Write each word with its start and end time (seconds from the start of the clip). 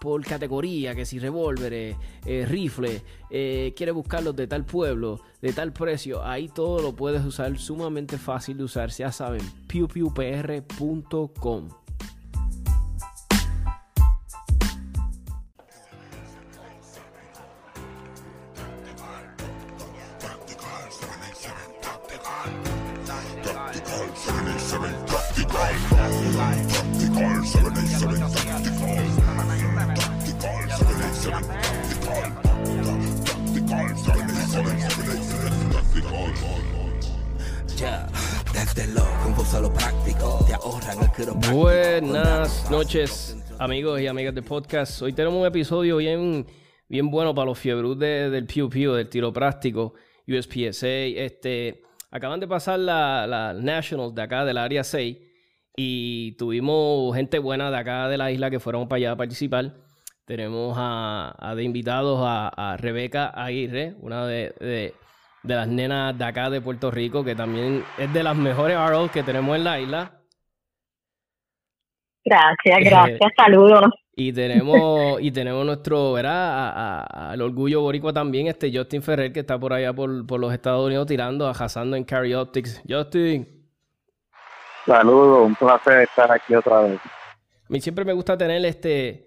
por 0.00 0.24
categoría, 0.24 0.94
que 0.94 1.04
si 1.04 1.18
revólveres, 1.18 1.96
eh, 2.24 2.46
rifles, 2.46 3.02
eh, 3.30 3.74
quieres 3.76 3.94
buscarlos 3.94 4.34
de 4.34 4.46
tal 4.46 4.64
pueblo, 4.64 5.20
de 5.42 5.52
tal 5.52 5.72
precio, 5.72 6.24
ahí 6.24 6.48
todo 6.48 6.80
lo 6.80 6.96
puedes 6.96 7.24
usar 7.24 7.58
sumamente 7.58 8.16
fácil 8.18 8.56
de 8.56 8.64
usar, 8.64 8.90
ya 8.90 9.12
saben, 9.12 9.42
pewpewpr.com. 9.68 10.60
noches, 42.90 43.36
amigos 43.60 44.00
y 44.00 44.08
amigas 44.08 44.34
del 44.34 44.42
podcast. 44.42 45.00
Hoy 45.00 45.12
tenemos 45.12 45.40
un 45.40 45.46
episodio 45.46 45.98
bien, 45.98 46.44
bien 46.88 47.08
bueno 47.08 47.32
para 47.32 47.46
los 47.46 47.56
fiebrus 47.56 47.96
del 47.96 48.46
Pew 48.46 48.68
Pew, 48.68 48.94
del 48.94 49.08
tiro 49.08 49.32
práctico, 49.32 49.94
USPSA. 50.26 50.88
Este, 50.88 51.82
acaban 52.10 52.40
de 52.40 52.48
pasar 52.48 52.80
la, 52.80 53.28
la 53.28 53.52
Nationals 53.52 54.12
de 54.12 54.22
acá, 54.22 54.44
del 54.44 54.58
área 54.58 54.82
6, 54.82 55.18
y 55.76 56.32
tuvimos 56.32 57.14
gente 57.14 57.38
buena 57.38 57.70
de 57.70 57.76
acá 57.76 58.08
de 58.08 58.18
la 58.18 58.32
isla 58.32 58.50
que 58.50 58.58
fueron 58.58 58.88
para 58.88 58.96
allá 58.96 59.12
a 59.12 59.16
participar. 59.16 59.72
Tenemos 60.24 60.74
a, 60.76 61.54
de 61.54 61.62
invitados 61.62 62.18
a, 62.20 62.76
Rebeca 62.76 63.28
Aguirre, 63.28 63.94
una 64.00 64.26
de, 64.26 64.52
de, 64.58 64.94
las 65.44 65.68
nenas 65.68 66.18
de 66.18 66.24
acá 66.24 66.50
de 66.50 66.60
Puerto 66.60 66.90
Rico, 66.90 67.22
que 67.22 67.36
también 67.36 67.84
es 67.98 68.12
de 68.12 68.24
las 68.24 68.34
mejores 68.34 68.76
ROs 68.76 69.12
que 69.12 69.22
tenemos 69.22 69.56
en 69.56 69.62
la 69.62 69.78
isla. 69.78 70.19
Gracias, 72.24 72.78
eh, 72.78 72.84
gracias, 72.84 73.32
saludos. 73.36 73.86
Y 74.14 74.32
tenemos, 74.32 75.20
y 75.20 75.30
tenemos 75.30 75.64
nuestro, 75.64 76.12
¿verdad? 76.12 77.06
Al 77.08 77.40
orgullo 77.40 77.80
boricua 77.80 78.12
también, 78.12 78.48
este 78.48 78.70
Justin 78.76 79.02
Ferrer, 79.02 79.32
que 79.32 79.40
está 79.40 79.58
por 79.58 79.72
allá 79.72 79.94
por, 79.94 80.26
por 80.26 80.38
los 80.38 80.52
Estados 80.52 80.86
Unidos 80.86 81.06
tirando, 81.06 81.48
ajazando 81.48 81.96
en 81.96 82.04
Carry 82.04 82.34
Optics. 82.34 82.82
Justin. 82.88 83.48
Saludos, 84.84 85.46
un 85.46 85.54
placer 85.54 86.02
estar 86.02 86.30
aquí 86.30 86.54
otra 86.54 86.82
vez. 86.82 87.00
A 87.00 87.66
mí 87.68 87.80
siempre 87.80 88.04
me 88.04 88.12
gusta 88.12 88.36
tener 88.36 88.64
este, 88.64 89.26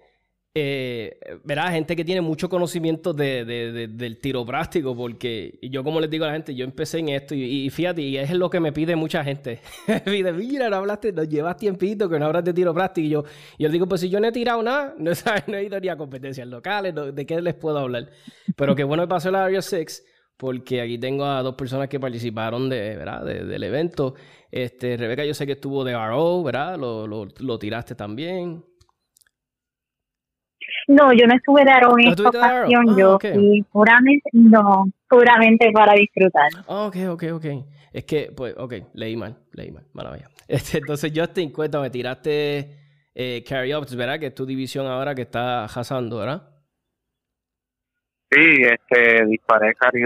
eh, 0.56 1.18
verá, 1.44 1.72
gente 1.72 1.96
que 1.96 2.06
tiene 2.06 2.22
mucho 2.22 2.48
conocimiento 2.48 3.12
de, 3.12 3.44
del 3.90 4.20
tiro 4.20 4.46
práctico, 4.46 4.96
porque 4.96 5.58
yo 5.64 5.84
como 5.84 6.00
les 6.00 6.12
digo 6.12 6.26
a 6.26 6.28
la 6.28 6.34
gente, 6.34 6.54
yo 6.54 6.64
empecé 6.64 7.00
en 7.00 7.10
esto 7.10 7.34
y, 7.34 7.68
fíjate, 7.72 8.04
y 8.04 8.18
es 8.18 8.30
lo 8.32 8.52
que 8.52 8.60
me 8.60 8.72
pide 8.72 8.96
mucha 8.96 9.24
gente. 9.24 9.62
pide, 10.06 10.32
mira, 10.32 10.70
no 10.70 10.76
hablaste, 10.76 11.12
no 11.12 11.24
llevas 11.24 11.58
tiempito 11.58 12.08
que 12.08 12.20
no 12.20 12.28
hablas 12.28 12.44
de 12.44 12.54
tiro 12.54 12.72
práctico. 12.72 13.06
Y 13.06 13.10
yo, 13.10 13.24
yo 13.58 13.70
digo, 13.70 13.88
pues 13.88 14.02
si 14.02 14.10
yo 14.10 14.20
no 14.20 14.28
he 14.28 14.32
tirado 14.32 14.62
nada, 14.62 14.94
no, 15.00 15.12
no 15.48 15.58
he 15.58 15.64
ido 15.64 15.80
ni 15.80 15.90
a 15.90 15.98
competencias 15.98 16.48
locales, 16.48 16.94
¿de 16.94 17.26
qué 17.26 17.42
les 17.42 17.56
puedo 17.56 17.80
hablar? 17.80 18.12
Pero 18.56 18.76
qué 18.76 18.84
bueno 18.84 19.04
que 19.04 19.10
pasó 19.10 19.30
el 19.30 19.36
Area 19.36 19.62
6, 19.62 20.06
porque 20.38 20.82
aquí 20.82 21.00
tengo 21.00 21.26
a 21.26 21.42
dos 21.42 21.56
personas 21.56 21.88
que 21.88 22.00
participaron 22.00 22.70
de, 22.70 22.96
¿verdad? 22.96 23.26
del 23.26 23.64
evento. 23.64 24.14
Este, 24.52 24.98
Rebeca, 24.98 25.26
yo 25.26 25.34
sé 25.34 25.48
que 25.48 25.54
estuvo 25.54 25.84
de 25.84 25.94
RO, 25.94 26.44
¿verdad? 26.44 26.78
Lo, 26.78 27.08
lo, 27.08 27.28
lo 27.40 27.58
tiraste 27.58 27.96
también. 27.96 28.64
No, 30.88 31.14
yo 31.14 31.26
no 31.28 31.36
estuve 31.36 31.64
de 31.64 31.72
aro 31.72 31.98
en 31.98 32.10
esta 32.10 32.30
ocasión, 32.30 32.86
ah, 32.90 32.96
yo 32.98 33.18
puramente, 33.72 34.30
no, 34.34 34.86
puramente 35.08 35.72
para 35.72 35.94
disfrutar. 35.94 36.50
Ah, 36.68 36.88
ok, 36.88 36.96
ok, 37.12 37.24
ok. 37.34 37.46
Es 37.94 38.06
que, 38.06 38.32
pues, 38.36 38.56
ok, 38.58 38.74
leí 38.94 39.16
mal, 39.16 39.38
leí 39.54 39.72
mal, 39.72 39.86
maravilla. 39.94 40.28
Este, 40.48 40.80
entonces, 40.80 41.12
Justin, 41.16 41.52
cuéntame, 41.52 41.90
tiraste 41.90 42.70
eh, 43.16 43.44
Carry 43.48 43.74
Ups, 43.74 43.96
¿verdad? 43.96 44.20
Que 44.20 44.28
es 44.28 44.36
tu 44.36 44.46
división 44.46 44.86
ahora 44.86 45.16
que 45.16 45.22
está 45.22 45.68
jazando, 45.70 46.18
¿verdad? 46.18 46.50
Sí, 48.30 48.62
este, 48.62 49.26
disparé 49.26 49.74
Carry 49.76 50.04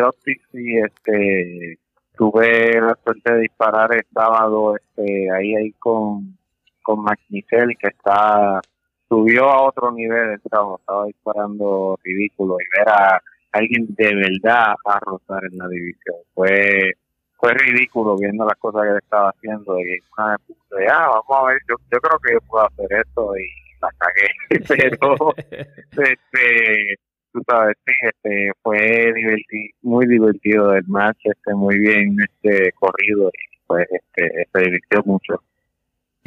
y 0.54 0.78
este, 0.78 1.80
tuve 2.16 2.80
la 2.80 2.98
suerte 3.04 3.34
de 3.34 3.42
disparar 3.42 3.94
el 3.94 4.06
sábado, 4.14 4.76
este, 4.76 5.32
ahí, 5.32 5.56
ahí 5.56 5.72
con, 5.74 6.38
con 6.84 7.06
que 7.36 7.88
está 7.88 8.62
subió 9.10 9.50
a 9.50 9.64
otro 9.64 9.92
nivel, 9.92 10.34
estaba, 10.34 10.76
estaba 10.76 11.06
disparando 11.06 12.00
ridículo 12.04 12.58
y 12.60 12.78
ver 12.78 12.90
a 12.90 13.22
alguien 13.52 13.88
de 13.90 14.16
verdad 14.16 14.76
a 14.86 15.00
rozar 15.00 15.44
en 15.52 15.58
la 15.58 15.68
división. 15.68 16.18
Fue 16.34 16.94
fue 17.38 17.54
ridículo 17.54 18.18
viendo 18.18 18.46
las 18.46 18.58
cosas 18.58 18.84
que 18.84 18.98
estaba 18.98 19.30
haciendo 19.30 19.76
de 19.76 20.00
una 20.18 20.38
de, 20.72 20.88
ah, 20.90 21.08
vamos 21.08 21.26
a 21.30 21.54
ver, 21.54 21.62
yo, 21.70 21.76
yo 21.92 22.00
creo 22.00 22.20
que 22.20 22.34
yo 22.34 22.40
puedo 22.42 22.66
hacer 22.66 22.88
esto 22.94 23.32
y 23.38 23.48
la 23.80 23.90
cagué, 23.98 24.30
pero 24.68 25.34
este 25.92 27.00
tú 27.32 27.42
sabes, 27.48 27.78
sí, 27.86 27.94
este 28.02 28.52
fue 28.64 29.14
divertido, 29.14 29.78
muy 29.84 30.08
divertido 30.08 30.74
el 30.74 30.88
match, 30.88 31.20
este 31.24 31.54
muy 31.54 31.78
bien 31.78 32.18
este 32.28 32.72
corrido 32.74 33.30
y 33.30 33.58
pues 33.68 33.88
este 33.92 34.48
se 34.52 34.60
divirtió 34.60 35.04
mucho. 35.06 35.42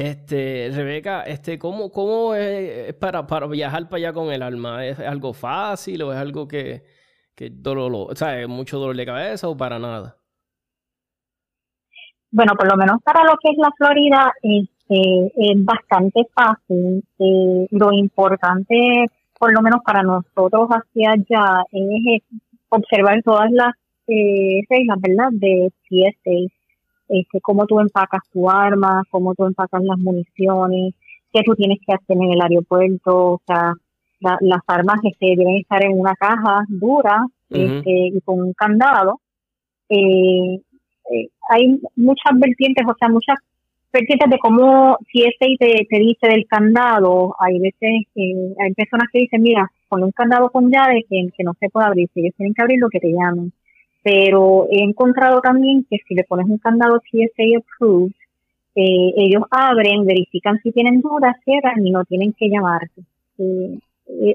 Este, 0.01 0.71
Rebeca, 0.73 1.21
este, 1.21 1.59
¿cómo, 1.59 1.91
cómo 1.91 2.33
es 2.33 2.91
para, 2.95 3.27
para 3.27 3.45
viajar 3.45 3.87
para 3.87 3.97
allá 3.97 4.13
con 4.13 4.31
el 4.31 4.41
alma? 4.41 4.83
¿Es 4.83 4.99
algo 4.99 5.31
fácil 5.31 6.01
o 6.01 6.11
es 6.11 6.17
algo 6.17 6.47
que, 6.47 6.81
que 7.35 7.51
dolor, 7.51 8.07
o 8.09 8.15
sea, 8.15 8.47
mucho 8.47 8.79
dolor 8.79 8.95
de 8.95 9.05
cabeza 9.05 9.47
o 9.47 9.55
para 9.55 9.77
nada? 9.77 10.17
Bueno, 12.31 12.53
por 12.55 12.67
lo 12.67 12.77
menos 12.77 12.99
para 13.03 13.23
lo 13.25 13.33
que 13.43 13.51
es 13.51 13.57
la 13.59 13.69
Florida, 13.77 14.33
este, 14.41 15.33
es 15.35 15.63
bastante 15.63 16.27
fácil. 16.33 17.03
Eh, 17.19 17.67
lo 17.69 17.93
importante, 17.93 19.05
por 19.37 19.53
lo 19.53 19.61
menos 19.61 19.81
para 19.85 20.01
nosotros 20.01 20.67
hacia 20.69 21.11
allá, 21.11 21.63
es 21.71 22.23
observar 22.69 23.21
todas 23.21 23.51
las 23.51 23.75
eh, 24.07 24.65
reglas, 24.67 24.97
¿verdad? 24.99 25.29
De 25.31 25.71
CSA 25.87 26.60
este, 27.11 27.41
cómo 27.41 27.65
tú 27.65 27.79
empacas 27.79 28.21
tu 28.31 28.49
arma, 28.49 29.03
cómo 29.09 29.35
tú 29.35 29.45
empacas 29.45 29.83
las 29.83 29.97
municiones, 29.97 30.93
qué 31.33 31.41
tú 31.45 31.55
tienes 31.55 31.79
que 31.85 31.93
hacer 31.93 32.17
en 32.17 32.31
el 32.31 32.41
aeropuerto, 32.41 33.33
o 33.33 33.41
sea, 33.45 33.73
las 34.21 34.61
armas 34.67 34.99
este, 35.03 35.35
deben 35.35 35.57
estar 35.57 35.83
en 35.83 35.99
una 35.99 36.15
caja 36.15 36.63
dura 36.69 37.25
este, 37.49 38.07
y 38.13 38.21
con 38.21 38.39
un 38.39 38.53
candado. 38.53 39.19
Eh, 39.89 40.55
eh, 41.11 41.29
hay 41.49 41.81
muchas 41.95 42.39
vertientes, 42.39 42.85
o 42.87 42.95
sea, 42.97 43.09
muchas 43.09 43.37
vertientes 43.91 44.29
de 44.29 44.39
cómo 44.39 44.97
si 45.11 45.23
ese 45.23 45.55
te, 45.59 45.85
te 45.89 45.99
dice 45.99 46.27
del 46.27 46.45
candado, 46.47 47.35
hay 47.39 47.59
veces 47.59 48.05
que 48.13 48.33
hay 48.63 48.73
personas 48.73 49.07
que 49.11 49.19
dicen, 49.19 49.41
mira, 49.41 49.69
con 49.89 50.03
un 50.03 50.11
candado 50.11 50.49
con 50.49 50.71
llave 50.71 51.03
que, 51.09 51.27
que 51.35 51.43
no 51.43 51.53
se 51.59 51.69
puede 51.69 51.87
abrir, 51.87 52.09
si 52.13 52.21
ellos 52.21 52.35
tienen 52.37 52.53
que 52.53 52.61
abrir 52.61 52.79
lo 52.79 52.89
que 52.89 52.99
te 52.99 53.11
llaman 53.11 53.51
pero 54.03 54.67
he 54.71 54.81
encontrado 54.83 55.41
también 55.41 55.85
que 55.89 55.97
si 56.07 56.15
le 56.15 56.23
pones 56.23 56.47
un 56.47 56.57
candado 56.57 56.99
CSA 56.99 57.57
approved, 57.57 58.13
eh, 58.75 59.13
ellos 59.17 59.43
abren, 59.51 60.05
verifican 60.05 60.59
si 60.63 60.71
tienen 60.71 61.01
dudas, 61.01 61.35
cierran 61.43 61.85
y 61.85 61.91
no 61.91 62.03
tienen 62.05 62.33
que 62.33 62.49
llamarte. 62.49 63.01
Eh, 63.37 63.79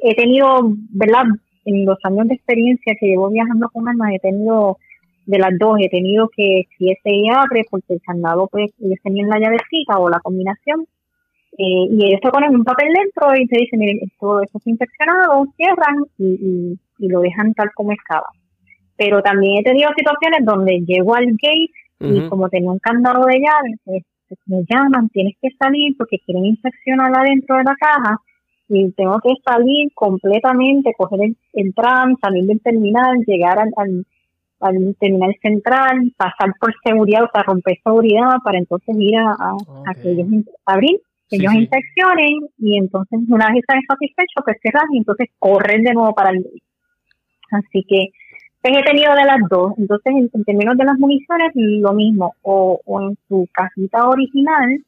he 0.02 0.14
tenido, 0.14 0.60
¿verdad? 0.90 1.24
En 1.64 1.84
los 1.84 1.98
años 2.04 2.28
de 2.28 2.34
experiencia 2.34 2.94
que 2.98 3.06
llevo 3.06 3.28
viajando 3.30 3.68
con 3.70 3.88
armas, 3.88 4.12
he 4.14 4.20
tenido 4.20 4.78
de 5.26 5.38
las 5.38 5.58
dos, 5.58 5.78
he 5.80 5.88
tenido 5.88 6.28
que 6.28 6.66
ese 6.78 7.22
abre 7.34 7.64
porque 7.68 7.94
el 7.94 8.00
candado 8.00 8.46
pues 8.46 8.70
ellos 8.80 8.98
tenían 9.02 9.28
la 9.28 9.40
llavecita 9.40 9.98
o 9.98 10.08
la 10.08 10.20
combinación 10.20 10.86
eh, 11.58 11.86
y 11.90 12.06
ellos 12.06 12.20
te 12.22 12.30
ponen 12.30 12.54
un 12.54 12.62
papel 12.62 12.92
dentro 12.92 13.34
y 13.34 13.44
te 13.48 13.58
dicen 13.58 13.80
miren 13.80 13.98
esto, 14.02 14.40
esto 14.40 14.58
es 14.58 14.66
inspeccionado, 14.68 15.46
cierran 15.56 16.04
y, 16.16 16.78
y 16.98 17.08
lo 17.08 17.22
dejan 17.22 17.54
tal 17.54 17.72
como 17.74 17.90
estaba 17.90 18.26
pero 18.96 19.22
también 19.22 19.58
he 19.58 19.62
tenido 19.62 19.90
situaciones 19.96 20.44
donde 20.44 20.82
llego 20.86 21.14
al 21.14 21.26
gate 21.26 21.70
y 21.98 22.28
como 22.28 22.48
tenía 22.48 22.70
un 22.70 22.78
candado 22.78 23.24
de 23.24 23.40
llaves, 23.40 23.80
pues, 23.84 24.02
pues, 24.28 24.40
me 24.46 24.64
llaman, 24.68 25.08
tienes 25.10 25.34
que 25.40 25.48
salir 25.58 25.96
porque 25.96 26.18
quieren 26.18 26.46
inspeccionar 26.46 27.12
adentro 27.16 27.56
de 27.56 27.64
la 27.64 27.74
caja 27.76 28.20
y 28.68 28.90
tengo 28.92 29.18
que 29.20 29.32
salir 29.44 29.90
completamente, 29.94 30.92
coger 30.96 31.20
el, 31.52 31.74
tram, 31.74 32.16
salir 32.20 32.44
del 32.44 32.60
terminal, 32.60 33.18
llegar 33.26 33.58
al, 33.58 34.04
al 34.60 34.96
terminal 34.98 35.34
central, 35.40 36.12
pasar 36.16 36.52
por 36.60 36.74
seguridad, 36.84 37.24
o 37.24 37.30
sea, 37.32 37.44
romper 37.44 37.78
seguridad 37.82 38.36
para 38.44 38.58
entonces 38.58 38.96
ir 38.98 39.16
a, 39.16 39.30
a, 39.30 39.94
que 39.94 40.10
ellos 40.10 40.26
abrir, 40.64 41.00
que 41.28 41.36
ellos 41.36 41.54
inspeccionen 41.54 42.48
y 42.58 42.76
entonces 42.76 43.20
una 43.28 43.48
vez 43.48 43.58
están 43.58 43.80
satisfechos, 43.88 44.42
pues 44.44 44.56
cerran 44.62 44.92
y 44.92 44.98
entonces 44.98 45.28
corren 45.38 45.84
de 45.84 45.94
nuevo 45.94 46.14
para 46.14 46.30
el 46.30 46.44
Así 47.52 47.84
que 47.88 48.08
he 48.62 48.82
tenido 48.82 49.14
de 49.14 49.24
las 49.24 49.38
dos. 49.48 49.72
Entonces, 49.78 50.12
en, 50.32 50.44
términos 50.44 50.76
de 50.76 50.84
las 50.84 50.98
municiones, 50.98 51.52
lo 51.54 51.92
mismo, 51.92 52.34
o, 52.42 52.80
en 53.00 53.16
su 53.28 53.48
cajita 53.52 54.08
original, 54.08 54.78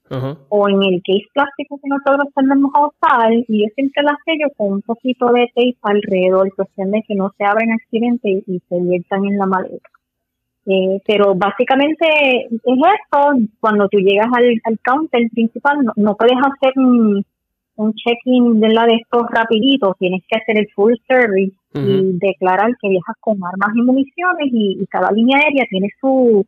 o 0.48 0.68
en 0.68 0.82
el 0.82 1.02
case 1.02 1.26
plástico 1.32 1.78
que 1.82 1.88
nosotros 1.88 2.32
tendemos 2.34 2.72
a 2.74 2.86
usar, 2.86 3.32
y 3.32 3.62
yo 3.62 3.68
siempre 3.74 4.02
las 4.02 4.16
sello 4.24 4.48
con 4.56 4.72
un 4.74 4.82
poquito 4.82 5.26
de 5.32 5.46
tape 5.54 5.76
alrededor, 5.82 6.54
cuestión 6.54 6.90
de 6.90 7.02
que 7.06 7.14
no 7.14 7.32
se 7.36 7.44
abran 7.44 7.70
accidentes 7.72 8.42
y, 8.46 8.60
se 8.68 8.80
viertan 8.80 9.24
en 9.26 9.38
la 9.38 9.46
maleta. 9.46 9.88
Eh, 10.66 11.00
pero 11.06 11.34
básicamente 11.34 12.06
es 12.44 12.60
eso, 12.62 13.38
cuando 13.58 13.88
tú 13.88 13.98
llegas 13.98 14.28
al, 14.36 14.60
al 14.64 14.78
counter 14.80 15.22
principal, 15.30 15.78
no, 15.82 15.92
no 15.96 16.14
puedes 16.14 16.36
hacer 16.36 16.74
un 17.78 17.94
check-in 17.94 18.60
de 18.60 18.68
la 18.70 18.86
de 18.86 18.96
estos 18.96 19.22
rapiditos, 19.30 19.96
tienes 19.98 20.22
que 20.28 20.36
hacer 20.36 20.58
el 20.58 20.68
full 20.74 20.94
service 21.06 21.56
y 21.74 22.18
declarar 22.18 22.70
que 22.80 22.88
viajas 22.88 23.16
con 23.20 23.38
armas 23.44 23.70
y 23.76 23.82
municiones 23.82 24.48
y, 24.50 24.84
cada 24.90 25.12
línea 25.12 25.38
aérea 25.38 25.64
tiene 25.70 25.88
su, 26.00 26.44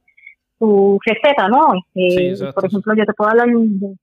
su 0.59 0.99
receta, 1.07 1.49
¿no? 1.49 1.69
Este, 1.95 2.53
por 2.53 2.67
ejemplo, 2.67 2.95
yo 2.97 3.05
te 3.05 3.13
puedo 3.13 3.31
hablar 3.31 3.47
de, 3.47 3.95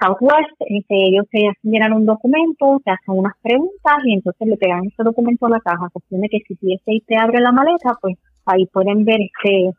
Southwest, 0.00 0.56
este, 0.60 0.94
ellos 1.08 1.26
se 1.30 1.40
llenan 1.62 1.92
un 1.92 2.06
documento, 2.06 2.80
te 2.82 2.90
hacen 2.90 3.18
unas 3.18 3.34
preguntas 3.42 3.98
y 4.04 4.14
entonces 4.14 4.48
le 4.48 4.56
pegan 4.56 4.86
ese 4.86 5.02
documento 5.02 5.44
a 5.46 5.50
la 5.50 5.60
caja, 5.60 5.90
cuestión 5.92 6.22
de 6.22 6.28
que 6.30 6.38
si 6.48 6.56
y 6.62 7.00
te 7.02 7.16
abre 7.16 7.40
la 7.40 7.52
maleta, 7.52 7.92
pues 8.00 8.16
ahí 8.46 8.64
pueden 8.66 9.04
ver 9.04 9.18
este, 9.20 9.72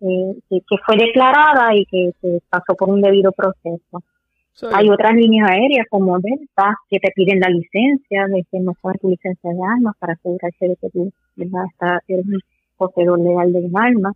eh, 0.00 0.34
que, 0.48 0.76
fue 0.86 0.96
declarada 0.96 1.74
y 1.74 1.84
que 1.84 2.12
pasó 2.48 2.74
por 2.74 2.88
un 2.88 3.02
debido 3.02 3.30
proceso. 3.32 4.02
Hay 4.72 4.88
otras 4.88 5.14
líneas 5.14 5.50
aéreas 5.50 5.86
como 5.90 6.18
Delta 6.20 6.76
que 6.88 7.00
te 7.00 7.10
piden 7.14 7.40
la 7.40 7.48
licencia, 7.48 8.26
de 8.26 8.44
que 8.50 8.60
no 8.60 8.72
tu 9.00 9.10
licencia 9.10 9.50
de 9.50 9.58
armas 9.76 9.94
para 9.98 10.12
asegurarse 10.12 10.68
de 10.68 10.76
que 10.76 10.90
tú 10.90 11.12
Está, 11.36 12.00
eres 12.06 12.26
un 12.26 12.38
poseedor 12.76 13.18
legal 13.18 13.52
de 13.52 13.58
un 13.58 13.76
arma. 13.76 14.12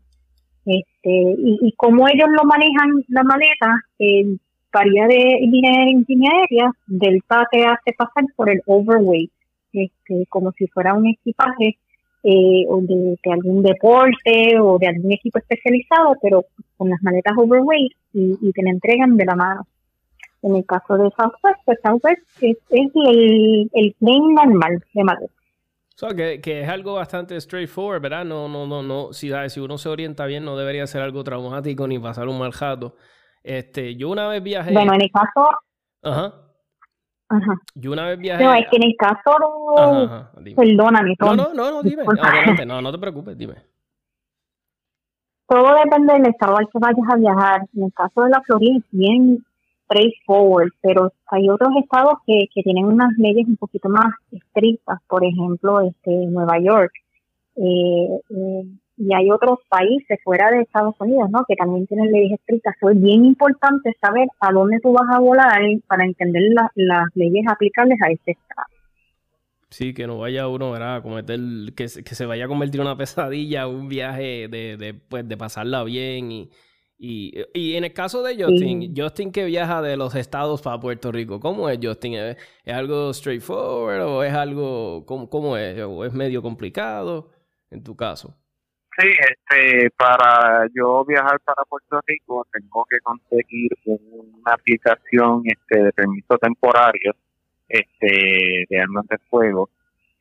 Este, 0.64 1.10
y, 1.10 1.58
y 1.62 1.72
como 1.72 2.06
ellos 2.06 2.28
lo 2.30 2.44
manejan 2.44 3.04
la 3.08 3.24
maleta, 3.24 3.74
eh, 3.98 4.36
varía 4.72 5.06
de 5.06 5.38
línea, 5.40 6.32
aérea, 6.32 6.70
Delta 6.86 7.46
te 7.50 7.64
hace 7.64 7.92
pasar 7.96 8.24
por 8.36 8.50
el 8.50 8.62
overweight, 8.66 9.32
este, 9.72 10.26
como 10.28 10.52
si 10.52 10.66
fuera 10.68 10.94
un 10.94 11.06
equipaje 11.06 11.78
eh, 12.22 12.64
o 12.68 12.80
de, 12.82 13.16
algún 13.32 13.62
deporte 13.62 14.60
o 14.60 14.78
de 14.78 14.88
algún 14.88 15.12
equipo 15.12 15.38
especializado, 15.38 16.16
pero 16.22 16.44
con 16.76 16.90
las 16.90 17.02
maletas 17.02 17.32
overweight 17.36 17.92
y, 18.12 18.38
y 18.40 18.52
te 18.52 18.62
la 18.62 18.70
entregan 18.70 19.16
de 19.16 19.24
la 19.24 19.34
mano. 19.34 19.66
En 20.48 20.56
el 20.56 20.64
caso 20.64 20.96
de 20.96 21.10
Southwest, 21.10 21.60
pues 21.66 21.78
Southwest 21.84 22.22
es, 22.40 22.56
es 22.70 22.90
el, 22.94 23.70
el 23.74 23.94
plane 23.98 24.34
normal 24.34 24.82
de 24.94 25.04
Madrid. 25.04 25.28
So, 25.94 26.08
que, 26.08 26.40
que, 26.40 26.62
es 26.62 26.68
algo 26.68 26.94
bastante 26.94 27.38
straightforward, 27.38 28.00
¿verdad? 28.00 28.24
No, 28.24 28.48
no, 28.48 28.66
no, 28.66 28.82
no. 28.82 29.12
Si, 29.12 29.30
si 29.48 29.60
uno 29.60 29.76
se 29.76 29.90
orienta 29.90 30.24
bien, 30.24 30.46
no 30.46 30.56
debería 30.56 30.86
ser 30.86 31.02
algo 31.02 31.22
traumático 31.22 31.86
ni 31.86 31.98
pasar 31.98 32.28
un 32.28 32.38
mal 32.38 32.52
jato. 32.52 32.94
Este, 33.42 33.94
yo 33.94 34.08
una 34.08 34.26
vez 34.28 34.42
viajé. 34.42 34.72
Bueno, 34.72 34.94
en 34.94 35.02
el 35.02 35.10
caso. 35.10 35.50
Ajá. 36.02 36.34
Ajá. 37.28 37.54
Yo 37.74 37.92
una 37.92 38.06
vez 38.06 38.18
viajé. 38.18 38.42
No, 38.42 38.54
es 38.54 38.66
que 38.70 38.76
en 38.76 38.84
el 38.84 38.96
caso. 38.96 39.36
Ajá, 39.76 40.32
Perdóname. 40.56 41.14
No, 41.20 41.36
no, 41.36 41.52
no, 41.52 41.70
no, 41.70 41.82
dime. 41.82 42.04
Adelante, 42.06 42.64
no, 42.64 42.80
no 42.80 42.90
te 42.90 42.98
preocupes, 42.98 43.36
dime. 43.36 43.56
Todo 45.46 45.74
depende 45.84 46.14
del 46.14 46.26
estado 46.26 46.56
al 46.56 46.68
que 46.72 46.78
vayas 46.78 47.06
a 47.12 47.16
viajar. 47.16 47.62
En 47.76 47.84
el 47.84 47.92
caso 47.92 48.22
de 48.22 48.30
la 48.30 48.40
Florida 48.42 48.78
es 48.78 48.84
bien 48.92 49.44
straightforward, 49.88 50.70
pero 50.82 51.12
hay 51.30 51.48
otros 51.48 51.70
estados 51.82 52.14
que, 52.26 52.46
que 52.54 52.62
tienen 52.62 52.84
unas 52.84 53.10
leyes 53.16 53.46
un 53.48 53.56
poquito 53.56 53.88
más 53.88 54.12
estrictas, 54.30 54.98
por 55.08 55.24
ejemplo, 55.24 55.80
este 55.80 56.10
Nueva 56.26 56.58
York. 56.60 56.92
Eh, 57.56 58.20
eh, 58.30 58.64
y 59.00 59.14
hay 59.14 59.30
otros 59.30 59.60
países 59.68 60.18
fuera 60.24 60.50
de 60.50 60.62
Estados 60.62 60.94
Unidos, 60.98 61.30
¿no? 61.30 61.44
Que 61.46 61.54
también 61.54 61.86
tienen 61.86 62.10
leyes 62.10 62.32
estrictas. 62.32 62.74
es 62.80 63.00
bien 63.00 63.24
importante 63.24 63.96
saber 64.00 64.28
a 64.40 64.52
dónde 64.52 64.80
tú 64.80 64.92
vas 64.92 65.08
a 65.14 65.20
volar 65.20 65.60
para 65.86 66.04
entender 66.04 66.42
las 66.74 67.06
leyes 67.14 67.44
aplicables 67.48 67.98
a 68.02 68.10
ese 68.10 68.32
estado. 68.32 68.66
Sí, 69.70 69.94
que 69.94 70.06
no 70.06 70.18
vaya 70.18 70.48
uno 70.48 70.74
a 70.74 71.02
cometer, 71.02 71.38
que, 71.76 71.84
que 71.84 72.14
se 72.14 72.26
vaya 72.26 72.46
a 72.46 72.48
convertir 72.48 72.80
en 72.80 72.86
una 72.86 72.96
pesadilla, 72.96 73.68
un 73.68 73.88
viaje 73.88 74.48
de, 74.48 74.76
de, 74.76 74.94
pues, 74.94 75.28
de 75.28 75.36
pasarla 75.36 75.84
bien 75.84 76.32
y, 76.32 76.50
y, 77.00 77.44
y, 77.54 77.76
en 77.76 77.84
el 77.84 77.92
caso 77.92 78.24
de 78.24 78.42
Justin, 78.42 78.92
Justin 78.96 79.30
que 79.30 79.44
viaja 79.44 79.80
de 79.82 79.96
los 79.96 80.16
estados 80.16 80.62
para 80.62 80.80
Puerto 80.80 81.12
Rico, 81.12 81.38
¿cómo 81.38 81.68
es 81.68 81.78
Justin? 81.80 82.14
¿Es, 82.14 82.36
algo 82.66 83.14
straightforward 83.14 84.02
o 84.02 84.24
es 84.24 84.34
algo, 84.34 85.06
cómo, 85.06 85.30
cómo, 85.30 85.56
es? 85.56 85.80
¿O 85.80 86.04
es 86.04 86.12
medio 86.12 86.42
complicado 86.42 87.30
en 87.70 87.84
tu 87.84 87.94
caso? 87.94 88.36
Sí, 88.98 89.06
este, 89.06 89.90
para 89.90 90.66
yo 90.74 91.04
viajar 91.04 91.38
para 91.44 91.62
Puerto 91.68 92.00
Rico 92.04 92.44
tengo 92.52 92.84
que 92.90 92.98
conseguir 92.98 93.70
una 93.84 94.54
aplicación 94.54 95.42
este, 95.44 95.84
de 95.84 95.92
permiso 95.92 96.36
temporario 96.38 97.14
este, 97.68 98.66
de 98.68 98.80
armas 98.80 99.06
de 99.06 99.18
fuego 99.30 99.70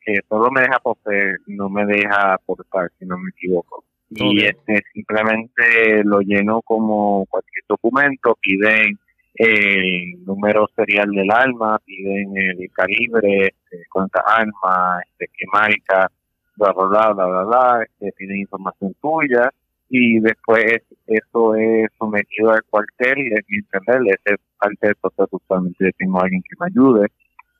que 0.00 0.20
solo 0.28 0.48
me 0.52 0.60
deja 0.60 0.78
poseer, 0.78 1.38
no 1.48 1.68
me 1.68 1.84
deja 1.86 2.34
aportar, 2.34 2.92
si 3.00 3.04
no 3.04 3.18
me 3.18 3.30
equivoco 3.30 3.84
y 4.10 4.44
este 4.44 4.82
simplemente 4.92 6.02
lo 6.04 6.20
lleno 6.20 6.62
como 6.62 7.26
cualquier 7.26 7.64
documento, 7.68 8.36
piden 8.40 8.98
el 9.34 10.24
número 10.24 10.66
serial 10.74 11.10
del 11.10 11.30
arma, 11.30 11.78
piden 11.84 12.36
el 12.36 12.70
calibre, 12.72 13.46
este, 13.46 13.84
cuántas 13.90 14.24
armas, 14.26 15.02
este, 15.10 15.30
qué 15.36 15.44
marca, 15.52 16.10
bla, 16.56 16.72
bla, 16.72 16.86
bla, 16.86 17.12
bla, 17.12 17.26
bla, 17.26 17.44
bla 17.44 17.82
este, 17.84 18.12
piden 18.12 18.38
información 18.38 18.94
tuya 19.00 19.50
y 19.90 20.18
después 20.20 20.82
eso 21.06 21.54
es 21.54 21.90
sometido 21.98 22.50
al 22.50 22.62
cuartel 22.64 23.18
y 23.18 23.32
es 23.32 23.44
mi 23.48 23.58
entender, 23.58 24.18
ese 24.26 24.36
parte 24.58 24.86
del 24.88 24.96
proceso 24.96 25.28
usualmente 25.30 25.92
tengo 25.98 26.18
a 26.18 26.24
alguien 26.24 26.42
que 26.42 26.56
me 26.58 26.66
ayude 26.66 27.08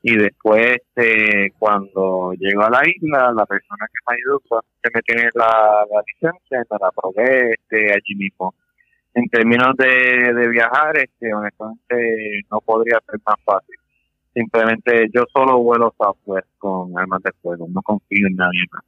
y 0.01 0.15
después 0.15 0.77
este, 0.77 1.53
cuando 1.59 2.33
llego 2.33 2.63
a 2.63 2.69
la 2.69 2.81
isla 2.87 3.33
la 3.35 3.45
persona 3.45 3.85
que 3.87 3.99
me 4.07 4.15
ayudó 4.15 4.41
que 4.81 4.89
me 4.93 5.01
tiene 5.01 5.29
la, 5.33 5.85
licencia 6.07 6.59
me 6.69 6.77
la 6.79 6.91
probé 6.91 7.51
este, 7.53 7.91
allí 7.91 8.15
mismo. 8.15 8.55
En 9.13 9.27
términos 9.27 9.75
de, 9.77 10.33
de 10.33 10.47
viajar 10.49 10.97
este 10.97 11.33
honestamente 11.33 12.41
no 12.49 12.61
podría 12.61 12.99
ser 13.09 13.19
más 13.25 13.35
fácil. 13.43 13.75
Simplemente 14.33 15.07
yo 15.13 15.23
solo 15.33 15.57
vuelo 15.57 15.93
software 15.97 16.45
con 16.57 16.97
armas 16.97 17.21
de 17.23 17.31
fuego 17.41 17.67
no 17.69 17.81
confío 17.81 18.27
en 18.27 18.35
nadie 18.35 18.63
más. 18.71 18.83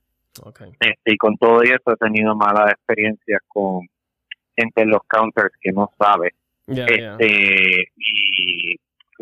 Este, 0.79 1.13
y 1.13 1.17
con 1.17 1.35
todo 1.37 1.61
eso 1.61 1.91
he 1.91 1.95
tenido 1.97 2.35
malas 2.35 2.71
experiencias 2.71 3.41
con 3.49 3.81
gente 4.55 4.81
en 4.81 4.89
los 4.89 5.01
counters 5.07 5.53
que 5.59 5.71
no 5.71 5.91
sabe. 5.99 6.33
Este 6.67 7.91
y 7.97 8.30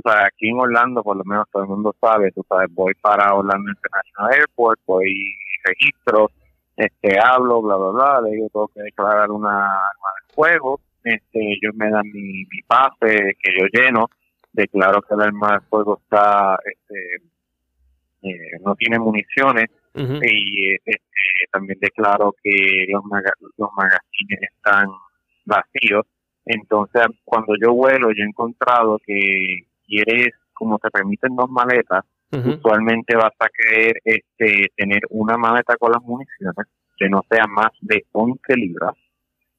o 0.03 0.09
sea, 0.09 0.27
aquí 0.27 0.49
en 0.49 0.59
Orlando, 0.59 1.03
por 1.03 1.17
lo 1.17 1.23
menos 1.25 1.45
todo 1.51 1.63
el 1.63 1.69
mundo 1.69 1.93
sabe, 1.99 2.31
tú 2.31 2.45
sabes, 2.47 2.73
voy 2.73 2.93
para 3.01 3.33
Orlando 3.33 3.69
International 3.69 4.33
Airport, 4.33 4.79
voy 4.85 5.35
registro, 5.65 6.31
este, 6.77 7.19
hablo, 7.19 7.61
bla, 7.61 7.75
bla, 7.75 7.89
bla, 7.89 8.21
le 8.21 8.31
digo, 8.31 8.47
tengo 8.49 8.67
que 8.69 8.81
declarar 8.81 9.29
una 9.29 9.65
arma 9.65 10.09
de 10.21 10.33
fuego, 10.33 10.79
este, 11.03 11.39
ellos 11.53 11.75
me 11.75 11.89
dan 11.89 12.05
mi, 12.13 12.45
mi 12.45 12.61
pase 12.65 13.35
que 13.41 13.51
yo 13.59 13.65
lleno, 13.73 14.09
declaro 14.53 15.01
que 15.01 15.15
el 15.15 15.21
arma 15.21 15.55
de 15.55 15.67
fuego 15.67 15.99
está, 16.01 16.57
este, 16.63 17.15
eh, 18.21 18.59
no 18.63 18.75
tiene 18.75 18.99
municiones, 18.99 19.69
y 19.95 20.75
este, 20.75 21.01
también 21.51 21.77
declaro 21.81 22.33
que 22.41 22.85
los, 22.87 23.03
los 23.57 23.69
magazines 23.75 24.39
están 24.55 24.87
vacíos, 25.43 26.05
entonces 26.45 27.03
cuando 27.25 27.53
yo 27.61 27.73
vuelo 27.73 28.11
yo 28.11 28.23
he 28.23 28.27
encontrado 28.27 28.97
que 29.05 29.65
quieres, 29.89 30.29
como 30.53 30.77
te 30.77 30.89
permiten 30.89 31.35
dos 31.35 31.49
maletas, 31.49 32.05
usualmente 32.31 33.15
vas 33.15 33.33
a 33.39 33.47
querer 33.49 33.93
este, 34.05 34.67
tener 34.75 35.01
una 35.09 35.35
maleta 35.37 35.75
con 35.77 35.91
las 35.91 36.03
municiones 36.03 36.67
que 36.95 37.09
no 37.09 37.23
sea 37.29 37.47
más 37.47 37.71
de 37.81 38.05
11 38.11 38.55
libras 38.55 38.93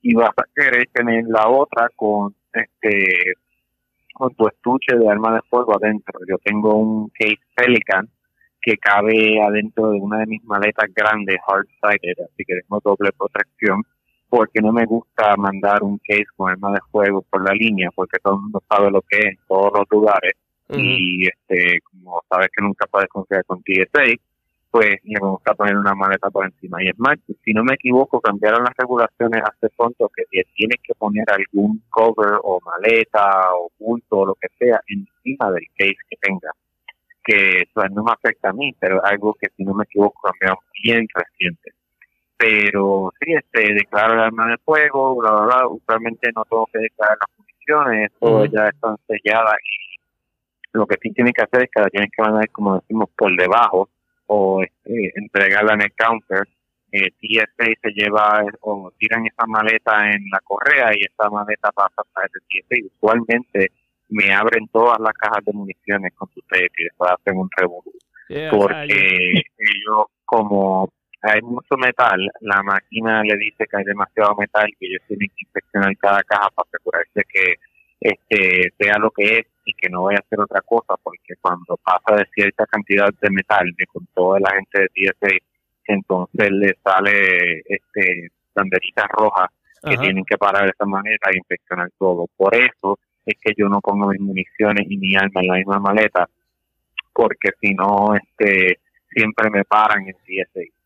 y 0.03 0.15
vas 0.15 0.31
a 0.37 0.45
querer 0.55 0.89
tener 0.93 1.25
la 1.27 1.49
otra 1.49 1.89
con 1.97 2.35
este 2.53 3.35
con 4.15 4.35
tu 4.35 4.47
estuche 4.47 4.97
de 4.97 5.09
arma 5.09 5.35
de 5.35 5.41
fuego 5.49 5.75
adentro. 5.75 6.21
Yo 6.29 6.37
tengo 6.45 6.75
un 6.75 7.09
case 7.09 7.39
Pelican 7.55 8.07
que 8.61 8.77
cabe 8.77 9.41
adentro 9.43 9.91
de 9.91 9.99
una 9.99 10.19
de 10.19 10.27
mis 10.27 10.45
maletas 10.45 10.91
grandes, 10.95 11.39
hard-sided, 11.47 12.25
así 12.25 12.45
que 12.45 12.61
tengo 12.61 12.81
doble 12.85 13.11
protección, 13.17 13.83
porque 14.31 14.61
no 14.63 14.73
me 14.73 14.87
gusta 14.87 15.37
mandar 15.37 15.83
un 15.83 15.99
case 15.99 16.25
con 16.37 16.51
arma 16.51 16.73
de 16.73 16.81
fuego 16.91 17.23
por 17.29 17.45
la 17.45 17.53
línea, 17.53 17.91
porque 17.95 18.19
todo 18.23 18.35
el 18.35 18.41
mundo 18.43 18.63
sabe 18.69 18.91
lo 18.91 19.03
que 19.03 19.19
es 19.19 19.27
en 19.27 19.39
todos 19.49 19.73
los 19.75 19.87
lugares. 19.91 20.33
Y 20.73 21.27
este 21.27 21.81
como 21.91 22.23
sabes 22.29 22.49
que 22.57 22.63
nunca 22.63 22.87
puedes 22.87 23.09
confiar 23.09 23.45
con 23.45 23.61
TSA, 23.61 24.05
pues 24.71 24.99
me 25.03 25.19
gusta 25.19 25.53
poner 25.55 25.77
una 25.77 25.95
maleta 25.95 26.31
por 26.31 26.47
encima. 26.47 26.79
Y 26.83 26.89
es 26.89 26.99
más, 26.99 27.17
si 27.45 27.53
no 27.53 27.65
me 27.65 27.75
equivoco, 27.75 28.21
cambiaron 28.21 28.63
las 28.63 28.75
regulaciones 28.79 29.43
hace 29.43 29.69
pronto 29.77 30.09
que 30.15 30.23
tienes 30.55 30.79
que 30.83 30.95
poner 30.95 31.25
algún 31.29 31.83
cover 31.91 32.39
o 32.45 32.61
maleta 32.65 33.53
o 33.55 33.73
bulto 33.79 34.19
o 34.19 34.27
lo 34.27 34.35
que 34.37 34.47
sea 34.59 34.81
encima 34.87 35.51
del 35.51 35.67
case 35.77 35.97
que 36.09 36.17
tenga. 36.21 36.53
Que 37.25 37.63
eso 37.63 37.89
no 37.91 38.05
me 38.05 38.13
afecta 38.13 38.51
a 38.51 38.53
mí, 38.53 38.73
pero 38.79 39.05
algo 39.05 39.35
que 39.35 39.49
si 39.57 39.65
no 39.65 39.75
me 39.75 39.83
equivoco 39.85 40.21
cambiaron 40.23 40.59
bien 40.85 41.05
reciente. 41.13 41.73
Pero 42.41 43.13
sí, 43.21 43.35
este, 43.35 43.75
declaro 43.75 44.15
el 44.15 44.21
arma 44.21 44.47
de 44.49 44.57
fuego, 44.65 45.17
bla, 45.17 45.31
bla, 45.31 45.45
bla. 45.45 45.69
Usualmente 45.69 46.31
no 46.35 46.43
tengo 46.47 46.67
que 46.73 46.79
declarar 46.79 47.19
las 47.21 47.39
municiones, 47.39 48.13
todo 48.19 48.47
ya 48.47 48.69
están 48.69 48.97
selladas 49.07 49.57
y 49.63 49.91
lo 50.73 50.87
que 50.87 50.97
sí 51.03 51.13
tienen 51.13 51.35
que 51.35 51.43
hacer 51.43 51.65
es 51.65 51.71
que 51.71 51.83
la 51.83 51.91
tienen 51.91 52.11
que 52.11 52.23
mandar, 52.23 52.49
como 52.51 52.81
decimos, 52.81 53.11
por 53.15 53.37
debajo 53.37 53.91
o 54.27 54.63
este, 54.63 55.13
entregarla 55.17 55.75
en 55.75 55.83
el 55.83 55.93
counter. 55.93 56.49
Eh, 56.93 57.11
TSA 57.21 57.67
se 57.83 57.91
lleva 57.95 58.43
o 58.63 58.91
tiran 58.99 59.27
esa 59.27 59.47
maleta 59.47 60.11
en 60.11 60.25
la 60.33 60.41
correa 60.43 60.91
y 60.95 61.05
esa 61.05 61.29
maleta 61.29 61.71
pasa 61.73 62.03
para 62.15 62.27
el 62.27 62.41
TSA. 62.49 62.97
Usualmente 62.97 63.71
me 64.09 64.33
abren 64.33 64.67
todas 64.69 64.99
las 64.99 65.13
cajas 65.13 65.45
de 65.45 65.53
municiones 65.53 66.15
con 66.15 66.29
su 66.33 66.41
tape 66.49 66.71
y 66.79 66.85
después 66.85 67.11
hacen 67.11 67.37
un 67.37 67.51
revolú. 67.55 67.93
porque 68.51 69.35
ellos, 69.59 70.07
como 70.25 70.91
hay 71.23 71.43
mucho 71.43 71.77
metal, 71.77 72.21
la 72.41 72.63
máquina 72.63 73.23
le 73.23 73.37
dice 73.37 73.67
que 73.67 73.77
hay 73.77 73.85
demasiado 73.85 74.35
metal 74.37 74.67
y 74.79 74.87
ellos 74.87 75.03
tienen 75.07 75.29
que 75.29 75.45
inspeccionar 75.45 75.97
cada 75.99 76.23
caja 76.23 76.49
para 76.55 76.69
asegurarse 76.69 77.23
que 77.29 77.55
este 78.01 78.73
sea 78.79 78.99
lo 78.99 79.11
que 79.11 79.39
es 79.39 79.47
y 79.65 79.75
que 79.75 79.91
no 79.91 80.05
vaya 80.05 80.19
a 80.19 80.25
hacer 80.27 80.41
otra 80.41 80.63
cosa, 80.63 80.95
porque 81.03 81.35
cuando 81.41 81.77
pasa 81.77 82.17
de 82.17 82.27
cierta 82.35 82.65
cantidad 82.67 83.11
de 83.21 83.31
metal, 83.31 83.71
de 83.77 83.87
con 83.87 84.07
toda 84.15 84.41
la 84.41 84.53
gente 84.53 84.81
de 84.81 84.89
TSA, 84.89 85.37
entonces 85.87 86.51
le 86.51 86.75
sale 86.83 87.63
este 87.67 88.31
banderitas 88.55 89.07
rojas 89.09 89.51
que 89.83 89.97
tienen 89.97 90.25
que 90.25 90.37
parar 90.37 90.65
de 90.65 90.71
esa 90.71 90.85
manera 90.85 91.31
e 91.33 91.39
inspeccionar 91.39 91.91
todo. 91.99 92.27
Por 92.37 92.55
eso 92.55 92.99
es 93.25 93.35
que 93.41 93.53
yo 93.57 93.69
no 93.69 93.81
pongo 93.81 94.09
mis 94.09 94.21
municiones 94.21 94.87
y 94.89 94.97
mi 94.97 95.17
arma 95.17 95.41
en 95.41 95.47
la 95.47 95.55
misma 95.55 95.79
maleta, 95.79 96.29
porque 97.13 97.51
si 97.61 97.75
no, 97.75 98.15
este, 98.15 98.79
siempre 99.11 99.51
me 99.51 99.65
paran 99.65 100.07
en 100.07 100.15
TSA. 100.15 100.80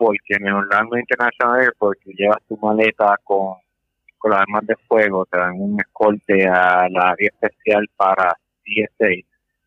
Porque 0.00 0.36
en 0.36 0.46
el 0.46 0.54
Orlando 0.54 0.96
International 0.96 1.60
Airport, 1.60 1.98
si 2.04 2.14
llevas 2.14 2.42
tu 2.48 2.56
maleta 2.56 3.14
con 3.22 3.56
con 4.20 4.32
las 4.32 4.40
armas 4.42 4.66
de 4.66 4.76
fuego, 4.86 5.24
te 5.24 5.38
dan 5.38 5.58
un 5.58 5.80
escolte 5.80 6.46
a 6.46 6.86
la 6.90 7.08
área 7.08 7.30
especial 7.30 7.88
para 7.96 8.36
TSA, 8.62 9.08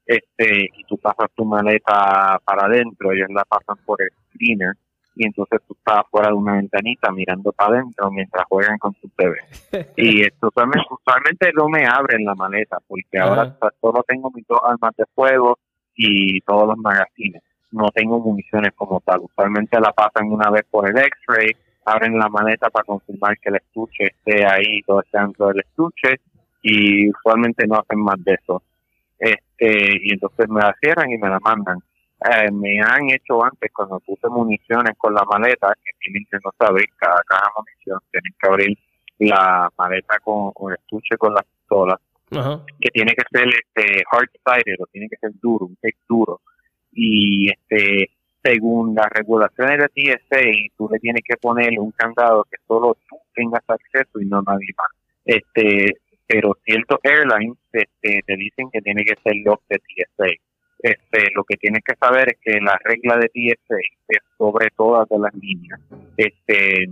este, 0.06 0.70
y 0.78 0.84
tú 0.88 0.96
pasas 1.00 1.32
tu 1.36 1.44
maleta 1.44 2.40
para 2.46 2.68
adentro, 2.68 3.12
ellos 3.12 3.30
la 3.32 3.44
pasan 3.46 3.84
por 3.84 4.00
el 4.02 4.10
screener, 4.30 4.76
y 5.16 5.26
entonces 5.26 5.60
tú 5.68 5.74
estás 5.74 6.04
fuera 6.12 6.28
de 6.28 6.36
una 6.36 6.54
ventanita 6.54 7.12
mirando 7.12 7.52
para 7.52 7.78
adentro 7.78 8.12
mientras 8.12 8.46
juegan 8.48 8.78
con 8.78 8.94
tu 8.94 9.10
bebé. 9.18 9.40
y 9.98 10.22
esto 10.22 10.50
usualmente, 10.52 11.52
no 11.56 11.68
me 11.68 11.88
abren 11.88 12.24
la 12.24 12.36
maleta, 12.36 12.78
porque 12.88 13.18
ahora 13.18 13.58
solo 13.82 14.04
tengo 14.08 14.30
mis 14.30 14.46
dos 14.46 14.60
armas 14.64 14.96
de 14.96 15.06
fuego 15.16 15.58
y 15.96 16.40
todos 16.42 16.68
los 16.68 16.78
magazines. 16.78 17.42
No 17.74 17.90
tengo 17.92 18.20
municiones 18.20 18.72
como 18.76 19.02
tal. 19.02 19.20
Usualmente 19.22 19.80
la 19.80 19.92
pasan 19.92 20.32
una 20.32 20.50
vez 20.50 20.64
por 20.70 20.90
el 20.90 20.98
X-ray 20.98 21.52
abren 21.86 22.18
la 22.18 22.30
maleta 22.30 22.70
para 22.70 22.86
confirmar 22.86 23.38
que 23.40 23.50
el 23.50 23.58
estuche 23.58 24.06
esté 24.06 24.46
ahí, 24.46 24.82
todo 24.84 25.02
esté 25.02 25.20
dentro 25.20 25.48
del 25.48 25.60
estuche 25.60 26.20
y 26.62 27.10
usualmente 27.10 27.68
no 27.68 27.76
hacen 27.76 28.00
más 28.00 28.24
de 28.24 28.34
eso. 28.34 28.64
Este, 29.20 29.98
y 30.02 30.14
entonces 30.14 30.50
me 30.50 30.62
la 30.62 30.74
cierran 30.82 31.12
y 31.12 31.18
me 31.18 31.30
la 31.30 31.40
mandan. 31.40 31.80
Eh, 32.32 32.52
me 32.52 32.80
han 32.80 33.10
hecho 33.10 33.44
antes 33.44 33.72
cuando 33.74 34.00
puse 34.00 34.28
municiones 34.30 34.94
con 34.98 35.14
la 35.14 35.24
maleta, 35.26 35.74
que 35.84 35.92
tienen 36.00 36.26
que 36.32 36.38
no 36.44 36.52
saber 36.58 36.86
cada 36.98 37.22
caja 37.28 37.48
de 37.48 37.62
munición, 37.62 38.00
tienen 38.12 38.34
que 38.40 38.48
abrir 38.48 38.78
la 39.20 39.70
maleta 39.78 40.20
con, 40.20 40.52
el 40.70 40.76
estuche 40.76 41.18
con 41.18 41.34
las 41.34 41.44
pistolas, 41.44 42.00
que 42.80 42.90
tiene 42.92 43.14
que 43.14 43.24
ser 43.30 43.48
este 43.48 44.04
hard 44.10 44.30
sided 44.46 44.76
o 44.80 44.86
tiene 44.88 45.10
que 45.10 45.18
ser 45.18 45.32
duro, 45.42 45.66
un 45.66 45.76
tape 45.76 45.98
duro. 46.08 46.40
Y 46.94 47.50
este 47.50 48.10
según 48.44 48.94
las 48.94 49.08
regulaciones 49.10 49.80
de 49.80 49.88
TSA, 49.88 50.76
tú 50.78 50.90
le 50.92 51.00
tienes 51.00 51.24
que 51.26 51.38
poner 51.38 51.80
un 51.80 51.92
candado 51.92 52.46
que 52.52 52.58
solo 52.68 52.98
tú 53.10 53.16
tengas 53.34 53.64
acceso 53.68 54.20
y 54.20 54.26
no 54.26 54.42
nadie 54.42 54.68
más. 54.78 54.90
Este, 55.24 55.96
pero 56.28 56.58
ciertos 56.66 57.00
airlines 57.04 57.58
este, 57.72 58.22
te 58.26 58.36
dicen 58.36 58.70
que 58.72 58.82
tiene 58.82 59.06
que 59.06 59.16
ser 59.24 59.34
lock 59.46 59.62
de 59.70 59.78
TSA. 59.78 60.28
Este, 60.80 61.30
lo 61.34 61.46
que 61.46 61.56
tienes 61.56 61.82
que 61.86 61.96
saber 61.96 62.34
es 62.34 62.38
que 62.44 62.60
la 62.60 62.78
regla 62.84 63.18
de 63.18 63.30
TSA 63.30 63.78
es 64.10 64.20
sobre 64.38 64.68
todas 64.76 65.08
las 65.10 65.34
líneas. 65.36 65.80
Este, 66.18 66.86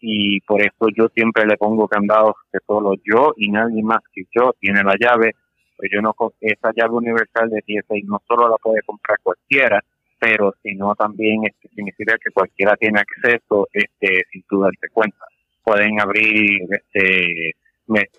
y 0.00 0.40
por 0.40 0.60
eso 0.60 0.88
yo 0.94 1.08
siempre 1.14 1.46
le 1.46 1.56
pongo 1.56 1.88
candados 1.88 2.34
que 2.52 2.58
solo 2.66 2.94
yo 3.02 3.32
y 3.36 3.50
nadie 3.50 3.82
más 3.82 4.02
que 4.12 4.24
yo 4.34 4.52
tiene 4.60 4.82
la 4.82 4.96
llave. 5.00 5.36
Pues 5.76 5.90
yo 5.92 6.00
no, 6.00 6.14
esa 6.40 6.70
llave 6.74 6.94
universal 6.94 7.50
de 7.50 7.62
TSA 7.62 7.94
no 8.04 8.20
solo 8.26 8.48
la 8.48 8.56
puede 8.56 8.82
comprar 8.82 9.18
cualquiera, 9.22 9.82
pero 10.18 10.54
sino 10.62 10.94
también 10.94 11.44
este, 11.44 11.68
significa 11.74 12.16
que 12.18 12.30
cualquiera 12.30 12.76
tiene 12.76 13.00
acceso 13.00 13.68
este, 13.72 14.22
sin 14.30 14.42
tú 14.48 14.60
darte 14.60 14.88
cuenta. 14.92 15.24
Pueden 15.64 16.00
abrir, 16.00 16.60
este, 16.70 17.52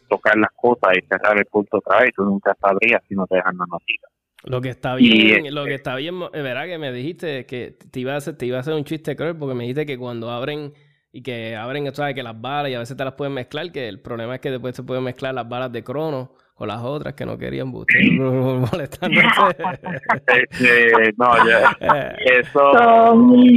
tocar 0.10 0.38
las 0.38 0.52
cosas 0.52 0.98
y 0.98 1.06
cerrar 1.08 1.38
el 1.38 1.46
punto 1.46 1.78
otra 1.78 2.02
vez, 2.02 2.12
tú 2.16 2.24
nunca 2.24 2.56
sabrías 2.60 3.02
si 3.08 3.16
no 3.16 3.26
te 3.28 3.36
dejan 3.36 3.58
la 3.58 3.66
noticia. 3.66 4.08
Lo 4.46 4.60
que 4.60 4.70
está 4.70 4.96
bien, 4.96 5.56
lo 5.56 5.64
que 5.64 5.76
está 5.76 5.96
bien, 5.96 6.16
es 6.34 6.44
verdad 6.44 6.66
que 6.66 6.78
me 6.78 6.92
dijiste 6.92 7.46
que 7.46 7.78
te 7.90 8.00
iba 8.02 8.14
a 8.14 8.18
hacer, 8.18 8.38
te 8.38 8.46
iba 8.46 8.58
a 8.58 8.60
hacer 8.60 8.74
un 8.74 8.84
chiste 8.84 9.16
cruel 9.16 9.38
porque 9.38 9.56
me 9.56 9.64
dijiste 9.64 9.86
que 9.86 9.98
cuando 9.98 10.30
abren 10.30 10.74
y 11.14 11.22
que 11.24 11.56
abren, 11.56 11.94
sabes 11.96 12.16
que 12.16 12.24
las 12.24 12.40
balas 12.40 12.70
y 12.70 12.74
a 12.74 12.80
veces 12.80 12.98
te 12.98 13.06
las 13.06 13.14
pueden 13.14 13.34
mezclar, 13.34 13.72
que 13.72 13.88
el 13.88 14.02
problema 14.02 14.36
es 14.36 14.42
que 14.42 14.52
después 14.52 14.76
se 14.76 14.84
pueden 14.84 15.04
mezclar 15.04 15.34
las 15.34 15.48
balas 15.48 15.72
de 15.72 15.84
crono 15.84 16.34
con 16.54 16.68
las 16.68 16.82
otras 16.82 17.16
que 17.16 17.26
no 17.26 17.38
querían 17.38 17.72
buscar 17.72 18.00
este, 20.28 21.14
no, 21.18 21.48
ya, 21.48 21.76
eso, 22.26 22.72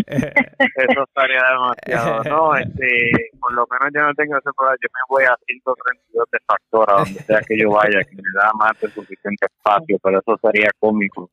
eso 0.07 1.05
estaría 1.05 1.43
demasiado. 1.53 2.25
No, 2.25 2.57
este, 2.57 3.11
por 3.38 3.53
lo 3.53 3.67
menos 3.71 3.93
yo 3.95 4.00
no 4.00 4.15
tengo 4.15 4.38
ese 4.38 4.50
problema. 4.57 4.76
Yo 4.83 4.88
me 4.93 5.00
voy 5.09 5.25
a 5.25 5.37
132 5.47 6.31
de 6.33 6.38
factor 6.47 6.91
a 6.91 6.95
donde 7.05 7.21
sea 7.21 7.41
que 7.47 7.59
yo 7.59 7.71
vaya, 7.71 8.03
que 8.05 8.17
me 8.17 8.23
da 8.35 8.50
más 8.55 8.81
de 8.81 8.88
suficiente 8.88 9.47
espacio, 9.47 9.99
pero 10.03 10.19
eso 10.19 10.38
sería 10.43 10.71
cómico. 10.79 11.31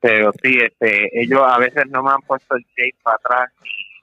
Pero 0.00 0.32
sí, 0.42 0.58
este, 0.60 1.08
ellos 1.20 1.40
a 1.44 1.58
veces 1.58 1.84
no 1.90 2.02
me 2.02 2.10
han 2.10 2.22
puesto 2.22 2.56
el 2.56 2.64
shape 2.76 2.96
para 3.02 3.16
atrás 3.16 3.52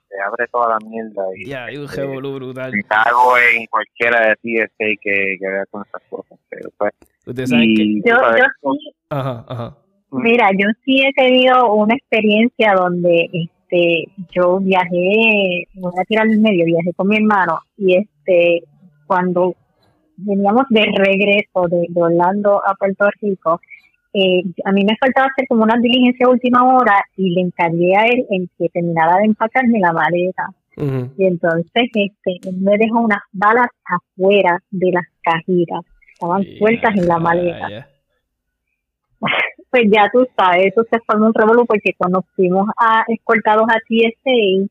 se 0.08 0.20
abre 0.20 0.46
toda 0.48 0.70
la 0.70 0.78
mierda. 0.88 1.22
Y, 1.36 1.46
ya, 1.46 1.64
hay 1.66 1.76
un 1.76 1.88
revolú 1.88 2.34
brutal. 2.34 2.72
Me 2.72 2.82
cago 2.84 3.36
en 3.38 3.66
cualquiera 3.66 4.28
de 4.28 4.36
ti 4.36 4.56
este, 4.58 4.96
que, 5.00 5.36
que 5.38 5.48
vea 5.48 5.64
con 5.70 5.82
esas 5.86 6.02
cosas. 6.08 6.38
Pero, 6.48 6.70
pues, 6.78 6.92
Ustedes 7.26 7.50
saben 7.50 7.74
que... 7.74 8.00
Yo, 8.04 8.16
yo 8.16 8.72
sí. 8.74 8.94
Ajá, 9.10 9.44
ajá. 9.48 9.76
Mira, 10.12 10.50
yo 10.52 10.68
sí 10.84 11.02
he 11.02 11.12
tenido 11.12 11.74
una 11.74 11.94
experiencia 11.94 12.74
donde 12.74 13.28
este 13.32 14.04
yo 14.30 14.60
viajé, 14.60 15.64
voy 15.74 15.92
a 15.98 16.04
tirar 16.04 16.26
el 16.28 16.40
medio, 16.40 16.64
viajé 16.64 16.92
con 16.94 17.08
mi 17.08 17.16
hermano 17.16 17.58
y 17.76 17.96
este 17.96 18.62
cuando 19.06 19.54
veníamos 20.16 20.64
de 20.70 20.86
regreso 20.96 21.66
de 21.68 21.88
Orlando 21.94 22.62
a 22.64 22.74
Puerto 22.74 23.08
Rico, 23.20 23.60
eh, 24.18 24.42
a 24.64 24.72
mí 24.72 24.82
me 24.82 24.96
faltaba 24.96 25.28
hacer 25.28 25.46
como 25.46 25.64
una 25.64 25.76
diligencia 25.76 26.26
última 26.26 26.64
hora 26.64 27.04
y 27.16 27.34
le 27.34 27.42
encargué 27.42 27.94
a 27.94 28.06
él 28.06 28.24
en 28.30 28.48
que 28.56 28.70
terminara 28.70 29.18
de 29.18 29.26
empacarme 29.26 29.78
la 29.78 29.92
maleta. 29.92 30.48
Y 30.78 31.24
entonces 31.24 31.90
este, 31.94 32.48
él 32.48 32.56
me 32.60 32.78
dejó 32.78 33.00
unas 33.00 33.22
balas 33.32 33.68
afuera 33.84 34.62
de 34.70 34.92
las 34.92 35.04
cajitas, 35.22 35.80
estaban 36.12 36.44
sueltas 36.58 36.96
en 36.96 37.08
la 37.08 37.18
maleta. 37.18 37.88
pues 39.70 39.82
ya 39.90 40.08
tú 40.10 40.26
sabes, 40.36 40.66
eso 40.66 40.82
se 40.90 40.98
formó 41.00 41.26
un 41.26 41.34
revolú 41.34 41.66
porque 41.66 41.92
cuando 41.96 42.24
fuimos 42.34 42.68
a 42.78 43.04
escoltados 43.08 43.66
a 43.68 43.78
TSA, 43.86 44.66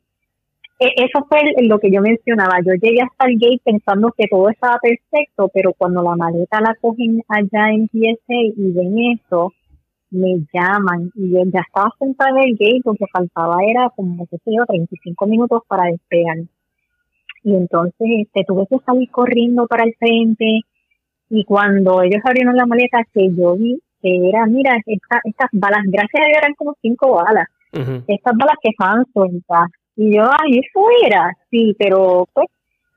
eso 0.79 1.25
fue 1.29 1.39
lo 1.63 1.79
que 1.79 1.91
yo 1.91 2.01
mencionaba. 2.01 2.59
Yo 2.59 2.73
llegué 2.73 3.01
hasta 3.01 3.27
el 3.27 3.39
gate 3.39 3.61
pensando 3.63 4.13
que 4.17 4.27
todo 4.29 4.49
estaba 4.49 4.77
perfecto, 4.79 5.49
pero 5.53 5.73
cuando 5.73 6.03
la 6.03 6.15
maleta 6.15 6.59
la 6.59 6.75
cogen 6.81 7.23
allá 7.29 7.69
en 7.71 7.87
PSA 7.87 8.35
y 8.57 8.71
ven 8.73 8.95
eso, 9.13 9.53
me 10.11 10.45
llaman. 10.53 11.11
Y 11.15 11.31
yo 11.31 11.43
ya 11.45 11.61
estaba 11.61 11.89
sentada 11.97 12.31
en 12.41 12.49
el 12.49 12.57
gate, 12.57 12.81
lo 12.83 12.93
que 12.93 13.05
faltaba 13.11 13.57
era 13.63 13.89
como, 13.95 14.27
qué 14.27 14.37
sé 14.37 14.51
yo, 14.57 14.65
35 14.65 15.27
minutos 15.27 15.61
para 15.67 15.89
despegar. 15.91 16.37
Y 17.43 17.53
entonces 17.53 18.07
este, 18.23 18.43
tuve 18.45 18.65
que 18.67 18.77
salir 18.85 19.09
corriendo 19.11 19.67
para 19.67 19.85
el 19.85 19.95
frente. 19.95 20.61
Y 21.29 21.43
cuando 21.45 22.01
ellos 22.01 22.21
abrieron 22.25 22.55
la 22.55 22.65
maleta 22.65 22.99
que 23.13 23.29
yo 23.33 23.55
vi 23.55 23.79
que 24.01 24.29
era, 24.29 24.45
mira, 24.45 24.77
estas 24.85 25.49
balas, 25.53 25.81
gracias 25.85 26.21
a 26.21 26.27
Dios 26.27 26.37
eran 26.37 26.53
como 26.53 26.75
cinco 26.81 27.15
balas, 27.15 27.47
estas 28.07 28.37
balas 28.37 28.55
que 28.61 28.69
estaban 28.69 29.03
sueltas 29.11 29.69
y 29.95 30.15
yo, 30.15 30.23
ahí 30.23 30.61
fuera, 30.73 31.31
sí, 31.49 31.75
pero 31.77 32.27
pues 32.33 32.47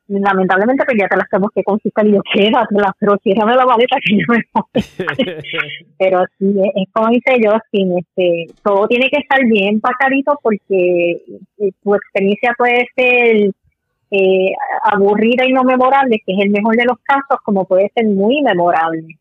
lamentablemente 0.09 0.85
pues 0.87 0.97
ya 0.99 1.07
te 1.07 1.17
las 1.17 1.29
tenemos 1.29 1.51
que 1.55 1.63
confiscar 1.63 2.07
y 2.07 2.13
yo 2.13 2.23
quédatelas, 2.33 2.93
pero 2.99 3.19
ciérrame 3.23 3.55
la 3.55 3.67
maleta 3.67 3.97
que 4.03 4.17
yo 4.17 4.25
me 4.29 4.43
voy. 4.55 4.65
pero 5.99 6.25
sí, 6.39 6.55
es, 6.75 6.89
como 6.93 7.09
dice 7.11 7.37
yo, 7.45 7.53
este, 7.73 8.47
todo 8.63 8.89
tiene 8.89 9.09
que 9.11 9.21
estar 9.21 9.45
bien 9.45 9.81
pacarito 9.81 10.39
porque 10.43 11.11
eh, 11.59 11.73
tu 11.83 11.95
experiencia 11.95 12.55
puede 12.57 12.87
ser 12.97 13.51
eh, 14.11 14.53
aburrida 14.85 15.47
y 15.47 15.53
no 15.53 15.65
memorable, 15.65 16.23
que 16.25 16.33
es 16.33 16.39
el 16.45 16.51
mejor 16.51 16.77
de 16.77 16.87
los 16.87 16.99
casos, 17.01 17.39
como 17.45 17.67
puede 17.67 17.91
ser 17.95 18.07
muy 18.07 18.41
memorable. 18.43 19.19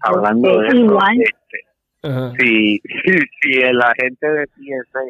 Hablando 0.00 0.60
de 0.60 0.68
este, 0.68 0.78
eso, 0.78 0.98
este, 1.18 2.38
si, 2.38 2.78
si, 3.42 3.60
el 3.60 3.80
agente 3.80 4.30
de 4.30 4.46
TSA, 4.46 5.00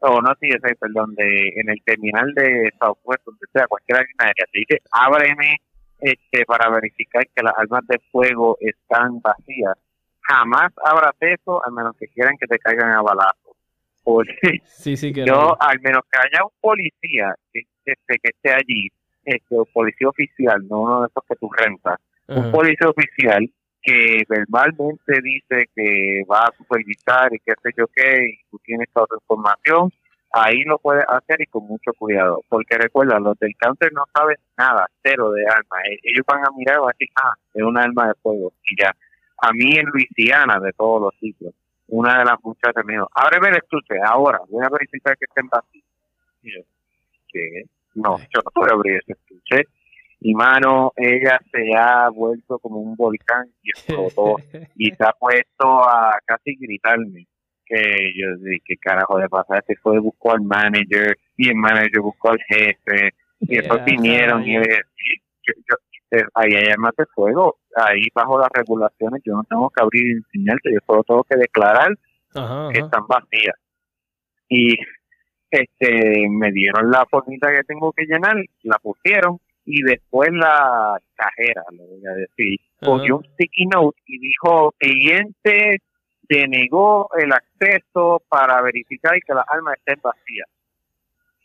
o 0.00 0.20
no 0.20 0.34
TSA, 0.34 0.74
perdón, 0.78 1.14
de, 1.14 1.52
en 1.56 1.70
el 1.70 1.82
terminal 1.84 2.32
de 2.34 2.72
Southwest, 2.78 3.24
donde 3.24 3.46
sea, 3.52 3.66
cualquier 3.66 3.98
línea 3.98 4.14
aérea, 4.18 4.46
te 4.52 4.58
dice, 4.58 4.82
ábreme 4.90 5.56
este, 6.00 6.44
para 6.44 6.68
verificar 6.70 7.26
que 7.34 7.42
las 7.42 7.54
armas 7.56 7.86
de 7.88 7.98
fuego 8.10 8.56
están 8.60 9.20
vacías. 9.20 9.76
Jamás 10.20 10.72
abras 10.84 11.14
eso, 11.20 11.64
a 11.64 11.70
menos 11.70 11.96
que 11.98 12.08
quieran 12.08 12.36
que 12.38 12.46
te 12.46 12.58
caigan 12.58 12.92
a 12.92 13.02
balazo. 13.02 13.56
Porque 14.04 14.60
sí, 14.64 14.96
sí, 14.96 15.12
que 15.12 15.24
yo, 15.24 15.56
al 15.60 15.80
menos 15.80 16.02
que 16.10 16.18
haya 16.18 16.44
un 16.44 16.52
policía 16.60 17.34
que, 17.52 17.62
este, 17.84 18.18
que 18.22 18.30
esté 18.30 18.52
allí, 18.52 18.88
este, 19.24 19.56
policía 19.72 20.08
oficial, 20.08 20.66
no 20.68 20.82
uno 20.82 21.00
de 21.00 21.08
esos 21.08 21.24
que 21.28 21.36
tú 21.36 21.50
rentas, 21.50 21.98
un 22.28 22.50
policía 22.50 22.88
oficial 22.88 23.48
que 23.86 24.24
verbalmente 24.28 25.20
dice 25.22 25.68
que 25.72 26.22
va 26.28 26.40
a 26.40 26.56
supervisar 26.58 27.32
y 27.32 27.38
qué 27.38 27.52
sé 27.62 27.70
yo 27.76 27.86
qué, 27.86 28.30
y 28.30 28.50
tú 28.50 28.58
tienes 28.64 28.88
toda 28.92 29.06
tu 29.06 29.14
información, 29.14 29.92
ahí 30.32 30.64
lo 30.64 30.78
puedes 30.78 31.04
hacer 31.08 31.40
y 31.40 31.46
con 31.46 31.68
mucho 31.68 31.92
cuidado, 31.96 32.42
porque 32.48 32.76
recuerda, 32.76 33.20
los 33.20 33.38
del 33.38 33.54
cáncer 33.56 33.92
no 33.92 34.02
saben 34.12 34.36
nada, 34.58 34.88
cero 35.04 35.30
de 35.30 35.44
arma, 35.46 35.76
e-, 35.88 36.00
ellos 36.02 36.26
van 36.26 36.44
a 36.44 36.50
mirar 36.56 36.76
y 36.76 36.80
van 36.80 36.88
a 36.88 36.92
decir, 36.98 37.08
ah, 37.22 37.34
es 37.54 37.62
un 37.62 37.78
arma 37.78 38.08
de 38.08 38.14
fuego, 38.14 38.52
y 38.64 38.82
ya. 38.82 38.92
A 39.38 39.52
mí 39.52 39.76
en 39.76 39.86
Luisiana, 39.86 40.58
de 40.58 40.72
todos 40.72 41.00
los 41.02 41.14
sitios, 41.20 41.54
una 41.86 42.18
de 42.18 42.24
las 42.24 42.42
muchachas 42.42 42.84
me 42.84 42.94
dijo, 42.94 43.08
ábreme 43.14 43.50
el 43.50 43.56
estuche, 43.58 43.94
ahora, 44.04 44.40
voy 44.48 44.64
a 44.64 44.68
verificar 44.68 45.16
que 45.16 45.26
estén 45.26 45.46
vacíos. 45.46 45.84
Y 46.42 46.54
yo, 46.54 46.62
¿qué? 47.28 47.62
No, 47.94 48.18
yo 48.18 48.40
no 48.44 48.50
puedo 48.52 48.74
abrir 48.74 48.96
ese 48.96 49.12
estuche 49.12 49.68
y 50.20 50.34
mano, 50.34 50.92
ella 50.96 51.38
se 51.52 51.76
ha 51.76 52.08
vuelto 52.08 52.58
como 52.58 52.80
un 52.80 52.96
volcán 52.96 53.46
y 53.62 53.70
explotó 53.70 54.36
y 54.76 54.90
se 54.90 55.04
ha 55.04 55.12
puesto 55.12 55.88
a 55.88 56.18
casi 56.24 56.56
gritarme 56.56 57.26
que 57.66 58.12
yo 58.14 58.36
dije, 58.38 58.62
¿qué 58.64 58.76
carajo 58.76 59.18
de 59.18 59.28
pasar? 59.28 59.62
Se 59.66 59.74
fue, 59.76 59.98
buscó 59.98 60.32
al 60.32 60.42
manager 60.42 61.18
y 61.36 61.48
el 61.48 61.56
manager 61.56 62.00
buscó 62.00 62.30
al 62.30 62.38
jefe 62.48 63.10
y 63.40 63.56
después 63.56 63.84
vinieron 63.84 64.46
y 64.46 64.54
yo, 64.54 64.62
yo, 65.46 66.18
ahí 66.34 66.54
hay 66.54 66.68
armas 66.70 66.94
de 66.96 67.06
fuego, 67.06 67.58
ahí 67.76 68.08
bajo 68.14 68.38
las 68.38 68.48
regulaciones 68.54 69.20
yo 69.24 69.34
no 69.34 69.44
tengo 69.44 69.68
que 69.70 69.82
abrir 69.82 70.06
y 70.06 70.12
enseñarte, 70.12 70.72
yo 70.72 70.78
solo 70.86 71.02
tengo 71.02 71.24
que 71.24 71.36
declarar 71.36 71.88
que 72.72 72.78
están 72.78 73.06
vacías. 73.08 73.56
Y 74.48 74.76
este 75.50 76.28
me 76.30 76.52
dieron 76.52 76.90
la 76.90 77.04
formita 77.10 77.50
que 77.50 77.64
tengo 77.64 77.92
que 77.92 78.04
llenar, 78.04 78.36
la 78.62 78.78
pusieron 78.78 79.40
y 79.66 79.82
después 79.82 80.30
la 80.32 80.96
cajera, 81.16 81.64
le 81.72 81.84
voy 81.84 82.06
a 82.06 82.12
decir, 82.12 82.60
cogió 82.80 83.16
un 83.16 83.24
sticky 83.24 83.66
note 83.66 84.00
y 84.06 84.18
dijo, 84.20 84.72
cliente 84.78 85.82
denegó 86.22 87.08
el 87.18 87.32
acceso 87.32 88.22
para 88.28 88.62
verificar 88.62 89.12
que 89.26 89.34
las 89.34 89.44
armas 89.48 89.74
estén 89.78 90.00
vacías. 90.02 90.48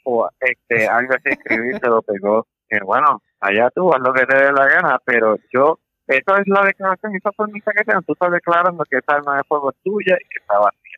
O 0.03 0.29
este, 0.39 0.87
algo 0.87 1.13
así 1.15 1.29
escribir 1.29 1.79
se 1.79 1.87
lo 1.87 2.03
pegó. 2.03 2.47
Que 2.69 2.79
bueno, 2.83 3.21
allá 3.39 3.69
tú 3.71 3.91
haz 3.91 3.99
lo 3.99 4.13
que 4.13 4.25
te 4.25 4.37
dé 4.37 4.51
la 4.53 4.67
gana, 4.67 4.99
pero 5.03 5.37
yo, 5.51 5.79
eso 6.07 6.37
es 6.37 6.47
la 6.47 6.63
declaración, 6.63 7.15
esa 7.15 7.31
formita 7.31 7.71
que 7.75 7.83
tengan, 7.83 8.03
tú 8.03 8.13
estás 8.13 8.31
declarando 8.31 8.83
que 8.89 8.97
esa 8.97 9.15
arma 9.15 9.37
de 9.37 9.43
fuego 9.43 9.71
es 9.71 9.77
tuya 9.83 10.15
y 10.15 10.27
que 10.29 10.39
está 10.39 10.59
vacía. 10.59 10.97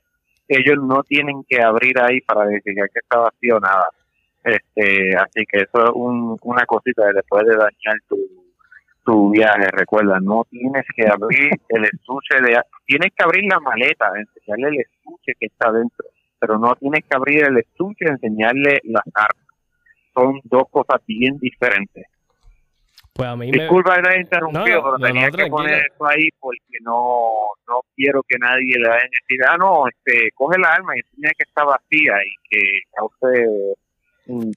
Ellos 0.49 0.83
no 0.83 1.03
tienen 1.03 1.43
que 1.47 1.61
abrir 1.61 1.99
ahí 1.99 2.19
para 2.21 2.45
verificar 2.45 2.89
que 2.89 2.99
está 2.99 3.17
vacío 3.19 3.59
nada 3.61 3.87
este, 4.43 5.15
así 5.15 5.45
que 5.49 5.61
eso 5.61 5.83
es 5.83 5.91
una 5.93 6.65
cosita 6.65 7.07
que 7.07 7.13
después 7.13 7.43
de 7.45 7.55
dañar 7.55 7.97
tu, 8.07 8.17
tu 9.05 9.31
viaje, 9.31 9.67
recuerda, 9.71 10.19
no 10.21 10.45
tienes 10.49 10.85
que 10.95 11.07
abrir 11.07 11.51
el 11.69 11.85
estuche 11.85 12.41
de, 12.41 12.59
tienes 12.85 13.11
que 13.15 13.23
abrir 13.23 13.43
la 13.49 13.59
maleta, 13.59 14.11
enseñarle 14.15 14.69
el 14.69 14.81
estuche 14.81 15.33
que 15.39 15.45
está 15.45 15.71
dentro, 15.71 16.05
pero 16.39 16.57
no 16.57 16.75
tienes 16.75 17.01
que 17.09 17.15
abrir 17.15 17.43
el 17.45 17.57
estuche 17.57 18.05
enseñarle 18.05 18.79
las 18.83 19.03
armas. 19.13 19.47
Son 20.13 20.39
dos 20.43 20.63
cosas 20.69 21.01
bien 21.07 21.37
diferentes. 21.39 22.05
Pues 23.13 23.29
a 23.29 23.35
mí 23.35 23.51
Disculpa 23.51 24.01
me... 24.01 24.21
interrumpido, 24.21 24.83
pero 24.83 24.97
tenía 24.97 25.29
que 25.29 25.45
poner 25.47 25.85
eso 25.85 26.05
ahí 26.07 26.29
porque 26.39 26.77
no, 26.81 27.29
no 27.67 27.81
quiero 27.95 28.23
que 28.27 28.37
nadie 28.39 28.75
le 28.79 28.89
vaya 28.89 29.01
a 29.01 29.21
decir, 29.21 29.39
ah, 29.47 29.57
no, 29.57 29.87
este, 29.87 30.31
coge 30.33 30.57
la 30.57 30.69
arma 30.69 30.95
y 30.95 30.99
enseña 30.99 31.29
que 31.37 31.43
está 31.43 31.63
vacía 31.63 32.13
y 32.25 32.35
que 32.49 32.59
a 32.97 33.05
usted 33.05 33.45
un 33.47 33.75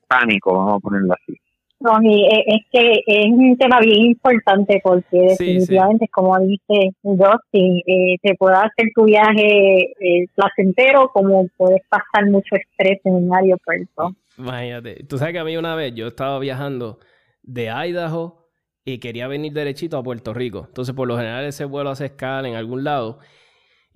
pánico, 0.08 0.56
vamos 0.56 0.74
a 0.76 0.78
ponerlo 0.80 1.14
así. 1.14 1.38
No, 1.78 2.00
eh, 2.00 2.44
es 2.46 2.62
que 2.72 3.02
es 3.06 3.26
un 3.26 3.56
tema 3.58 3.80
bien 3.80 4.06
importante 4.06 4.80
porque 4.82 5.18
definitivamente, 5.38 6.08
como 6.08 6.38
dice 6.40 6.92
Justin, 7.02 7.82
eh, 7.86 8.16
te 8.22 8.34
puede 8.34 8.56
hacer 8.56 8.88
tu 8.94 9.04
viaje 9.04 9.92
eh, 10.00 10.26
placentero 10.34 11.10
como 11.12 11.46
puedes 11.56 11.82
pasar 11.88 12.30
mucho 12.30 12.56
estrés 12.56 12.98
en 13.04 13.14
un 13.14 13.34
aeropuerto. 13.34 14.16
Imagínate, 14.38 15.04
tú 15.04 15.18
sabes 15.18 15.34
que 15.34 15.38
a 15.38 15.44
mí 15.44 15.56
una 15.56 15.74
vez 15.74 15.94
yo 15.94 16.06
estaba 16.06 16.38
viajando 16.38 16.98
de 17.42 17.70
Idaho 17.70 18.48
y 18.84 18.98
quería 18.98 19.28
venir 19.28 19.52
derechito 19.52 19.98
a 19.98 20.02
Puerto 20.02 20.32
Rico. 20.32 20.64
Entonces, 20.68 20.94
por 20.94 21.08
lo 21.08 21.16
general, 21.16 21.44
ese 21.44 21.66
vuelo 21.66 21.90
hace 21.90 22.06
escala 22.06 22.48
en 22.48 22.54
algún 22.54 22.84
lado. 22.84 23.18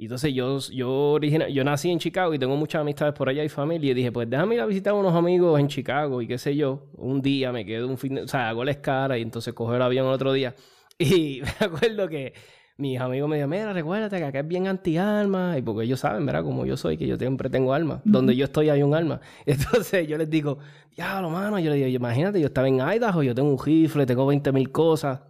Y 0.00 0.04
entonces 0.04 0.32
yo, 0.32 0.58
yo, 0.72 1.18
yo 1.20 1.62
nací 1.62 1.90
en 1.90 1.98
Chicago 1.98 2.32
y 2.32 2.38
tengo 2.38 2.56
muchas 2.56 2.80
amistades 2.80 3.12
por 3.12 3.28
allá 3.28 3.44
y 3.44 3.50
familia. 3.50 3.90
Y 3.90 3.92
dije, 3.92 4.10
pues 4.10 4.30
déjame 4.30 4.54
ir 4.54 4.62
a 4.62 4.64
visitar 4.64 4.94
a 4.94 4.96
unos 4.96 5.14
amigos 5.14 5.60
en 5.60 5.68
Chicago 5.68 6.22
y 6.22 6.26
qué 6.26 6.38
sé 6.38 6.56
yo. 6.56 6.86
Un 6.96 7.20
día 7.20 7.52
me 7.52 7.66
quedo 7.66 7.86
un 7.86 7.98
fin 7.98 8.14
de... 8.14 8.22
O 8.22 8.26
sea, 8.26 8.48
hago 8.48 8.64
la 8.64 8.70
escala 8.70 9.18
y 9.18 9.20
entonces 9.20 9.52
cojo 9.52 9.74
el 9.74 9.82
avión 9.82 10.06
el 10.06 10.12
otro 10.14 10.32
día. 10.32 10.54
Y 10.98 11.42
me 11.42 11.66
acuerdo 11.66 12.08
que 12.08 12.32
mis 12.78 12.98
amigos 12.98 13.28
me 13.28 13.36
dijeron, 13.36 13.50
mira, 13.50 13.72
recuérdate 13.74 14.16
que 14.16 14.24
acá 14.24 14.40
es 14.40 14.48
bien 14.48 14.68
anti-alma. 14.68 15.58
Y 15.58 15.62
porque 15.62 15.84
ellos 15.84 16.00
saben, 16.00 16.24
¿verdad? 16.24 16.44
Como 16.44 16.64
yo 16.64 16.78
soy, 16.78 16.96
que 16.96 17.06
yo 17.06 17.18
siempre 17.18 17.50
tengo 17.50 17.74
alma. 17.74 18.00
Donde 18.02 18.34
yo 18.34 18.46
estoy 18.46 18.70
hay 18.70 18.82
un 18.82 18.94
alma. 18.94 19.20
Entonces 19.44 20.08
yo 20.08 20.16
les 20.16 20.30
digo, 20.30 20.60
ya, 20.96 21.20
lo 21.20 21.28
mano. 21.28 21.58
Yo 21.58 21.68
les 21.68 21.76
digo, 21.76 21.88
imagínate, 21.88 22.40
yo 22.40 22.46
estaba 22.46 22.68
en 22.68 22.80
Idaho, 22.80 23.22
yo 23.22 23.34
tengo 23.34 23.50
un 23.50 23.62
rifle, 23.62 24.06
tengo 24.06 24.24
20 24.24 24.50
mil 24.50 24.72
cosas. 24.72 25.20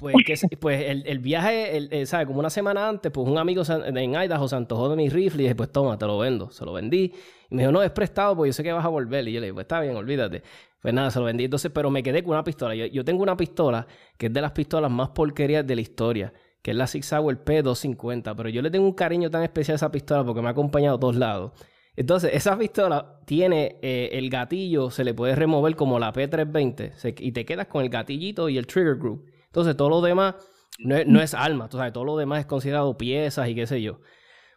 Pues, 0.00 0.16
que, 0.24 0.56
pues 0.56 0.88
el, 0.88 1.04
el 1.06 1.18
viaje, 1.18 1.76
el, 1.76 2.06
¿sabes? 2.06 2.26
Como 2.26 2.40
una 2.40 2.48
semana 2.48 2.88
antes, 2.88 3.12
pues 3.12 3.28
un 3.28 3.36
amigo 3.36 3.62
en 3.68 4.14
Idaho 4.14 4.48
se 4.48 4.56
antojó 4.56 4.88
de 4.88 4.96
mi 4.96 5.10
rifle 5.10 5.42
y 5.42 5.44
dije, 5.44 5.54
pues 5.54 5.70
toma, 5.70 5.98
te 5.98 6.06
lo 6.06 6.18
vendo. 6.18 6.50
Se 6.50 6.64
lo 6.64 6.72
vendí. 6.72 7.12
Y 7.50 7.54
me 7.54 7.62
dijo, 7.62 7.72
no, 7.72 7.82
es 7.82 7.90
prestado 7.90 8.34
porque 8.34 8.48
yo 8.48 8.52
sé 8.54 8.62
que 8.62 8.72
vas 8.72 8.84
a 8.84 8.88
volver. 8.88 9.28
Y 9.28 9.32
yo 9.32 9.40
le 9.40 9.46
dije, 9.46 9.54
pues 9.54 9.64
está 9.64 9.80
bien, 9.80 9.96
olvídate. 9.96 10.42
Pues 10.80 10.94
nada, 10.94 11.10
se 11.10 11.18
lo 11.18 11.26
vendí. 11.26 11.44
Entonces, 11.44 11.70
pero 11.74 11.90
me 11.90 12.02
quedé 12.02 12.22
con 12.22 12.32
una 12.32 12.44
pistola. 12.44 12.74
Yo, 12.74 12.86
yo 12.86 13.04
tengo 13.04 13.22
una 13.22 13.36
pistola 13.36 13.86
que 14.16 14.26
es 14.26 14.32
de 14.32 14.40
las 14.40 14.52
pistolas 14.52 14.90
más 14.90 15.10
porquerías 15.10 15.66
de 15.66 15.74
la 15.74 15.82
historia, 15.82 16.32
que 16.62 16.70
es 16.70 16.76
la 16.76 16.86
Six 16.86 17.06
Sauer 17.06 17.44
P250. 17.44 18.34
Pero 18.34 18.48
yo 18.48 18.62
le 18.62 18.70
tengo 18.70 18.86
un 18.86 18.94
cariño 18.94 19.30
tan 19.30 19.42
especial 19.42 19.74
a 19.74 19.76
esa 19.76 19.90
pistola 19.92 20.24
porque 20.24 20.40
me 20.40 20.48
ha 20.48 20.52
acompañado 20.52 20.96
a 20.96 21.00
todos 21.00 21.16
lados. 21.16 21.52
Entonces, 21.96 22.30
esa 22.32 22.56
pistola 22.56 23.20
tiene 23.26 23.76
eh, 23.82 24.10
el 24.12 24.30
gatillo, 24.30 24.90
se 24.90 25.04
le 25.04 25.12
puede 25.12 25.34
remover 25.34 25.76
como 25.76 25.98
la 25.98 26.12
P320 26.12 27.14
y 27.18 27.32
te 27.32 27.44
quedas 27.44 27.66
con 27.66 27.82
el 27.82 27.90
gatillito 27.90 28.48
y 28.48 28.56
el 28.56 28.66
trigger 28.66 28.96
group. 28.96 29.26
Entonces, 29.50 29.76
todo 29.76 29.90
lo 29.90 30.00
demás 30.00 30.36
no 30.78 30.96
es, 30.96 31.06
no 31.06 31.20
es 31.20 31.34
alma, 31.34 31.68
tú 31.68 31.76
sabes, 31.76 31.92
todo 31.92 32.04
lo 32.04 32.16
demás 32.16 32.40
es 32.40 32.46
considerado 32.46 32.96
piezas 32.96 33.48
y 33.48 33.54
qué 33.54 33.66
sé 33.66 33.82
yo. 33.82 34.00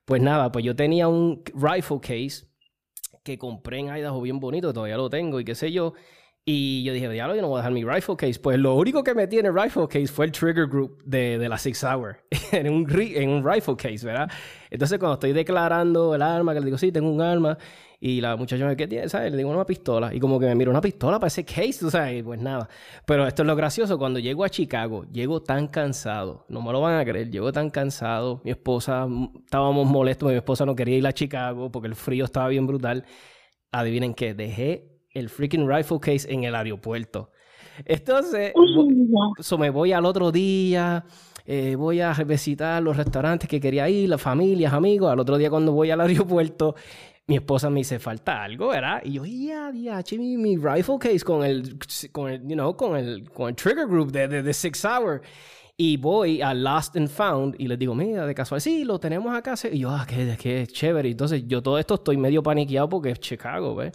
Pues 0.06 0.22
nada, 0.22 0.52
pues 0.52 0.66
yo 0.66 0.76
tenía 0.76 1.08
un 1.08 1.44
rifle 1.56 2.00
case 2.02 2.48
que 3.24 3.38
compré 3.38 3.80
en 3.80 3.88
Idaho 3.88 4.22
bien 4.22 4.40
bonito, 4.40 4.74
todavía 4.74 4.98
lo 4.98 5.10
tengo 5.10 5.40
y 5.40 5.46
qué 5.46 5.56
sé 5.56 5.72
yo. 5.72 5.94
Y 6.46 6.84
yo 6.84 6.92
dije, 6.92 7.10
diablo, 7.10 7.36
yo 7.36 7.42
no 7.42 7.48
voy 7.48 7.56
a 7.60 7.60
dejar 7.62 7.72
mi 7.72 7.86
rifle 7.86 8.18
case. 8.18 8.38
Pues 8.38 8.60
lo 8.60 8.76
único 8.76 9.02
que 9.02 9.16
metí 9.16 9.40
en 9.40 9.46
el 9.46 9.56
rifle 9.56 9.88
case 9.88 10.08
fue 10.08 10.26
el 10.26 10.32
trigger 10.34 10.68
group 10.68 11.02
de, 11.06 11.38
de 11.38 11.48
la 11.48 11.58
Six 11.58 11.84
Hour 11.86 12.18
en, 12.52 12.70
un, 12.70 12.86
en 12.92 13.30
un 13.30 13.50
rifle 13.50 13.78
case, 13.78 14.06
¿verdad? 14.06 14.30
Entonces, 14.70 15.00
cuando 15.00 15.14
estoy 15.14 15.32
declarando 15.32 16.14
el 16.14 16.22
arma, 16.22 16.54
que 16.54 16.60
le 16.60 16.66
digo, 16.66 16.78
sí, 16.78 16.92
tengo 16.92 17.10
un 17.10 17.22
arma, 17.22 17.58
y 18.06 18.20
la 18.20 18.36
muchacha 18.36 18.66
me 18.66 18.76
¿qué 18.76 18.86
tiene? 18.86 19.08
¿Sabes? 19.08 19.32
Le 19.32 19.38
digo 19.38 19.50
una 19.50 19.66
pistola. 19.66 20.14
Y 20.14 20.20
como 20.20 20.38
que 20.38 20.46
me 20.46 20.56
mira 20.56 20.70
una 20.70 20.82
pistola 20.82 21.20
para 21.20 21.30
ese 21.30 21.46
case, 21.46 21.90
¿sabes? 21.90 22.22
Pues 22.22 22.38
nada. 22.38 22.68
Pero 23.06 23.26
esto 23.26 23.44
es 23.44 23.48
lo 23.48 23.56
gracioso. 23.56 23.98
Cuando 23.98 24.20
llego 24.20 24.44
a 24.44 24.50
Chicago, 24.50 25.06
llego 25.10 25.42
tan 25.42 25.70
cansado. 25.70 26.46
No 26.50 26.62
me 26.62 26.74
lo 26.74 26.82
van 26.82 27.00
a 27.00 27.06
creer. 27.06 27.32
Llego 27.32 27.54
tan 27.54 27.70
cansado. 27.70 28.42
Mi 28.44 28.52
esposa, 28.52 29.08
mm, 29.08 29.44
estábamos 29.46 29.88
molestos. 29.88 30.30
Mi 30.30 30.36
esposa 30.36 30.66
no 30.66 30.76
quería 30.76 30.98
ir 30.98 31.08
a 31.08 31.14
Chicago 31.14 31.72
porque 31.72 31.88
el 31.88 31.96
frío 31.96 32.26
estaba 32.26 32.50
bien 32.50 32.68
brutal. 32.68 33.06
Adivinen 33.72 34.14
qué, 34.14 34.34
dejé 34.34 35.00
el 35.12 35.30
freaking 35.30 35.66
rifle 35.66 36.02
case 36.02 36.30
en 36.30 36.44
el 36.44 36.56
aeropuerto. 36.56 37.32
Entonces, 37.86 38.52
eso 39.40 39.58
me 39.58 39.70
voy 39.70 39.94
al 39.94 40.04
otro 40.04 40.30
día. 40.30 41.06
Eh, 41.46 41.76
voy 41.76 42.00
a 42.00 42.14
visitar 42.26 42.82
los 42.82 42.96
restaurantes 42.96 43.50
que 43.50 43.60
quería 43.60 43.88
ir, 43.90 44.10
las 44.10 44.22
familias, 44.22 44.74
amigos. 44.74 45.10
Al 45.10 45.20
otro 45.20 45.38
día 45.38 45.50
cuando 45.50 45.72
voy 45.72 45.90
al 45.90 46.02
aeropuerto, 46.02 46.76
mi 47.28 47.36
esposa 47.36 47.70
me 47.70 47.80
dice, 47.80 48.00
falta 48.00 48.44
algo, 48.44 48.70
¿verdad? 48.70 49.02
Y 49.04 49.14
yo, 49.14 49.26
ya, 49.26 49.72
ya, 49.74 50.04
mi, 50.18 50.38
mi 50.38 50.58
rifle 50.58 50.98
case 51.00 51.22
con 51.22 51.46
el, 51.46 51.80
con 52.12 52.30
el, 52.30 52.42
you 52.42 52.56
know, 52.56 52.76
con 52.76 52.98
el, 52.98 53.30
con 53.30 53.50
el 53.50 53.56
trigger 53.56 53.88
group 53.88 54.12
de, 54.12 54.28
de, 54.28 54.44
de 54.44 54.54
Six 54.54 54.84
Hour. 54.84 55.22
Y 55.76 55.98
voy 55.98 56.42
a 56.42 56.54
Lost 56.54 56.96
and 56.98 57.10
Found 57.10 57.56
y 57.58 57.68
les 57.68 57.80
digo, 57.80 57.96
mira, 57.96 58.28
de 58.28 58.36
casual, 58.36 58.62
sí, 58.62 58.84
lo 58.84 59.00
tenemos 59.00 59.36
acá. 59.36 59.56
Y 59.72 59.80
yo, 59.80 59.90
ah, 59.90 60.06
qué, 60.08 60.38
qué 60.40 60.68
chévere. 60.68 61.10
Entonces, 61.10 61.46
yo 61.48 61.64
todo 61.64 61.80
esto 61.80 61.96
estoy 61.96 62.18
medio 62.18 62.44
paniqueado 62.44 62.90
porque 62.90 63.10
es 63.10 63.20
Chicago, 63.20 63.76
¿ves? 63.76 63.94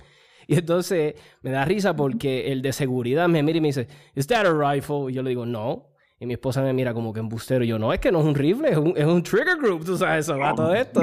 Y 0.49 0.57
entonces 0.57 1.15
me 1.43 1.51
da 1.51 1.65
risa 1.67 1.95
porque 1.95 2.51
el 2.51 2.63
de 2.63 2.73
seguridad 2.73 3.29
me 3.29 3.43
mira 3.43 3.59
y 3.59 3.61
me 3.61 3.69
dice, 3.69 3.87
¿Is 4.15 4.27
that 4.29 4.47
a 4.47 4.73
rifle? 4.73 5.11
Y 5.11 5.15
yo 5.15 5.23
le 5.23 5.29
digo, 5.29 5.45
no. 5.45 5.91
Y 6.19 6.27
mi 6.27 6.33
esposa 6.33 6.63
me 6.63 6.73
mira 6.73 6.95
como 6.95 7.13
que 7.13 7.21
embustero. 7.21 7.63
Y 7.63 7.69
yo, 7.69 7.79
no, 7.79 7.93
es 7.93 8.01
que 8.01 8.11
no 8.11 8.21
es 8.21 8.25
un 8.25 8.35
rifle, 8.35 8.71
es 8.71 8.79
un, 8.79 8.95
es 8.97 9.05
un 9.05 9.23
trigger 9.23 9.59
group, 9.59 9.85
tú 9.85 9.97
sabes, 9.97 10.25
eso 10.25 10.37
va 10.39 10.55
todo 10.55 10.75
esto. 10.75 11.03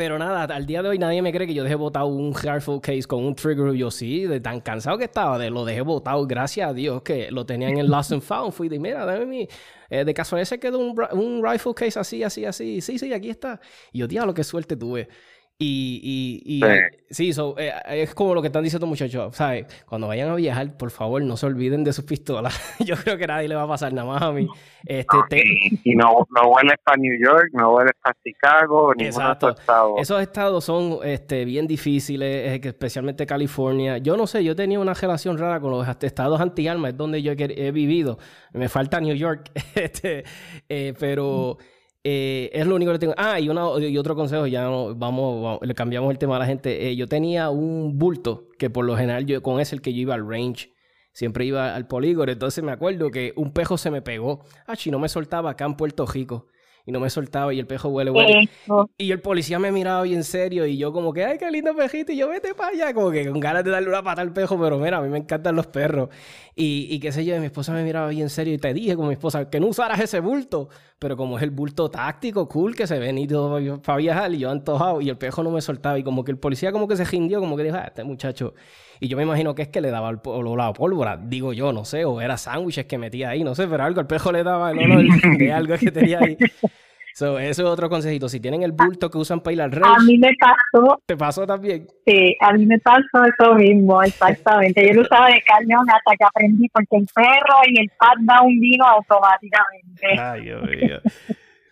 Pero 0.00 0.18
nada, 0.18 0.44
al 0.44 0.64
día 0.64 0.82
de 0.82 0.88
hoy 0.88 0.98
nadie 0.98 1.20
me 1.20 1.30
cree 1.30 1.46
que 1.46 1.52
yo 1.52 1.62
dejé 1.62 1.74
botado 1.74 2.06
un 2.06 2.34
rifle 2.34 2.80
case 2.80 3.02
con 3.02 3.22
un 3.22 3.34
trigger. 3.34 3.74
Yo 3.74 3.90
sí, 3.90 4.22
de 4.24 4.40
tan 4.40 4.62
cansado 4.62 4.96
que 4.96 5.04
estaba, 5.04 5.38
de 5.38 5.50
lo 5.50 5.66
dejé 5.66 5.82
botado. 5.82 6.26
Gracias 6.26 6.70
a 6.70 6.72
Dios 6.72 7.02
que 7.02 7.30
lo 7.30 7.44
tenían 7.44 7.76
en 7.76 7.86
Lost 7.90 8.10
and 8.12 8.22
Found. 8.22 8.54
Fui 8.54 8.70
de, 8.70 8.78
mira, 8.78 9.04
dame 9.04 9.26
mi. 9.26 9.46
Eh, 9.90 10.06
de 10.06 10.14
casualidad 10.14 10.46
se 10.46 10.58
quedó 10.58 10.78
un, 10.78 10.98
un, 11.12 11.44
rifle 11.46 11.74
case 11.74 11.98
así, 11.98 12.22
así, 12.22 12.46
así. 12.46 12.80
Sí, 12.80 12.98
sí, 12.98 13.12
aquí 13.12 13.28
está. 13.28 13.60
Y 13.92 13.98
yo, 13.98 14.08
diablo, 14.08 14.32
qué 14.32 14.42
suerte 14.42 14.74
tuve. 14.74 15.06
Y, 15.62 16.40
y, 16.42 16.56
y 16.56 16.62
sí, 17.10 17.32
eh, 17.58 17.72
es 17.90 18.14
como 18.14 18.34
lo 18.34 18.40
que 18.40 18.46
están 18.46 18.64
diciendo 18.64 18.86
muchachos, 18.86 19.36
¿sabes? 19.36 19.66
Cuando 19.86 20.08
vayan 20.08 20.30
a 20.30 20.34
viajar, 20.34 20.74
por 20.78 20.90
favor, 20.90 21.20
no 21.20 21.36
se 21.36 21.44
olviden 21.44 21.84
de 21.84 21.92
sus 21.92 22.06
pistolas. 22.06 22.58
Yo 22.80 22.96
creo 22.96 23.18
que 23.18 23.26
nadie 23.26 23.46
le 23.46 23.56
va 23.56 23.64
a 23.64 23.68
pasar 23.68 23.92
nada 23.92 24.08
más 24.08 24.22
a 24.22 24.32
mí. 24.32 24.48
Este, 24.86 25.42
y, 25.84 25.94
no, 25.94 26.26
no 26.34 26.48
vuelves 26.48 26.78
para 26.82 26.96
New 26.96 27.12
York, 27.22 27.50
no 27.52 27.72
vuelves 27.72 27.92
para 28.02 28.16
Chicago, 28.24 28.94
ni 28.94 29.04
Exacto. 29.04 29.50
Estado. 29.50 29.96
Esos 29.98 30.22
estados 30.22 30.64
son 30.64 31.00
este, 31.04 31.44
bien 31.44 31.66
difíciles, 31.66 32.64
especialmente 32.64 33.26
California. 33.26 33.98
Yo 33.98 34.16
no 34.16 34.26
sé, 34.26 34.42
yo 34.42 34.56
tenía 34.56 34.80
una 34.80 34.94
relación 34.94 35.36
rara 35.36 35.60
con 35.60 35.72
los 35.72 35.86
estados 35.86 36.40
anti-armas, 36.40 36.92
es 36.92 36.96
donde 36.96 37.20
yo 37.20 37.32
he, 37.36 37.70
vivido. 37.70 38.18
Me 38.54 38.70
falta 38.70 38.98
New 38.98 39.14
York, 39.14 39.50
este, 39.74 40.24
eh, 40.70 40.94
pero... 40.98 41.58
Eh, 42.02 42.50
es 42.52 42.66
lo 42.66 42.76
único 42.76 42.92
que 42.92 42.98
tengo. 42.98 43.14
Ah, 43.16 43.38
y, 43.40 43.46
y 43.46 43.98
otro 43.98 44.14
consejo, 44.16 44.46
ya 44.46 44.68
vamos, 44.68 45.58
le 45.62 45.74
cambiamos 45.74 46.10
el 46.10 46.18
tema 46.18 46.36
a 46.36 46.38
la 46.38 46.46
gente. 46.46 46.88
Eh, 46.88 46.96
yo 46.96 47.06
tenía 47.06 47.50
un 47.50 47.98
bulto 47.98 48.48
que 48.58 48.70
por 48.70 48.84
lo 48.84 48.96
general 48.96 49.26
yo 49.26 49.42
con 49.42 49.60
ese 49.60 49.74
el 49.74 49.82
que 49.82 49.92
yo 49.92 50.00
iba 50.00 50.14
al 50.14 50.26
range. 50.28 50.72
Siempre 51.12 51.44
iba 51.44 51.74
al 51.74 51.86
polígono. 51.86 52.30
Entonces 52.32 52.62
me 52.64 52.72
acuerdo 52.72 53.10
que 53.10 53.32
un 53.36 53.52
pejo 53.52 53.76
se 53.76 53.90
me 53.90 54.00
pegó. 54.00 54.44
Ah, 54.66 54.76
si 54.76 54.90
no 54.90 54.98
me 54.98 55.08
soltaba 55.08 55.50
acá 55.50 55.64
en 55.66 55.74
Puerto 55.74 56.06
Rico 56.06 56.46
y 56.86 56.92
no 56.92 57.00
me 57.00 57.10
soltaba 57.10 57.52
y 57.52 57.58
el 57.58 57.66
pejo 57.66 57.88
huele, 57.88 58.10
huele. 58.10 58.48
Y 58.96 59.12
el 59.12 59.20
policía 59.20 59.58
me 59.58 59.70
miraba 59.70 60.02
bien 60.02 60.24
serio 60.24 60.66
y 60.66 60.78
yo 60.78 60.92
como 60.92 61.12
que, 61.12 61.24
ay, 61.24 61.36
qué 61.36 61.50
lindo 61.50 61.74
pejito 61.76 62.12
y 62.12 62.16
yo 62.16 62.28
vete 62.28 62.54
para 62.54 62.70
allá, 62.70 62.94
como 62.94 63.10
que 63.10 63.28
con 63.28 63.38
ganas 63.38 63.64
de 63.64 63.70
darle 63.70 63.88
una 63.88 64.02
pata 64.02 64.22
al 64.22 64.32
pejo, 64.32 64.58
pero 64.58 64.78
mira, 64.78 64.96
a 64.98 65.02
mí 65.02 65.08
me 65.08 65.18
encantan 65.18 65.56
los 65.56 65.66
perros. 65.66 66.08
Y, 66.62 66.88
y 66.90 67.00
qué 67.00 67.10
sé 67.10 67.24
yo, 67.24 67.38
mi 67.40 67.46
esposa 67.46 67.72
me 67.72 67.82
miraba 67.82 68.08
bien 68.08 68.28
serio 68.28 68.52
y 68.52 68.58
te 68.58 68.74
dije 68.74 68.94
como 68.94 69.08
mi 69.08 69.14
esposa 69.14 69.48
que 69.48 69.58
no 69.58 69.68
usaras 69.68 69.98
ese 69.98 70.20
bulto, 70.20 70.68
pero 70.98 71.16
como 71.16 71.38
es 71.38 71.42
el 71.42 71.50
bulto 71.50 71.90
táctico, 71.90 72.46
cool, 72.48 72.76
que 72.76 72.86
se 72.86 72.98
ven 72.98 73.16
y 73.16 73.26
todo 73.26 73.80
para 73.80 73.96
viajar 73.96 74.34
y 74.34 74.40
yo 74.40 74.50
antojado 74.50 75.00
y 75.00 75.08
el 75.08 75.16
pejo 75.16 75.42
no 75.42 75.50
me 75.50 75.62
soltaba 75.62 75.98
y 75.98 76.02
como 76.02 76.22
que 76.22 76.32
el 76.32 76.38
policía 76.38 76.70
como 76.70 76.86
que 76.86 76.96
se 76.96 77.04
rindió, 77.06 77.40
como 77.40 77.56
que 77.56 77.62
dijo, 77.62 77.76
ah, 77.76 77.86
este 77.86 78.04
muchacho 78.04 78.52
y 79.00 79.08
yo 79.08 79.16
me 79.16 79.22
imagino 79.22 79.54
que 79.54 79.62
es 79.62 79.68
que 79.68 79.80
le 79.80 79.90
daba 79.90 80.10
el, 80.10 80.20
la 80.56 80.72
pólvora, 80.74 81.16
digo 81.16 81.54
yo, 81.54 81.72
no 81.72 81.86
sé, 81.86 82.04
o 82.04 82.20
era 82.20 82.36
sándwiches 82.36 82.84
que 82.84 82.98
metía 82.98 83.30
ahí, 83.30 83.42
no 83.42 83.54
sé, 83.54 83.66
pero 83.66 83.82
algo, 83.82 84.02
el 84.02 84.06
pejo 84.06 84.30
le 84.30 84.42
daba 84.44 84.72
el 84.72 84.78
olor 84.80 85.38
de 85.38 85.52
algo 85.54 85.78
que 85.78 85.90
tenía 85.90 86.18
ahí. 86.20 86.36
So, 87.14 87.38
eso 87.38 87.62
es 87.62 87.68
otro 87.68 87.88
consejito. 87.88 88.28
Si 88.28 88.40
tienen 88.40 88.62
el 88.62 88.72
bulto 88.72 89.10
que 89.10 89.18
usan 89.18 89.40
para 89.40 89.54
ir 89.54 89.62
al 89.62 89.72
rey. 89.72 89.82
A 89.84 90.02
mí 90.02 90.18
me 90.18 90.30
pasó. 90.38 91.02
¿Te 91.06 91.16
pasó 91.16 91.46
también? 91.46 91.86
Sí, 92.06 92.36
a 92.40 92.52
mí 92.52 92.66
me 92.66 92.78
pasó 92.78 93.24
eso 93.24 93.54
mismo, 93.54 94.02
exactamente. 94.02 94.86
Yo 94.86 94.94
lo 94.94 95.02
usaba 95.02 95.28
de 95.28 95.42
cañón 95.42 95.84
hasta 95.88 96.16
que 96.16 96.24
aprendí, 96.24 96.68
porque 96.68 96.96
el 96.96 97.06
perro 97.14 97.56
y 97.66 97.80
el 97.80 97.90
pat 97.98 98.18
un 98.44 98.60
vino 98.60 98.84
automáticamente. 98.86 100.18
Ay, 100.18 100.42
Dios 100.42 100.62
mío. 100.62 101.00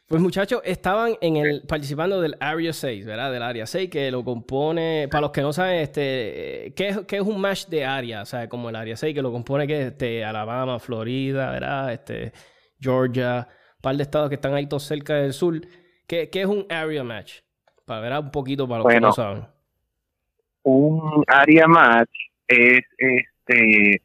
Pues 0.08 0.22
muchachos, 0.22 0.62
estaban 0.64 1.16
en 1.20 1.36
el 1.36 1.62
participando 1.68 2.22
del 2.22 2.34
Area 2.40 2.72
6, 2.72 3.04
¿verdad? 3.04 3.30
Del 3.30 3.42
Área 3.42 3.66
6, 3.66 3.90
que 3.90 4.10
lo 4.10 4.24
compone, 4.24 5.06
para 5.10 5.20
los 5.20 5.32
que 5.32 5.42
no 5.42 5.52
saben, 5.52 5.80
este, 5.80 6.72
¿qué, 6.74 6.88
es, 6.88 7.00
qué 7.06 7.16
es 7.16 7.22
un 7.22 7.38
match 7.38 7.66
de 7.66 7.84
área? 7.84 8.22
O 8.22 8.24
sea, 8.24 8.48
como 8.48 8.70
el 8.70 8.76
Área 8.76 8.96
6, 8.96 9.14
que 9.14 9.20
lo 9.20 9.30
compone 9.30 9.66
que 9.66 9.88
este, 9.88 10.24
Alabama, 10.24 10.78
Florida, 10.78 11.50
¿verdad? 11.50 11.92
Este, 11.92 12.32
Georgia, 12.80 13.46
par 13.88 13.96
de 13.96 14.02
estados 14.02 14.28
que 14.28 14.34
están 14.34 14.52
ahí 14.52 14.66
todos 14.66 14.82
cerca 14.82 15.14
del 15.14 15.32
sur. 15.32 15.54
¿Qué, 16.06 16.28
qué 16.28 16.42
es 16.42 16.46
un 16.46 16.66
area 16.68 17.02
match? 17.02 17.40
Para 17.86 18.00
ver 18.02 18.12
un 18.18 18.30
poquito 18.30 18.68
para 18.68 18.82
los 18.82 18.92
que 18.92 19.00
no 19.00 19.12
saben. 19.12 19.44
Un 20.62 21.24
area 21.26 21.66
match 21.66 22.10
es 22.46 22.82
este 22.98 24.02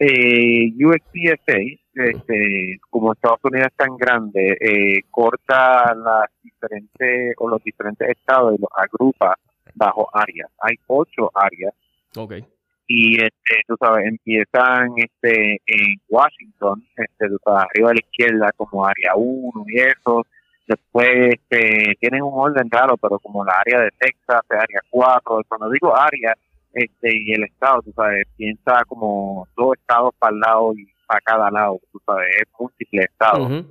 eh, 0.00 0.72
USPSA, 0.84 1.58
este, 1.94 2.80
como 2.90 3.12
Estados 3.12 3.38
Unidos 3.44 3.68
es 3.70 3.76
tan 3.76 3.96
grande, 3.96 4.56
eh, 4.60 5.02
corta 5.12 5.94
las 5.94 6.28
diferentes 6.42 7.36
o 7.38 7.48
los 7.48 7.62
diferentes 7.62 8.08
estados 8.08 8.56
y 8.56 8.60
los 8.60 8.70
agrupa 8.76 9.38
bajo 9.76 10.08
áreas. 10.12 10.50
Hay 10.58 10.74
ocho 10.88 11.30
áreas. 11.34 11.72
Okay. 12.16 12.44
Y 12.86 13.14
este, 13.16 13.62
tú 13.66 13.76
sabes, 13.80 14.06
empiezan 14.06 14.92
este 14.96 15.60
en 15.66 15.96
Washington, 16.08 16.84
este, 16.96 17.28
tú 17.28 17.38
sabes, 17.44 17.64
arriba 17.70 17.90
a 17.90 17.94
la 17.94 18.00
izquierda 18.00 18.52
como 18.56 18.84
área 18.84 19.14
1 19.16 19.64
y 19.68 19.80
eso. 19.80 20.26
Después 20.66 21.34
este, 21.34 21.94
tienen 22.00 22.22
un 22.22 22.32
orden 22.34 22.70
raro, 22.70 22.96
pero 22.96 23.18
como 23.18 23.44
la 23.44 23.54
área 23.54 23.80
de 23.80 23.90
Texas, 23.98 24.42
área 24.50 24.80
4. 24.90 25.42
Cuando 25.48 25.70
digo 25.70 25.94
área, 25.96 26.34
este, 26.72 27.16
y 27.16 27.32
el 27.32 27.44
estado, 27.44 27.82
tú 27.82 27.92
sabes, 27.92 28.26
piensa 28.36 28.82
como 28.86 29.46
dos 29.56 29.76
estados 29.78 30.14
para 30.18 30.34
el 30.34 30.40
lado 30.40 30.72
y 30.74 30.86
para 31.06 31.20
cada 31.20 31.50
lado, 31.50 31.80
tú 31.92 32.00
sabes, 32.04 32.26
es 32.36 32.48
múltiple 32.58 33.02
estado. 33.02 33.64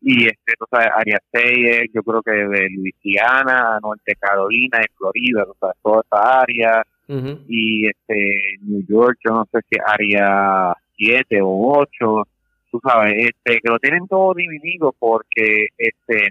Y 0.00 0.26
este, 0.26 0.54
tú 0.58 0.66
sabes, 0.70 0.88
área 0.96 1.18
6 1.32 1.90
yo 1.94 2.02
creo 2.02 2.22
que 2.22 2.32
de 2.32 2.68
Luisiana, 2.70 3.78
Norte 3.80 4.14
Carolina 4.18 4.80
y 4.80 4.96
Florida, 4.96 5.44
tú 5.44 5.54
sabes, 5.60 5.76
toda 5.82 6.02
esa 6.02 6.40
área. 6.40 6.82
Y 7.08 7.86
este, 7.88 8.58
New 8.62 8.84
York, 8.88 9.18
yo 9.24 9.34
no 9.34 9.48
sé 9.52 9.58
si 9.68 9.78
área 9.84 10.74
7 10.96 11.40
o 11.42 11.78
8, 11.78 12.22
tú 12.70 12.80
sabes, 12.82 13.14
este, 13.16 13.60
que 13.60 13.68
lo 13.68 13.78
tienen 13.78 14.06
todo 14.08 14.32
dividido 14.34 14.94
porque 14.98 15.66
este 15.76 16.28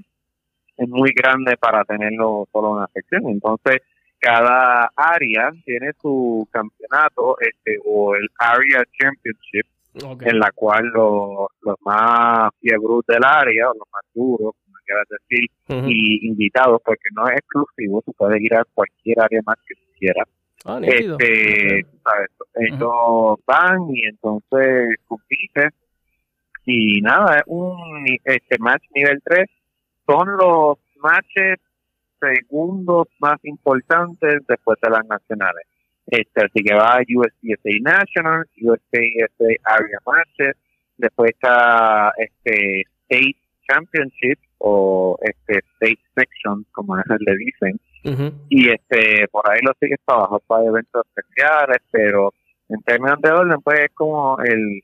es 0.77 0.89
muy 0.89 1.11
grande 1.15 1.57
para 1.57 1.83
tenerlo 1.83 2.47
solo 2.51 2.69
en 2.69 2.77
una 2.77 2.87
sección. 2.93 3.29
Entonces, 3.29 3.81
cada 4.21 4.91
área 4.95 5.51
tiene 5.65 5.91
su 5.99 6.47
campeonato 6.51 7.35
este 7.39 7.79
o 7.85 8.15
el 8.15 8.27
Area 8.37 8.83
Championship 8.99 9.65
en 10.21 10.39
la 10.39 10.51
cual 10.51 10.85
los, 10.93 11.47
los 11.61 11.75
más 11.81 12.49
fiebros 12.61 13.03
del 13.07 13.23
área 13.25 13.69
o 13.69 13.73
los 13.73 13.87
más 13.91 14.03
duros 14.13 14.53
como 14.63 14.77
quieras 14.85 15.07
decir 15.09 15.49
y 15.87 16.27
invitados 16.27 16.81
porque 16.85 17.09
no 17.13 17.27
es 17.27 17.37
exclusivo 17.37 18.01
tú 18.05 18.13
puedes 18.13 18.39
ir 18.41 18.53
a 18.53 18.63
cualquier 18.73 19.19
área 19.19 19.41
más 19.45 19.57
que 19.67 19.75
quieras 19.99 20.27
ah, 20.65 20.79
este 20.81 21.85
¿sabes? 22.03 22.29
ellos 22.55 23.39
van 23.45 23.89
y 23.93 24.05
entonces 24.05 24.97
compiten. 25.07 25.69
Y 26.65 27.01
nada 27.01 27.37
es 27.37 27.43
un 27.47 28.05
este 28.23 28.57
match 28.59 28.83
nivel 28.93 29.19
3 29.23 29.49
son 30.05 30.27
los 30.37 30.77
matches 31.01 31.59
segundos 32.19 33.07
más 33.19 33.37
importantes 33.43 34.41
después 34.47 34.77
de 34.81 34.89
las 34.89 35.05
nacionales. 35.05 35.65
Este, 36.07 36.45
así 36.45 36.63
que 36.63 36.73
va 36.73 36.97
a 36.97 37.01
USPSA 37.01 37.79
National, 37.81 38.45
USPSA 38.61 39.45
Area 39.63 39.99
Matches, 40.05 40.55
después 40.97 41.31
está 41.31 42.11
este 42.17 42.83
State 43.09 43.37
Championship 43.67 44.39
o 44.57 45.17
este 45.21 45.59
State 45.75 46.01
Section, 46.15 46.65
como 46.71 46.95
le 47.19 47.35
dicen, 47.37 47.79
y 48.03 48.69
este 48.69 49.27
por 49.29 49.49
ahí 49.49 49.59
lo 49.61 49.73
sigue 49.79 49.95
para 50.03 50.19
abajo 50.19 50.41
para 50.47 50.65
eventos 50.65 51.05
especiales, 51.07 51.77
pero 51.91 52.33
en 52.69 52.81
términos 52.83 53.19
de 53.21 53.31
orden, 53.31 53.61
pues 53.61 53.79
es 53.81 53.91
como 53.93 54.37
el, 54.39 54.81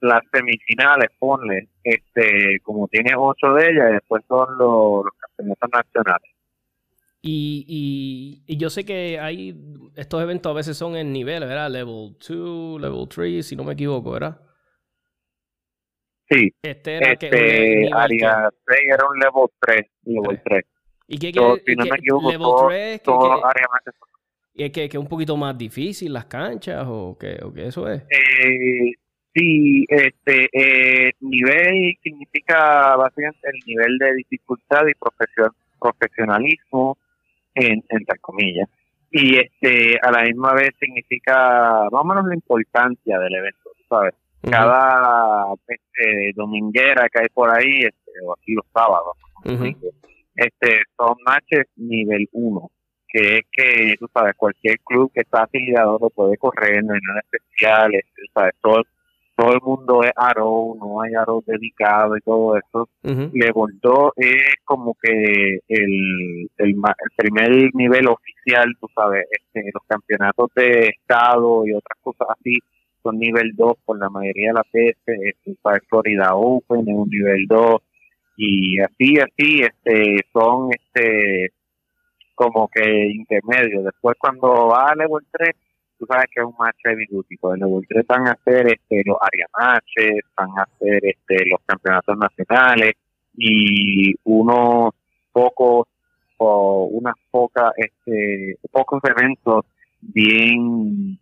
las 0.00 0.22
semifinales, 0.32 1.10
ponle, 1.18 1.68
este, 1.82 2.60
como 2.62 2.88
tiene 2.88 3.14
ocho 3.16 3.54
de 3.54 3.70
ellas, 3.70 3.90
y 3.90 3.92
después 3.94 4.22
son 4.28 4.50
los, 4.58 5.04
los 5.04 5.14
campeonatos 5.18 5.70
nacionales. 5.72 6.30
Y, 7.26 8.42
y, 8.46 8.56
yo 8.58 8.68
sé 8.68 8.84
que 8.84 9.18
hay 9.18 9.56
estos 9.96 10.22
eventos 10.22 10.50
a 10.50 10.54
veces 10.54 10.76
son 10.76 10.94
en 10.94 11.10
niveles, 11.10 11.48
¿verdad? 11.48 11.70
Level 11.70 12.16
2, 12.18 12.82
level 12.82 13.08
3, 13.08 13.46
si 13.46 13.56
no 13.56 13.64
me 13.64 13.72
equivoco, 13.72 14.10
¿verdad? 14.10 14.42
Sí. 16.28 16.52
Este 16.62 16.96
era 16.96 17.16
que 17.16 17.26
este, 17.26 17.90
área 17.94 18.50
6 18.66 18.80
era 18.86 19.08
un 19.08 19.18
level 19.18 19.48
3, 19.58 19.86
level 20.04 20.42
3. 20.44 20.64
¿Y 21.06 21.18
qué 21.18 21.32
quiere 21.32 21.62
si 21.66 21.76
no 21.76 21.84
me 21.84 21.96
equivoco, 21.96 22.30
level 22.30 23.00
3? 23.02 23.02
¿Y 24.54 24.64
es 24.64 24.70
que, 24.70 24.84
es 24.84 24.94
un 24.94 25.08
poquito 25.08 25.36
más 25.36 25.58
difícil 25.58 26.12
las 26.12 26.26
canchas 26.26 26.86
o 26.88 27.16
qué, 27.18 27.38
o 27.42 27.52
qué 27.52 27.66
eso 27.66 27.90
es? 27.90 28.02
Eh, 28.02 28.92
sí, 29.34 29.84
este, 29.88 30.48
eh, 30.52 31.12
nivel 31.20 31.96
significa 32.02 32.96
básicamente 32.96 33.48
el 33.52 33.60
nivel 33.66 33.98
de 33.98 34.14
dificultad 34.14 34.86
y 34.86 34.94
profesionalismo 35.78 36.96
entre 37.54 38.18
comillas. 38.20 38.68
Y 39.10 39.36
este 39.36 39.98
a 40.02 40.10
la 40.10 40.22
misma 40.22 40.54
vez 40.54 40.70
significa 40.80 41.88
más 41.90 42.02
o 42.02 42.04
menos 42.04 42.26
la 42.26 42.34
importancia 42.34 43.18
del 43.18 43.34
evento, 43.34 43.70
¿sabes? 43.88 44.14
Cada 44.42 45.46
este, 45.68 46.32
dominguera 46.34 47.08
que 47.08 47.20
hay 47.20 47.28
por 47.32 47.48
ahí, 47.50 47.78
este, 47.78 48.12
o 48.24 48.34
aquí 48.34 48.52
los 48.52 48.66
sábados, 48.72 49.16
este, 50.36 50.82
son 50.96 51.16
matches 51.24 51.66
nivel 51.76 52.28
1 52.32 52.70
que 53.14 53.36
es 53.38 53.44
que, 53.52 53.94
tú 54.00 54.08
sabes, 54.12 54.34
cualquier 54.36 54.76
club 54.80 55.08
que 55.14 55.20
está 55.20 55.44
afiliado 55.44 55.98
lo 56.00 56.10
puede 56.10 56.36
correr, 56.36 56.82
no 56.82 56.94
hay 56.94 57.00
nada 57.06 57.20
especial, 57.20 57.94
este, 57.94 58.22
sabes, 58.34 58.54
todo, 58.60 58.82
todo 59.36 59.52
el 59.52 59.60
mundo 59.62 60.02
es 60.02 60.10
Arrow, 60.16 60.76
no 60.80 61.00
hay 61.00 61.14
Arrow 61.14 61.42
dedicado 61.46 62.16
y 62.16 62.20
todo 62.20 62.56
eso. 62.56 62.88
Le 63.02 63.52
voltó 63.52 64.12
es 64.16 64.56
como 64.64 64.96
que 65.00 65.60
el, 65.68 66.48
el, 66.56 66.74
primer 67.16 67.72
nivel 67.74 68.08
oficial, 68.08 68.66
tú 68.80 68.88
sabes, 68.94 69.26
este, 69.30 69.70
los 69.72 69.82
campeonatos 69.86 70.50
de 70.56 70.88
estado 70.88 71.64
y 71.66 71.72
otras 71.72 71.98
cosas 72.02 72.28
así 72.36 72.58
son 73.02 73.18
nivel 73.18 73.52
2 73.54 73.74
por 73.84 73.98
la 73.98 74.08
mayoría 74.08 74.48
de 74.48 74.54
las 74.54 74.72
veces, 74.72 74.96
este, 75.06 75.56
Florida 75.88 76.34
Open 76.34 76.80
es 76.80 76.94
un 76.94 77.08
nivel 77.08 77.46
2 77.46 77.80
y 78.36 78.80
así, 78.80 79.18
así, 79.18 79.62
este, 79.62 80.26
son 80.32 80.70
este 80.72 81.52
como 82.34 82.68
que 82.68 83.08
intermedio. 83.08 83.82
Después 83.82 84.16
cuando 84.18 84.68
va 84.68 84.88
a 84.90 84.94
level 84.96 85.24
3, 85.30 85.50
tú 85.98 86.06
sabes 86.06 86.26
que 86.34 86.40
es 86.40 86.46
un 86.46 86.54
match 86.58 86.76
heavy 86.84 87.06
duty. 87.10 87.36
Pues 87.36 87.54
en 87.54 87.60
level 87.60 87.86
3 87.88 88.06
van 88.08 88.28
a 88.28 88.32
hacer 88.32 88.66
este, 88.66 89.02
los 89.06 89.16
area 89.20 89.46
matches, 89.56 90.20
van 90.36 90.50
a 90.58 90.62
hacer 90.62 91.00
este, 91.04 91.46
los 91.48 91.60
campeonatos 91.66 92.18
nacionales 92.18 92.94
y 93.36 94.14
unos 94.24 94.94
pocos 95.32 95.86
o 96.36 96.84
unas 96.86 97.14
pocas 97.30 97.72
este 97.76 98.56
pocos 98.70 99.00
eventos 99.04 99.64
bien 100.00 101.18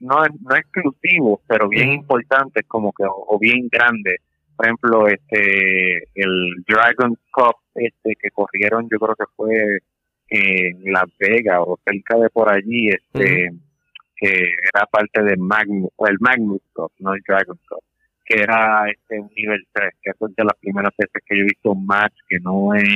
no 0.00 0.16
no 0.40 0.56
exclusivos 0.56 1.40
pero 1.46 1.68
bien 1.68 1.92
importantes 1.92 2.64
como 2.66 2.92
que 2.92 3.04
o, 3.06 3.38
bien 3.38 3.68
grandes 3.70 4.20
por 4.56 4.66
ejemplo 4.66 5.08
este 5.08 6.08
el 6.14 6.64
Dragon 6.66 7.16
Cup 7.30 7.56
este 7.74 8.14
que 8.20 8.30
corrieron 8.30 8.88
yo 8.90 8.98
creo 8.98 9.14
que 9.16 9.24
fue 9.36 9.78
en 10.28 10.92
Las 10.92 11.06
Vegas 11.18 11.60
o 11.60 11.78
cerca 11.84 12.18
de 12.18 12.30
por 12.30 12.48
allí, 12.48 12.88
este, 12.88 13.50
que 14.16 14.28
era 14.74 14.86
parte 14.86 15.22
del 15.22 15.38
Magnus, 15.38 15.90
o 15.96 16.06
el 16.06 16.16
Magnus 16.20 16.62
Cup, 16.72 16.92
no 16.98 17.14
el 17.14 17.22
Dragon 17.26 17.58
Cup, 17.68 17.82
que 18.24 18.40
era 18.40 18.88
este 18.90 19.20
un 19.20 19.30
nivel 19.36 19.64
3, 19.72 19.94
que 20.02 20.10
es 20.10 20.16
de 20.36 20.44
las 20.44 20.56
primeras 20.60 20.92
veces 20.96 21.22
que 21.26 21.36
yo 21.36 21.42
he 21.42 21.46
visto 21.46 21.72
un 21.72 21.86
match 21.86 22.14
que 22.28 22.38
no 22.40 22.74
es 22.74 22.88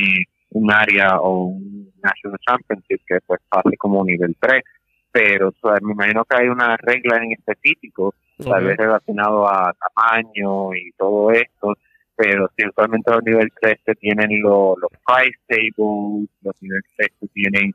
un 0.50 0.72
área 0.72 1.18
o 1.20 1.44
un 1.44 1.92
National 2.02 2.38
Championship, 2.46 3.00
que 3.06 3.18
pues 3.26 3.40
pase 3.48 3.76
como 3.76 4.04
nivel 4.04 4.34
3, 4.40 4.62
pero 5.12 5.52
me 5.82 5.92
imagino 5.92 6.24
que 6.24 6.36
hay 6.36 6.48
una 6.48 6.76
regla 6.76 7.18
en 7.18 7.32
específico, 7.32 8.14
tal 8.44 8.64
vez 8.64 8.76
relacionado 8.76 9.48
a 9.48 9.74
tamaño 9.74 10.74
y 10.74 10.92
todo 10.96 11.30
esto, 11.30 11.74
pero 12.16 12.48
si 12.56 12.66
usualmente 12.66 13.10
los 13.10 13.24
nivel 13.24 13.48
3 13.60 13.78
tienen 13.98 14.42
los 14.42 14.76
price 15.06 15.38
tables, 15.46 16.28
los 16.42 16.62
niveles 16.62 16.84
3 16.96 17.10
tienen 17.32 17.74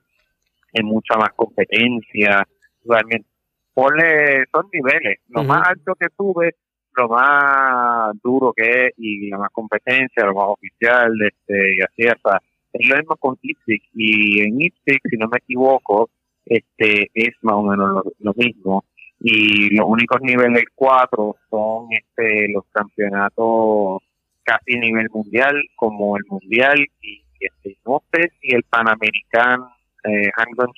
en 0.73 0.85
mucha 0.85 1.15
más 1.17 1.29
competencia, 1.35 2.47
realmente 2.85 3.27
ponle, 3.73 4.45
son 4.51 4.67
niveles, 4.71 5.19
lo 5.29 5.43
más 5.43 5.67
alto 5.67 5.95
que 5.95 6.07
sube, 6.15 6.55
lo 6.95 7.09
más 7.09 8.13
duro 8.23 8.53
que 8.53 8.87
es 8.87 8.93
y 8.97 9.29
la 9.29 9.37
más 9.39 9.49
competencia, 9.51 10.25
lo 10.25 10.35
más 10.35 10.45
oficial, 10.47 11.11
este, 11.21 11.75
y 11.75 11.81
así 11.81 12.07
hasta 12.07 12.41
es 12.73 12.87
lo 12.87 12.97
mismo 12.97 13.15
con 13.17 13.37
IPSIC 13.41 13.83
y 13.93 14.41
en 14.41 14.61
IPSIC, 14.61 15.01
si 15.09 15.17
no 15.17 15.27
me 15.27 15.37
equivoco, 15.37 16.09
este 16.45 17.11
es 17.13 17.33
más 17.41 17.55
o 17.55 17.63
menos 17.63 18.03
lo 18.19 18.33
mismo 18.35 18.83
y 19.25 19.73
los 19.75 19.87
únicos 19.87 20.19
niveles 20.21 20.65
4 20.75 21.35
son 21.49 21.87
este 21.91 22.51
los 22.51 22.65
campeonatos 22.73 24.03
casi 24.43 24.77
nivel 24.77 25.07
mundial 25.13 25.55
como 25.77 26.17
el 26.17 26.23
mundial 26.29 26.77
y 27.01 27.23
este, 27.39 27.77
no 27.85 28.03
sé 28.11 28.31
si 28.41 28.53
el 28.53 28.63
Panamericano 28.63 29.73
eh, 30.03 30.29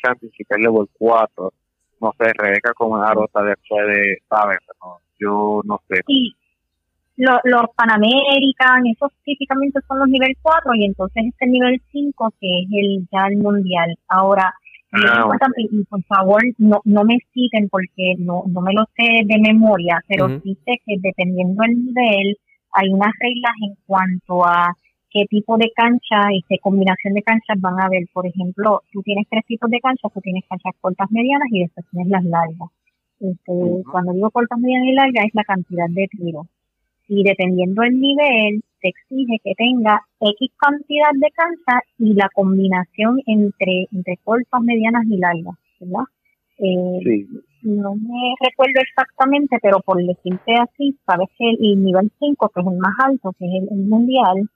Championship 0.03 0.47
level 0.60 0.88
4 0.93 1.53
no 2.01 2.13
sé 2.19 2.34
Rebeca 2.38 2.71
como 2.75 2.93
una 2.93 3.12
rota 3.13 3.41
después 3.41 3.88
de 3.88 4.17
saber 4.29 4.60
yo 5.19 5.62
no 5.63 5.81
sé. 5.88 6.01
Sí. 6.05 6.34
Los, 7.17 7.39
los 7.45 7.63
Panamerican 7.75 8.86
esos 8.88 9.12
típicamente 9.23 9.79
son 9.88 9.99
los 9.99 10.08
nivel 10.10 10.36
4 10.41 10.75
y 10.75 10.86
entonces 10.86 11.23
este 11.25 11.47
nivel 11.47 11.81
5 11.91 12.34
que 12.39 12.47
es 12.47 12.67
el 12.71 13.08
ya 13.12 13.27
el 13.27 13.38
mundial. 13.38 13.97
Ahora 14.08 14.53
ah, 15.03 15.29
y 15.58 15.84
por 15.86 16.03
favor 16.03 16.41
no, 16.58 16.81
no 16.86 17.03
me 17.03 17.17
citen 17.34 17.69
porque 17.69 18.15
no, 18.17 18.43
no 18.47 18.62
me 18.62 18.73
lo 18.73 18.86
sé 18.95 19.23
de 19.25 19.39
memoria, 19.39 20.01
pero 20.08 20.27
sí 20.41 20.58
sé 20.65 20.73
que 20.86 20.95
dependiendo 20.99 21.62
del 21.63 21.86
nivel, 21.86 22.38
hay 22.71 22.89
unas 22.89 23.12
reglas 23.19 23.53
en 23.62 23.75
cuanto 23.86 24.45
a 24.45 24.75
qué 25.10 25.25
tipo 25.29 25.58
de 25.58 25.71
cancha 25.73 26.27
y 26.31 26.41
qué 26.49 26.58
combinación 26.60 27.13
de 27.13 27.23
canchas 27.23 27.60
van 27.60 27.79
a 27.79 27.86
haber. 27.86 28.03
Por 28.13 28.27
ejemplo, 28.27 28.81
tú 28.91 29.01
tienes 29.01 29.25
tres 29.29 29.45
tipos 29.45 29.69
de 29.69 29.79
canchas, 29.79 30.12
tú 30.13 30.19
tienes 30.19 30.43
canchas 30.49 30.73
cortas, 30.81 31.10
medianas 31.10 31.47
y 31.51 31.62
después 31.62 31.86
tienes 31.89 32.10
las 32.10 32.23
largas. 32.25 32.69
Este, 33.19 33.53
Cuando 33.89 34.12
digo 34.12 34.29
cortas, 34.31 34.60
medianas 34.60 34.88
y 34.88 34.93
largas 34.93 35.25
es 35.25 35.36
la 35.36 35.43
cantidad 35.45 35.88
de 35.89 36.08
tiro. 36.12 36.47
Y 37.08 37.23
dependiendo 37.23 37.81
del 37.84 37.99
nivel, 37.99 38.62
se 38.86 38.89
exige 38.89 39.39
que 39.43 39.54
tenga 39.56 40.00
X 40.19 40.52
cantidad 40.58 41.12
de 41.13 41.32
canchas 41.32 41.84
y 41.98 42.13
la 42.13 42.30
combinación 42.34 43.19
entre, 43.26 43.88
entre 43.91 44.17
cortas, 44.24 44.62
medianas 44.62 45.06
y 45.06 45.17
largas, 45.17 45.56
¿verdad? 45.80 46.06
Eh, 46.60 47.00
sí 47.04 47.28
no 47.65 47.95
me 47.95 48.36
recuerdo 48.39 48.80
exactamente, 48.82 49.58
pero 49.62 49.80
por 49.80 49.98
decirte 49.98 50.54
así, 50.54 50.98
sabes 51.06 51.28
que 51.38 51.50
el 51.50 51.84
nivel 51.84 52.12
5, 52.19 52.50
que 52.54 52.62
es 52.62 52.67
el 52.67 52.78
más 52.78 52.93
alto, 53.04 53.34
que 53.38 53.45
es 53.45 53.71
el, 53.71 53.78
mundial, 53.88 54.48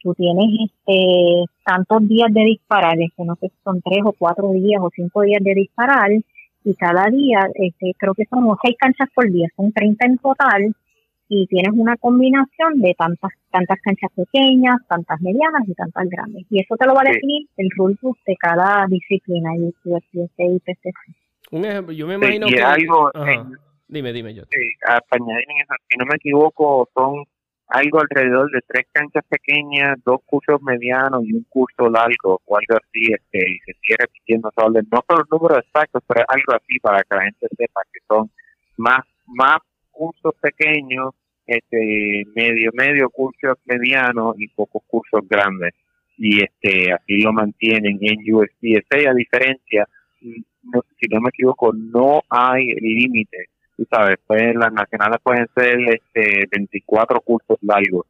tú 0.00 0.14
tienes 0.14 0.46
este 0.66 1.44
tantos 1.64 2.06
días 2.06 2.32
de 2.32 2.42
disparar, 2.42 2.96
que 2.96 3.24
no 3.24 3.36
sé 3.36 3.48
si 3.48 3.56
son 3.64 3.80
tres 3.80 4.00
o 4.04 4.12
cuatro 4.12 4.52
días 4.52 4.80
o 4.82 4.90
cinco 4.94 5.22
días 5.22 5.42
de 5.42 5.54
disparar, 5.54 6.10
y 6.64 6.74
cada 6.74 7.06
día, 7.10 7.40
este, 7.54 7.94
creo 7.96 8.12
que 8.14 8.26
son 8.26 8.44
seis 8.62 8.76
canchas 8.78 9.08
por 9.14 9.30
día, 9.30 9.48
son 9.56 9.72
30 9.72 10.06
en 10.06 10.18
total, 10.18 10.74
y 11.28 11.46
tienes 11.46 11.72
una 11.74 11.96
combinación 11.96 12.80
de 12.80 12.94
tantas 12.94 13.32
tantas 13.50 13.78
canchas 13.82 14.10
pequeñas, 14.14 14.76
tantas 14.88 15.20
medianas 15.20 15.62
y 15.66 15.74
tantas 15.74 16.08
grandes. 16.08 16.44
Y 16.50 16.60
eso 16.60 16.76
te 16.76 16.86
lo 16.86 16.94
va 16.94 17.02
a 17.02 17.10
definir 17.10 17.46
el 17.56 17.68
rulebook 17.76 18.18
de 18.26 18.36
cada 18.36 18.86
disciplina, 18.88 19.50
y 19.56 19.68
IPCC. 19.68 20.94
Un 21.50 21.64
ejemplo, 21.64 21.92
yo 21.92 22.06
me 22.06 22.14
imagino 22.14 22.46
que... 22.46 22.62
Algo, 22.62 23.10
dime, 23.88 24.12
dime 24.12 24.34
yo. 24.34 24.42
Sí, 24.50 24.58
añadir 24.86 25.44
en 25.48 25.56
eso, 25.62 25.74
si 25.88 25.98
no 25.98 26.04
me 26.06 26.16
equivoco, 26.16 26.88
son 26.94 27.24
algo 27.68 28.00
alrededor 28.00 28.50
de 28.50 28.60
tres 28.66 28.86
canchas 28.92 29.24
pequeñas, 29.28 29.98
dos 30.04 30.20
cursos 30.24 30.60
medianos 30.62 31.22
y 31.24 31.34
un 31.34 31.44
curso 31.48 31.88
largo 31.90 32.40
o 32.44 32.56
algo 32.56 32.76
así, 32.76 33.12
este, 33.12 33.38
y 33.38 33.58
se 33.60 33.72
sigue 33.80 33.96
repitiendo. 33.98 34.50
No 34.56 35.04
son 35.06 35.18
los 35.18 35.30
números 35.30 35.58
exactos, 35.58 36.02
pero 36.06 36.24
algo 36.28 36.52
así 36.54 36.78
para 36.80 37.02
que 37.02 37.14
la 37.14 37.22
gente 37.22 37.46
sepa 37.56 37.80
que 37.92 38.00
son 38.08 38.30
más, 38.76 39.04
más 39.26 39.58
cursos 39.98 40.34
pequeños, 40.40 41.14
este, 41.46 42.24
medio, 42.36 42.70
medio 42.74 43.10
cursos 43.10 43.56
medianos 43.64 44.34
y 44.38 44.46
pocos 44.48 44.82
cursos 44.86 45.20
grandes. 45.28 45.74
Y 46.16 46.42
este, 46.42 46.92
así 46.92 47.20
lo 47.22 47.32
mantienen 47.32 47.98
en 48.00 48.34
USDSA, 48.34 49.10
a 49.10 49.14
diferencia 49.14 49.86
si 50.20 51.06
no 51.10 51.20
me 51.20 51.28
equivoco, 51.28 51.72
no 51.72 52.22
hay 52.28 52.66
límite. 52.74 53.46
Tú 53.76 53.86
sabes, 53.90 54.16
pues 54.26 54.54
las 54.54 54.72
nacionales 54.72 55.18
pueden 55.22 55.46
ser 55.54 55.78
este 55.80 56.46
24 56.50 57.20
cursos 57.20 57.58
largos. 57.62 58.06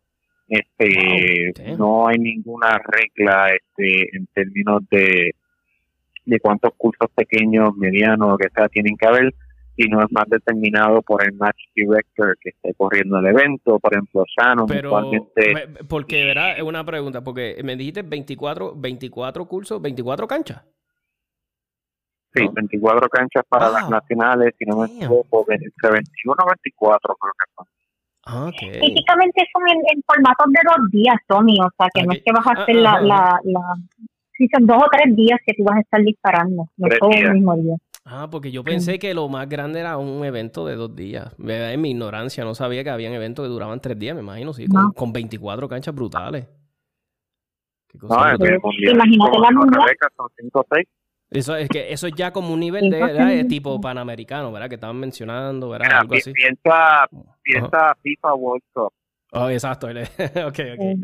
Este, 0.49 1.53
no 1.77 2.09
hay 2.09 2.19
ninguna 2.19 2.79
regla 2.79 3.51
este 3.51 4.17
en 4.17 4.27
términos 4.33 4.83
de 4.91 5.33
de 6.25 6.41
cuántos 6.41 6.73
cursos 6.77 7.09
pequeños, 7.15 7.75
medianos, 7.77 8.37
que 8.39 8.49
sea, 8.55 8.69
tienen 8.69 8.99
que 8.99 9.07
haber, 9.07 9.35
sino 9.79 10.03
es 10.03 10.11
más 10.11 10.29
determinado 10.29 11.01
por 11.03 11.25
el 11.25 11.35
match 11.35 11.57
director 11.75 12.37
que 12.41 12.51
esté 12.51 12.75
corriendo 12.75 13.21
el 13.21 13.27
evento, 13.27 13.79
por 13.79 13.93
ejemplo, 13.93 14.25
Shannon. 14.27 14.67
Pero, 14.67 14.91
porque, 15.89 16.25
verá, 16.25 16.57
es 16.57 16.65
una 16.65 16.85
pregunta, 16.85 17.23
porque 17.23 17.61
me 17.63 17.77
dijiste 17.77 18.03
24, 18.03 18.75
24 18.77 19.47
cursos, 19.47 19.81
24 19.81 20.27
canchas. 20.27 20.65
Sí, 22.35 22.47
24 22.53 23.09
canchas 23.09 23.45
para 23.49 23.71
las 23.71 23.89
nacionales, 23.89 24.53
si 24.59 24.65
no 24.65 24.79
me 24.79 24.87
equivoco, 24.87 25.47
entre 25.49 25.91
21 25.91 26.37
y 26.39 26.49
24 26.49 27.15
creo 27.15 27.33
que 27.33 27.53
son. 27.55 27.67
Ah, 28.27 28.49
okay. 28.49 28.81
Físicamente 28.81 29.49
son 29.53 29.63
en, 29.69 30.03
formatos 30.03 30.47
de 30.49 30.61
dos 30.65 30.91
días, 30.91 31.17
Tommy, 31.27 31.57
o 31.61 31.71
sea 31.79 31.89
que 31.95 32.03
no 32.03 32.13
es 32.13 32.23
que 32.23 32.33
vas 32.33 32.47
a 32.47 32.51
ah, 32.51 32.63
hacer 32.63 32.75
la, 32.77 33.01
la, 33.01 33.41
la, 33.45 33.61
Si 34.37 34.47
son 34.49 34.67
dos 34.67 34.77
o 34.77 34.89
tres 34.91 35.17
días 35.17 35.39
que 35.47 35.55
tú 35.55 35.65
vas 35.65 35.79
a 35.79 35.81
estar 35.81 36.03
disparando, 36.03 36.69
no 36.77 36.89
todo 36.99 37.11
el 37.13 37.33
mismo 37.33 37.57
día. 37.57 37.77
Ah, 38.11 38.29
porque 38.31 38.51
yo 38.51 38.65
pensé 38.65 38.99
que 38.99 39.13
lo 39.13 39.29
más 39.29 39.49
grande 39.49 39.81
era 39.81 39.99
un 39.99 40.25
evento 40.25 40.65
de 40.65 40.77
dos 40.77 40.97
días. 40.97 41.35
En 41.39 41.81
mi 41.81 41.91
ignorancia, 41.91 42.43
no 42.43 42.55
sabía 42.55 42.83
que 42.83 42.89
habían 42.89 43.13
eventos 43.13 43.45
que 43.45 43.51
duraban 43.51 43.81
tres 43.81 43.99
días, 43.99 44.15
me 44.15 44.23
imagino, 44.23 44.55
sí, 44.55 44.67
con, 44.67 44.93
con 44.93 45.13
24 45.13 45.69
canchas 45.69 45.95
brutales. 45.95 46.49
Qué 47.89 47.99
cosa 47.99 48.15
no, 48.15 48.47
Imagínate 48.47 49.39
la 49.39 49.51
mundial. 49.51 49.83
Son 50.17 50.29
5 50.39 50.61
o 50.61 50.67
6 50.73 50.87
Eso 51.31 51.57
es 51.57 51.69
que 51.69 51.93
eso 51.93 52.07
es 52.07 52.15
ya 52.15 52.33
como 52.33 52.55
un 52.55 52.61
nivel 52.61 52.91
de, 52.91 53.45
tipo 53.45 53.79
panamericano, 53.81 54.53
¿verdad? 54.53 54.69
Que 54.69 54.77
estaban 54.77 54.97
mencionando, 54.97 55.69
¿verdad? 55.69 56.01
Algo 56.01 56.15
así. 56.15 56.33
Piensa, 56.33 57.07
piensa 57.43 57.95
FIFA 58.03 58.35
World 58.35 58.63
Cup. 58.73 58.93
Oh, 59.33 59.51
exacto. 59.51 59.89
ok, 60.47 60.59
ok. 60.75 61.03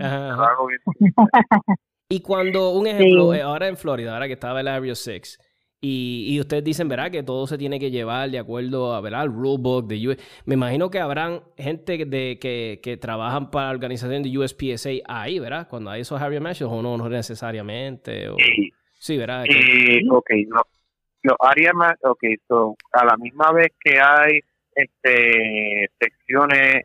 Y 2.08 2.20
cuando, 2.20 2.70
un 2.70 2.86
ejemplo, 2.86 3.34
eh, 3.34 3.42
ahora 3.42 3.68
en 3.68 3.76
Florida, 3.76 4.14
ahora 4.14 4.26
que 4.26 4.34
estaba 4.34 4.60
el 4.60 4.68
Area 4.68 4.94
6, 4.94 5.38
y, 5.80 6.34
y, 6.34 6.40
ustedes 6.40 6.64
dicen, 6.64 6.88
¿verdad? 6.88 7.10
Que 7.10 7.22
todo 7.22 7.46
se 7.46 7.58
tiene 7.58 7.78
que 7.78 7.90
llevar 7.90 8.30
de 8.30 8.38
acuerdo 8.38 8.94
a, 8.94 9.00
¿verdad? 9.02 9.20
Al 9.22 9.32
rulebook 9.32 9.87
de 9.87 10.08
US. 10.08 10.42
Me 10.46 10.54
imagino 10.54 10.90
que 10.90 10.98
habrán 10.98 11.42
gente 11.58 12.06
de, 12.06 12.38
que, 12.40 12.80
que 12.82 12.96
trabajan 12.96 13.50
para 13.50 13.66
la 13.66 13.72
organización 13.72 14.22
de 14.22 14.38
USPSA 14.38 14.90
ahí, 15.06 15.38
¿verdad? 15.38 15.68
Cuando 15.68 15.90
hay 15.90 16.00
esos 16.00 16.20
area 16.22 16.40
matches 16.40 16.68
o 16.70 16.80
no, 16.80 16.96
no 16.96 17.08
necesariamente. 17.08 18.30
O... 18.30 18.37
Sí, 18.98 19.18
¿verdad? 19.18 19.44
Sí, 19.46 20.08
ok, 20.10 20.30
no. 20.48 20.62
Los 21.22 21.37
áreas 21.40 21.74
más, 21.74 21.94
ok, 22.02 22.22
so, 22.48 22.76
a 22.92 23.04
la 23.04 23.16
misma 23.16 23.52
vez 23.52 23.68
que 23.78 23.98
hay 24.00 24.40
este 24.74 25.88
secciones, 25.98 26.84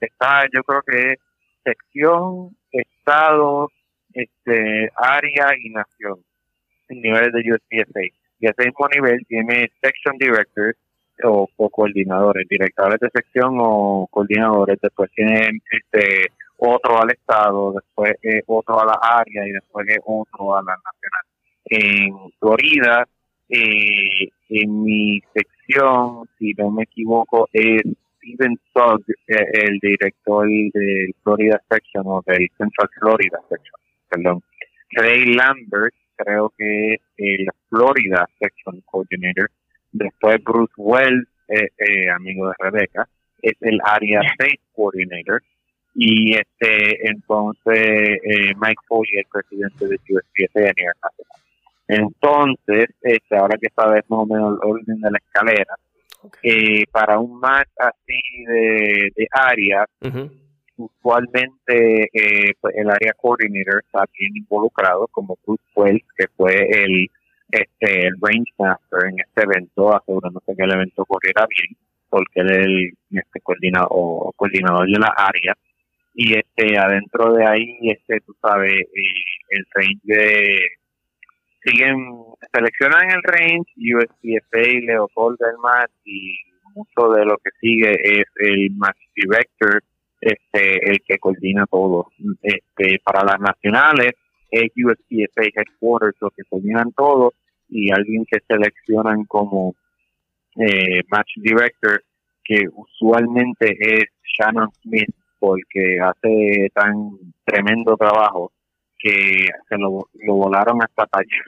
está, 0.00 0.44
yo 0.54 0.62
creo 0.62 0.82
que 0.86 1.12
es 1.12 1.18
sección, 1.64 2.56
estado, 2.70 3.70
este 4.12 4.90
área 4.96 5.48
y 5.62 5.70
nación 5.70 6.25
niveles 6.88 7.32
de 7.32 7.52
USPSA. 7.52 8.00
Y 8.38 8.46
ese 8.46 8.66
mismo 8.66 8.86
nivel 8.94 9.24
tiene 9.26 9.70
section 9.80 10.16
directors 10.18 10.76
o, 11.24 11.48
coordinadores, 11.70 12.46
directores 12.48 13.00
de 13.00 13.08
sección 13.10 13.56
o 13.58 14.06
coordinadores. 14.10 14.78
Después 14.80 15.10
tienen 15.12 15.60
este 15.70 16.26
otro 16.58 17.00
al 17.00 17.10
estado, 17.10 17.72
después 17.72 18.14
otro 18.46 18.80
a 18.80 18.86
la 18.86 18.98
área 19.02 19.46
y 19.46 19.52
después 19.52 19.86
otro 20.04 20.56
a 20.56 20.62
la 20.62 20.76
nacional. 20.76 21.24
En 21.68 22.32
Florida, 22.38 23.06
eh, 23.48 24.28
en 24.48 24.82
mi 24.82 25.20
sección, 25.34 26.28
si 26.38 26.52
no 26.54 26.70
me 26.70 26.84
equivoco, 26.84 27.48
es 27.52 27.82
Steven 28.18 28.58
Sugg, 28.72 29.04
eh, 29.28 29.46
el 29.52 29.78
director 29.80 30.46
del 30.46 31.14
Florida 31.22 31.60
Section 31.68 32.04
o 32.06 32.22
del 32.26 32.48
Central 32.56 32.88
Florida 32.98 33.40
Section, 33.48 33.80
perdón. 34.08 34.42
Ray 34.92 35.34
Lambert, 35.34 35.94
creo 36.16 36.52
que 36.56 36.94
es 36.94 37.00
el 37.16 37.46
Florida 37.68 38.28
Section 38.38 38.80
Coordinator. 38.82 39.50
Después 39.92 40.42
Bruce 40.42 40.72
Wells, 40.76 41.28
eh, 41.48 41.68
eh, 41.78 42.10
amigo 42.10 42.48
de 42.48 42.54
Rebecca, 42.58 43.08
es 43.42 43.54
el 43.60 43.78
Area 43.84 44.20
State 44.32 44.60
Coordinator. 44.74 45.42
Y 45.94 46.34
este 46.34 47.08
entonces 47.08 48.18
eh, 48.22 48.52
Mike 48.60 48.82
Foley, 48.86 49.18
el 49.18 49.26
presidente 49.32 49.86
de 49.86 49.94
USPSA 49.96 50.60
a 50.60 50.72
nivel 50.76 50.94
nacional. 51.02 51.36
Entonces, 51.88 52.88
este, 53.00 53.36
ahora 53.36 53.56
que 53.58 53.68
sabes 53.74 54.02
más 54.08 54.20
o 54.20 54.26
menos 54.26 54.58
el 54.58 54.68
orden 54.68 55.00
de 55.00 55.10
la 55.10 55.18
escalera, 55.18 55.74
para 56.90 57.18
un 57.20 57.38
match 57.38 57.68
así 57.78 58.44
de, 58.46 59.12
de 59.14 59.28
área, 59.30 59.86
usualmente 60.76 62.08
eh, 62.12 62.52
pues, 62.60 62.74
el 62.76 62.90
área 62.90 63.12
coordinator 63.14 63.82
está 63.84 64.04
bien 64.18 64.36
involucrado, 64.36 65.06
como 65.08 65.38
Bruce 65.44 65.62
Wells, 65.74 66.04
que 66.16 66.26
fue 66.36 66.54
el 66.54 67.08
este 67.50 68.06
el 68.06 68.14
range 68.20 68.52
master 68.58 69.08
en 69.08 69.20
este 69.20 69.42
evento, 69.42 69.96
asegurándose 69.96 70.56
que 70.56 70.64
el 70.64 70.72
evento 70.72 71.04
corriera 71.04 71.46
bien, 71.46 71.76
porque 72.08 72.40
él 72.40 72.50
es 72.50 72.58
el 72.58 72.92
este, 73.10 73.40
coordinador, 73.40 74.34
coordinador 74.36 74.86
de 74.86 74.98
la 74.98 75.12
área. 75.16 75.56
Y 76.14 76.34
este 76.34 76.78
adentro 76.78 77.34
de 77.34 77.46
ahí, 77.46 77.78
este 77.82 78.20
tú 78.20 78.34
sabes, 78.40 78.72
eh, 78.72 79.24
el 79.50 79.66
range 79.74 80.00
de 80.04 80.58
siguen 81.62 81.96
seleccionan 82.52 83.10
el 83.10 83.22
range, 83.22 83.66
USPFA 83.76 84.86
le 84.86 84.98
otorga 84.98 85.50
el 85.50 85.58
match 85.58 85.90
y 86.04 86.36
mucho 86.74 87.10
de 87.12 87.24
lo 87.24 87.36
que 87.38 87.50
sigue 87.60 87.90
es 87.90 88.26
el 88.36 88.70
match 88.76 88.98
director 89.14 89.82
este, 90.20 90.90
el 90.90 91.00
que 91.06 91.18
coordina 91.18 91.66
todo. 91.66 92.08
Este, 92.42 92.98
para 93.04 93.24
las 93.24 93.40
nacionales 93.40 94.12
es 94.50 94.70
USPSA 94.76 95.42
Headquarters 95.54 96.16
los 96.20 96.32
que 96.34 96.44
coordinan 96.44 96.92
todo 96.92 97.32
y 97.68 97.90
alguien 97.90 98.24
que 98.30 98.38
seleccionan 98.46 99.24
como 99.24 99.74
eh, 100.56 101.02
Match 101.10 101.32
Director, 101.36 102.02
que 102.44 102.64
usualmente 102.72 103.76
es 103.80 104.04
Shannon 104.38 104.70
Smith, 104.82 105.14
porque 105.38 105.98
hace 106.00 106.70
tan 106.72 107.10
tremendo 107.44 107.96
trabajo 107.96 108.52
que 108.98 109.48
se 109.68 109.76
lo, 109.76 110.08
volaron 110.26 110.82
hasta 110.82 111.06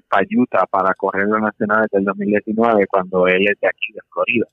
Payuta 0.09 0.67
para 0.67 0.93
correr 0.95 1.27
los 1.27 1.41
nacionales 1.41 1.89
del 1.91 2.05
2019 2.05 2.87
cuando 2.87 3.27
él 3.27 3.47
es 3.49 3.59
de 3.61 3.69
aquí 3.69 3.93
de 3.95 4.01
Florida. 4.13 4.47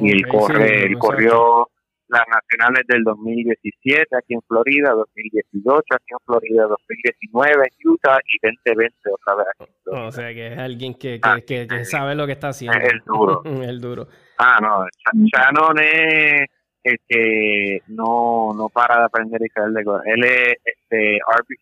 y 0.00 0.10
él 0.10 0.26
corre, 0.28 0.84
él 0.84 0.98
corrió 0.98 1.68
las 2.08 2.22
nacionales 2.28 2.84
del 2.86 3.02
2017 3.04 4.16
aquí 4.16 4.34
en 4.34 4.42
Florida, 4.42 4.90
2018 4.92 5.82
aquí 5.90 6.12
en 6.12 6.18
Florida, 6.24 6.66
2019 6.66 7.64
en 7.64 7.90
Utah 7.90 8.18
y 8.26 8.46
2020 8.46 8.94
otra 9.10 9.34
vez 9.34 9.46
aquí 9.58 9.72
O 9.86 10.12
sea 10.12 10.32
que 10.32 10.52
es 10.52 10.58
alguien 10.58 10.94
que, 10.94 11.18
ah, 11.22 11.38
que, 11.46 11.66
que, 11.66 11.84
sabe 11.84 12.14
lo 12.14 12.26
que 12.26 12.32
está 12.32 12.48
haciendo. 12.48 12.78
Es 12.78 12.92
el 12.92 13.00
duro. 13.04 13.42
el 13.44 13.80
duro. 13.80 14.08
Ah, 14.38 14.58
no, 14.60 14.86
Shannon 15.14 15.78
es 15.80 16.48
el 16.84 16.98
que 17.08 17.82
no, 17.88 18.52
no 18.54 18.68
para 18.68 18.98
de 18.98 19.04
aprender 19.04 19.40
y 19.42 19.48
saber 19.48 19.72
de 19.72 19.84
cosas. 19.84 20.06
Él 20.06 20.24
es 20.24 20.54
este, 20.64 21.18
Army, 21.26 21.56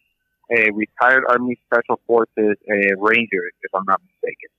eh, 0.51 0.71
Retired 0.77 1.25
Army 1.29 1.57
Special 1.57 1.99
Forces 2.07 2.59
eh, 2.67 2.95
Ranger, 3.01 3.43
que 3.61 3.69
son 3.71 3.85
not 3.87 4.01
mistaken 4.03 4.51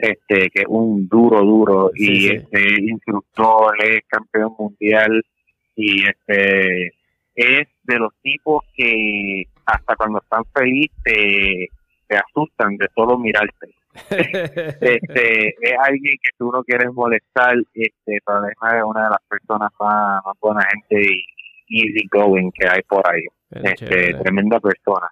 este 0.00 0.50
que 0.50 0.62
es 0.62 0.66
un 0.68 1.08
duro 1.08 1.40
duro 1.40 1.90
y 1.94 2.28
este 2.28 2.80
instructor 2.80 3.74
es 3.82 4.00
campeón 4.08 4.54
mundial 4.58 5.22
y 5.76 6.04
este 6.06 6.86
es 7.34 7.68
de 7.84 7.98
los 7.98 8.12
tipos 8.22 8.62
que 8.76 9.44
hasta 9.66 9.96
cuando 9.96 10.20
están 10.20 10.44
felices 10.52 11.70
te, 12.08 12.16
asustan 12.16 12.76
de 12.76 12.88
solo 12.94 13.18
mirarte. 13.18 13.74
Este 14.80 15.48
es 15.48 15.78
alguien 15.78 16.16
que 16.22 16.30
tú 16.38 16.50
no 16.52 16.62
quieres 16.64 16.92
molestar 16.92 17.54
este 17.74 18.20
pero 18.24 18.46
es 18.46 18.82
una 18.84 19.04
de 19.04 19.10
las 19.10 19.22
personas 19.28 19.70
más, 19.80 20.22
más 20.24 20.36
buena 20.40 20.62
gente 20.62 21.02
y 21.68 21.80
easy 21.80 22.06
going 22.10 22.50
que 22.52 22.68
hay 22.68 22.82
por 22.82 23.02
ahí. 23.08 23.22
Este 23.50 24.14
tremenda 24.14 24.60
persona 24.60 25.08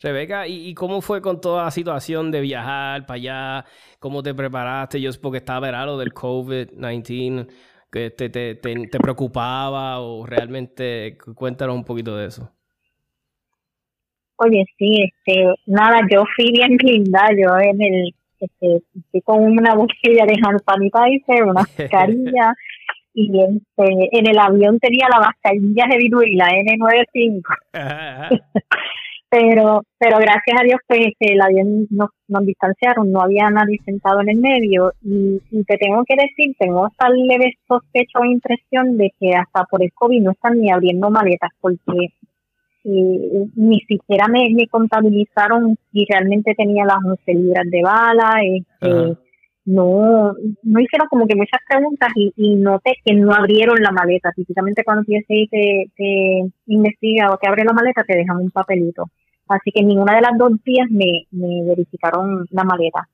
Rebeca, 0.00 0.46
¿y, 0.46 0.74
cómo 0.74 1.00
fue 1.00 1.20
con 1.20 1.40
toda 1.40 1.64
la 1.64 1.70
situación 1.72 2.30
de 2.30 2.40
viajar 2.40 3.04
para 3.04 3.16
allá? 3.16 3.64
¿Cómo 3.98 4.22
te 4.22 4.32
preparaste? 4.32 5.00
Yo 5.00 5.10
porque 5.20 5.38
estaba 5.38 5.58
verano 5.60 5.98
del 5.98 6.14
COVID-19, 6.14 7.48
que 7.90 8.10
te, 8.10 8.30
te, 8.30 8.54
te, 8.54 8.98
preocupaba 9.00 9.98
o 10.00 10.24
realmente 10.24 11.18
cuéntanos 11.34 11.74
un 11.74 11.84
poquito 11.84 12.16
de 12.16 12.26
eso. 12.26 12.48
Oye, 14.36 14.64
sí, 14.78 15.02
este, 15.02 15.52
nada, 15.66 16.00
yo 16.08 16.22
fui 16.36 16.52
bien 16.52 16.76
linda, 16.76 17.26
yo 17.36 17.58
en 17.58 17.82
el, 17.82 18.14
este, 18.38 18.82
fui 19.10 19.20
con 19.22 19.42
una 19.42 19.74
botella 19.74 20.26
de 20.26 20.36
hand 20.40 20.60
sanitizer, 20.64 21.42
una 21.42 21.54
mascarilla, 21.54 22.54
y 23.14 23.32
este, 23.42 24.08
en 24.12 24.28
el 24.28 24.38
avión 24.38 24.78
tenía 24.78 25.08
la 25.08 25.18
mascarilla 25.18 25.86
de 25.90 25.96
y 26.04 26.36
la 26.36 26.50
N95. 26.50 27.42
pero 29.30 29.82
pero 29.98 30.18
gracias 30.18 30.60
a 30.60 30.64
Dios 30.64 30.80
pues 30.86 31.00
este, 31.00 31.34
el 31.34 31.40
avión 31.40 31.86
nos, 31.90 32.10
nos 32.28 32.46
distanciaron, 32.46 33.10
no 33.10 33.20
había 33.20 33.50
nadie 33.50 33.78
sentado 33.84 34.20
en 34.20 34.30
el 34.30 34.38
medio 34.38 34.92
y, 35.02 35.40
te 35.66 35.76
tengo 35.76 36.04
que 36.04 36.14
decir, 36.16 36.54
tengo 36.58 36.86
hasta 36.86 37.08
leve 37.10 37.58
sospecho 37.66 38.20
o 38.20 38.24
impresión 38.24 38.96
de 38.96 39.12
que 39.18 39.34
hasta 39.34 39.64
por 39.64 39.82
el 39.82 39.92
COVID 39.92 40.22
no 40.22 40.30
están 40.30 40.58
ni 40.60 40.70
abriendo 40.70 41.10
maletas 41.10 41.50
porque 41.60 42.12
eh, 42.84 43.46
ni 43.56 43.80
siquiera 43.80 44.28
me, 44.28 44.48
me 44.54 44.66
contabilizaron 44.68 45.76
si 45.92 46.06
realmente 46.08 46.54
tenía 46.54 46.84
las 46.84 46.98
11 47.04 47.34
libras 47.34 47.66
de 47.70 47.82
bala, 47.82 48.40
este, 48.42 49.18
no, 49.68 50.34
no 50.62 50.80
hicieron 50.80 51.08
como 51.08 51.26
que 51.26 51.36
muchas 51.36 51.60
preguntas 51.68 52.08
y, 52.14 52.32
y 52.36 52.56
noté 52.56 52.94
que 53.04 53.14
no 53.14 53.32
abrieron 53.32 53.76
la 53.82 53.92
maleta. 53.92 54.32
Típicamente 54.32 54.82
cuando 54.82 55.04
TSA 55.04 55.34
te, 55.50 55.90
te 55.94 56.50
investiga 56.66 57.30
o 57.30 57.36
te 57.36 57.48
abre 57.48 57.64
la 57.64 57.74
maleta 57.74 58.02
te 58.02 58.16
dejan 58.16 58.38
un 58.38 58.50
papelito. 58.50 59.10
Así 59.48 59.70
que 59.72 59.82
ninguna 59.82 60.14
de 60.16 60.22
las 60.22 60.38
dos 60.38 60.52
días 60.64 60.88
me, 60.90 61.26
me 61.30 61.64
verificaron 61.64 62.46
la 62.50 62.64
maleta. 62.64 63.08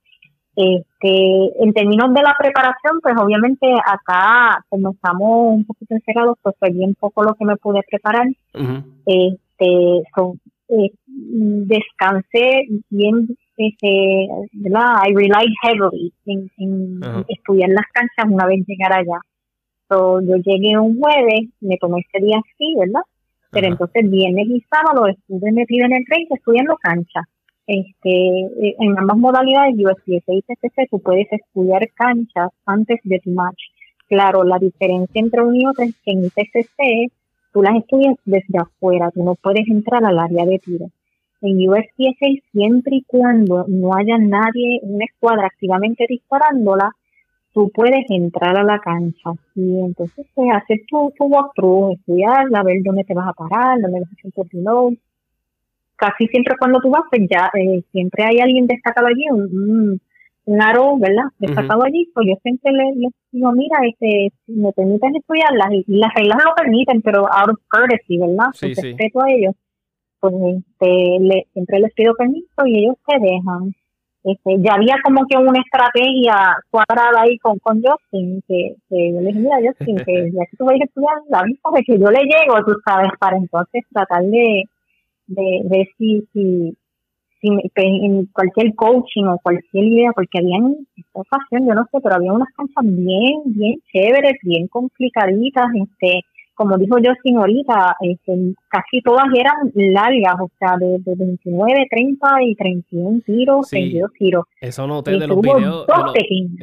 Este, 0.57 1.64
en 1.64 1.72
términos 1.72 2.14
de 2.14 2.22
la 2.22 2.35
preparación, 2.39 3.01
pues 3.03 3.14
obviamente 3.18 3.66
acá, 3.85 4.64
como 4.68 4.93
estamos 4.93 5.55
un 5.55 5.64
poquito 5.64 5.95
encerrados, 5.95 6.39
pues 6.43 6.55
fue 6.59 6.70
bien 6.70 6.95
poco 6.95 7.24
lo 7.24 7.35
que 7.35 7.45
me 7.45 7.57
pude 7.57 7.80
preparar. 7.91 8.26
Este, 9.07 10.03
eh, 10.68 10.91
descansé 11.18 12.66
bien 12.89 13.28
este, 13.57 14.28
¿verdad? 14.53 15.03
I 15.07 15.14
relied 15.14 15.53
heavily 15.62 16.12
en, 16.26 16.51
en 16.59 17.01
estudiar 17.28 17.70
las 17.70 17.87
canchas 17.93 18.32
una 18.32 18.47
vez 18.47 18.64
llegar 18.66 18.93
allá. 18.93 19.18
So, 19.89 20.20
yo 20.20 20.37
llegué 20.37 20.78
un 20.78 20.99
jueves, 20.99 21.51
me 21.61 21.76
tomé 21.78 22.01
ese 22.01 22.24
día 22.24 22.39
así, 22.39 22.74
¿verdad? 22.78 23.03
Pero 23.55 23.69
entonces 23.69 24.11
viernes 24.11 24.49
y 24.49 24.61
sábado 24.69 25.07
estuve 25.07 25.53
metido 25.53 25.87
en 25.87 25.93
el 25.95 26.05
tren 26.05 26.27
estudiando 26.29 26.77
cancha. 26.83 27.21
este, 27.67 28.75
en 28.79 28.99
ambas 28.99 29.17
modalidades, 29.17 29.75
USPSA 29.79 30.33
y 30.35 30.43
TCC, 30.43 30.91
tú 30.91 31.01
puedes 31.01 31.27
estudiar 31.33 31.89
canchas 31.95 32.51
antes 32.67 33.01
de 33.05 33.21
tu 33.21 33.31
match. 33.31 33.63
Claro, 34.09 34.45
la 34.45 34.59
diferencia 34.59 35.19
entre 35.19 35.43
uno 35.43 35.55
y 35.55 35.67
otro 35.67 35.85
es 35.85 35.95
que 36.05 36.11
en 36.11 36.29
TCC 36.29 37.11
tú 37.53 37.63
las 37.63 37.77
estudias 37.77 38.17
desde 38.27 38.59
afuera, 38.59 39.11
tú 39.15 39.25
no 39.25 39.35
puedes 39.37 39.67
entrar 39.69 40.05
al 40.05 40.19
área 40.19 40.45
de 40.45 40.59
tiro. 40.59 40.87
En 41.41 41.57
USPSA, 41.69 42.43
siempre 42.53 42.97
y 42.97 43.05
cuando 43.07 43.65
no 43.69 43.95
haya 43.95 44.19
nadie, 44.19 44.81
una 44.83 45.05
escuadra 45.05 45.47
activamente 45.47 46.05
disparándola, 46.09 46.91
tú 47.55 47.71
puedes 47.73 48.05
entrar 48.09 48.59
a 48.59 48.65
la 48.65 48.81
cancha 48.81 49.31
y 49.55 49.81
entonces 49.81 50.27
pues, 50.35 50.49
hacer 50.53 50.81
tu, 50.89 51.13
tu 51.17 51.25
walkthrough, 51.27 51.93
estudiarla, 51.93 52.63
ver 52.65 52.79
dónde 52.83 53.05
te 53.05 53.15
vas 53.15 53.29
a 53.29 53.33
parar, 53.33 53.81
dónde 53.81 54.01
vas 54.01 54.11
a 54.11 54.15
hacer 54.19 54.33
tu 54.33 54.45
reload. 54.53 54.95
Casi 55.97 56.27
siempre 56.27 56.57
cuando 56.59 56.81
tú 56.81 56.91
vas, 56.91 57.05
pues 57.09 57.23
ya 57.31 57.51
eh, 57.55 57.83
siempre 57.93 58.25
hay 58.25 58.41
alguien 58.41 58.67
destacado 58.67 59.07
allí, 59.07 59.25
un, 59.31 60.01
un 60.47 60.63
aro, 60.63 60.99
¿verdad? 60.99 61.31
Destacado 61.39 61.85
allí, 61.85 62.11
pues 62.13 62.27
yo 62.29 62.35
siempre 62.43 62.73
le, 62.73 63.11
digo, 63.31 63.53
mira, 63.53 63.79
este, 63.89 64.33
me 64.49 64.73
permiten 64.73 65.15
estudiarlas 65.15 65.73
y, 65.73 65.85
las 65.87 66.13
reglas 66.13 66.39
lo 66.45 66.55
permiten, 66.57 67.03
pero 67.03 67.21
out 67.33 67.51
of 67.51 67.61
courtesy, 67.69 68.19
¿verdad? 68.19 68.51
Sí, 68.53 68.75
respeto 68.75 69.23
a 69.23 69.31
ellos, 69.31 69.55
pues 70.19 70.35
este, 70.35 71.19
le, 71.21 71.47
siempre 71.53 71.79
les 71.79 71.95
pido 71.95 72.15
permiso 72.15 72.67
y 72.67 72.79
ellos 72.81 72.97
te 73.07 73.19
dejan. 73.21 73.75
Este, 74.25 74.57
ya 74.59 74.72
había 74.75 74.97
como 75.05 75.27
que 75.27 75.37
una 75.37 75.61
estrategia 75.61 76.57
cuadrada 76.70 77.20
ahí 77.22 77.37
con, 77.39 77.59
con 77.59 77.83
Justin, 77.83 78.43
que, 78.49 78.75
que 78.89 79.12
yo 79.12 79.20
le 79.20 79.27
dije, 79.29 79.39
mira 79.41 79.59
Justin, 79.62 79.97
que 79.97 80.31
ya 80.33 80.47
que 80.47 80.57
tú 80.57 80.64
vas 80.64 80.81
a 80.81 80.85
estudiar, 80.85 81.16
la 81.29 81.43
misma 81.43 81.70
de 81.75 81.83
que 81.83 81.99
yo 81.99 82.11
le 82.11 82.22
llego, 82.25 82.64
tú 82.64 82.72
sabes, 82.87 83.11
para 83.20 83.37
entonces 83.37 83.83
tratar 83.93 84.22
de, 84.22 84.64
de 85.27 85.61
ver 85.64 85.87
si, 85.99 86.27
si, 86.33 86.75
en 87.43 88.25
cualquier 88.33 88.75
coaching 88.75 89.25
o 89.25 89.39
cualquier 89.43 89.85
idea, 89.85 90.12
porque 90.14 90.39
había 90.39 90.57
en 90.57 90.87
esta 90.97 91.20
ocasión, 91.20 91.68
yo 91.68 91.75
no 91.75 91.87
sé, 91.93 91.99
pero 92.03 92.14
había 92.14 92.33
unas 92.33 92.49
canchas 92.57 92.85
bien, 92.85 93.43
bien 93.45 93.79
chéveres, 93.93 94.39
bien 94.43 94.68
complicaditas, 94.68 95.66
este, 95.75 96.22
como 96.55 96.79
dijo 96.79 96.99
yo 96.99 97.11
ahorita, 97.39 97.97
este, 98.01 98.55
casi 98.69 99.01
todas 99.03 99.27
eran 99.35 99.73
largas, 99.75 100.37
o 100.41 100.51
sea, 100.59 100.77
de, 100.79 100.99
29, 101.05 101.87
30 101.91 102.27
y 102.43 102.55
31 102.55 103.21
tiros, 103.27 103.69
sí, 103.69 103.77
32 103.77 104.11
tiros. 104.19 104.45
Eso 104.61 104.87
noté 104.87 105.19
de 105.19 105.27
los 105.27 105.41
videos. 105.41 105.87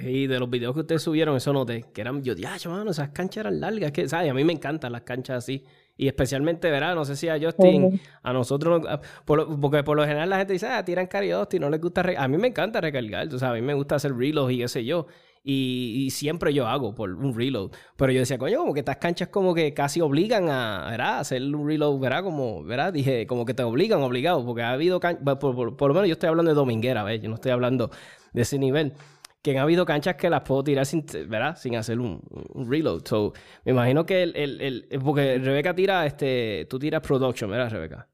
y 0.03 0.27
de 0.27 0.39
los 0.39 0.49
videos 0.49 0.73
que 0.73 0.81
ustedes 0.81 1.01
subieron, 1.01 1.35
eso 1.35 1.51
noté, 1.53 1.85
que 1.93 2.01
eran, 2.01 2.23
yo, 2.23 2.33
ya, 2.33 2.55
mano, 2.69 2.91
esas 2.91 3.09
canchas 3.09 3.45
eran 3.45 3.59
largas, 3.59 3.91
que, 3.91 4.07
¿sabes? 4.07 4.31
A 4.31 4.33
mí 4.33 4.43
me 4.43 4.53
encantan 4.53 4.91
las 4.91 5.01
canchas 5.01 5.37
así. 5.37 5.63
Y 5.97 6.07
especialmente, 6.07 6.71
¿verdad? 6.71 6.95
No 6.95 7.05
sé 7.05 7.15
si 7.15 7.27
a 7.27 7.37
Justin, 7.39 7.99
a 8.23 8.33
nosotros, 8.33 8.81
porque 9.25 9.83
por 9.83 9.95
lo 9.95 10.03
general 10.03 10.29
la 10.29 10.37
gente 10.37 10.53
dice, 10.53 10.67
ah, 10.67 10.83
tiran 10.83 11.07
y 11.51 11.59
no 11.59 11.69
les 11.69 11.79
gusta. 11.79 12.03
A 12.17 12.27
mí 12.27 12.37
me 12.37 12.47
encanta 12.47 12.81
recargar, 12.81 13.27
tú 13.29 13.37
sabes, 13.37 13.59
a 13.59 13.61
mí 13.61 13.67
me 13.67 13.75
gusta 13.75 13.95
hacer 13.95 14.15
reloads 14.15 14.53
y 14.53 14.57
qué 14.59 14.67
sé 14.67 14.85
yo. 14.85 15.05
Y, 15.43 16.09
siempre 16.11 16.53
yo 16.53 16.67
hago 16.67 16.93
por 16.93 17.13
un 17.13 17.35
reload. 17.35 17.71
Pero 17.97 18.11
yo 18.11 18.19
decía, 18.19 18.37
coño, 18.37 18.59
como 18.59 18.73
que 18.73 18.81
estas 18.81 18.97
canchas 18.97 19.29
como 19.29 19.53
que 19.55 19.73
casi 19.73 19.99
obligan 20.01 20.49
a, 20.49 20.87
¿verdad? 20.91 21.19
hacer 21.19 21.41
un 21.41 21.67
reload, 21.67 21.99
¿verdad? 21.99 22.23
Como, 22.23 22.63
¿verdad? 22.63 22.93
Dije, 22.93 23.25
como 23.25 23.45
que 23.45 23.53
te 23.53 23.63
obligan, 23.63 24.01
obligado, 24.01 24.45
porque 24.45 24.61
ha 24.61 24.71
habido 24.71 24.99
canchas, 24.99 25.23
por, 25.37 25.55
lo 25.55 25.93
menos 25.93 26.07
yo 26.07 26.13
estoy 26.13 26.29
hablando 26.29 26.51
de 26.51 26.55
dominguera, 26.55 27.03
¿ves? 27.03 27.21
Yo 27.21 27.29
no 27.29 27.35
estoy 27.35 27.51
hablando 27.51 27.89
de 28.33 28.41
ese 28.43 28.59
nivel. 28.59 28.93
Que 29.41 29.57
ha 29.57 29.63
habido 29.63 29.85
canchas 29.85 30.15
que 30.15 30.29
las 30.29 30.41
puedo 30.41 30.63
tirar 30.63 30.85
sin, 30.85 31.03
¿verdad? 31.27 31.55
Sin 31.55 31.75
hacer 31.75 31.99
un, 31.99 32.21
reload. 32.53 33.01
So, 33.05 33.33
me 33.65 33.71
imagino 33.71 34.05
que 34.05 34.21
el, 34.21 34.35
el, 34.35 34.61
el, 34.61 34.99
porque 35.03 35.39
Rebeca 35.39 35.73
tira, 35.73 36.05
este, 36.05 36.67
tú 36.69 36.77
tiras 36.77 37.01
production, 37.01 37.49
¿verdad, 37.49 37.71
Rebeca? 37.71 38.07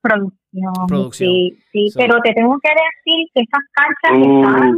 Producción. 0.00 1.12
Sí, 1.12 1.56
sí, 1.72 1.88
pero 1.96 2.20
te 2.20 2.32
tengo 2.34 2.58
que 2.60 2.70
decir 2.70 3.26
que 3.32 3.40
esas 3.40 3.62
canchas 3.72 4.26
uh. 4.26 4.40
están 4.40 4.76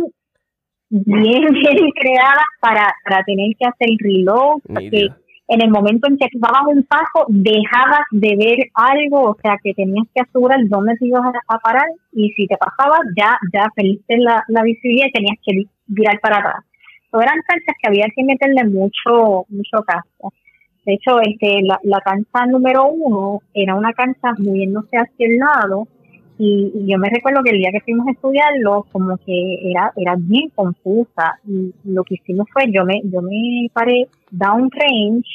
bien, 0.91 1.43
bien 1.53 1.91
creadas 2.01 2.47
para, 2.61 2.95
para 3.05 3.23
tener 3.25 3.51
que 3.59 3.67
hacer 3.67 3.89
el 3.91 3.99
reload, 3.99 4.61
porque 4.67 5.09
en 5.49 5.63
el 5.63 5.71
momento 5.71 6.09
en 6.09 6.19
que 6.19 6.29
tú 6.33 6.39
dabas 6.41 6.63
un 6.67 6.83
paso, 6.85 7.27
dejabas 7.29 8.03
de 8.11 8.37
ver 8.37 8.59
algo, 8.75 9.31
o 9.31 9.37
sea 9.41 9.57
que 9.63 9.75
tenías 9.75 10.07
que 10.15 10.23
asegurar 10.23 10.59
dónde 10.67 10.97
te 10.99 11.07
ibas 11.07 11.23
a, 11.49 11.59
parar, 11.59 11.87
y 12.13 12.31
si 12.31 12.47
te 12.47 12.57
pasabas, 12.57 13.01
ya, 13.17 13.39
ya 13.53 13.67
perdiste 13.75 14.19
la, 14.19 14.43
la 14.49 14.63
visibilidad 14.63 15.07
y 15.09 15.13
tenías 15.13 15.39
que 15.45 15.63
virar 15.87 16.19
para 16.21 16.39
atrás. 16.39 16.65
Eran 17.13 17.41
canchas 17.47 17.77
que 17.81 17.89
había 17.89 18.07
que 18.15 18.25
meterle 18.25 18.65
mucho, 18.65 19.47
mucho 19.49 19.83
caso. 19.87 20.33
De 20.85 20.95
hecho, 20.95 21.19
este, 21.21 21.63
la, 21.63 21.81
la 21.83 22.01
cancha 22.01 22.47
número 22.47 22.89
uno 22.89 23.41
era 23.55 23.75
una 23.75 23.93
cancha 23.93 24.33
moviéndose 24.39 24.97
hacia 24.97 25.27
el 25.27 25.39
lado, 25.39 25.89
y, 26.39 26.87
yo 26.87 26.99
me 26.99 27.09
recuerdo 27.09 27.43
que 27.43 27.51
el 27.51 27.59
día 27.59 27.71
que 27.73 27.81
fuimos 27.81 28.07
a 28.07 28.13
estudiarlo, 28.13 28.87
como 28.93 29.17
que 29.19 29.71
era, 29.71 29.93
era 29.97 30.15
bien 30.19 30.51
confusa. 30.55 31.39
Y 31.47 31.73
lo 31.85 32.05
que 32.05 32.17
hicimos 32.17 32.47
fue, 32.53 32.71
yo 32.71 32.85
me, 32.85 33.01
yo 33.05 33.23
me 33.23 33.69
paré 33.73 34.09
down 34.31 34.71
range, 34.71 35.29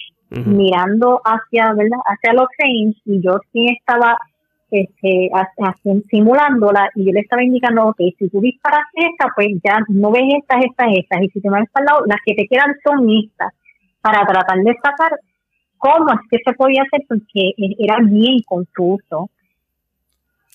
mirando 0.45 1.22
hacia, 1.26 1.74
¿verdad? 1.74 1.99
Hacia 2.06 2.34
los 2.34 2.47
range, 2.58 2.97
y 3.06 3.22
yo 3.22 3.39
sí 3.52 3.68
estaba 3.78 4.18
este, 4.70 5.30
simulándola, 6.10 6.89
y 6.95 7.06
yo 7.06 7.12
le 7.12 7.20
estaba 7.22 7.43
indicando, 7.43 7.88
ok, 7.88 7.97
si 8.18 8.30
tú 8.30 8.39
disparas 8.39 8.86
esta, 8.93 9.32
pues 9.36 9.47
ya 9.64 9.80
no 9.89 10.12
ves 10.12 10.24
estas, 10.39 10.64
estas, 10.64 10.88
estas, 10.95 11.22
y 11.24 11.30
si 11.30 11.41
te 11.41 11.49
mueves 11.49 11.70
para 11.72 11.84
el 11.84 11.86
lado, 11.88 12.06
las 12.06 12.20
que 12.26 12.36
te 12.36 12.47
quedan 12.47 12.74
son 12.86 13.10
estas, 13.10 13.54
para 14.02 14.26
tratar 14.26 14.58
de 14.60 14.74
sacar 14.82 15.20
cómo 15.78 16.12
es 16.14 16.20
que 16.30 16.38
se 16.45 16.54
podía 16.54 16.84
hacer, 16.84 17.06
porque 17.10 17.54
era 17.80 17.97
bien 18.02 18.39
confuso. 18.45 19.30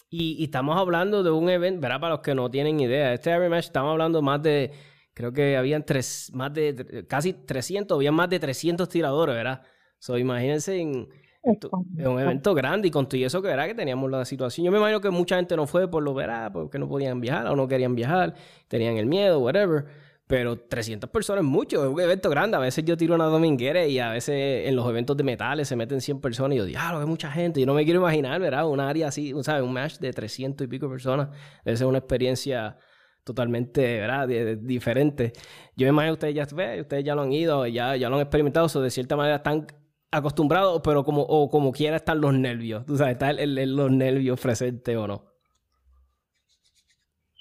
Y, 0.08 0.44
estamos 0.44 0.76
hablando 0.78 1.22
de 1.22 1.30
un 1.30 1.48
evento, 1.48 1.80
¿verdad? 1.80 2.00
Para 2.00 2.14
los 2.14 2.20
que 2.20 2.34
no 2.34 2.50
tienen 2.50 2.78
idea, 2.80 3.12
este 3.12 3.30
Iron 3.30 3.50
Match 3.50 3.66
estamos 3.66 3.90
hablando 3.90 4.22
más 4.22 4.42
de, 4.42 4.72
creo 5.14 5.32
que 5.32 5.56
habían 5.56 5.84
tres, 5.84 6.30
más 6.32 6.52
de, 6.54 7.04
casi 7.08 7.32
300, 7.32 7.96
habían 7.96 8.14
más 8.14 8.28
de 8.30 8.38
300 8.38 8.88
tiradores, 8.88 9.34
¿verdad? 9.34 9.62
So, 9.98 10.16
imagínense 10.16 10.78
en, 10.80 11.08
un 11.42 12.20
evento 12.20 12.54
grande 12.54 12.88
y 12.88 12.90
con 12.90 13.08
todo 13.08 13.20
eso 13.24 13.40
que 13.40 13.48
verá 13.48 13.66
que 13.66 13.74
teníamos 13.74 14.10
la 14.10 14.24
situación. 14.24 14.64
Yo 14.64 14.72
me 14.72 14.78
imagino 14.78 15.00
que 15.00 15.10
mucha 15.10 15.36
gente 15.36 15.56
no 15.56 15.66
fue 15.66 15.88
por 15.88 16.02
lo 16.02 16.12
verá, 16.14 16.52
porque 16.52 16.78
no 16.78 16.88
podían 16.88 17.20
viajar 17.20 17.46
o 17.46 17.56
no 17.56 17.68
querían 17.68 17.94
viajar, 17.94 18.34
tenían 18.68 18.96
el 18.96 19.06
miedo, 19.06 19.38
whatever. 19.40 19.86
Pero 20.26 20.58
300 20.58 21.08
personas 21.08 21.44
es 21.44 21.48
mucho, 21.48 21.84
es 21.84 21.92
un 21.92 22.00
evento 22.00 22.28
grande. 22.30 22.56
A 22.56 22.60
veces 22.60 22.84
yo 22.84 22.96
tiro 22.96 23.14
una 23.14 23.26
dominguera 23.26 23.86
y 23.86 24.00
a 24.00 24.10
veces 24.10 24.66
en 24.66 24.74
los 24.74 24.88
eventos 24.88 25.16
de 25.16 25.22
metales 25.22 25.68
se 25.68 25.76
meten 25.76 26.00
100 26.00 26.20
personas 26.20 26.56
y 26.56 26.58
yo, 26.58 26.64
diablo, 26.64 26.98
hay 26.98 27.06
mucha 27.06 27.30
gente. 27.30 27.60
Yo 27.60 27.66
no 27.66 27.74
me 27.74 27.84
quiero 27.84 28.00
imaginar, 28.00 28.40
¿verdad? 28.40 28.68
Un 28.68 28.80
área 28.80 29.08
así, 29.08 29.32
¿sabes? 29.42 29.62
Un 29.62 29.72
match 29.72 29.98
de 29.98 30.12
300 30.12 30.64
y 30.64 30.68
pico 30.68 30.88
personas. 30.88 31.28
Debe 31.64 31.76
ser 31.76 31.86
una 31.86 31.98
experiencia 31.98 32.76
totalmente, 33.22 34.00
¿verdad? 34.00 34.26
diferente. 34.58 35.32
Yo 35.76 35.86
me 35.86 35.90
imagino 35.90 36.16
que 36.16 36.26
ustedes 36.26 36.34
ya, 36.34 36.80
ustedes 36.80 37.04
ya 37.04 37.14
lo 37.14 37.22
han 37.22 37.32
ido, 37.32 37.66
ya, 37.66 37.94
ya 37.94 38.08
lo 38.08 38.16
han 38.16 38.22
experimentado, 38.22 38.66
o 38.74 38.80
de 38.80 38.90
cierta 38.90 39.16
manera 39.16 39.36
están 39.36 39.66
acostumbrados, 40.10 40.80
pero 40.82 41.04
como, 41.04 41.22
o 41.22 41.48
como 41.48 41.70
quiera 41.70 41.96
están 41.96 42.20
los 42.20 42.34
nervios. 42.34 42.84
Tú 42.84 42.96
sabes, 42.96 43.12
están 43.12 43.36
los 43.76 43.90
nervios 43.92 44.40
presentes 44.40 44.96
o 44.96 45.06
no 45.06 45.35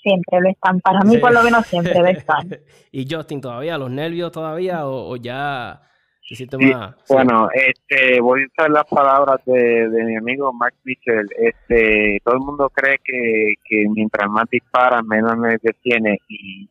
siempre 0.05 0.39
lo 0.39 0.49
están. 0.49 0.79
Para 0.81 1.01
mí, 1.01 1.17
por 1.17 1.33
lo 1.33 1.41
menos, 1.41 1.65
siempre 1.65 1.95
lo 1.95 2.05
están. 2.05 2.47
¿Y 2.91 3.07
Justin, 3.09 3.41
todavía 3.41 3.77
los 3.77 3.89
nervios 3.89 4.31
todavía 4.31 4.87
o, 4.87 5.15
ya 5.15 5.81
hiciste 6.29 6.57
más? 6.57 6.95
Bueno, 7.09 7.49
este, 7.53 8.21
voy 8.21 8.43
a 8.43 8.45
usar 8.45 8.69
las 8.69 8.85
palabras 8.85 9.41
de, 9.45 9.87
mi 10.05 10.15
amigo 10.15 10.53
Mark 10.53 10.75
Mitchell. 10.83 11.27
Este, 11.37 12.19
todo 12.23 12.35
el 12.35 12.41
mundo 12.41 12.69
cree 12.69 12.99
que, 13.03 13.55
que 13.63 13.85
mientras 13.89 14.29
más 14.29 14.45
disparan, 14.49 15.07
menos 15.07 15.37
nervios 15.37 15.75
tiene 15.81 16.19
y 16.29 16.69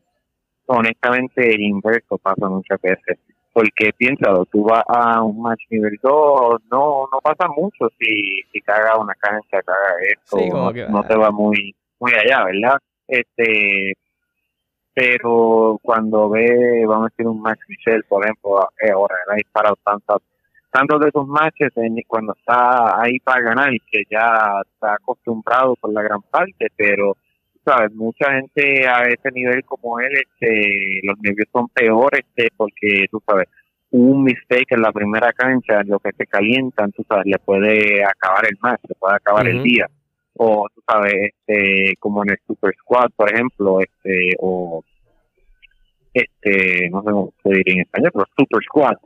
honestamente 0.67 1.53
el 1.53 1.61
inverso 1.61 2.17
pasa 2.17 2.47
muchas 2.47 2.81
veces. 2.81 3.19
Porque 3.51 3.91
piénsalo, 3.97 4.45
tú 4.45 4.63
vas 4.63 4.83
a 4.87 5.21
un 5.21 5.41
match 5.41 5.61
nivel 5.69 5.97
2, 6.01 6.61
no, 6.69 7.07
no 7.09 7.19
pasa 7.23 7.47
mucho 7.47 7.87
si, 7.97 8.41
si 8.51 8.59
caga 8.61 8.97
una 8.97 9.13
cancha, 9.15 9.61
caga 9.61 9.95
esto, 10.11 10.37
no, 10.89 11.03
te 11.03 11.15
va 11.15 11.31
muy, 11.31 11.73
muy 11.99 12.11
allá, 12.13 12.43
¿verdad? 12.43 12.77
Este 13.07 13.93
pero 14.95 15.77
cuando 15.83 16.29
ve, 16.29 16.85
vamos 16.87 17.07
a 17.07 17.09
decir, 17.09 17.27
un 17.27 17.41
Max 17.41 17.59
Michel, 17.67 18.05
por 18.07 18.23
ejemplo, 18.23 18.69
eh, 18.81 18.91
ahora 18.91 19.13
ha 19.29 19.35
disparado 19.35 19.77
tantos, 19.83 20.21
tantos 20.71 21.01
de 21.01 21.09
esos 21.09 21.27
matches 21.27 21.73
cuando 22.07 22.33
está 22.33 23.01
ahí 23.01 23.19
para 23.19 23.41
ganar, 23.41 23.73
y 23.73 23.79
que 23.91 24.03
ya 24.09 24.61
está 24.71 24.93
acostumbrado 24.93 25.75
por 25.75 25.91
la 25.91 26.01
gran 26.01 26.21
parte, 26.21 26.67
pero, 26.77 27.17
sabes, 27.65 27.93
mucha 27.93 28.31
gente 28.35 28.87
a 28.87 29.03
ese 29.03 29.31
nivel 29.33 29.65
como 29.65 29.99
él, 29.99 30.13
este, 30.13 31.01
los 31.03 31.19
nervios 31.19 31.49
son 31.51 31.67
peores, 31.67 32.21
este, 32.33 32.47
porque, 32.55 33.07
tú 33.11 33.21
sabes, 33.27 33.49
un 33.91 34.23
mistake 34.23 34.71
en 34.75 34.81
la 34.81 34.93
primera 34.93 35.33
cancha, 35.33 35.83
lo 35.83 35.99
que 35.99 36.11
se 36.17 36.25
calientan, 36.25 36.93
tú 36.93 37.03
sabes, 37.05 37.25
le 37.25 37.37
puede 37.39 38.01
acabar 38.01 38.45
el 38.45 38.57
match, 38.61 38.79
le 38.87 38.95
puede 38.95 39.15
acabar 39.15 39.45
el 39.45 39.61
día 39.61 39.89
o 40.37 40.67
tú 40.73 40.81
sabes 40.87 41.13
este 41.13 41.95
como 41.99 42.23
en 42.23 42.31
el 42.31 42.37
Super 42.45 42.73
Squad 42.75 43.09
por 43.15 43.33
ejemplo 43.33 43.79
este 43.79 44.33
o 44.39 44.83
este 46.13 46.89
no 46.89 47.01
sé 47.01 47.11
cómo 47.11 47.33
se 47.43 47.49
diría 47.49 47.73
en 47.75 47.81
español 47.81 48.11
pero 48.13 48.25
Super 48.37 48.63
Squad. 48.63 48.97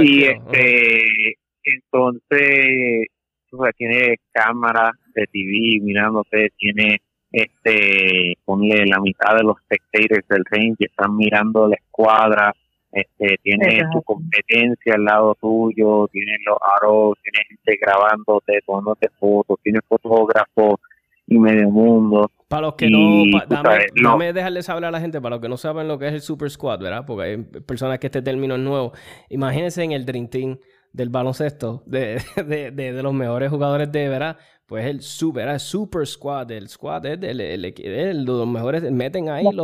Y 0.00 0.24
este 0.24 1.38
entonces 1.64 3.06
tú 3.50 3.58
sabes, 3.58 3.74
tiene 3.76 4.16
cámara 4.32 4.92
de 5.14 5.26
TV 5.26 5.80
mirándote 5.82 6.50
tiene 6.56 7.00
este, 7.36 8.34
ponle 8.44 8.86
la 8.86 8.98
mitad 9.00 9.36
de 9.36 9.42
los 9.42 9.56
spectators 9.64 10.26
del 10.28 10.44
ring 10.50 10.74
que 10.78 10.86
están 10.86 11.16
mirando 11.16 11.68
la 11.68 11.76
escuadra, 11.76 12.54
este, 12.96 13.36
tiene 13.42 13.82
tu 13.92 14.00
competencia 14.02 14.94
al 14.94 15.04
lado 15.04 15.36
tuyo, 15.38 16.08
tiene 16.08 16.32
los 16.46 16.56
aros, 16.80 17.18
tiene 17.22 17.46
gente 17.46 17.78
grabándote, 17.78 18.60
tomándote 18.66 19.10
fotos, 19.20 19.58
tiene 19.62 19.80
fotógrafos 19.86 20.80
y 21.26 21.38
medio 21.38 21.68
mundo. 21.68 22.30
Para 22.48 22.62
los 22.62 22.74
que 22.74 22.88
no, 22.88 23.24
dame, 23.48 24.32
dejarles 24.32 24.70
hablar 24.70 24.88
a 24.88 24.92
la 24.92 25.00
gente, 25.00 25.20
para 25.20 25.36
los 25.36 25.42
que 25.42 25.48
no 25.48 25.58
saben 25.58 25.88
lo 25.88 25.98
que 25.98 26.08
es 26.08 26.14
el 26.14 26.20
Super 26.22 26.48
Squad, 26.48 26.80
¿verdad? 26.80 27.04
Porque 27.06 27.24
hay 27.24 27.36
personas 27.36 27.98
que 27.98 28.06
este 28.06 28.22
término 28.22 28.54
es 28.54 28.60
nuevo. 28.62 28.92
Imagínense 29.28 29.82
en 29.84 29.92
el 29.92 30.06
Dream 30.06 30.28
Team 30.28 30.58
del 30.92 31.10
baloncesto, 31.10 31.82
de, 31.84 32.22
de, 32.46 32.70
de, 32.70 33.02
los 33.02 33.12
mejores 33.12 33.50
jugadores 33.50 33.92
de, 33.92 34.08
¿verdad? 34.08 34.38
Pues 34.66 34.84
el 34.86 35.00
super, 35.00 35.46
el 35.46 35.60
super 35.60 36.04
squad, 36.04 36.50
el 36.50 36.68
squad 36.68 37.06
es 37.06 37.22
el, 37.22 37.40
el, 37.40 38.24
los 38.24 38.48
mejores, 38.48 38.82
meten 38.90 39.28
ahí 39.28 39.44
los, 39.44 39.54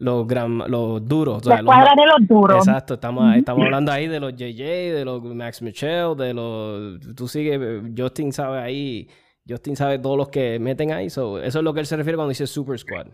los, 0.00 0.26
los 0.68 1.08
duros. 1.08 1.44
La 1.46 1.56
escuadra 1.56 1.92
de 1.94 2.06
los 2.06 2.28
duros. 2.28 2.66
Exacto, 2.66 2.94
estamos, 2.94 3.36
estamos 3.36 3.64
hablando 3.64 3.92
ahí 3.92 4.08
de 4.08 4.18
los 4.18 4.32
JJ, 4.32 4.94
de 4.94 5.04
los 5.04 5.22
Max 5.22 5.62
Michel, 5.62 6.16
de 6.16 6.34
los, 6.34 7.14
tú 7.14 7.28
sigues, 7.28 7.60
Justin 7.96 8.32
sabe 8.32 8.58
ahí, 8.58 9.08
Justin 9.48 9.76
sabe 9.76 10.00
todos 10.00 10.16
los 10.16 10.28
que 10.28 10.58
meten 10.58 10.90
ahí, 10.90 11.06
eso 11.06 11.38
es 11.38 11.54
lo 11.54 11.72
que 11.72 11.78
él 11.78 11.86
se 11.86 11.96
refiere 11.96 12.16
cuando 12.16 12.30
dice 12.30 12.48
super 12.48 12.76
squad. 12.76 13.06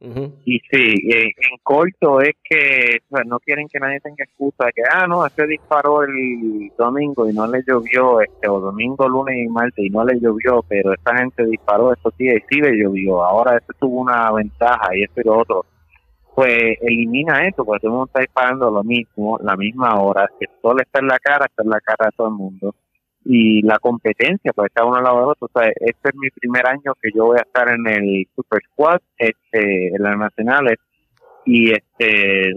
Y 0.00 0.58
sí, 0.70 0.94
en 1.10 1.58
corto 1.62 2.20
es 2.20 2.34
que 2.44 2.98
no 3.24 3.40
quieren 3.40 3.68
que 3.68 3.78
nadie 3.78 4.00
tenga 4.00 4.24
excusa 4.24 4.66
de 4.66 4.72
que, 4.72 4.82
ah, 4.90 5.06
no, 5.06 5.24
este 5.24 5.46
disparó 5.46 6.02
el 6.02 6.70
domingo 6.76 7.28
y 7.28 7.32
no 7.32 7.46
le 7.46 7.62
llovió, 7.66 8.20
este, 8.20 8.48
o 8.48 8.60
domingo, 8.60 9.08
lunes 9.08 9.36
y 9.42 9.48
martes 9.48 9.84
y 9.84 9.88
no 9.88 10.04
le 10.04 10.20
llovió, 10.20 10.62
pero 10.68 10.92
esta 10.92 11.16
gente 11.16 11.46
disparó 11.46 11.92
estos 11.92 12.14
días 12.18 12.36
y 12.36 12.54
sí 12.54 12.60
le 12.60 12.76
llovió, 12.76 13.24
ahora 13.24 13.56
este 13.56 13.72
tuvo 13.80 14.00
una 14.00 14.30
ventaja 14.32 14.94
y 14.94 15.04
este 15.04 15.22
y 15.22 15.24
lo 15.24 15.38
otro. 15.38 15.64
Pues 16.34 16.76
elimina 16.82 17.46
eso, 17.46 17.64
porque 17.64 17.80
todo 17.80 17.92
el 17.92 17.96
mundo 17.96 18.06
está 18.06 18.20
disparando 18.20 18.70
lo 18.70 18.82
mismo, 18.84 19.38
la 19.42 19.56
misma 19.56 20.00
hora, 20.00 20.28
que 20.38 20.46
todo 20.60 20.76
está 20.78 20.98
en 20.98 21.06
la 21.06 21.18
cara, 21.18 21.46
está 21.46 21.62
en 21.62 21.70
la 21.70 21.80
cara 21.80 22.06
de 22.06 22.16
todo 22.16 22.28
el 22.28 22.34
mundo 22.34 22.74
y 23.24 23.62
la 23.62 23.78
competencia, 23.78 24.52
pues 24.52 24.68
está 24.68 24.84
uno 24.84 24.96
al 24.96 25.04
lado 25.04 25.18
de 25.18 25.24
otro. 25.24 25.48
O 25.52 25.58
sea, 25.58 25.68
este 25.68 26.08
es 26.10 26.14
mi 26.14 26.28
primer 26.30 26.66
año 26.66 26.92
que 27.00 27.10
yo 27.14 27.26
voy 27.26 27.38
a 27.38 27.42
estar 27.42 27.68
en 27.70 27.86
el 27.86 28.26
Super 28.34 28.60
Squad, 28.72 29.00
este, 29.18 29.88
en 29.88 30.02
las 30.02 30.16
nacionales, 30.16 30.78
y 31.46 31.72
este, 31.72 32.52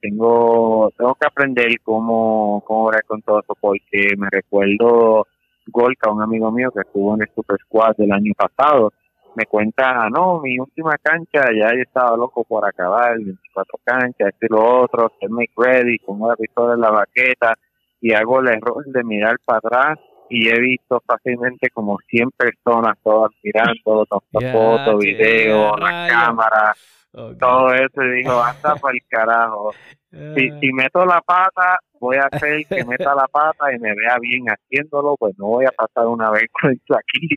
tengo, 0.00 0.92
tengo 0.96 1.14
que 1.14 1.26
aprender 1.26 1.68
cómo, 1.82 2.62
cómo 2.66 2.84
orar 2.84 3.04
con 3.04 3.22
todo 3.22 3.40
eso, 3.40 3.54
porque 3.58 4.14
me 4.16 4.28
recuerdo 4.30 5.26
Golka, 5.66 6.10
un 6.10 6.22
amigo 6.22 6.50
mío 6.50 6.70
que 6.70 6.80
estuvo 6.80 7.14
en 7.14 7.22
el 7.22 7.28
Super 7.34 7.58
Squad 7.64 7.96
del 7.96 8.12
año 8.12 8.32
pasado, 8.36 8.92
me 9.36 9.46
cuenta, 9.46 10.08
no, 10.10 10.40
mi 10.40 10.58
última 10.58 10.96
cancha, 11.02 11.44
ya 11.56 11.72
yo 11.74 11.82
estaba 11.82 12.16
loco 12.16 12.44
por 12.44 12.66
acabar, 12.66 13.14
24 13.16 13.78
canchas, 13.84 14.28
este 14.28 14.46
y 14.46 14.52
lo 14.52 14.82
otro, 14.82 15.12
que 15.20 15.28
make 15.28 15.52
ready, 15.56 15.98
con 15.98 16.20
una 16.20 16.34
pistola 16.36 16.74
en 16.74 16.80
la 16.80 16.90
baqueta, 16.90 17.54
y 18.00 18.12
hago 18.14 18.40
el 18.40 18.48
error 18.48 18.84
de 18.86 19.04
mirar 19.04 19.36
para 19.44 19.58
atrás 19.58 19.98
y 20.30 20.48
he 20.48 20.58
visto 20.60 21.02
fácilmente 21.06 21.68
como 21.70 21.98
100 22.08 22.30
personas 22.30 22.96
todas 23.02 23.32
mirando, 23.42 24.06
tomando 24.06 24.58
fotos, 24.58 25.00
videos, 25.00 25.78
la 25.80 26.06
cámara, 26.08 26.74
todo 27.12 27.74
eso 27.74 28.02
y 28.04 28.22
digo, 28.22 28.40
hasta 28.40 28.76
para 28.76 28.94
el 28.94 29.02
carajo. 29.08 29.72
Si, 30.10 30.50
si 30.60 30.72
meto 30.72 31.04
la 31.04 31.20
pata, 31.20 31.78
voy 31.98 32.16
a 32.16 32.28
hacer 32.30 32.64
que 32.66 32.84
meta 32.84 33.14
la 33.14 33.26
pata 33.26 33.72
y 33.74 33.78
me 33.78 33.94
vea 33.94 34.18
bien 34.20 34.46
haciéndolo, 34.46 35.16
pues 35.18 35.36
no 35.36 35.46
voy 35.46 35.66
a 35.66 35.72
pasar 35.72 36.06
una 36.06 36.30
vez 36.30 36.44
con 36.52 36.72
esto 36.72 36.96
aquí. 36.96 37.28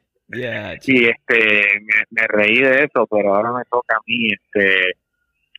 y 0.86 1.05
este 1.05 1.64
me, 1.82 2.22
me 2.22 2.28
reí 2.28 2.59
de 2.59 2.86
eso, 2.86 3.05
pero 3.07 3.36
ahora 3.36 3.51
me 3.53 3.64
toca 3.66 3.95
a 3.95 4.01
mí 4.05 4.30
este 4.32 4.93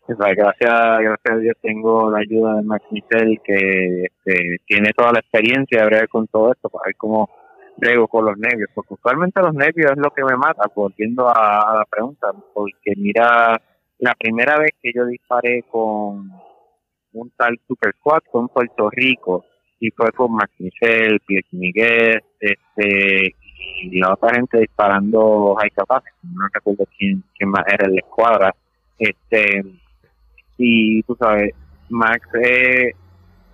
gracias, 0.06 1.00
gracias 1.00 1.30
a 1.30 1.36
Dios 1.36 1.56
tengo 1.62 2.10
la 2.10 2.18
ayuda 2.18 2.56
de 2.56 2.62
Max 2.62 2.84
Michel 2.90 3.40
que 3.44 4.04
este, 4.04 4.58
tiene 4.66 4.92
toda 4.92 5.12
la 5.12 5.20
experiencia 5.20 5.80
de 5.80 5.86
bregar 5.86 6.08
con 6.08 6.26
todo 6.26 6.52
esto 6.52 6.68
para 6.68 6.84
ver 6.86 6.96
cómo 6.96 7.30
brego 7.76 8.06
con 8.06 8.24
los 8.24 8.38
nervios, 8.38 8.70
porque 8.74 8.94
usualmente 8.94 9.40
los 9.40 9.54
nervios 9.54 9.92
es 9.92 9.98
lo 9.98 10.10
que 10.10 10.22
me 10.22 10.36
mata, 10.36 10.70
volviendo 10.74 11.28
a, 11.28 11.74
la 11.78 11.84
pregunta, 11.90 12.28
porque 12.52 12.92
mira, 12.96 13.60
la 13.98 14.14
primera 14.14 14.58
vez 14.58 14.70
que 14.80 14.92
yo 14.94 15.06
disparé 15.06 15.64
con 15.70 16.30
un 17.12 17.30
tal 17.36 17.58
Super 17.66 17.94
Squad 17.98 18.20
fue 18.30 18.42
en 18.42 18.48
Puerto 18.48 18.90
Rico 18.90 19.44
y 19.80 19.90
fue 19.90 20.12
con 20.12 20.32
Max 20.32 20.52
Michel, 20.58 21.20
Pierre 21.26 21.46
Miguel, 21.52 22.22
este, 22.38 23.34
y 23.82 23.98
la 23.98 24.12
otra 24.12 24.34
gente 24.34 24.60
disparando 24.60 25.56
high 25.56 25.70
capacity, 25.70 26.16
no 26.22 26.46
recuerdo 26.52 26.86
quién, 26.96 27.24
quién 27.36 27.50
más 27.50 27.64
era 27.66 27.86
en 27.86 27.94
la 27.94 28.00
escuadra, 28.00 28.54
este 28.98 29.64
y 30.56 31.02
tú 31.02 31.16
sabes, 31.16 31.54
Max 31.88 32.28
eh, 32.42 32.92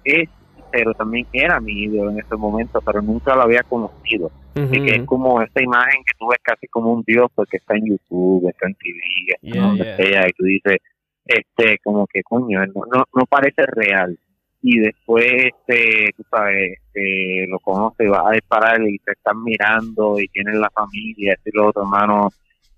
es, 0.05 0.29
pero 0.71 0.95
también 0.95 1.27
era 1.33 1.61
mi 1.61 1.73
ídolo 1.85 2.11
en 2.11 2.21
ese 2.21 2.37
momento, 2.37 2.81
pero 2.81 3.03
nunca 3.03 3.35
lo 3.35 3.43
había 3.43 3.63
conocido. 3.63 4.31
y 4.55 4.85
que 4.85 4.97
es 4.97 5.05
como 5.05 5.41
esta 5.43 5.63
imagen 5.63 6.03
que 6.05 6.19
tú 6.19 6.29
ves 6.29 6.41
casi 6.43 6.67
como 6.69 6.93
un 6.93 7.03
dios 7.07 7.31
porque 7.35 7.57
está 7.57 7.77
en 7.77 7.87
YouTube, 7.87 8.49
está 8.49 8.67
en 8.67 8.75
TV, 8.75 8.99
está 9.43 9.61
donde 9.61 9.97
sea, 9.97 10.29
y 10.29 10.33
tú 10.33 10.45
dices, 10.45 10.79
este, 11.25 11.79
como 11.83 12.07
que 12.07 12.23
coño, 12.23 12.65
no, 12.67 12.83
no, 12.93 13.05
no 13.15 13.27
parece 13.27 13.65
real. 13.67 14.19
Y 14.63 14.79
después, 14.79 15.25
este, 15.27 16.13
tú 16.17 16.23
sabes, 16.31 16.75
este, 16.79 17.47
lo 17.49 17.59
conoces, 17.61 18.11
vas 18.11 18.27
a 18.27 18.33
disparar 18.33 18.83
y 18.83 18.99
te 18.99 19.13
están 19.13 19.43
mirando 19.43 20.19
y 20.21 20.29
tienen 20.29 20.61
la 20.61 20.69
familia, 20.71 21.33
este 21.33 21.51
y 21.51 21.57
lo 21.57 21.69
otro, 21.69 21.83
hermano 21.83 22.31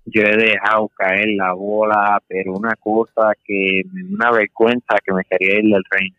yo 0.05 0.21
he 0.21 0.35
dejado 0.35 0.89
caer 0.89 1.29
la 1.29 1.53
bola, 1.53 2.21
pero 2.27 2.53
una 2.53 2.75
cosa 2.75 3.33
que 3.43 3.83
una 4.11 4.31
vergüenza 4.31 4.97
que 5.03 5.13
me 5.13 5.23
quería 5.23 5.59
ir 5.59 5.73
del 5.73 5.83
tren. 5.89 6.13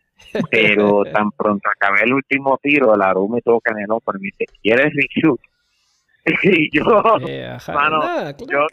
Pero 0.49 1.03
tan 1.13 1.31
pronto 1.31 1.69
acabé 1.69 2.03
el 2.03 2.13
último 2.13 2.57
tiro, 2.61 2.95
la 2.95 3.09
Aru 3.09 3.29
me 3.29 3.41
toca 3.41 3.71
en 3.73 3.79
el 3.83 3.91
ojo 3.91 4.11
y 4.15 4.19
me 4.19 4.25
dice, 4.25 4.45
¿quieres 4.61 4.91
reshoot? 4.93 5.39
y 6.43 6.75
yo, 6.75 6.83
mano, 7.67 8.01
yo 8.49 8.67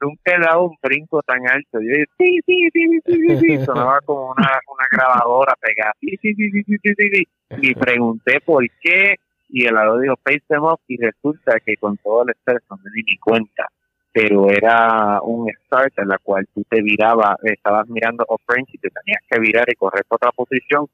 nunca 0.00 0.34
he 0.34 0.40
dado 0.40 0.64
un 0.64 0.76
brinco 0.82 1.22
tan 1.22 1.46
alto. 1.46 1.80
Yo 1.80 1.88
dije, 1.88 2.06
sí, 2.18 2.40
sí, 2.44 2.68
sí, 2.72 3.00
sí, 3.06 3.16
sí, 3.28 3.36
sí. 3.36 3.58
Sonaba 3.64 4.00
como 4.00 4.32
una, 4.32 4.58
una 4.66 4.86
grabadora 4.90 5.54
pegada. 5.60 5.92
Sí, 6.00 6.16
sí, 6.20 6.34
sí, 6.34 6.50
sí, 6.50 6.62
sí, 6.64 6.76
sí, 6.82 7.08
sí. 7.12 7.26
Y 7.62 7.74
pregunté 7.74 8.40
por 8.40 8.64
qué. 8.80 9.14
Y 9.48 9.66
el 9.66 9.74
lado 9.74 9.98
dijo, 10.00 10.16
face 10.24 10.42
them 10.48 10.64
off. 10.64 10.80
Y 10.88 10.96
resulta 10.96 11.60
que 11.64 11.76
con 11.76 11.96
todo 11.98 12.24
el 12.24 12.30
estrés 12.30 12.62
no 12.68 12.76
me 12.78 12.90
di 12.92 13.02
ni 13.04 13.16
cuenta 13.18 13.68
pero 14.12 14.50
era 14.50 15.20
un 15.22 15.48
start 15.64 15.98
en 15.98 16.08
la 16.08 16.18
cual 16.18 16.46
tú 16.54 16.64
te 16.68 16.82
virabas, 16.82 17.36
estabas 17.44 17.88
mirando 17.88 18.24
off 18.28 18.42
range 18.48 18.72
y 18.72 18.78
te 18.78 18.88
tenías 18.90 19.22
que 19.28 19.38
virar 19.40 19.66
y 19.68 19.76
correr 19.76 20.04
por 20.08 20.16
otra 20.16 20.32
posición 20.32 20.86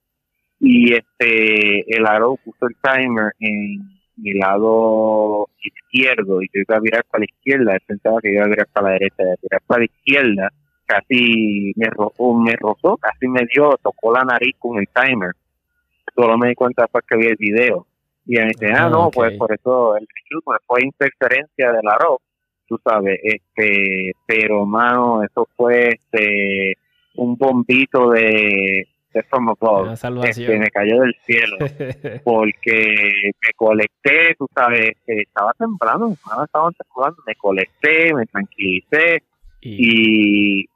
y 0.59 0.95
este 0.95 1.97
el 1.97 2.07
aro 2.07 2.37
puso 2.45 2.67
el 2.67 2.77
timer 2.83 3.33
en 3.41 3.97
mi 4.17 4.35
lado 4.35 5.49
izquierdo 5.63 6.43
y 6.43 6.47
yo 6.47 6.63
iba 6.67 6.77
a 6.77 6.81
virar 6.81 7.05
para 7.11 7.21
la 7.21 7.27
izquierda, 7.27 7.75
él 7.75 7.81
pensaba 7.87 8.21
que 8.21 8.33
iba 8.33 8.45
a 8.45 8.49
virar 8.49 8.67
para 8.73 8.89
la 8.89 8.93
derecha, 8.95 9.23
de 9.23 9.37
virar 9.43 9.63
para 9.67 9.79
la 9.81 9.85
izquierda, 9.85 10.53
casi 10.87 11.73
me 11.77 11.87
rozó, 11.91 12.35
me 12.35 12.57
rozó, 12.57 12.97
casi 12.97 13.29
me 13.29 13.43
dio, 13.53 13.77
tocó 13.83 14.13
la 14.13 14.25
nariz 14.25 14.57
con 14.59 14.79
el 14.79 14.89
timer. 14.89 15.33
Solo 16.15 16.39
me 16.39 16.49
di 16.49 16.55
cuenta 16.55 16.83
después 16.83 17.05
que 17.07 17.17
vi 17.17 17.27
el 17.27 17.37
video. 17.37 17.87
Y 18.25 18.37
me 18.37 18.47
dice, 18.47 18.73
ah, 18.73 18.89
no, 18.89 19.11
pues 19.11 19.37
por 19.37 19.53
eso 19.53 19.97
el 19.97 20.07
pues 20.45 20.61
fue 20.67 20.83
interferencia 20.83 21.73
del 21.73 21.87
aro 21.87 22.21
tú 22.67 22.79
sabes, 22.83 23.19
este, 23.23 24.13
pero 24.27 24.67
mano, 24.67 25.23
eso 25.23 25.49
fue 25.57 25.89
este 25.89 26.77
un 27.15 27.37
bombito 27.37 28.11
de, 28.11 28.87
de 29.13 29.23
From 29.25 29.49
Above, 29.49 29.95
este, 30.29 30.59
me 30.59 30.71
cayó 30.71 31.01
del 31.01 31.15
cielo, 31.25 31.57
porque 32.25 33.33
me 33.41 33.53
colecté, 33.57 34.35
tú 34.39 34.47
sabes, 34.55 34.93
estaba 35.07 35.53
temblando, 35.59 36.13
estaba 36.13 36.47
temblando, 36.73 37.23
me 37.27 37.35
colecté, 37.37 38.13
me 38.15 38.27
tranquilicé 38.27 39.23
y, 39.63 40.61
y 40.61 40.67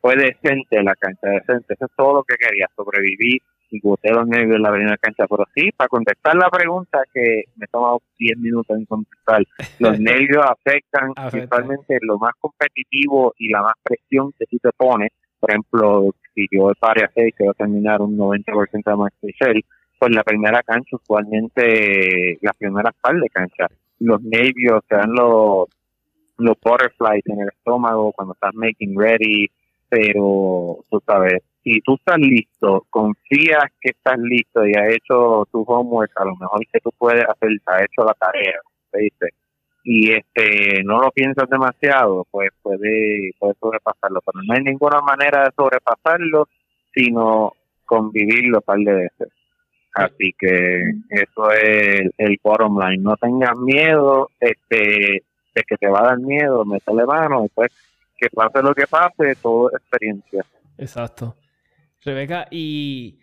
fue 0.00 0.16
decente 0.16 0.82
la 0.82 0.94
cancha, 0.96 1.28
decente, 1.28 1.74
eso 1.74 1.84
es 1.84 1.92
todo 1.96 2.14
lo 2.14 2.22
que 2.24 2.36
quería, 2.36 2.66
sobrevivir 2.74 3.42
y 3.70 3.80
boté 3.80 4.10
los 4.12 4.26
nervios 4.26 4.56
en 4.56 4.62
la 4.62 4.72
primera 4.72 4.96
cancha. 4.96 5.26
Pero 5.28 5.44
sí, 5.54 5.70
para 5.76 5.88
contestar 5.88 6.34
la 6.36 6.50
pregunta 6.50 7.02
que 7.12 7.44
me 7.56 7.64
ha 7.64 7.68
tomado 7.68 8.02
10 8.18 8.38
minutos 8.38 8.76
en 8.76 8.84
contestar, 8.86 9.44
los 9.78 9.98
nervios 10.00 10.44
afectan 10.44 11.12
principalmente 11.30 11.98
lo 12.02 12.18
más 12.18 12.32
competitivo 12.40 13.34
y 13.38 13.50
la 13.50 13.62
más 13.62 13.74
presión 13.82 14.32
que 14.38 14.46
tú 14.46 14.58
te 14.58 14.70
pones. 14.76 15.10
Por 15.38 15.50
ejemplo, 15.50 16.14
si 16.34 16.46
yo 16.50 16.70
pare 16.78 17.04
a 17.04 17.10
6 17.14 17.34
que 17.36 17.44
voy 17.44 17.50
a 17.50 17.54
terminar 17.54 18.00
un 18.02 18.16
90% 18.16 18.82
de 18.84 18.96
más 18.96 19.12
especial, 19.14 19.64
pues 19.98 20.14
la 20.14 20.22
primera 20.22 20.62
cancha, 20.62 20.96
usualmente 20.96 22.38
las 22.40 22.56
primeras 22.56 22.94
par 23.00 23.16
de 23.16 23.28
cancha, 23.28 23.66
los 23.98 24.22
nervios, 24.22 24.82
te 24.88 24.96
dan 24.96 25.12
los, 25.12 25.68
los 26.38 26.56
butterflies 26.62 27.26
en 27.26 27.40
el 27.40 27.48
estómago 27.48 28.12
cuando 28.12 28.34
estás 28.34 28.54
making 28.54 28.98
ready, 28.98 29.46
pero 29.90 30.78
tú 30.88 31.02
sabes, 31.04 31.42
si 31.62 31.80
tú 31.82 31.96
estás 31.96 32.18
listo, 32.18 32.86
confías 32.88 33.64
que 33.80 33.90
estás 33.90 34.18
listo 34.18 34.66
y 34.66 34.72
has 34.72 34.94
hecho 34.94 35.46
tu 35.52 35.62
homework, 35.62 36.12
a 36.16 36.24
lo 36.24 36.36
mejor 36.36 36.60
que 36.72 36.80
tú 36.80 36.90
puedes 36.96 37.24
hacer, 37.28 37.50
has 37.66 37.82
hecho 37.82 38.04
la 38.04 38.14
tarea, 38.14 38.60
¿te 38.92 39.10
y 39.82 40.12
este 40.12 40.82
no 40.84 41.00
lo 41.00 41.10
piensas 41.10 41.48
demasiado, 41.48 42.26
pues 42.30 42.50
puede, 42.62 43.32
puede 43.38 43.54
sobrepasarlo. 43.58 44.20
Pero 44.20 44.44
no 44.44 44.54
hay 44.54 44.62
ninguna 44.62 45.00
manera 45.00 45.44
de 45.44 45.50
sobrepasarlo, 45.56 46.48
sino 46.94 47.52
convivirlo 47.86 48.60
par 48.60 48.78
de 48.78 48.92
veces. 48.92 49.28
Así 49.94 50.32
que 50.38 50.82
eso 51.08 51.50
es 51.50 52.10
el, 52.18 52.38
bottom 52.42 52.78
line. 52.78 53.02
No 53.02 53.16
tengas 53.16 53.58
miedo 53.58 54.28
este, 54.38 55.24
de 55.54 55.62
que 55.66 55.76
te 55.76 55.88
va 55.88 56.00
a 56.00 56.08
dar 56.10 56.18
miedo, 56.18 56.64
métele 56.64 57.04
mano, 57.06 57.42
después 57.42 57.72
que 58.20 58.28
pase 58.30 58.62
lo 58.62 58.74
que 58.74 58.86
pase, 58.86 59.34
todo 59.40 59.70
experiencia. 59.70 60.44
Exacto. 60.78 61.36
Rebeca, 62.04 62.46
y 62.50 63.18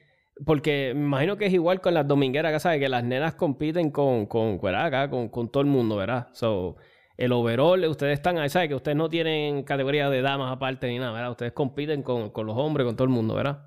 porque 0.45 0.93
me 0.95 1.05
imagino 1.05 1.37
que 1.37 1.47
es 1.47 1.53
igual 1.53 1.81
con 1.81 1.93
las 1.93 2.07
domingueras, 2.07 2.51
que 2.53 2.59
sabes 2.59 2.79
que 2.79 2.89
las 2.89 3.03
nenas 3.03 3.35
compiten 3.35 3.91
con, 3.91 4.25
con, 4.25 4.59
Acá, 4.75 5.09
con, 5.09 5.29
con 5.29 5.51
todo 5.51 5.61
el 5.61 5.69
mundo, 5.69 5.95
¿verdad? 5.95 6.27
So, 6.33 6.75
el 7.17 7.31
overall, 7.31 7.83
ustedes 7.85 8.13
están 8.13 8.37
ahí, 8.37 8.49
¿sabes? 8.49 8.69
Que 8.69 8.75
ustedes 8.75 8.97
no 8.97 9.09
tienen 9.09 9.63
categoría 9.63 10.09
de 10.09 10.21
damas 10.21 10.51
aparte 10.51 10.87
ni 10.87 10.99
nada, 10.99 11.13
¿verdad? 11.13 11.31
Ustedes 11.31 11.53
compiten 11.53 12.03
con, 12.03 12.29
con 12.29 12.45
los 12.45 12.55
hombres, 12.57 12.85
con 12.85 12.95
todo 12.95 13.05
el 13.05 13.13
mundo, 13.13 13.35
¿verdad? 13.35 13.59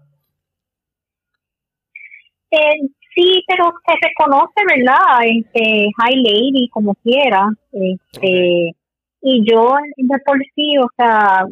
Eh, 2.52 2.80
sí, 3.14 3.44
pero 3.46 3.72
se 3.86 4.08
reconoce, 4.08 4.60
¿verdad? 4.68 5.24
Este, 5.24 5.88
high 5.98 6.16
lady, 6.16 6.68
como 6.70 6.94
quiera. 6.96 7.48
Este, 7.72 8.76
Y 9.22 9.44
yo, 9.50 9.72
de 9.96 10.18
por 10.24 10.38
sí, 10.54 10.78
o 10.78 10.88
sea, 10.96 11.46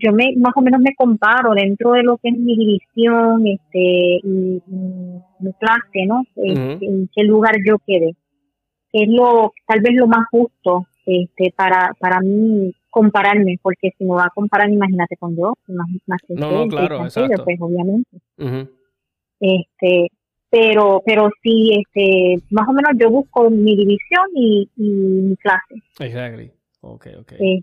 yo 0.00 0.12
me 0.12 0.34
más 0.36 0.52
o 0.56 0.62
menos 0.62 0.80
me 0.80 0.94
comparo 0.94 1.52
dentro 1.54 1.92
de 1.92 2.02
lo 2.02 2.16
que 2.18 2.30
es 2.30 2.38
mi 2.38 2.56
división 2.56 3.46
este 3.46 4.20
y, 4.22 4.62
mi 5.40 5.52
clase 5.58 6.06
no 6.06 6.22
este, 6.36 6.86
en 6.86 7.08
qué 7.14 7.22
lugar 7.24 7.54
yo 7.66 7.76
quedé 7.86 8.14
que 8.92 9.02
es 9.04 9.08
lo 9.08 9.52
tal 9.66 9.80
vez 9.80 9.94
lo 9.94 10.06
más 10.06 10.26
justo 10.30 10.86
este 11.06 11.52
para 11.56 11.94
para 11.98 12.20
mí 12.20 12.74
compararme 12.90 13.58
porque 13.62 13.90
si 13.96 14.04
no 14.04 14.14
va 14.14 14.24
a 14.24 14.32
comparar 14.34 14.70
imagínate 14.70 15.16
con 15.16 15.36
yo 15.36 15.54
más, 15.68 15.86
más 16.06 16.20
no, 16.28 16.64
no 16.64 16.68
claro 16.68 17.04
exacto. 17.04 17.44
pues 17.44 17.60
obviamente. 17.60 18.18
Este 19.38 20.08
pero 20.50 21.02
pero 21.04 21.30
sí 21.42 21.72
este 21.78 22.42
más 22.50 22.68
o 22.68 22.72
menos 22.72 22.92
yo 22.98 23.10
busco 23.10 23.48
mi 23.50 23.76
división 23.76 24.26
y, 24.34 24.68
mi 24.76 25.36
clase. 25.36 25.74
Exactly 26.00 26.52
okay 26.80 27.14
okay 27.14 27.38
eh, 27.38 27.62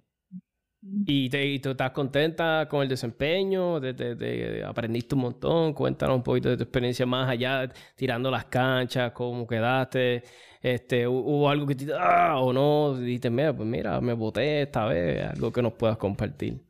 ¿Y, 0.82 1.30
te, 1.30 1.59
tú 1.59 1.72
estás 1.72 1.91
contenta 1.91 2.68
con 2.70 2.82
el 2.84 2.88
desempeño? 2.88 3.80
De, 3.80 4.63
¿Aprendiste 4.65 5.15
un 5.15 5.22
montón? 5.22 5.74
Cuéntanos 5.74 6.18
un 6.18 6.24
poquito 6.24 6.49
de 6.49 6.57
tu 6.57 6.63
experiencia 6.63 7.05
más 7.05 7.30
allá, 7.30 7.70
tirando 7.95 8.30
las 8.30 8.45
canchas, 8.45 9.11
cómo 9.11 9.47
quedaste. 9.47 10.24
Este, 10.61 11.07
¿Hubo 11.07 11.49
algo 11.49 11.65
que 11.65 11.76
te 11.76 11.88
ah, 11.93 12.39
o 12.39 12.53
no? 12.53 12.95
Dijiste, 12.95 13.30
mira, 13.30 13.55
pues 13.55 13.68
mira, 13.68 13.99
me 14.01 14.13
boté 14.13 14.61
esta 14.61 14.86
vez, 14.86 15.26
algo 15.26 15.51
que 15.51 15.61
nos 15.61 15.74
puedas 15.74 15.97
compartir. 15.97 16.61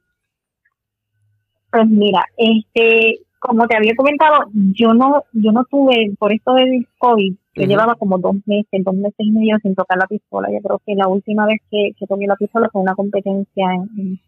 Pues 1.71 1.87
mira, 1.87 2.23
este, 2.37 3.19
como 3.39 3.67
te 3.67 3.75
había 3.75 3.95
comentado, 3.95 4.45
yo 4.53 4.93
no, 4.93 5.23
yo 5.33 5.51
no 5.51 5.63
tuve, 5.65 6.13
por 6.17 6.33
esto 6.33 6.53
del 6.55 6.87
COVID, 6.97 7.35
yo 7.55 7.65
llevaba 7.65 7.95
como 7.95 8.17
dos 8.17 8.35
meses, 8.45 8.83
dos 8.83 8.95
meses 8.95 9.15
y 9.19 9.31
medio 9.31 9.57
sin 9.61 9.75
tocar 9.75 9.97
la 9.97 10.07
pistola. 10.07 10.49
Yo 10.51 10.59
creo 10.59 10.81
que 10.85 10.95
la 10.95 11.07
última 11.07 11.45
vez 11.45 11.59
que, 11.71 11.91
que 11.97 12.05
toqué 12.05 12.27
la 12.27 12.35
pistola 12.35 12.69
fue 12.71 12.81
una 12.81 12.95
competencia 12.95 13.65
en, 13.73 13.89
en, 13.97 14.19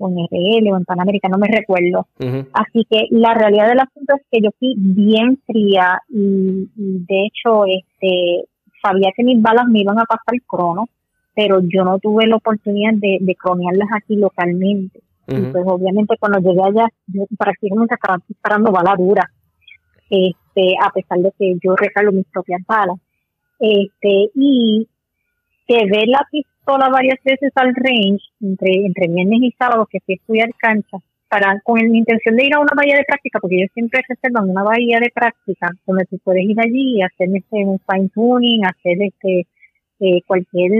RL 0.00 0.72
o 0.72 0.76
en 0.76 0.84
Panamérica, 0.84 1.28
no 1.28 1.38
me 1.38 1.48
recuerdo. 1.48 2.06
Así 2.52 2.86
que 2.88 3.06
la 3.10 3.34
realidad 3.34 3.68
del 3.68 3.80
asunto 3.80 4.14
es 4.14 4.22
que 4.30 4.40
yo 4.40 4.50
fui 4.58 4.74
bien 4.76 5.40
fría 5.44 6.00
y, 6.08 6.68
de 6.76 7.26
hecho 7.26 7.64
este 7.64 8.48
sabía 8.80 9.10
que 9.16 9.24
mis 9.24 9.42
balas 9.42 9.66
me 9.66 9.80
iban 9.80 9.98
a 9.98 10.04
pasar 10.04 10.34
el 10.34 10.42
crono, 10.42 10.88
pero 11.34 11.60
yo 11.62 11.82
no 11.82 11.98
tuve 11.98 12.28
la 12.28 12.36
oportunidad 12.36 12.92
de, 12.94 13.18
de 13.20 13.34
cronearlas 13.34 13.88
aquí 13.92 14.14
localmente. 14.14 15.00
Y 15.28 15.40
pues 15.52 15.64
obviamente 15.66 16.16
cuando 16.18 16.38
llegué 16.38 16.62
allá, 16.62 16.88
yo 17.06 17.24
prácticamente 17.38 17.94
estaba 17.94 18.18
disparando 18.26 18.72
bala 18.72 18.94
dura 18.96 19.30
este, 20.10 20.74
a 20.82 20.90
pesar 20.90 21.18
de 21.18 21.32
que 21.38 21.54
yo 21.62 21.76
recalo 21.76 22.12
mis 22.12 22.26
propias 22.26 22.62
balas. 22.66 22.96
Este, 23.60 24.30
y 24.34 24.88
que 25.66 25.84
ver 25.86 26.08
la 26.08 26.26
pistola 26.30 26.88
varias 26.88 27.18
veces 27.24 27.52
al 27.56 27.74
range, 27.74 28.22
entre, 28.40 28.86
entre 28.86 29.08
viernes 29.08 29.40
y 29.42 29.52
sábado, 29.58 29.86
que 29.90 30.00
fui 30.00 30.14
a 30.14 30.16
estudiar 30.16 30.50
cancha, 30.58 30.98
para, 31.28 31.60
con 31.62 31.78
la 31.78 31.96
intención 31.96 32.36
de 32.36 32.46
ir 32.46 32.54
a 32.54 32.60
una 32.60 32.72
bahía 32.74 32.96
de 32.96 33.04
práctica, 33.06 33.38
porque 33.38 33.60
yo 33.60 33.66
siempre 33.74 34.00
reservo 34.08 34.50
una 34.50 34.62
bahía 34.62 34.98
de 34.98 35.10
práctica, 35.10 35.68
donde 35.86 36.06
tú 36.06 36.18
puedes 36.24 36.42
ir 36.42 36.58
allí 36.58 36.96
y 36.96 37.02
hacer 37.02 37.28
este, 37.34 37.56
un 37.66 37.78
fine 37.80 38.08
tuning, 38.14 38.64
hacer 38.64 38.96
este, 39.02 39.46
eh, 40.00 40.22
cualquier 40.26 40.70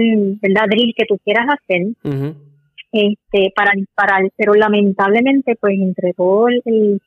¿verdad? 0.41 0.67
drill 0.69 0.93
que 0.97 1.05
tú 1.05 1.19
quieras 1.23 1.45
hacer, 1.49 1.93
este, 2.91 3.51
para 3.55 3.71
disparar, 3.75 4.29
pero 4.35 4.53
lamentablemente, 4.53 5.55
pues 5.59 5.79
entre 5.79 6.13
todo 6.13 6.47
el 6.47 6.99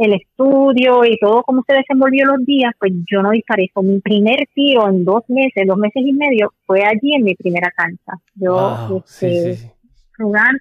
el 0.00 0.14
estudio 0.14 1.04
y 1.04 1.18
todo 1.18 1.42
cómo 1.42 1.62
se 1.66 1.74
desenvolvió 1.74 2.24
los 2.24 2.44
días, 2.46 2.72
pues 2.78 2.90
yo 3.10 3.20
no 3.22 3.32
disparé. 3.32 3.68
Con 3.72 3.86
mi 3.86 4.00
primer 4.00 4.48
tiro 4.54 4.88
en 4.88 5.04
dos 5.04 5.24
meses, 5.28 5.66
dos 5.66 5.76
meses 5.76 6.02
y 6.04 6.12
medio, 6.14 6.54
fue 6.64 6.82
allí 6.82 7.14
en 7.14 7.22
mi 7.22 7.34
primera 7.34 7.70
cancha. 7.70 8.12
Yo 8.34 9.04
este, 9.04 9.70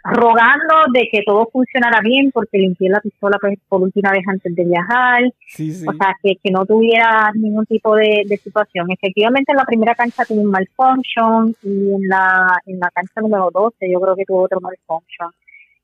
Rogando, 0.04 0.76
de 0.94 1.08
que 1.12 1.22
todo 1.26 1.50
funcionara 1.52 2.00
bien, 2.02 2.32
porque 2.32 2.58
limpié 2.58 2.90
la 2.90 3.02
pistola 3.02 3.38
pues, 3.40 3.60
por 3.68 3.82
última 3.82 4.12
vez 4.12 4.24
antes 4.28 4.56
de 4.56 4.64
viajar. 4.66 5.24
o 5.26 5.94
sea, 5.94 6.16
que, 6.24 6.36
que 6.42 6.52
no 6.52 6.66
tuviera 6.66 7.32
ningún 7.36 7.66
tipo 7.66 7.96
de, 7.96 8.24
de, 8.26 8.38
situación. 8.38 8.88
Efectivamente, 8.92 9.52
en 9.52 9.58
la 9.58 9.66
primera 9.66 9.96
cancha 9.96 10.26
tuve 10.26 10.40
un 10.40 10.52
malfunction 10.52 11.56
y 11.64 11.94
en 11.94 12.08
la, 12.08 12.58
en 12.66 12.80
la 12.80 12.90
cancha 12.92 13.22
número 13.22 13.50
12 13.54 13.92
yo 13.92 14.00
creo 14.00 14.16
que 14.16 14.26
tuve 14.26 14.44
otro 14.46 14.60
malfunction. 14.62 15.32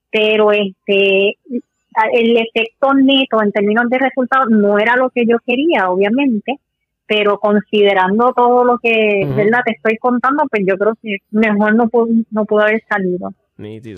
Pero 0.10 0.52
este 0.52 1.38
el 2.14 2.38
efecto 2.38 2.94
neto 2.94 3.42
en 3.42 3.52
términos 3.52 3.90
de 3.90 4.00
resultados 4.00 4.50
no 4.50 4.78
era 4.78 4.96
lo 4.96 5.10
que 5.10 5.26
yo 5.26 5.38
quería, 5.46 5.90
obviamente, 5.90 6.60
pero 7.08 7.38
considerando 7.40 8.34
todo 8.36 8.64
lo 8.64 8.78
que 8.80 9.26
¿verdad? 9.36 9.62
te 9.66 9.72
estoy 9.72 9.98
contando, 9.98 10.44
pues 10.50 10.64
yo 10.68 10.78
creo 10.78 10.94
que 11.02 11.18
mejor 11.32 11.76
no 11.76 11.88
pudo, 11.88 12.08
no 12.32 12.46
pudo 12.46 12.62
haber 12.62 12.84
salido. 12.90 13.34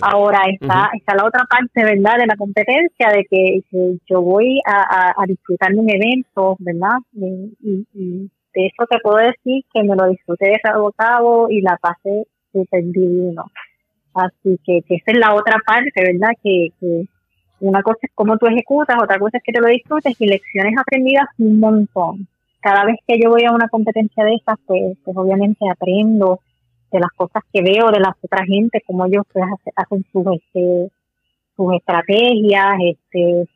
Ahora 0.02 0.42
está, 0.50 0.90
está 0.94 1.16
la 1.16 1.24
otra 1.24 1.44
parte, 1.50 1.82
¿verdad?, 1.82 2.18
de 2.18 2.26
la 2.26 2.36
competencia, 2.36 3.08
de 3.08 3.26
que, 3.28 3.62
yo 4.08 4.22
voy 4.22 4.60
a, 4.64 5.14
a, 5.20 5.26
disfrutar 5.26 5.72
de 5.72 5.80
un 5.80 5.90
evento, 5.90 6.56
¿verdad? 6.60 6.98
Y, 7.12 7.86
y, 7.92 8.30
de 8.54 8.66
eso 8.66 8.86
te 8.88 8.98
puedo 9.00 9.18
decir 9.18 9.64
que 9.72 9.82
me 9.82 9.94
lo 9.94 10.08
disfruté 10.08 10.46
de 10.46 10.60
cabo 10.60 10.90
cabo 10.92 11.48
y 11.50 11.60
la 11.60 11.76
pasé 11.76 12.26
súper 12.52 12.84
divino. 12.84 13.44
Así 14.14 14.58
que, 14.64 14.80
que 14.82 14.94
esa 14.96 15.12
es 15.12 15.18
la 15.18 15.34
otra 15.34 15.56
parte, 15.66 15.92
¿verdad?, 15.96 16.30
que, 16.42 16.68
que 16.78 17.04
una 17.60 17.82
cosa 17.82 17.98
es 18.02 18.10
cómo 18.14 18.36
tú 18.38 18.46
ejecutas, 18.46 18.96
otra 19.02 19.18
cosa 19.18 19.38
es 19.38 19.42
que 19.42 19.52
te 19.52 19.60
lo 19.60 19.66
disfrutes 19.66 20.14
y 20.20 20.26
lecciones 20.26 20.74
aprendidas 20.78 21.26
un 21.38 21.58
montón. 21.58 22.28
Cada 22.60 22.84
vez 22.84 22.96
que 23.06 23.18
yo 23.20 23.30
voy 23.30 23.44
a 23.44 23.52
una 23.52 23.68
competencia 23.68 24.24
de 24.24 24.34
esas, 24.34 24.56
pues, 24.66 24.96
pues 25.04 25.16
obviamente 25.16 25.68
aprendo 25.68 26.40
de 26.90 27.00
las 27.00 27.10
cosas 27.16 27.42
que 27.52 27.62
veo 27.62 27.90
de 27.90 28.00
las 28.00 28.14
otras 28.22 28.46
gente, 28.46 28.82
cómo 28.86 29.06
ellos 29.06 29.24
pues, 29.32 29.44
hacen 29.76 30.04
sus, 30.12 30.26
este, 30.34 30.90
sus 31.56 31.74
estrategias, 31.74 32.74
este, 32.84 33.48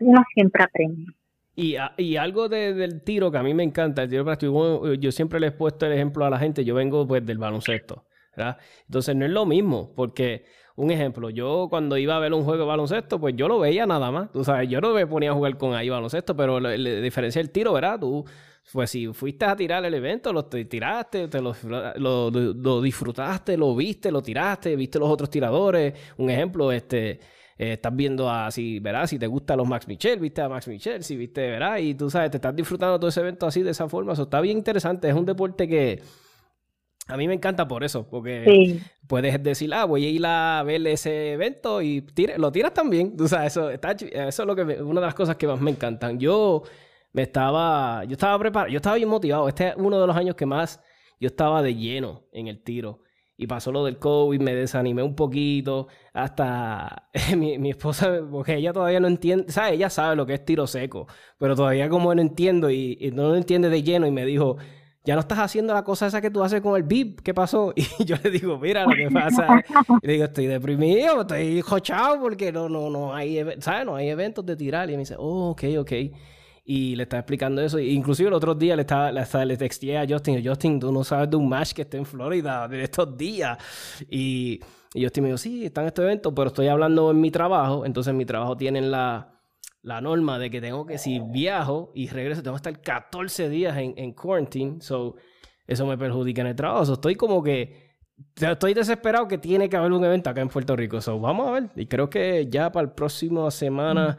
uno 0.00 0.24
siempre 0.34 0.64
aprende. 0.64 1.12
Y, 1.54 1.76
y 1.96 2.16
algo 2.16 2.48
del 2.48 3.02
tiro 3.02 3.30
que 3.30 3.38
a 3.38 3.42
mí 3.42 3.54
me 3.54 3.62
encanta, 3.62 4.02
el 4.02 4.10
tiro 4.10 4.24
práctico, 4.24 4.92
yo 4.94 5.10
siempre 5.10 5.40
le 5.40 5.48
he 5.48 5.52
puesto 5.52 5.86
el 5.86 5.92
ejemplo 5.92 6.24
a 6.24 6.30
la 6.30 6.38
gente, 6.38 6.64
yo 6.64 6.74
vengo 6.74 7.06
pues 7.06 7.24
del 7.24 7.38
baloncesto, 7.38 8.04
¿verdad? 8.36 8.58
Entonces 8.84 9.16
no 9.16 9.24
es 9.24 9.30
lo 9.30 9.46
mismo, 9.46 9.94
porque 9.96 10.44
un 10.76 10.90
ejemplo, 10.90 11.30
yo 11.30 11.68
cuando 11.70 11.96
iba 11.96 12.14
a 12.16 12.18
ver 12.18 12.34
un 12.34 12.44
juego 12.44 12.64
de 12.64 12.68
baloncesto, 12.68 13.18
pues 13.18 13.34
yo 13.34 13.48
lo 13.48 13.58
veía 13.58 13.86
nada 13.86 14.10
más. 14.10 14.30
Tú 14.30 14.44
sabes, 14.44 14.68
yo 14.68 14.80
no 14.82 14.92
me 14.92 15.06
ponía 15.06 15.30
a 15.30 15.34
jugar 15.34 15.56
con 15.56 15.74
ahí 15.74 15.88
baloncesto, 15.88 16.36
pero 16.36 16.60
la, 16.60 16.72
diferencia 16.72 17.40
del 17.40 17.50
tiro, 17.50 17.72
¿verdad? 17.72 17.98
Tú, 17.98 18.26
pues 18.72 18.90
si 18.90 19.06
fuiste 19.12 19.44
a 19.44 19.56
tirar 19.56 19.84
el 19.84 19.94
evento, 19.94 20.32
lo 20.32 20.44
tiraste, 20.46 21.28
te 21.28 21.40
lo, 21.40 21.54
lo, 21.96 22.82
disfrutaste, 22.82 23.56
lo 23.56 23.74
viste, 23.76 24.10
lo 24.10 24.22
tiraste, 24.22 24.74
viste 24.76 24.98
los 24.98 25.08
otros 25.08 25.30
tiradores. 25.30 25.94
Un 26.16 26.30
ejemplo, 26.30 26.72
este. 26.72 27.20
Eh, 27.58 27.72
estás 27.72 27.96
viendo 27.96 28.28
a 28.28 28.50
si, 28.50 28.80
¿verdad? 28.80 29.06
Si 29.06 29.18
te 29.18 29.26
gustan 29.26 29.56
los 29.56 29.66
Max 29.66 29.88
Michel, 29.88 30.20
viste 30.20 30.42
a 30.42 30.48
Max 30.48 30.68
Michel, 30.68 31.02
si 31.02 31.16
viste, 31.16 31.40
¿verdad? 31.48 31.78
Y 31.78 31.94
tú 31.94 32.10
sabes, 32.10 32.30
te 32.30 32.36
estás 32.36 32.54
disfrutando 32.54 32.98
todo 32.98 33.08
ese 33.08 33.20
evento 33.20 33.46
así 33.46 33.62
de 33.62 33.70
esa 33.70 33.88
forma. 33.88 34.12
Eso 34.12 34.24
está 34.24 34.42
bien 34.42 34.58
interesante. 34.58 35.08
Es 35.08 35.14
un 35.14 35.24
deporte 35.24 35.66
que, 35.66 36.02
a 37.08 37.16
mí 37.16 37.28
me 37.28 37.34
encanta 37.34 37.68
por 37.68 37.84
eso, 37.84 38.08
porque 38.08 38.80
puedes 39.06 39.40
decir, 39.42 39.72
ah, 39.72 39.84
voy 39.84 40.04
a 40.04 40.10
ir 40.10 40.26
a 40.26 40.62
ver 40.64 40.84
ese 40.88 41.32
evento 41.32 41.80
y 41.80 42.04
lo 42.36 42.50
tiras 42.50 42.74
también. 42.74 43.14
O 43.20 43.28
sea, 43.28 43.46
eso, 43.46 43.70
está, 43.70 43.92
eso 43.92 44.42
es 44.42 44.46
lo 44.46 44.56
que 44.56 44.62
una 44.62 45.00
de 45.00 45.06
las 45.06 45.14
cosas 45.14 45.36
que 45.36 45.46
más 45.46 45.60
me 45.60 45.70
encantan. 45.70 46.18
Yo 46.18 46.64
me 47.16 47.22
estaba, 47.22 48.04
yo 48.04 48.12
estaba 48.12 48.38
preparado, 48.38 48.70
yo 48.70 48.76
estaba 48.76 48.96
bien 48.96 49.08
motivado. 49.08 49.48
Este 49.48 49.68
es 49.68 49.74
uno 49.78 49.98
de 49.98 50.06
los 50.06 50.14
años 50.14 50.36
que 50.36 50.44
más 50.44 50.82
yo 51.18 51.28
estaba 51.28 51.62
de 51.62 51.74
lleno 51.74 52.24
en 52.30 52.46
el 52.46 52.62
tiro. 52.62 53.00
Y 53.38 53.46
pasó 53.46 53.72
lo 53.72 53.86
del 53.86 53.98
COVID, 53.98 54.38
me 54.38 54.54
desanimé 54.54 55.02
un 55.02 55.14
poquito. 55.14 55.88
Hasta 56.12 57.08
mi, 57.36 57.56
mi 57.56 57.70
esposa, 57.70 58.20
porque 58.30 58.56
ella 58.56 58.74
todavía 58.74 59.00
no 59.00 59.08
entiende, 59.08 59.50
¿sabes? 59.50 59.72
Ella 59.72 59.88
sabe 59.88 60.14
lo 60.14 60.26
que 60.26 60.34
es 60.34 60.44
tiro 60.44 60.66
seco, 60.66 61.06
pero 61.38 61.56
todavía 61.56 61.88
como 61.88 62.14
no 62.14 62.20
entiendo 62.20 62.68
y, 62.70 62.98
y 63.00 63.10
no 63.12 63.28
lo 63.30 63.36
entiende 63.36 63.70
de 63.70 63.82
lleno 63.82 64.06
y 64.06 64.10
me 64.10 64.26
dijo, 64.26 64.58
ya 65.02 65.14
no 65.14 65.20
estás 65.20 65.38
haciendo 65.38 65.72
la 65.72 65.84
cosa 65.84 66.08
esa 66.08 66.20
que 66.20 66.30
tú 66.30 66.42
haces 66.42 66.60
con 66.60 66.76
el 66.76 66.82
VIP, 66.82 67.20
¿qué 67.20 67.32
pasó? 67.32 67.72
Y 67.98 68.04
yo 68.04 68.16
le 68.22 68.30
digo, 68.30 68.58
mira 68.58 68.84
lo 68.84 68.94
que 68.94 69.08
pasa. 69.10 69.64
Y 70.02 70.06
le 70.06 70.12
digo, 70.12 70.24
estoy 70.26 70.48
deprimido, 70.48 71.22
estoy 71.22 71.62
jochado 71.62 72.20
porque 72.20 72.52
no, 72.52 72.68
no, 72.68 72.90
no 72.90 73.14
hay, 73.14 73.42
¿sabes? 73.60 73.86
No 73.86 73.96
hay 73.96 74.10
eventos 74.10 74.44
de 74.44 74.54
tirar. 74.54 74.90
Y 74.90 74.92
me 74.92 74.98
dice, 74.98 75.14
oh, 75.18 75.52
ok, 75.52 75.62
ok. 75.78 75.92
Y 76.68 76.96
le 76.96 77.04
estaba 77.04 77.20
explicando 77.20 77.62
eso. 77.62 77.78
Inclusive 77.78 78.28
el 78.28 78.34
otro 78.34 78.54
día 78.54 78.74
le, 78.74 78.82
estaba, 78.82 79.12
le, 79.12 79.46
le 79.46 79.56
texté 79.56 79.96
a 79.96 80.04
Justin, 80.06 80.44
Justin, 80.44 80.80
tú 80.80 80.90
no 80.90 81.04
sabes 81.04 81.30
de 81.30 81.36
un 81.36 81.48
match 81.48 81.72
que 81.72 81.82
está 81.82 81.96
en 81.96 82.04
Florida 82.04 82.66
de 82.66 82.82
estos 82.82 83.16
días. 83.16 83.56
Y, 84.10 84.60
y 84.92 85.04
Justin 85.04 85.22
me 85.22 85.28
dijo, 85.28 85.38
sí, 85.38 85.64
está 85.64 85.82
en 85.82 85.86
este 85.86 86.02
evento, 86.02 86.34
pero 86.34 86.48
estoy 86.48 86.66
hablando 86.66 87.10
en 87.12 87.20
mi 87.20 87.30
trabajo. 87.30 87.86
Entonces 87.86 88.10
en 88.10 88.16
mi 88.16 88.26
trabajo 88.26 88.56
tienen 88.56 88.90
la 88.90 89.36
la 89.86 90.00
norma 90.00 90.36
de 90.40 90.50
que 90.50 90.60
tengo 90.60 90.84
que, 90.84 90.98
si 90.98 91.20
viajo 91.20 91.92
y 91.94 92.08
regreso, 92.08 92.42
tengo 92.42 92.56
que 92.56 92.68
estar 92.68 92.82
14 92.82 93.48
días 93.48 93.76
en, 93.76 93.94
en 93.96 94.12
quarantine. 94.14 94.80
So, 94.80 95.14
eso 95.64 95.86
me 95.86 95.96
perjudica 95.96 96.40
en 96.40 96.48
el 96.48 96.56
trabajo. 96.56 96.92
estoy 96.92 97.14
como 97.14 97.42
que. 97.42 97.86
Estoy 98.34 98.74
desesperado 98.74 99.28
que 99.28 99.38
tiene 99.38 99.68
que 99.68 99.76
haber 99.76 99.92
un 99.92 100.04
evento 100.04 100.30
acá 100.30 100.40
en 100.40 100.48
Puerto 100.48 100.74
Rico. 100.74 101.00
So, 101.00 101.20
vamos 101.20 101.46
a 101.46 101.50
ver. 101.52 101.70
Y 101.76 101.86
creo 101.86 102.10
que 102.10 102.48
ya 102.50 102.72
para 102.72 102.88
el 102.88 102.94
próximo 102.94 103.48
semana, 103.52 104.16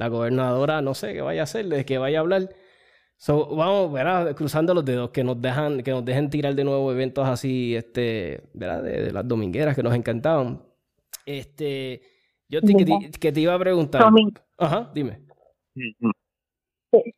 la 0.00 0.08
gobernadora, 0.08 0.80
no 0.80 0.94
sé 0.94 1.12
qué 1.12 1.20
vaya 1.20 1.42
a 1.42 1.44
hacer, 1.44 1.66
de 1.66 1.84
que 1.84 1.98
vaya 1.98 2.18
a 2.18 2.20
hablar. 2.22 2.48
So, 3.18 3.54
vamos, 3.54 3.92
¿verdad? 3.92 4.34
Cruzando 4.34 4.72
los 4.72 4.82
dedos, 4.82 5.10
que 5.10 5.22
nos 5.22 5.42
dejan, 5.42 5.82
que 5.82 5.90
nos 5.90 6.02
dejen 6.02 6.30
tirar 6.30 6.54
de 6.54 6.64
nuevo 6.64 6.90
eventos 6.90 7.28
así, 7.28 7.76
este, 7.76 8.44
¿verdad? 8.54 8.82
De, 8.82 9.12
las 9.12 9.28
domingueras 9.28 9.76
que 9.76 9.82
nos 9.82 9.94
encantaban. 9.94 10.62
Este, 11.26 12.00
yo 12.48 12.62
te, 12.62 12.72
que, 13.20 13.30
te, 13.30 13.40
iba 13.40 13.54
a 13.54 13.58
preguntar. 13.58 14.10
Ajá, 14.56 14.90
dime. 14.94 15.20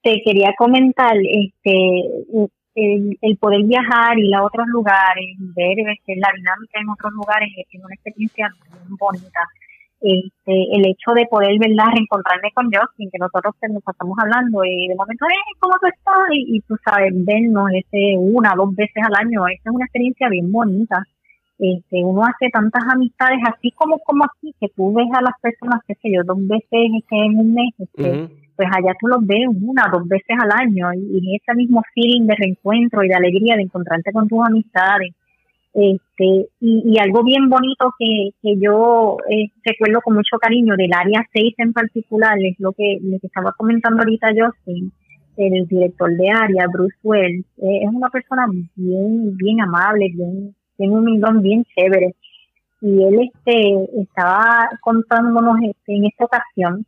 Te, 0.02 0.20
quería 0.24 0.52
comentar, 0.58 1.14
este, 1.16 2.50
el, 2.74 3.36
poder 3.38 3.62
viajar, 3.62 4.18
ir 4.18 4.34
a 4.34 4.42
otros 4.42 4.66
lugares, 4.72 5.36
ver 5.54 5.78
este, 5.78 6.16
la 6.16 6.32
dinámica 6.34 6.80
en 6.80 6.88
otros 6.88 7.12
lugares 7.12 7.48
es 7.56 7.80
una 7.80 7.94
experiencia 7.94 8.52
muy 8.88 8.98
bonita. 8.98 9.40
Este, 10.02 10.54
el 10.74 10.82
hecho 10.84 11.14
de 11.14 11.26
poder 11.30 11.56
verdad 11.60 11.94
reencontrarme 11.94 12.50
con 12.54 12.66
Justin, 12.66 13.08
que 13.12 13.22
nosotros 13.22 13.54
nos 13.70 13.86
estamos 13.86 14.18
hablando 14.18 14.64
y 14.64 14.88
de 14.88 14.96
momento, 14.96 15.26
eh, 15.26 15.54
¿cómo 15.60 15.74
tú 15.80 15.86
estás? 15.86 16.26
Y, 16.32 16.58
tú 16.66 16.74
sabes, 16.84 17.12
vernos 17.14 17.70
ese 17.70 18.18
una, 18.18 18.52
dos 18.56 18.74
veces 18.74 18.98
al 18.98 19.14
año, 19.14 19.46
esa 19.46 19.70
es 19.70 19.74
una 19.74 19.84
experiencia 19.84 20.28
bien 20.28 20.50
bonita. 20.50 21.04
Este, 21.56 22.02
uno 22.02 22.22
hace 22.24 22.50
tantas 22.50 22.82
amistades 22.92 23.38
así 23.46 23.70
como 23.76 23.98
como 23.98 24.24
aquí 24.24 24.52
que 24.58 24.68
tú 24.74 24.92
ves 24.92 25.06
a 25.14 25.22
las 25.22 25.38
personas 25.40 25.80
qué 25.86 25.94
sé 25.94 26.10
yo 26.10 26.22
dos 26.24 26.38
veces 26.48 26.90
en 27.10 27.38
un 27.38 27.54
mes 27.54 27.70
este, 27.78 28.34
pues 28.56 28.68
allá 28.72 28.96
tú 28.98 29.06
los 29.06 29.24
ves 29.24 29.46
una 29.46 29.86
dos 29.92 30.08
veces 30.08 30.34
al 30.42 30.50
año 30.50 30.92
y, 30.94 31.36
ese 31.36 31.54
mismo 31.54 31.80
feeling 31.94 32.26
de 32.26 32.34
reencuentro 32.34 33.04
y 33.04 33.08
de 33.08 33.14
alegría 33.14 33.54
de 33.54 33.62
encontrarte 33.62 34.10
con 34.10 34.26
tus 34.26 34.40
amistades 34.44 35.14
este 35.74 36.48
y, 36.60 36.98
algo 36.98 37.24
bien 37.24 37.48
bonito 37.48 37.92
que, 37.98 38.30
que 38.42 38.58
yo 38.58 39.16
eh, 39.30 39.48
recuerdo 39.64 40.00
con 40.02 40.14
mucho 40.14 40.38
cariño 40.38 40.74
del 40.76 40.92
área 40.92 41.26
6 41.32 41.54
en 41.58 41.72
particular 41.72 42.36
es 42.40 42.56
lo 42.58 42.72
que, 42.72 42.98
lo 43.02 43.18
que 43.18 43.26
estaba 43.26 43.52
comentando 43.56 44.02
ahorita 44.02 44.28
Justin 44.28 44.92
el 45.36 45.66
director 45.66 46.14
de 46.14 46.28
área 46.28 46.66
Bruce 46.70 46.96
Wells 47.02 47.46
eh, 47.56 47.84
es 47.84 47.88
una 47.90 48.10
persona 48.10 48.46
bien 48.76 49.34
bien 49.36 49.60
amable 49.62 50.10
bien 50.14 50.54
tiene 50.76 50.96
un 50.96 51.04
millón 51.04 51.42
bien 51.42 51.64
chévere. 51.64 52.14
Y 52.80 53.04
él 53.04 53.30
este, 53.32 54.00
estaba 54.00 54.68
contándonos 54.80 55.56
este, 55.62 55.94
en 55.94 56.06
esta 56.06 56.24
ocasión 56.24 56.86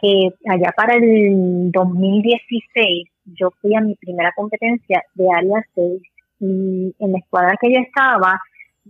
que 0.00 0.30
allá 0.48 0.72
para 0.76 0.94
el 0.94 1.70
2016 1.72 3.08
yo 3.24 3.50
fui 3.60 3.74
a 3.74 3.80
mi 3.80 3.94
primera 3.96 4.32
competencia 4.34 5.02
de 5.14 5.26
área 5.30 5.62
6 5.74 6.02
y 6.40 6.94
en 6.98 7.12
la 7.12 7.18
escuadra 7.18 7.56
que 7.60 7.72
yo 7.72 7.80
estaba, 7.80 8.40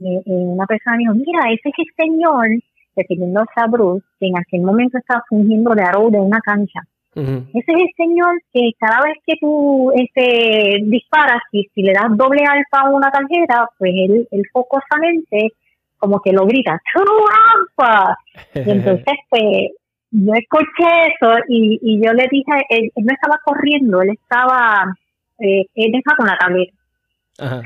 una 0.00 0.66
persona 0.66 0.96
dijo, 0.98 1.14
mira, 1.14 1.50
ese 1.50 1.68
es 1.68 1.74
el 1.78 2.06
señor, 2.06 2.46
refiriéndose 2.94 3.52
a 3.56 3.66
Bruce, 3.66 4.06
que 4.20 4.26
en 4.26 4.38
aquel 4.38 4.62
momento 4.62 4.98
estaba 4.98 5.22
fungiendo 5.28 5.74
de 5.74 5.82
aro 5.82 6.10
de 6.10 6.18
una 6.18 6.40
cancha. 6.40 6.80
Ese 7.14 7.72
es 7.72 7.80
el 7.80 7.90
señor 7.96 8.42
que 8.52 8.72
cada 8.78 9.00
vez 9.00 9.14
que 9.26 9.36
tú 9.40 9.90
este, 9.94 10.80
disparas 10.82 11.40
y 11.50 11.66
si 11.74 11.80
le 11.80 11.94
das 11.94 12.14
doble 12.14 12.44
alfa 12.44 12.86
a 12.86 12.90
una 12.90 13.10
tarjeta, 13.10 13.70
pues 13.78 13.90
él, 13.94 14.28
él 14.30 14.42
focosamente 14.52 15.52
como 15.96 16.20
que 16.20 16.32
lo 16.32 16.44
grita, 16.44 16.78
¡True 16.92 17.86
alfa! 17.86 18.18
Y 18.54 18.70
entonces, 18.70 19.14
pues, 19.30 19.42
yo 20.10 20.32
escuché 20.34 21.14
eso 21.14 21.32
y, 21.48 21.78
y 21.80 22.04
yo 22.04 22.12
le 22.12 22.26
dije, 22.30 22.52
él, 22.68 22.90
no 22.96 23.12
estaba 23.12 23.40
corriendo, 23.42 24.02
él 24.02 24.10
estaba, 24.10 24.84
eh, 25.38 25.64
él 25.74 25.92
estaba 25.94 26.16
con 26.18 26.26
la 26.26 26.36
tableta. 26.36 26.72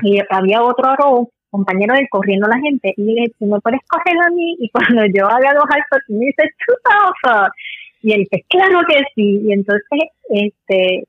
Y 0.03 0.19
había 0.29 0.61
otro 0.61 0.89
aro, 0.89 1.29
compañero 1.49 1.93
de 1.95 2.07
corriendo 2.09 2.47
la 2.47 2.59
gente 2.59 2.93
y 2.95 3.03
le 3.03 3.13
dije, 3.13 3.33
me 3.41 3.59
puedes 3.59 3.81
correr 3.87 4.15
a 4.25 4.29
mí 4.31 4.55
y 4.59 4.69
cuando 4.71 5.05
yo 5.05 5.27
haga 5.27 5.53
dos 5.53 5.65
alfas, 5.69 5.99
tú 6.07 6.13
me 6.13 6.31
¡True 6.33 6.77
alfa! 6.85 7.51
Y 8.01 8.13
él 8.13 8.19
dice, 8.21 8.45
claro 8.49 8.79
que 8.87 9.03
sí. 9.15 9.41
Y 9.43 9.51
entonces, 9.51 9.99
este, 10.29 11.03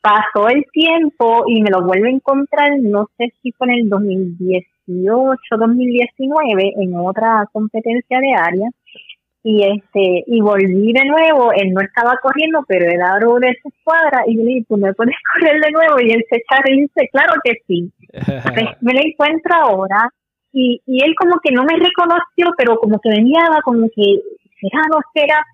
pasó 0.00 0.48
el 0.48 0.64
tiempo 0.72 1.44
y 1.46 1.62
me 1.62 1.70
lo 1.70 1.82
vuelvo 1.82 2.06
a 2.06 2.10
encontrar, 2.10 2.70
no 2.80 3.08
sé 3.16 3.32
si 3.42 3.52
fue 3.52 3.68
en 3.68 3.74
el 3.74 3.88
2018, 3.88 5.40
2019, 5.50 6.74
en 6.78 6.96
otra 6.96 7.48
competencia 7.52 8.18
de 8.20 8.34
área. 8.34 8.70
Y 9.48 9.62
este, 9.62 10.24
y 10.26 10.40
volví 10.40 10.92
de 10.92 11.04
nuevo, 11.04 11.52
él 11.52 11.72
no 11.72 11.80
estaba 11.80 12.18
corriendo, 12.20 12.64
pero 12.66 12.90
él 12.90 13.00
abrió 13.00 13.36
de 13.36 13.56
su 13.62 13.70
cuadra 13.84 14.24
y 14.26 14.36
yo 14.36 14.42
le 14.42 14.48
dije, 14.48 14.66
¿tú 14.68 14.76
me 14.76 14.92
puedes 14.92 15.14
correr 15.34 15.60
de 15.60 15.70
nuevo? 15.70 16.00
Y 16.00 16.10
él 16.10 16.24
se 16.28 16.38
echa 16.38 16.60
y 16.68 16.80
dice, 16.80 17.08
claro 17.12 17.34
que 17.44 17.52
sí. 17.68 17.92
Pues, 18.26 18.66
me 18.80 18.92
lo 18.92 19.00
encuentro 19.04 19.54
ahora 19.54 20.10
y, 20.52 20.82
y 20.84 21.04
él 21.04 21.14
como 21.16 21.38
que 21.44 21.52
no 21.52 21.62
me 21.62 21.76
reconoció, 21.76 22.52
pero 22.58 22.76
como 22.78 22.98
que 22.98 23.10
venía 23.10 23.42
como 23.62 23.86
que, 23.94 24.18
será, 24.60 24.82
no 24.90 24.98
será, 25.14 25.44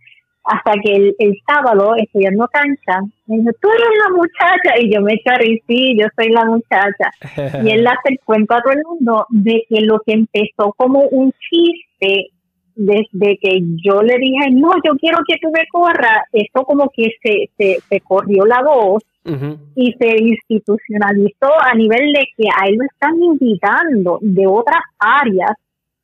hasta 0.45 0.73
que 0.83 0.97
el, 0.97 1.15
el, 1.19 1.35
sábado, 1.47 1.93
estudiando 1.99 2.49
cancha, 2.49 2.99
me 3.27 3.37
dijo, 3.37 3.51
tú 3.61 3.69
eres 3.69 3.91
la 4.05 4.17
muchacha, 4.17 4.81
y 4.81 4.95
yo 4.95 5.03
me 5.03 5.13
eché 5.13 5.31
a 5.31 5.39
sí, 5.67 5.99
yo 6.01 6.07
soy 6.17 6.31
la 6.31 6.47
muchacha. 6.47 7.11
y 7.63 7.71
él 7.73 7.87
hace 7.87 8.15
el 8.15 8.21
cuento 8.25 8.55
a 8.55 8.63
todo 8.63 8.73
el 8.73 8.85
mundo 8.85 9.27
de 9.29 9.65
que 9.69 9.83
lo 9.83 10.01
que 10.07 10.15
empezó 10.15 10.73
como 10.79 11.01
un 11.11 11.31
chiste, 11.33 12.31
desde 12.75 13.39
que 13.39 13.61
yo 13.85 14.03
le 14.03 14.17
dije, 14.19 14.51
no, 14.53 14.73
yo 14.85 14.93
quiero 14.99 15.19
que 15.27 15.39
tú 15.41 15.51
me 15.51 15.67
corras, 15.71 16.25
esto 16.33 16.65
como 16.65 16.91
que 16.95 17.15
se, 17.23 17.51
se, 17.57 17.81
se 17.89 18.01
corrió 18.01 18.45
la 18.45 18.63
voz 18.63 19.03
y 19.77 19.93
se 19.93 20.17
institucionalizó 20.21 21.49
a 21.61 21.75
nivel 21.75 22.13
de 22.13 22.27
que 22.37 22.49
a 22.49 22.67
él 22.67 22.77
lo 22.77 22.85
están 22.85 23.23
invitando 23.23 24.19
de 24.21 24.47
otras 24.47 24.83
áreas 24.99 25.53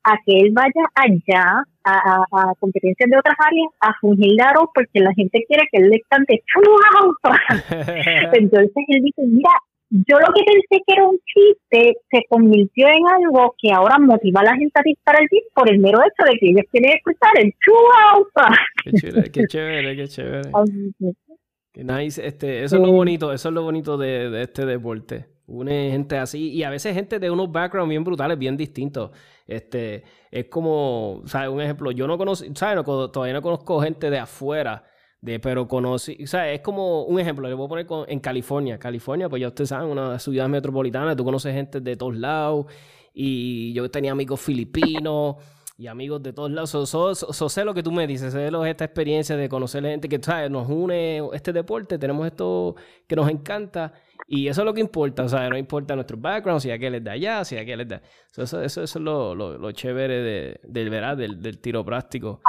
a 0.03 0.15
que 0.25 0.39
él 0.39 0.53
vaya 0.53 0.85
allá 0.95 1.63
a, 1.83 2.23
a, 2.31 2.53
competencias 2.59 3.09
de 3.09 3.17
otras 3.17 3.35
áreas 3.37 3.67
a 3.81 3.93
fungir 3.99 4.37
de 4.37 4.43
aro 4.43 4.71
porque 4.73 5.01
la 5.01 5.13
gente 5.13 5.43
quiere 5.47 5.67
que 5.69 5.79
él 5.79 5.89
le 5.89 6.01
cante 6.07 6.41
entonces 8.33 8.85
él 8.87 9.03
dice 9.03 9.21
mira 9.27 9.51
yo 9.89 10.19
lo 10.19 10.33
que 10.33 10.43
pensé 10.43 10.83
que 10.85 10.93
era 10.93 11.07
un 11.07 11.19
chiste 11.25 11.97
se 12.11 12.25
convirtió 12.29 12.87
en 12.87 13.07
algo 13.07 13.55
que 13.57 13.71
ahora 13.71 13.97
motiva 13.97 14.41
a 14.41 14.45
la 14.45 14.55
gente 14.55 14.73
a 14.75 14.83
disparar 14.83 15.21
el 15.21 15.27
beat 15.31 15.43
por 15.53 15.69
el 15.69 15.79
mero 15.79 15.99
hecho 15.99 16.31
de 16.31 16.37
que 16.39 16.49
ellos 16.49 16.65
quieren 16.71 16.97
escuchar 16.97 17.31
el 17.39 17.53
chuaupa 17.59 18.55
qué 18.83 18.91
chévere 18.91 19.31
qué 19.31 19.47
chévere 19.47 19.95
qué 19.95 20.07
chévere 20.07 20.51
qué 21.73 21.83
nice 21.83 22.25
este 22.25 22.63
eso 22.63 22.75
es 22.75 22.81
lo 22.81 22.91
bonito 22.91 23.33
eso 23.33 23.49
es 23.49 23.55
lo 23.55 23.63
bonito 23.63 23.97
de, 23.97 24.29
de 24.29 24.43
este 24.43 24.65
deporte 24.65 25.39
une 25.49 25.89
gente 25.91 26.17
así 26.17 26.51
y 26.51 26.63
a 26.63 26.69
veces 26.69 26.93
gente 26.93 27.19
de 27.19 27.31
unos 27.31 27.51
backgrounds 27.51 27.89
bien 27.89 28.03
brutales, 28.03 28.37
bien 28.37 28.55
distintos. 28.55 29.11
Este, 29.47 30.03
es 30.29 30.45
como, 30.45 31.23
¿sabes? 31.25 31.49
Un 31.49 31.61
ejemplo, 31.61 31.91
yo 31.91 32.07
no 32.07 32.17
conozco, 32.17 32.47
¿sabes? 32.53 32.85
todavía 32.85 33.33
no 33.33 33.41
conozco 33.41 33.81
gente 33.81 34.09
de 34.09 34.19
afuera, 34.19 34.83
de, 35.21 35.39
pero 35.39 35.67
conocí, 35.67 36.25
¿sabes? 36.27 36.55
Es 36.55 36.61
como 36.61 37.03
un 37.03 37.19
ejemplo, 37.19 37.47
le 37.47 37.53
voy 37.53 37.65
a 37.65 37.69
poner 37.69 37.87
en 38.07 38.19
California. 38.19 38.79
California, 38.79 39.27
pues 39.29 39.41
ya 39.41 39.47
ustedes 39.49 39.69
saben, 39.69 39.89
una 39.89 40.17
ciudad 40.19 40.47
metropolitana, 40.47 41.15
tú 41.15 41.25
conoces 41.25 41.53
gente 41.53 41.81
de 41.81 41.95
todos 41.97 42.15
lados 42.15 42.67
y 43.13 43.73
yo 43.73 43.89
tenía 43.91 44.13
amigos 44.13 44.39
filipinos 44.39 45.35
y 45.77 45.87
amigos 45.87 46.23
de 46.23 46.31
todos 46.31 46.51
lados. 46.51 46.69
So, 46.69 47.49
sé 47.49 47.65
lo 47.65 47.73
que 47.73 47.83
tú 47.83 47.91
me 47.91 48.07
dices, 48.07 48.31
sé 48.31 48.49
lo, 48.49 48.65
esta 48.65 48.85
experiencia 48.85 49.35
de 49.35 49.49
conocer 49.49 49.83
gente 49.83 50.07
que 50.07 50.21
¿sabes? 50.21 50.49
nos 50.49 50.69
une 50.69 51.21
este 51.33 51.51
deporte, 51.51 51.97
tenemos 51.97 52.25
esto 52.25 52.75
que 53.05 53.15
nos 53.15 53.29
encanta 53.29 53.93
y 54.27 54.47
eso 54.47 54.61
es 54.61 54.65
lo 54.65 54.73
que 54.73 54.81
importa, 54.81 55.23
o 55.23 55.29
sea, 55.29 55.49
no 55.49 55.57
importa 55.57 55.95
nuestro 55.95 56.15
background, 56.15 56.61
si 56.61 56.69
aquel 56.69 56.95
es 56.95 57.03
de 57.03 57.09
allá, 57.09 57.43
si 57.43 57.57
aquel 57.57 57.81
es 57.81 57.87
de... 57.87 58.01
Eso, 58.37 58.61
eso, 58.61 58.83
es 58.83 58.95
lo, 58.95 59.33
lo, 59.33 59.71
chévere 59.71 60.21
de, 60.21 60.59
del, 60.63 60.89
¿verdad? 60.89 61.17
Del, 61.17 61.41
del 61.41 61.59
tiro 61.59 61.83
práctico. 61.83 62.39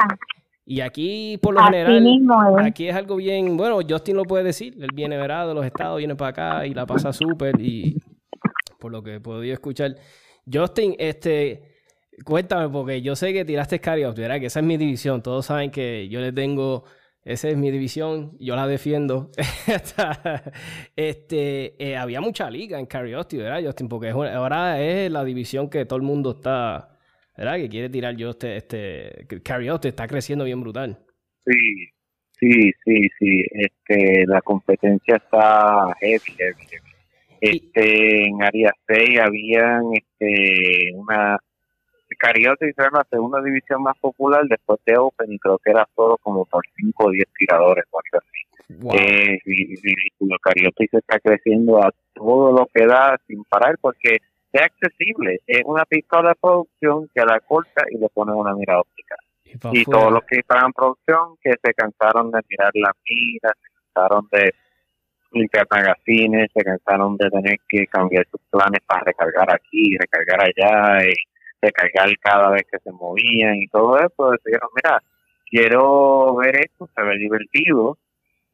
Y 0.71 0.83
aquí, 0.83 1.37
por 1.43 1.53
lo 1.53 1.65
general, 1.65 2.01
aquí 2.65 2.87
es 2.87 2.95
algo 2.95 3.17
bien, 3.17 3.57
bueno, 3.57 3.81
Justin 3.89 4.15
lo 4.15 4.23
puede 4.23 4.45
decir, 4.45 4.77
él 4.81 4.91
viene 4.95 5.17
¿verdad? 5.17 5.49
de 5.49 5.55
los 5.55 5.67
estados, 5.67 5.99
viene 5.99 6.15
para 6.15 6.29
acá 6.29 6.65
y 6.65 6.75
la 6.75 6.87
pasa 6.87 7.13
súper 7.13 7.61
y 7.61 7.97
por 8.79 8.93
lo 8.93 9.03
que 9.03 9.17
he 9.17 9.21
podido 9.21 9.53
escuchar. 9.53 9.97
Justin, 10.51 10.95
este, 11.01 11.75
cuéntame, 12.25 12.69
porque 12.69 13.03
yo 13.03 13.17
sé 13.17 13.33
que 13.33 13.45
tiraste 13.45 13.81
cardio, 13.81 14.15
¿verdad? 14.15 14.39
Que 14.39 14.47
esa 14.47 14.61
es 14.61 14.67
mi 14.67 14.77
división, 14.77 15.25
todos 15.25 15.47
saben 15.47 15.73
que 15.73 16.09
yo 16.09 16.21
le 16.21 16.31
tengo 16.31 16.85
Esa 17.25 17.49
es 17.49 17.57
mi 17.57 17.73
división, 17.73 18.37
yo 18.39 18.55
la 18.55 18.69
defiendo. 18.69 19.33
este, 20.95 21.85
eh, 21.85 21.97
había 21.97 22.21
mucha 22.21 22.49
liga 22.49 22.79
en 22.79 22.87
Carioti, 22.87 23.39
¿verdad, 23.39 23.61
Justin? 23.65 23.89
Porque 23.89 24.11
ahora 24.11 24.81
es 24.81 25.11
la 25.11 25.25
división 25.25 25.69
que 25.69 25.85
todo 25.85 25.97
el 25.97 26.05
mundo 26.05 26.31
está, 26.31 26.97
¿verdad? 27.37 27.57
Que 27.57 27.69
quiere 27.69 27.89
tirar 27.89 28.17
yo 28.17 28.31
este, 28.31 28.57
este, 28.57 29.27
está 29.89 30.07
creciendo 30.07 30.45
bien 30.45 30.61
brutal. 30.61 30.99
Sí, 31.45 31.87
sí, 32.39 32.73
sí, 32.85 33.09
sí. 33.19 33.45
Este, 33.53 34.27
la 34.27 34.41
competencia 34.43 35.17
está 35.17 35.95
heavy, 36.01 36.33
heavy, 36.37 36.67
Este, 37.41 38.27
en 38.27 38.43
área 38.43 38.73
6 38.87 39.19
habían, 39.21 39.83
este, 39.95 40.93
una 40.95 41.39
Cariote 42.21 42.69
hicieron 42.69 42.93
la 42.95 43.07
segunda 43.11 43.41
división 43.41 43.83
más 43.83 43.97
popular 43.99 44.43
después 44.47 44.79
de 44.85 44.99
Open 44.99 45.33
y 45.33 45.39
creo 45.39 45.59
que 45.59 45.71
era 45.71 45.89
solo 45.97 46.19
como 46.19 46.45
por 46.45 46.63
5 46.77 47.05
o 47.07 47.11
10 47.11 47.27
tiradores 47.39 47.85
o 47.91 47.99
algo 47.99 48.19
así. 48.19 48.41
Es 48.99 49.43
ridículo. 49.45 50.37
Cariote 50.43 50.87
se 50.91 50.99
está 50.99 51.19
creciendo 51.19 51.83
a 51.83 51.91
todo 52.15 52.53
lo 52.53 52.67
que 52.73 52.87
da 52.87 53.19
sin 53.27 53.43
parar 53.45 53.79
porque 53.81 54.19
es 54.53 54.63
accesible. 54.63 55.41
Es 55.47 55.63
una 55.65 55.85
pistola 55.85 56.31
de 56.31 56.35
producción 56.41 57.09
que 57.15 57.25
la 57.25 57.41
corta 57.41 57.85
y 57.91 57.99
le 57.99 58.09
pone 58.09 58.33
una 58.33 58.55
mira 58.55 58.81
óptica. 58.81 59.17
Y, 59.73 59.85
todos 59.85 60.13
los 60.13 60.23
que 60.25 60.39
estaban 60.39 60.67
en 60.67 60.73
producción 60.73 61.37
que 61.43 61.53
se 61.63 61.75
cansaron 61.75 62.31
de 62.31 62.41
mirar 62.49 62.71
la 62.75 62.93
mira, 63.09 63.53
se 63.61 63.69
cansaron 63.95 64.29
de 64.31 64.55
limpiar 65.33 65.67
magazines, 65.71 66.51
se 66.55 66.63
cansaron 66.63 67.17
de 67.17 67.31
tener 67.31 67.57
que 67.69 67.87
cambiar 67.87 68.27
sus 68.31 68.41
planes 68.51 68.81
para 68.87 69.05
recargar 69.05 69.53
aquí, 69.53 69.97
recargar 69.99 70.41
allá 70.41 71.05
y 71.05 71.15
de 71.63 71.73
cargar 71.73 72.09
cada 72.21 72.51
vez 72.51 72.63
que 72.71 72.79
se 72.79 72.93
movían 72.93 73.57
y 73.57 73.67
todo 73.69 73.99
eso, 73.99 74.31
decidieron, 74.31 74.71
mira, 74.75 75.03
quiero 75.47 76.37
ver 76.37 76.61
esto, 76.61 76.89
se 76.95 77.03
ve 77.03 77.19
divertido 77.19 77.99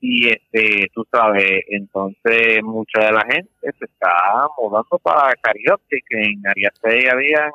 y 0.01 0.28
este, 0.28 0.88
tú 0.94 1.07
sabes, 1.11 1.62
entonces 1.68 2.62
mucha 2.62 3.07
de 3.07 3.12
la 3.12 3.24
gente 3.30 3.51
se 3.61 3.84
está 3.84 4.47
mudando 4.59 4.99
para 5.03 5.34
Karaoke, 5.36 6.01
que 6.09 6.22
en 6.22 6.47
Área 6.47 6.70
6 6.82 7.05
habían 7.12 7.51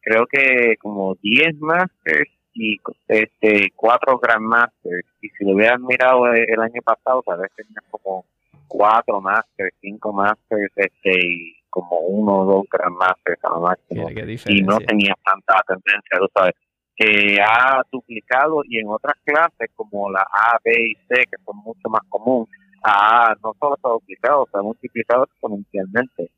creo 0.00 0.26
que 0.26 0.76
como 0.80 1.14
10 1.22 1.60
Masters 1.60 2.30
y 2.54 2.78
este 3.08 3.72
cuatro 3.74 4.18
Grandmasters. 4.18 5.06
Y 5.20 5.28
si 5.30 5.44
lo 5.44 5.52
hubieran 5.52 5.84
mirado 5.86 6.26
el 6.32 6.60
año 6.60 6.82
pasado 6.84 7.22
tal 7.26 7.40
vez 7.40 7.50
tenían 7.56 7.84
como 7.90 8.26
cuatro 8.68 9.20
Masters, 9.20 9.74
cinco 9.80 10.12
Masters 10.12 10.72
este 10.76 11.12
y 11.12 11.54
como 11.70 11.98
uno 12.00 12.40
o 12.40 12.44
dos 12.44 12.64
Grandmasters 12.70 13.42
a 13.44 13.50
lo 13.50 13.60
máximo. 13.60 14.10
Y 14.46 14.62
no 14.62 14.78
tenía 14.80 15.14
tanta 15.24 15.62
tendencia, 15.66 16.18
tú 16.18 16.28
sabes, 16.34 16.54
que 16.96 17.38
ha 17.40 17.82
duplicado 17.90 18.62
y 18.64 18.78
en 18.78 18.88
otras 18.88 19.14
clases 19.24 19.70
como 19.74 20.10
la 20.10 20.20
A, 20.20 20.58
B 20.64 20.72
y 20.72 20.94
C, 21.08 21.24
que 21.30 21.42
son 21.44 21.56
mucho 21.58 21.88
más 21.88 22.02
comunes, 22.08 22.48
A 22.82 23.34
no 23.42 23.54
solo 23.58 23.76
se 23.80 23.88
ha 23.88 23.90
duplicado, 23.92 24.46
se 24.50 24.58
ha 24.58 24.62
multiplicado 24.62 25.24
exponencialmente. 25.24 26.30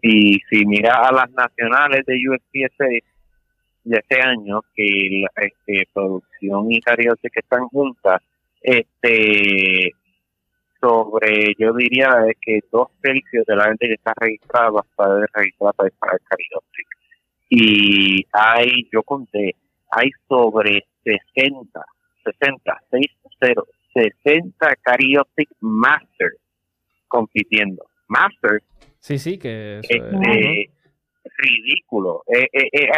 Y 0.00 0.38
si 0.48 0.64
mira 0.64 0.94
a 0.94 1.12
las 1.12 1.30
nacionales 1.32 2.06
de 2.06 2.14
USPSA 2.14 2.84
de 3.84 3.96
este 3.96 4.20
año, 4.20 4.60
que 4.74 5.08
la 5.22 5.44
este, 5.44 5.88
producción 5.92 6.70
y 6.70 6.80
karaoke 6.80 7.28
que 7.32 7.40
están 7.40 7.66
juntas, 7.68 8.22
este 8.62 9.92
sobre, 10.80 11.54
yo 11.58 11.72
diría 11.72 12.08
que 12.40 12.60
dos 12.70 12.88
tercios 13.02 13.44
de 13.46 13.56
la 13.56 13.64
gente 13.64 13.88
que 13.88 13.94
está 13.94 14.12
registrada 14.16 14.70
va 14.70 14.84
registrada 15.34 15.72
para 15.72 15.88
disparar 15.88 16.20
karaoke. 16.20 16.82
Y 17.50 18.26
hay, 18.32 18.88
yo 18.92 19.02
conté, 19.02 19.56
hay 19.90 20.10
sobre 20.28 20.84
60, 21.04 21.84
60, 22.24 22.80
60, 22.90 23.62
60 23.94 24.76
karaoke 24.82 25.44
masters 25.60 26.36
compitiendo. 27.08 27.84
Masters. 28.08 28.64
Sí, 29.00 29.18
sí, 29.18 29.38
que 29.38 29.78
es 29.78 29.86
este, 29.88 30.70
ridículo. 31.38 32.22
Es, 32.26 32.48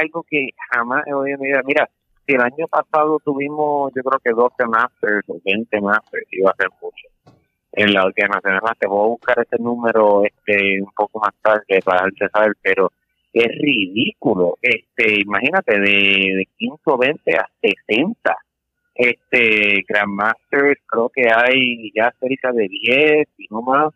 algo 0.00 0.24
que 0.28 0.48
jamás 0.72 1.06
he 1.06 1.12
oído 1.12 1.36
en 1.36 1.40
mi 1.40 1.48
vida. 1.48 1.62
Mira, 1.64 1.88
si 2.26 2.34
el 2.34 2.40
año 2.40 2.66
pasado 2.68 3.18
tuvimos, 3.24 3.92
yo 3.94 4.02
creo 4.02 4.20
que 4.20 4.30
12 4.30 4.66
masters 4.66 5.28
o 5.28 5.40
20 5.44 5.80
masters, 5.80 6.26
iba 6.30 6.50
a 6.50 6.56
ser 6.56 6.68
mucho 6.80 7.08
en 7.72 7.92
la 7.92 8.04
organización 8.04 8.74
te 8.78 8.86
voy 8.88 9.04
a 9.04 9.08
buscar 9.08 9.38
ese 9.38 9.62
número 9.62 10.24
este 10.24 10.82
un 10.82 10.90
poco 10.92 11.20
más 11.20 11.32
tarde 11.40 11.80
para 11.84 12.04
dejarte 12.04 12.28
saber 12.30 12.56
pero 12.62 12.92
es 13.32 13.48
ridículo. 13.60 14.58
Este 14.62 15.20
imagínate 15.20 15.78
de, 15.78 16.34
de 16.36 16.48
15 16.56 16.82
o 16.84 16.98
20 16.98 17.36
a 17.36 17.46
60 17.60 18.36
este 19.00 19.82
Grandmasters 19.88 20.78
creo 20.86 21.08
que 21.08 21.22
hay 21.34 21.90
ya 21.94 22.12
cerca 22.20 22.52
de 22.52 22.68
10 22.68 23.28
y 23.38 23.46
no 23.50 23.62
más. 23.62 23.94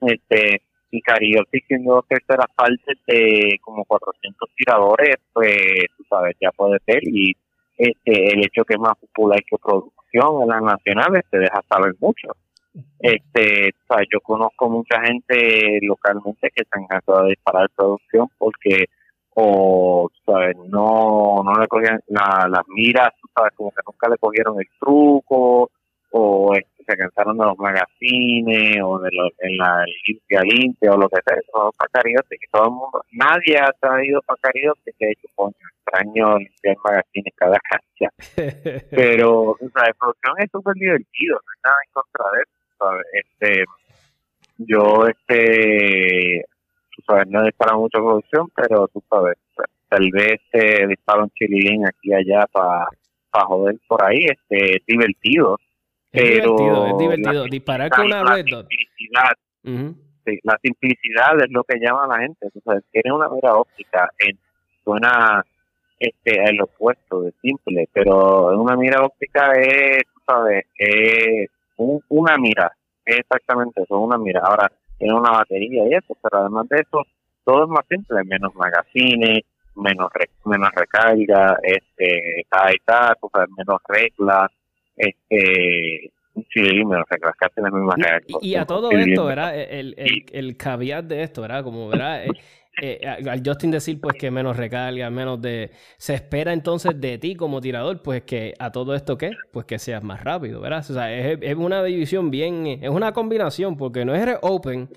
Este 0.00 0.62
y 0.92 1.00
Karaoke 1.00 1.64
siendo 1.66 2.04
tercera 2.08 2.44
parte 2.54 2.92
de 3.08 3.58
como 3.62 3.84
400 3.84 4.48
tiradores 4.54 5.16
pues 5.32 5.86
tú 5.96 6.04
sabes 6.08 6.36
ya 6.40 6.52
puede 6.52 6.78
ser. 6.86 7.00
Y 7.02 7.34
este 7.76 8.34
el 8.34 8.44
hecho 8.44 8.64
que 8.64 8.74
es 8.74 8.80
más 8.80 8.96
popular 8.98 9.40
que 9.42 9.56
producción 9.58 10.42
en 10.42 10.48
las 10.48 10.62
nacionales 10.62 11.24
te 11.28 11.38
deja 11.38 11.60
saber 11.68 11.94
mucho 11.98 12.28
este, 12.98 13.70
o 13.70 13.94
sea, 13.94 14.04
yo 14.10 14.20
conozco 14.20 14.68
mucha 14.68 15.00
gente 15.02 15.78
localmente 15.82 16.50
que 16.54 16.64
se 16.64 16.70
han 16.72 16.86
de 17.24 17.28
disparar 17.30 17.68
producción 17.76 18.28
porque 18.38 18.86
o 19.34 20.10
sabes 20.26 20.56
no 20.68 21.42
no 21.42 21.54
le 21.58 21.66
cogían 21.66 22.00
las 22.08 22.68
miras 22.68 23.12
sabes 23.34 23.52
como 23.56 23.70
que 23.70 23.80
nunca 23.86 24.08
le 24.08 24.18
cogieron 24.18 24.60
el 24.60 24.66
truco 24.78 25.70
o 26.10 26.54
este, 26.54 26.84
se 26.86 26.96
cansaron 26.96 27.38
de 27.38 27.46
los 27.46 27.58
magazines 27.58 28.76
o 28.84 28.98
de 28.98 29.08
los 29.12 29.30
en 29.38 29.56
la 29.56 29.84
limpia 30.06 30.42
limpia 30.42 30.92
o 30.92 30.98
lo 30.98 31.08
que 31.08 31.20
sea 31.26 31.38
eso 31.38 31.72
para 31.78 32.02
que 32.02 32.36
todo 32.50 32.64
el 32.64 32.70
mundo 32.72 33.04
nadie 33.12 33.58
ha 33.58 33.72
traído 33.80 34.20
para 34.22 34.38
Cariote 34.42 34.92
que 34.98 35.06
de 35.06 35.12
hecho 35.12 35.28
coño 35.34 35.54
extraño 35.78 36.38
limpiar 36.38 36.76
magazines 36.84 37.34
cada 37.34 37.58
cancha. 37.70 38.08
Pero 38.90 39.52
o 39.52 39.56
sea 39.58 39.86
la 39.86 39.94
producción 39.98 40.34
es 40.38 40.50
súper 40.50 40.74
divertido 40.74 41.36
no 41.36 41.52
hay 41.52 41.60
nada 41.64 41.76
en 41.86 41.92
contra 41.92 42.24
de 42.36 42.42
eso 42.42 42.61
este, 43.12 43.64
yo, 44.58 45.06
este, 45.06 46.44
tú 46.94 47.02
sabes, 47.06 47.26
no 47.28 47.42
he 47.42 47.46
disparado 47.46 47.80
mucha 47.80 47.98
producción, 47.98 48.48
pero 48.54 48.88
tú 48.88 49.02
sabes, 49.08 49.36
tal 49.88 50.10
vez 50.12 50.40
eh, 50.52 50.86
disparo 50.86 51.24
un 51.24 51.30
chililín 51.30 51.86
aquí 51.86 52.10
y 52.10 52.14
allá 52.14 52.46
para 52.52 52.86
pa 53.30 53.44
joder 53.46 53.76
por 53.88 54.04
ahí, 54.04 54.18
este, 54.24 54.76
es 54.76 54.86
divertido. 54.86 55.58
Es 56.12 56.22
pero 56.22 56.56
divertido, 56.56 56.86
es 56.86 56.98
divertido. 56.98 57.44
Disparar 57.44 57.90
con 57.90 58.06
una 58.06 58.24
red 58.24 58.44
sí, 60.24 60.38
la 60.42 60.58
simplicidad 60.62 61.40
es 61.42 61.50
lo 61.50 61.64
que 61.64 61.78
llama 61.78 62.04
a 62.04 62.08
la 62.08 62.18
gente. 62.18 62.50
Tú 62.52 62.60
sabes, 62.64 62.84
tiene 62.92 63.12
una 63.12 63.28
mira 63.28 63.54
óptica, 63.54 64.08
en, 64.18 64.38
suena 64.84 65.44
este, 65.98 66.42
el 66.44 66.60
opuesto 66.60 67.22
de 67.22 67.32
simple, 67.40 67.88
pero 67.92 68.58
una 68.60 68.76
mira 68.76 69.02
óptica 69.02 69.52
es, 69.52 70.02
tú 70.12 70.20
sabes, 70.26 70.66
es 70.76 71.48
una 72.08 72.38
mira, 72.38 72.72
exactamente 73.04 73.82
eso, 73.82 73.98
una 73.98 74.18
mira. 74.18 74.40
Ahora 74.44 74.70
tiene 74.98 75.14
una 75.14 75.30
batería 75.30 75.86
y 75.88 75.94
eso, 75.94 76.16
pero 76.22 76.42
además 76.42 76.68
de 76.68 76.80
eso, 76.80 77.02
todo 77.44 77.64
es 77.64 77.68
más 77.70 77.84
simple, 77.88 78.22
menos 78.24 78.54
magazines, 78.54 79.42
menos 79.74 80.10
menos 80.44 80.70
recarga, 80.74 81.58
este, 81.62 82.40
está, 82.40 82.70
está, 82.70 83.16
menos 83.56 83.80
reglas, 83.88 84.50
este, 84.96 86.12
sí, 86.52 86.84
menos 86.84 87.04
reglas, 87.08 87.34
casi 87.36 87.60
las 87.60 87.72
mismas 87.72 87.96
reglas. 87.96 88.42
Y, 88.42 88.54
a 88.54 88.64
todo 88.64 88.90
esto, 88.90 89.24
¿verdad? 89.24 89.58
El, 89.58 89.94
el, 89.96 90.24
el, 90.32 90.56
caveat 90.56 91.04
de 91.06 91.22
esto, 91.22 91.42
¿verdad? 91.42 91.64
Como, 91.64 91.88
¿verdad? 91.88 92.24
Eh, 92.80 93.00
al 93.06 93.42
Justin 93.44 93.70
decir 93.70 94.00
pues 94.00 94.16
que 94.18 94.30
menos 94.30 94.56
recarga, 94.56 95.10
menos 95.10 95.40
de... 95.42 95.70
Se 95.98 96.14
espera 96.14 96.52
entonces 96.52 96.98
de 96.98 97.18
ti 97.18 97.34
como 97.34 97.60
tirador, 97.60 98.02
pues 98.02 98.22
que 98.22 98.54
a 98.58 98.72
todo 98.72 98.94
esto 98.94 99.18
qué? 99.18 99.32
Pues 99.52 99.66
que 99.66 99.78
seas 99.78 100.02
más 100.02 100.24
rápido, 100.24 100.60
¿verdad? 100.60 100.78
O 100.80 100.94
sea, 100.94 101.12
es, 101.14 101.56
una 101.56 101.82
división 101.84 102.30
bien... 102.30 102.66
Es 102.80 102.88
una 102.88 103.12
combinación 103.12 103.76
porque 103.76 104.04
no 104.04 104.14
eres 104.14 104.38
open, 104.40 104.88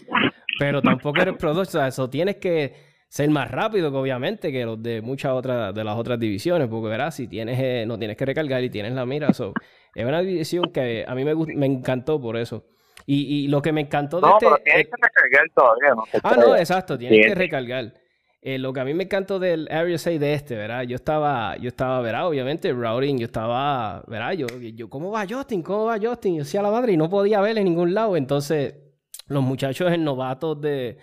pero 0.58 0.82
tampoco 0.82 1.22
eres 1.22 1.36
pro. 1.36 1.52
O 1.52 1.66
sea, 1.66 1.88
eso 1.88 2.10
tienes 2.10 2.38
que 2.38 2.74
ser 3.10 3.30
más 3.30 3.52
rápido, 3.52 3.94
obviamente, 3.98 4.52
que 4.52 4.66
los 4.66 4.82
de 4.82 5.02
muchas 5.02 5.34
otras 5.34 5.74
de 5.74 5.84
las 5.84 5.98
otras 5.98 6.20
divisiones, 6.20 6.68
porque 6.68 6.90
verás, 6.90 7.16
si 7.16 7.28
tienes 7.28 7.60
eh, 7.60 7.86
no 7.88 7.98
tienes 7.98 8.18
que 8.18 8.26
recargar 8.26 8.64
y 8.64 8.70
tienes 8.70 8.94
la 8.94 9.06
mira, 9.06 9.30
eso 9.30 9.54
es 9.94 10.06
una 10.06 10.22
división 10.22 10.72
que 10.74 11.06
a 11.08 11.16
mí 11.16 11.24
me, 11.24 11.36
me 11.36 11.66
encantó 11.66 12.20
por 12.20 12.36
eso. 12.38 12.66
Y, 13.06 13.46
y 13.46 13.48
lo 13.48 13.62
que 13.62 13.72
me 13.72 13.82
encantó 13.82 14.18
de 14.18 14.28
no, 14.28 14.34
este... 14.34 14.46
Pero 14.46 14.58
tienes 14.64 14.86
que 14.88 14.96
recargar 15.02 15.52
todavía, 15.56 15.96
¿no? 15.96 16.04
Ah, 16.24 16.36
no, 16.38 16.56
exacto, 16.56 16.98
tienes 16.98 17.28
que 17.28 17.36
recargar. 17.36 17.94
Eh, 18.42 18.60
lo 18.60 18.74
que 18.74 18.80
a 18.80 18.86
mí 18.86 18.94
me 18.94 19.06
encantó 19.06 19.40
del 19.40 19.68
Area 19.72 19.98
6 19.98 20.20
de 20.20 20.34
este, 20.34 20.56
¿verdad? 20.56 20.84
Yo 20.84 20.96
estaba, 20.96 21.58
yo 21.58 21.68
estaba, 21.68 22.00
¿verdad? 22.02 22.28
Obviamente, 22.28 22.72
routing, 22.72 23.18
yo 23.18 23.26
estaba, 23.26 24.04
¿verdad? 24.08 24.34
Yo, 24.34 24.46
yo, 24.60 24.88
¿cómo 24.88 25.10
va 25.10 25.26
Justin? 25.28 25.64
¿Cómo 25.64 25.86
va 25.86 25.98
Justin? 26.00 26.36
Yo 26.36 26.44
decía 26.44 26.62
la 26.62 26.70
madre 26.70 26.94
y 26.94 26.98
no 26.98 27.10
podía 27.10 27.42
verle 27.42 27.62
en 27.62 27.66
ningún 27.66 27.96
lado. 27.96 28.16
Entonces, 28.16 28.76
los 29.28 29.42
muchachos 29.42 29.92
en 29.92 30.04
novatos 30.04 30.62
de, 30.62 30.98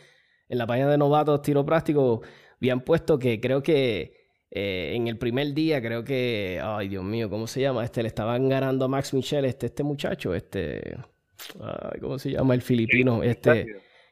en 0.48 0.59
la 0.59 0.66
página 0.68 0.88
de 0.88 0.98
novatos 0.98 1.42
tiro 1.42 1.66
práctico, 1.66 2.22
habían 2.61 2.82
puesto 2.82 3.18
que 3.18 3.40
creo 3.40 3.61
que 3.61 4.28
eh, 4.48 4.92
en 4.94 5.09
el 5.09 5.18
primer 5.18 5.53
día 5.53 5.82
creo 5.82 6.05
que, 6.05 6.61
ay 6.62 6.88
Dios 6.88 7.03
mío, 7.03 7.28
¿cómo 7.28 7.48
se 7.48 7.61
llama? 7.61 7.84
Este, 7.84 8.03
le 8.03 8.09
estaban 8.09 8.48
ganando 8.48 8.84
a 8.84 8.88
Max 8.88 9.14
Michel, 9.14 9.46
este, 9.46 9.66
este 9.66 9.82
muchacho, 9.82 10.32
este, 10.34 10.96
ay, 11.61 12.01
¿cómo 12.01 12.18
se 12.18 12.30
llama? 12.30 12.55
El 12.55 12.62
filipino, 12.62 13.22
este, 13.22 13.66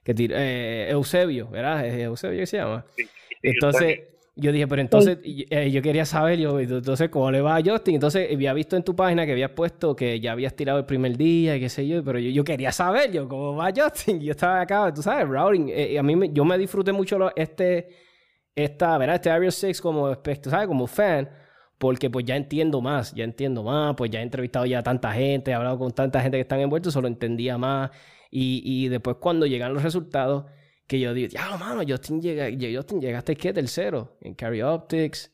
que 0.05 0.15
eh, 0.19 0.89
Eusebio, 0.91 1.49
¿verdad? 1.49 1.87
Eusebio 1.87 2.41
que 2.41 2.47
se 2.47 2.59
llama. 2.59 2.85
Entonces, 3.43 4.01
yo 4.37 4.53
dije, 4.53 4.67
pero 4.67 4.83
entonces, 4.83 5.19
eh, 5.25 5.71
yo 5.71 5.83
quería 5.83 6.05
saber, 6.05 6.39
yo, 6.39 6.59
entonces, 6.61 7.09
¿cómo 7.11 7.31
le 7.31 7.41
va 7.41 7.57
a 7.57 7.63
Justin? 7.63 7.97
Entonces, 7.97 8.29
había 8.33 8.53
visto 8.53 8.77
en 8.77 8.83
tu 8.83 8.95
página 8.97 9.27
que 9.27 9.33
habías 9.33 9.51
puesto 9.51 9.95
que 9.95 10.21
ya 10.21 10.33
habías 10.33 10.55
tirado 10.55 10.79
el 10.79 10.87
primer 10.87 11.17
día 11.17 11.57
y 11.57 11.61
qué 11.61 11.69
sé 11.69 11.87
yo, 11.87 12.03
pero 12.05 12.19
yo, 12.19 12.31
yo 12.31 12.45
quería 12.45 12.73
saber, 12.73 13.11
yo, 13.13 13.29
¿cómo 13.29 13.57
va 13.57 13.73
Justin? 13.75 14.21
Yo 14.23 14.31
estaba 14.33 14.61
acá, 14.61 14.93
tú 14.95 15.03
sabes, 15.03 15.29
routing. 15.29 15.71
a 15.99 16.03
mí, 16.03 16.17
me, 16.17 16.33
yo 16.33 16.45
me 16.45 16.57
disfruté 16.57 16.93
mucho 16.93 17.35
este 17.37 17.89
esta, 18.55 18.99
¿verdad? 18.99 19.17
Este 19.17 19.31
Area 19.31 19.51
6 19.51 19.81
como, 19.81 20.15
¿sabes? 20.43 20.67
Como 20.67 20.87
fan, 20.87 21.29
porque 21.81 22.11
pues 22.11 22.27
ya 22.27 22.37
entiendo 22.37 22.83
más, 22.83 23.15
ya 23.15 23.25
entiendo 23.25 23.63
más, 23.63 23.95
pues 23.97 24.11
ya 24.11 24.21
he 24.21 24.23
entrevistado 24.23 24.67
ya 24.67 24.81
a 24.81 24.83
tanta 24.83 25.13
gente, 25.13 25.51
he 25.51 25.55
hablado 25.55 25.79
con 25.79 25.93
tanta 25.93 26.21
gente 26.21 26.37
que 26.37 26.43
están 26.43 26.61
envueltos, 26.61 26.93
solo 26.93 27.09
entendía 27.09 27.57
más. 27.57 27.91
Y, 28.31 28.61
y 28.67 28.89
después 28.89 29.17
cuando 29.19 29.47
llegan 29.47 29.73
los 29.73 29.83
resultados, 29.83 30.45
que 30.87 31.01
yo 31.01 31.15
digo, 31.15 31.29
ya, 31.29 31.57
mano, 31.57 31.81
Justin, 31.89 32.21
llega, 32.21 32.51
Justin 32.51 33.01
llegaste 33.01 33.35
¿qué? 33.35 33.55
tercero 33.55 34.19
en 34.21 34.35
Carry 34.35 34.61
Optics. 34.61 35.33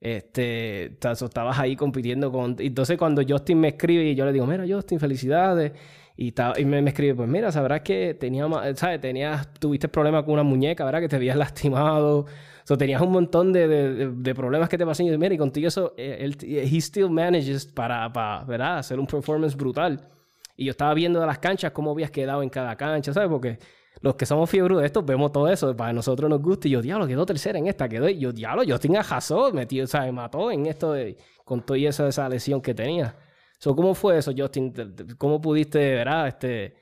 Este, 0.00 0.94
estabas 0.94 1.58
ahí 1.58 1.76
compitiendo 1.76 2.32
con... 2.32 2.56
Entonces 2.58 2.96
cuando 2.96 3.20
Justin 3.28 3.60
me 3.60 3.68
escribe 3.68 4.04
y 4.04 4.14
yo 4.14 4.24
le 4.24 4.32
digo, 4.32 4.46
mira 4.46 4.64
Justin, 4.66 4.98
felicidades. 4.98 5.72
Y, 6.16 6.32
y 6.56 6.64
me, 6.64 6.88
escribe, 6.88 7.16
pues 7.16 7.28
mira, 7.28 7.52
sabrás 7.52 7.82
que 7.82 8.14
tenía, 8.14 8.48
¿sabes? 8.76 8.98
Tenías, 8.98 9.52
tuviste 9.54 9.88
problemas 9.88 10.24
con 10.24 10.32
una 10.32 10.42
muñeca, 10.42 10.86
¿verdad? 10.86 11.00
Que 11.00 11.08
te 11.08 11.16
habías 11.16 11.36
lastimado. 11.44 12.24
So, 12.64 12.78
tenías 12.78 13.00
un 13.02 13.10
montón 13.10 13.52
de, 13.52 13.66
de, 14.08 14.34
problemas 14.34 14.68
que 14.68 14.78
te 14.78 14.86
pasan. 14.86 15.06
Y 15.06 15.18
mira, 15.18 15.34
y 15.34 15.38
contigo 15.38 15.68
eso, 15.68 15.94
eh, 15.96 16.18
él, 16.20 16.36
he 16.42 16.80
still 16.80 17.10
manages 17.10 17.66
para, 17.66 18.12
para, 18.12 18.44
¿verdad? 18.44 18.78
Hacer 18.78 19.00
un 19.00 19.06
performance 19.06 19.56
brutal. 19.56 20.08
Y 20.56 20.66
yo 20.66 20.70
estaba 20.70 20.94
viendo 20.94 21.20
de 21.20 21.26
las 21.26 21.38
canchas 21.38 21.72
cómo 21.72 21.90
habías 21.90 22.10
quedado 22.10 22.42
en 22.42 22.50
cada 22.50 22.76
cancha, 22.76 23.12
¿sabes? 23.12 23.28
Porque 23.28 23.58
los 24.00 24.14
que 24.14 24.26
somos 24.26 24.48
fiebre 24.48 24.76
de 24.76 24.86
estos 24.86 25.04
vemos 25.04 25.32
todo 25.32 25.48
eso. 25.48 25.76
Para 25.76 25.92
nosotros 25.92 26.30
nos 26.30 26.40
gusta. 26.40 26.68
Y 26.68 26.72
yo, 26.72 26.82
diablo, 26.82 27.06
quedó 27.06 27.26
tercera 27.26 27.58
en 27.58 27.66
esta. 27.66 27.88
Quedó, 27.88 28.08
yo, 28.08 28.32
diablo, 28.32 28.62
yo 28.62 28.78
tenía 28.78 29.02
metido, 29.02 29.52
metido, 29.52 29.86
¿sabes? 29.86 30.12
Mató 30.12 30.50
en 30.50 30.66
esto 30.66 30.92
de, 30.92 31.16
con 31.44 31.62
todo 31.64 31.76
eso, 31.76 32.06
esa 32.06 32.28
lesión 32.28 32.60
que 32.60 32.74
tenía. 32.74 33.16
So, 33.58 33.74
¿Cómo 33.76 33.94
fue 33.94 34.18
eso, 34.18 34.32
Justin? 34.36 34.72
¿Cómo 35.18 35.40
pudiste, 35.40 35.78
¿verdad? 35.78 36.28
Este, 36.28 36.74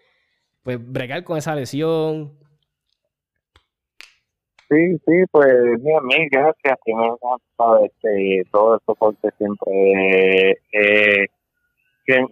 pues 0.62 0.78
bregar 0.80 1.24
con 1.24 1.38
esa 1.38 1.54
lesión. 1.54 2.38
Sí, 4.70 4.98
sí, 5.04 5.24
pues 5.32 5.52
mira, 5.82 6.00
mil 6.00 6.28
gracias. 6.30 6.78
Primero, 6.84 7.18
este, 7.84 8.44
todo 8.52 8.74
el 8.74 8.80
soporte 8.86 9.28
siempre 9.36 10.50
eh, 10.72 11.26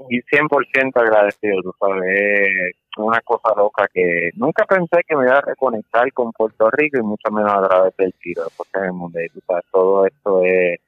y 0.09 0.23
100% 0.23 0.97
agradecido, 0.97 1.63
tú 1.63 1.75
sabes. 1.81 2.05
Es 2.07 2.75
una 2.97 3.21
cosa 3.23 3.55
loca 3.57 3.89
que 3.93 4.31
nunca 4.37 4.65
pensé 4.67 5.03
que 5.07 5.17
me 5.17 5.25
iba 5.25 5.39
a 5.39 5.41
reconectar 5.41 6.13
con 6.13 6.33
Puerto 6.33 6.71
Rico 6.71 6.99
y 6.99 7.03
mucho 7.03 7.31
menos 7.33 7.53
a 7.53 7.69
través 7.69 7.97
del 7.97 8.15
tiro, 8.15 8.45
porque 8.57 8.79
en 8.79 8.85
el 8.85 8.93
mundo, 8.93 9.19
tú 9.33 9.41
todo 9.73 10.07
esto 10.07 10.43
es, 10.45 10.81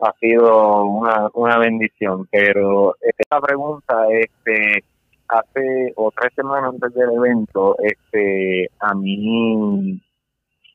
ha 0.00 0.12
sido 0.20 0.84
una, 0.84 1.28
una 1.34 1.58
bendición. 1.58 2.28
Pero 2.30 2.96
esta 3.00 3.40
pregunta, 3.40 4.06
este 4.10 4.84
hace 5.26 5.92
o 5.96 6.12
tres 6.12 6.32
semanas 6.34 6.74
antes 6.74 6.94
del 6.94 7.12
evento, 7.14 7.76
este, 7.82 8.70
a 8.78 8.94
mí 8.94 10.00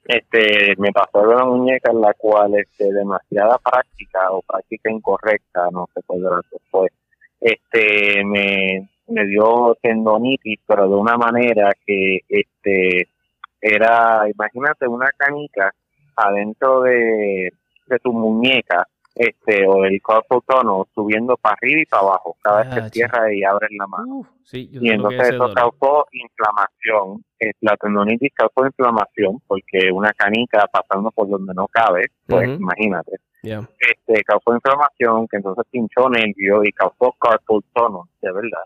este 0.10 0.74
me 0.80 0.91
pasó 0.91 1.20
una 1.20 1.45
muñeca 1.45 1.91
en 1.91 2.01
la 2.01 2.16
cual 2.16 2.55
este 2.55 2.91
demasiada 2.91 3.60
práctica 3.60 4.32
o 4.32 4.41
práctica 4.41 4.91
incorrecta 4.91 5.70
no 5.72 5.88
sé 5.93 6.01
cuál 6.07 6.22
de 6.22 6.60
fue 6.72 6.88
este 7.39 8.26
me, 8.26 8.89
me 9.07 9.28
dio 9.28 9.78
tendonitis 9.80 10.60
pero 10.66 10.89
de 10.89 10.95
una 10.95 11.16
manera 11.16 11.72
que 11.86 12.22
este 12.28 13.07
era 13.62 14.28
imagínate 14.28 14.88
una 14.88 15.12
canica 15.16 15.76
adentro 16.16 16.82
de, 16.82 17.53
de 17.86 17.99
tu 17.99 18.12
muñeca 18.12 18.88
este 19.14 19.68
o 19.68 19.86
el 19.86 20.01
cuerpo 20.01 20.43
tono 20.47 20.88
subiendo 20.95 21.38
para 21.38 21.55
arriba 21.55 21.82
y 21.82 21.86
para 21.86 22.03
abajo. 22.03 22.38
Cada 22.41 22.64
vez 22.64 22.74
que 22.74 22.80
ah, 22.80 22.89
cierra 22.89 23.34
y 23.34 23.43
abre 23.43 23.68
la 23.72 23.86
mano. 23.86 24.26
Y 24.53 24.89
entonces 24.89 25.34
eso 25.34 25.53
causó 25.53 26.07
inflamación 26.14 27.24
la 27.61 27.77
tendonitis 27.77 28.33
causó 28.33 28.65
inflamación 28.65 29.39
porque 29.47 29.91
una 29.91 30.11
canica 30.13 30.65
pasando 30.71 31.11
por 31.11 31.29
donde 31.29 31.53
no 31.53 31.67
cabe 31.67 32.07
pues 32.27 32.49
imagínate. 32.59 33.17
Este 33.41 34.23
causó 34.23 34.53
inflamación 34.53 35.27
que 35.27 35.37
entonces 35.37 35.65
pinchó 35.71 36.09
nervio 36.09 36.63
y 36.63 36.71
causó 36.71 37.13
carpal 37.19 37.61
tunnel 37.73 38.03
de 38.21 38.31
verdad. 38.31 38.63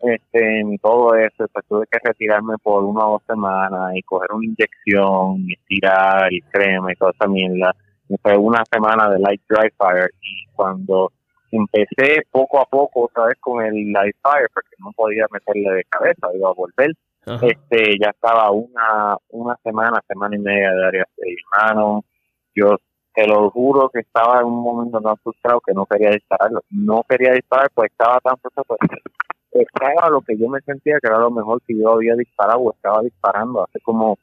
Este 0.00 0.62
y 0.66 0.78
todo 0.78 1.14
eso 1.14 1.46
pues 1.52 1.66
tuve 1.66 1.86
que 1.90 1.98
retirarme 2.02 2.56
por 2.62 2.84
una 2.84 3.06
o 3.06 3.12
dos 3.12 3.22
semanas 3.26 3.92
y 3.94 4.02
coger 4.02 4.32
una 4.32 4.46
inyección 4.46 5.44
y 5.46 5.54
estirar 5.54 6.32
y 6.32 6.40
crema 6.42 6.92
y 6.92 6.96
toda 6.96 7.12
esa 7.12 7.28
mierda. 7.28 7.74
Fue 8.22 8.36
una 8.36 8.62
semana 8.70 9.08
de 9.10 9.18
light 9.20 9.40
dry 9.48 9.70
fire 9.76 10.10
y 10.20 10.46
cuando 10.54 11.12
empecé 11.52 12.22
poco 12.30 12.60
a 12.60 12.64
poco 12.64 13.04
otra 13.04 13.26
vez 13.26 13.36
con 13.40 13.64
el 13.64 13.92
light 13.92 14.16
fire 14.22 14.48
porque 14.52 14.76
no 14.78 14.92
podía 14.92 15.26
meterle 15.30 15.70
de 15.70 15.84
cabeza, 15.84 16.28
iba 16.34 16.48
a 16.48 16.54
volver, 16.54 16.94
este 17.26 17.98
ya 18.00 18.10
estaba 18.10 18.50
una 18.50 19.16
una 19.28 19.56
semana, 19.62 20.02
semana 20.06 20.36
y 20.36 20.38
media 20.38 20.72
de 20.72 20.86
área 20.86 21.06
de 21.16 21.36
hermano, 21.36 22.04
yo 22.54 22.76
te 23.14 23.26
lo 23.26 23.50
juro 23.50 23.90
que 23.90 24.00
estaba 24.00 24.40
en 24.40 24.46
un 24.46 24.62
momento 24.62 25.00
tan 25.00 25.16
frustrado 25.18 25.60
que 25.60 25.74
no 25.74 25.86
quería 25.86 26.10
disparar, 26.10 26.50
no 26.70 27.04
quería 27.08 27.32
disparar 27.32 27.70
pues 27.74 27.90
estaba 27.90 28.20
tan 28.20 28.36
frustrado 28.38 28.66
pues, 28.68 28.80
estaba 29.52 30.10
lo 30.10 30.20
que 30.22 30.38
yo 30.38 30.48
me 30.48 30.60
sentía 30.60 30.98
que 31.00 31.08
era 31.08 31.18
lo 31.18 31.30
mejor 31.30 31.60
que 31.66 31.76
yo 31.76 31.92
había 31.92 32.14
disparado 32.14 32.60
o 32.60 32.72
estaba 32.72 33.02
disparando 33.02 33.64
hace 33.64 33.80
como 33.80 34.16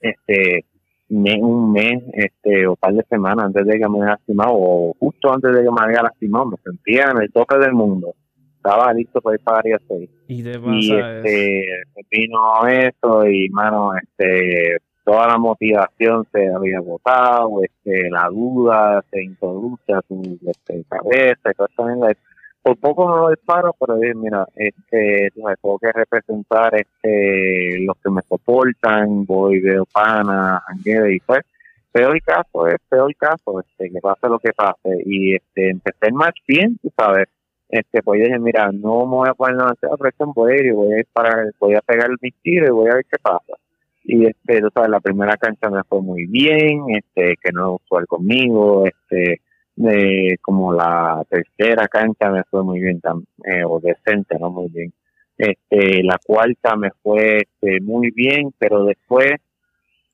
este 0.00 0.64
un 1.10 1.72
mes 1.72 2.02
este 2.12 2.66
o 2.66 2.76
par 2.76 2.92
de 2.92 3.02
semanas 3.04 3.46
antes 3.46 3.66
de 3.66 3.78
que 3.78 3.88
me 3.88 4.02
haya 4.02 4.12
lastimado 4.12 4.50
o 4.52 4.94
justo 4.98 5.32
antes 5.32 5.52
de 5.52 5.62
que 5.62 5.70
me 5.70 5.86
haya 5.86 6.02
lastimado 6.02 6.46
me 6.46 6.56
sentía 6.58 7.10
en 7.10 7.22
el 7.22 7.32
tope 7.32 7.58
del 7.58 7.72
mundo 7.72 8.14
estaba 8.58 8.92
listo 8.92 9.20
para 9.20 9.36
ir 9.36 9.42
para 9.42 9.58
área 9.58 9.80
6 9.88 10.10
y, 10.28 10.42
y 10.42 10.94
este 10.94 11.66
vino 12.10 12.66
eso 12.66 13.26
y 13.26 13.48
mano 13.48 13.92
este 13.96 14.76
toda 15.04 15.28
la 15.28 15.38
motivación 15.38 16.26
se 16.30 16.48
había 16.48 16.78
agotado 16.78 17.62
este 17.62 18.10
la 18.10 18.28
duda 18.28 19.02
se 19.10 19.24
introduce 19.24 19.92
a 19.92 20.02
tu 20.02 20.38
este, 20.46 20.84
cabeza 20.88 21.50
y 21.50 21.54
todo 21.54 22.08
eso 22.08 22.18
por 22.62 22.76
poco 22.76 23.08
no 23.08 23.16
lo 23.16 23.30
disparo, 23.30 23.74
pero 23.78 23.96
mira, 23.96 24.46
este, 24.56 25.30
tengo 25.34 25.78
que 25.78 25.92
representar 25.92 26.74
este, 26.74 27.78
los 27.80 27.96
que 28.02 28.10
me 28.10 28.22
soportan, 28.28 29.24
voy, 29.24 29.60
veo 29.60 29.86
pana, 29.86 30.62
y 30.84 31.20
pues, 31.20 31.44
peor 31.92 32.20
caso 32.22 32.66
es 32.66 32.76
peor 32.88 33.14
caso, 33.16 33.60
este, 33.60 33.90
que 33.90 34.00
pase 34.00 34.28
lo 34.28 34.38
que 34.38 34.52
pase, 34.52 35.02
y 35.06 35.36
este, 35.36 35.70
empecé 35.70 36.12
más 36.12 36.32
bien, 36.46 36.76
tú 36.82 36.90
sabes, 36.96 37.28
este, 37.68 38.02
pues 38.02 38.22
dije, 38.22 38.38
mira, 38.38 38.70
no 38.72 39.06
me 39.06 39.16
voy 39.16 39.28
a 39.28 39.34
poner 39.34 39.56
demasiada 39.56 39.96
presión 39.96 40.32
por 40.32 40.54
y 40.54 40.70
voy 40.70 40.92
a 40.92 40.96
disparar, 40.96 41.52
voy 41.58 41.74
a 41.74 41.80
pegar 41.80 42.08
el 42.10 42.32
tiro 42.42 42.66
y 42.66 42.70
voy 42.70 42.90
a 42.90 42.94
ver 42.94 43.06
qué 43.10 43.18
pasa. 43.20 43.54
Y 44.04 44.26
este, 44.26 44.60
tú 44.60 44.70
sabes, 44.72 44.90
la 44.90 45.00
primera 45.00 45.36
cancha 45.36 45.68
me 45.68 45.84
fue 45.84 46.00
muy 46.00 46.26
bien, 46.26 46.84
este, 46.88 47.34
que 47.42 47.52
no 47.52 47.74
usual 47.74 48.06
conmigo, 48.06 48.86
este, 48.86 49.42
de 49.78 50.36
como 50.42 50.72
la 50.72 51.24
tercera 51.30 51.86
cancha 51.86 52.30
me 52.30 52.42
fue 52.50 52.64
muy 52.64 52.80
bien 52.80 53.00
eh, 53.44 53.62
o 53.64 53.78
decente 53.78 54.36
no 54.40 54.50
muy 54.50 54.68
bien 54.70 54.92
este 55.36 56.02
la 56.02 56.18
cuarta 56.18 56.74
me 56.74 56.90
fue 57.00 57.42
este, 57.42 57.80
muy 57.80 58.10
bien 58.10 58.52
pero 58.58 58.84
después 58.84 59.34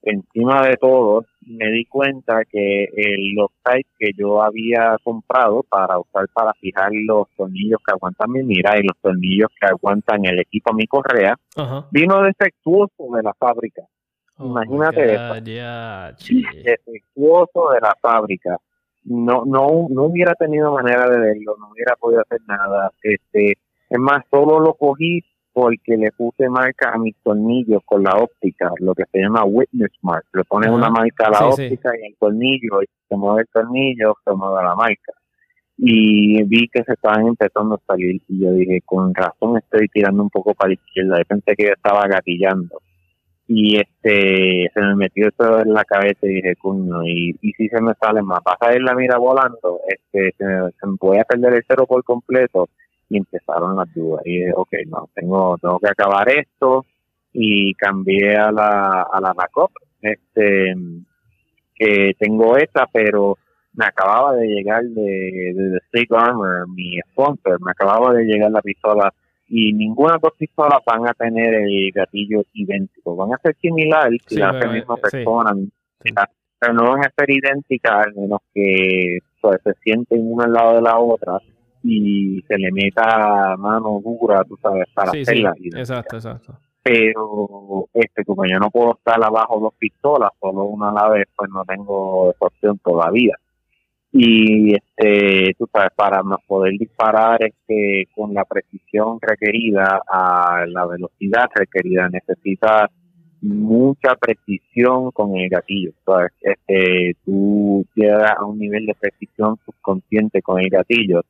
encima 0.04 0.66
de 0.66 0.76
todo 0.76 1.24
me 1.46 1.70
di 1.70 1.84
cuenta 1.86 2.44
que 2.44 2.88
los 3.34 3.50
sites 3.64 3.92
que 3.98 4.10
yo 4.16 4.42
había 4.42 4.96
comprado 5.02 5.62
para 5.62 5.98
usar 5.98 6.26
para 6.32 6.52
fijar 6.54 6.90
los 6.92 7.28
tornillos 7.36 7.80
que 7.84 7.92
aguantan 7.92 8.30
mi 8.30 8.42
mira 8.42 8.78
y 8.78 8.82
los 8.82 8.96
tornillos 9.00 9.50
que 9.60 9.66
aguantan 9.66 10.24
el 10.24 10.40
equipo 10.40 10.72
a 10.72 10.74
mi 10.74 10.86
correa 10.86 11.36
vino 11.90 12.22
defectuoso 12.22 13.08
de 13.14 13.22
la 13.22 13.34
fábrica. 13.34 13.82
Oh 14.38 14.46
imagínate 14.46 15.14
eso. 15.14 15.34
defectuoso 16.64 17.70
de 17.72 17.80
la 17.80 17.96
fábrica. 18.00 18.58
No, 19.04 19.44
no, 19.44 19.86
no 19.90 20.04
hubiera 20.04 20.34
tenido 20.34 20.72
manera 20.72 21.08
de 21.08 21.18
verlo, 21.18 21.56
no 21.58 21.70
hubiera 21.70 21.94
podido 21.96 22.22
hacer 22.22 22.40
nada. 22.46 22.90
Este, 23.02 23.52
es 23.90 23.98
más, 23.98 24.24
solo 24.30 24.60
lo 24.60 24.74
cogí 24.74 25.22
porque 25.54 25.96
le 25.96 26.10
puse 26.10 26.48
marca 26.48 26.90
a 26.92 26.98
mis 26.98 27.14
tornillos 27.22 27.80
con 27.86 28.02
la 28.02 28.16
óptica, 28.16 28.72
lo 28.80 28.92
que 28.92 29.04
se 29.10 29.20
llama 29.20 29.44
witness 29.44 29.92
mark. 30.02 30.24
Le 30.34 30.42
pones 30.42 30.68
una 30.68 30.90
marca 30.90 31.28
a 31.28 31.30
la 31.30 31.46
óptica 31.46 31.92
y 31.96 32.08
el 32.08 32.16
tornillo, 32.18 32.82
y 32.82 32.86
se 33.08 33.16
mueve 33.16 33.42
el 33.42 33.48
tornillo, 33.48 34.16
se 34.24 34.32
mueve 34.32 34.64
la 34.64 34.74
marca. 34.74 35.12
Y 35.76 36.42
vi 36.42 36.68
que 36.68 36.82
se 36.82 36.94
estaban 36.94 37.28
empezando 37.28 37.76
a 37.76 37.80
salir 37.86 38.20
y 38.28 38.40
yo 38.40 38.52
dije, 38.52 38.80
con 38.84 39.14
razón 39.14 39.56
estoy 39.58 39.88
tirando 39.88 40.24
un 40.24 40.30
poco 40.30 40.54
para 40.54 40.70
la 40.70 40.74
izquierda. 40.74 41.18
Yo 41.18 41.24
pensé 41.24 41.54
que 41.56 41.66
yo 41.66 41.72
estaba 41.72 42.06
gatillando. 42.08 42.80
y 43.46 43.76
este 43.76 44.70
se 44.72 44.80
me 44.80 44.96
metió 44.96 45.28
eso 45.28 45.60
en 45.60 45.72
la 45.72 45.84
cabeza 45.84 46.20
y 46.22 46.36
dije 46.36 46.56
cuño 46.56 47.04
y, 47.04 47.36
y 47.42 47.52
si 47.52 47.68
se 47.68 47.80
me 47.82 47.92
sale 48.00 48.22
más 48.22 48.40
vas 48.42 48.56
a 48.60 48.74
ir 48.74 48.80
la 48.82 48.94
mira 48.94 49.18
volando 49.18 49.80
este 49.86 50.34
se 50.38 50.44
me, 50.46 50.96
voy 50.98 51.18
a 51.18 51.24
perder 51.24 51.52
el 51.52 51.64
cero 51.68 51.84
por 51.86 52.02
completo 52.04 52.70
y 53.14 53.18
empezaron 53.18 53.76
las 53.76 53.92
dudas. 53.94 54.22
Y 54.24 54.38
dije 54.38 54.52
ok 54.54 54.72
no 54.86 55.08
tengo 55.14 55.56
tengo 55.58 55.78
que 55.78 55.88
acabar 55.88 56.28
esto. 56.28 56.84
Y 57.32 57.74
cambié 57.74 58.36
a 58.36 58.50
la 58.52 59.02
a 59.02 59.20
la 59.20 59.32
backup 59.32 59.70
este 60.00 60.74
que 61.74 62.12
tengo 62.18 62.56
esta 62.56 62.86
pero 62.92 63.38
me 63.72 63.86
acababa 63.86 64.34
de 64.34 64.46
llegar 64.46 64.84
de, 64.84 65.52
de, 65.54 65.78
State 65.86 66.08
Armor 66.10 66.68
mi 66.68 66.98
sponsor 67.10 67.60
me 67.60 67.72
acababa 67.72 68.12
de 68.14 68.24
llegar 68.24 68.50
la 68.50 68.62
pistola. 68.62 69.12
Y 69.46 69.72
ninguna 69.74 70.16
dos 70.20 70.32
pistolas 70.38 70.80
van 70.86 71.06
a 71.06 71.12
tener 71.12 71.52
el 71.54 71.92
gatillo 71.92 72.44
idéntico. 72.54 73.14
Van 73.14 73.34
a 73.34 73.38
ser 73.42 73.54
similares 73.60 74.20
si 74.26 74.36
la 74.36 74.52
misma 74.52 74.96
persona, 74.96 75.52
pero 76.58 76.72
no 76.72 76.90
van 76.90 77.04
a 77.04 77.12
ser 77.14 77.30
idénticas 77.30 78.06
al 78.06 78.14
menos 78.14 78.40
que 78.54 79.18
pues, 79.42 79.60
se 79.62 79.74
sienten 79.82 80.32
una 80.32 80.46
al 80.46 80.52
lado 80.54 80.76
de 80.76 80.82
la 80.82 80.98
otra 80.98 81.38
y 81.84 82.42
se 82.48 82.58
le 82.58 82.72
meta 82.72 83.56
mano 83.58 84.00
dura, 84.02 84.42
tú 84.44 84.56
sabes, 84.60 84.86
para 84.94 85.12
hacerla. 85.12 85.54
Exacto, 85.76 86.16
exacto. 86.16 86.58
Pero, 86.82 87.88
este, 87.94 88.24
como 88.24 88.44
yo 88.46 88.58
no 88.58 88.70
puedo 88.70 88.94
estar 88.94 89.22
abajo 89.22 89.60
dos 89.60 89.74
pistolas, 89.78 90.30
solo 90.40 90.64
una 90.64 90.90
a 90.90 90.92
la 90.92 91.08
vez, 91.10 91.28
pues 91.36 91.50
no 91.50 91.64
tengo 91.64 92.34
opción 92.38 92.78
todavía 92.78 93.36
y 94.16 94.76
este 94.76 95.56
tú 95.58 95.68
sabes 95.72 95.90
para 95.96 96.22
poder 96.46 96.74
disparar 96.78 97.42
este 97.42 98.08
con 98.14 98.32
la 98.32 98.44
precisión 98.44 99.18
requerida 99.20 100.02
a 100.06 100.64
la 100.68 100.86
velocidad 100.86 101.46
requerida 101.52 102.08
necesitas 102.08 102.92
mucha 103.40 104.14
precisión 104.14 105.10
con 105.10 105.36
el 105.36 105.48
gatillo 105.48 105.90
¿sabes? 106.06 106.30
este 106.40 107.16
tú 107.24 107.84
llegas 107.96 108.34
a 108.38 108.44
un 108.44 108.60
nivel 108.60 108.86
de 108.86 108.94
precisión 108.94 109.58
subconsciente 109.66 110.42
con 110.42 110.60
el 110.60 110.70
gatillo 110.70 111.22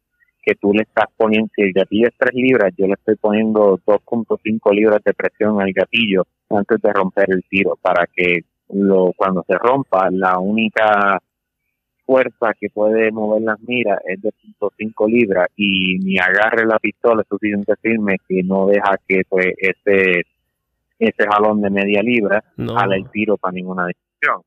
que 0.45 0.55
tú 0.55 0.73
le 0.73 0.83
estás 0.83 1.07
poniendo 1.17 1.51
si 1.55 1.63
el 1.63 1.73
gatillo 1.73 2.09
es 2.09 2.15
3 2.19 2.35
libras 2.35 2.73
yo 2.77 2.87
le 2.87 2.95
estoy 2.95 3.17
poniendo 3.17 3.79
2.5 3.87 4.75
libras 4.75 5.03
de 5.05 5.15
presión 5.15 5.61
al 5.61 5.73
gatillo 5.73 6.27
antes 6.51 6.81
de 6.81 6.93
romper 6.93 7.31
el 7.31 7.43
tiro 7.49 7.79
para 7.81 8.07
que 8.07 8.41
lo 8.71 9.13
cuando 9.17 9.45
se 9.47 9.55
rompa 9.55 10.09
la 10.11 10.39
única 10.39 11.21
fuerza 12.07 12.53
que 12.59 12.69
puede 12.69 13.11
mover 13.11 13.43
las 13.43 13.61
miras 13.61 13.99
es 14.07 14.21
de 14.21 14.31
5 14.77 15.09
libras 15.09 15.49
y 15.57 15.99
mi 15.99 16.19
agarre 16.19 16.67
la 16.67 16.79
pistola 16.79 17.23
es 17.23 17.29
suficiente 17.29 17.75
firme 17.81 18.17
que 18.29 18.43
no 18.43 18.67
deja 18.67 18.99
que 19.07 19.23
pues 19.29 19.49
ese 19.59 20.23
ese 20.99 21.27
jalón 21.29 21.61
de 21.61 21.71
media 21.71 22.03
libra 22.03 22.43
no. 22.57 22.75
el 22.93 23.11
tiro 23.11 23.37
para 23.37 23.53
ninguna 23.53 23.87
dirección. 23.87 24.43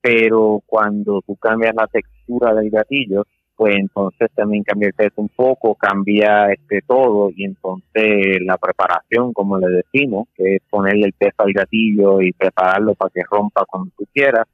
Pero 0.00 0.62
cuando 0.64 1.20
tú 1.26 1.36
cambias 1.36 1.74
la 1.74 1.86
textura 1.86 2.54
del 2.54 2.70
gatillo, 2.70 3.24
pues 3.58 3.74
entonces 3.74 4.30
también 4.36 4.62
cambia 4.62 4.86
el 4.86 4.94
peso 4.94 5.14
un 5.16 5.30
poco, 5.30 5.74
cambia 5.74 6.52
este 6.52 6.80
todo 6.86 7.28
y 7.34 7.42
entonces 7.42 8.38
la 8.42 8.56
preparación, 8.56 9.32
como 9.32 9.58
le 9.58 9.66
decimos, 9.82 10.28
que 10.36 10.54
es 10.54 10.62
ponerle 10.70 11.06
el 11.06 11.12
peso 11.12 11.34
al 11.38 11.52
gatillo 11.52 12.20
y 12.22 12.32
prepararlo 12.32 12.94
para 12.94 13.10
que 13.10 13.22
rompa 13.28 13.64
cuando 13.66 13.90
tú 13.98 14.04
quieras, 14.14 14.46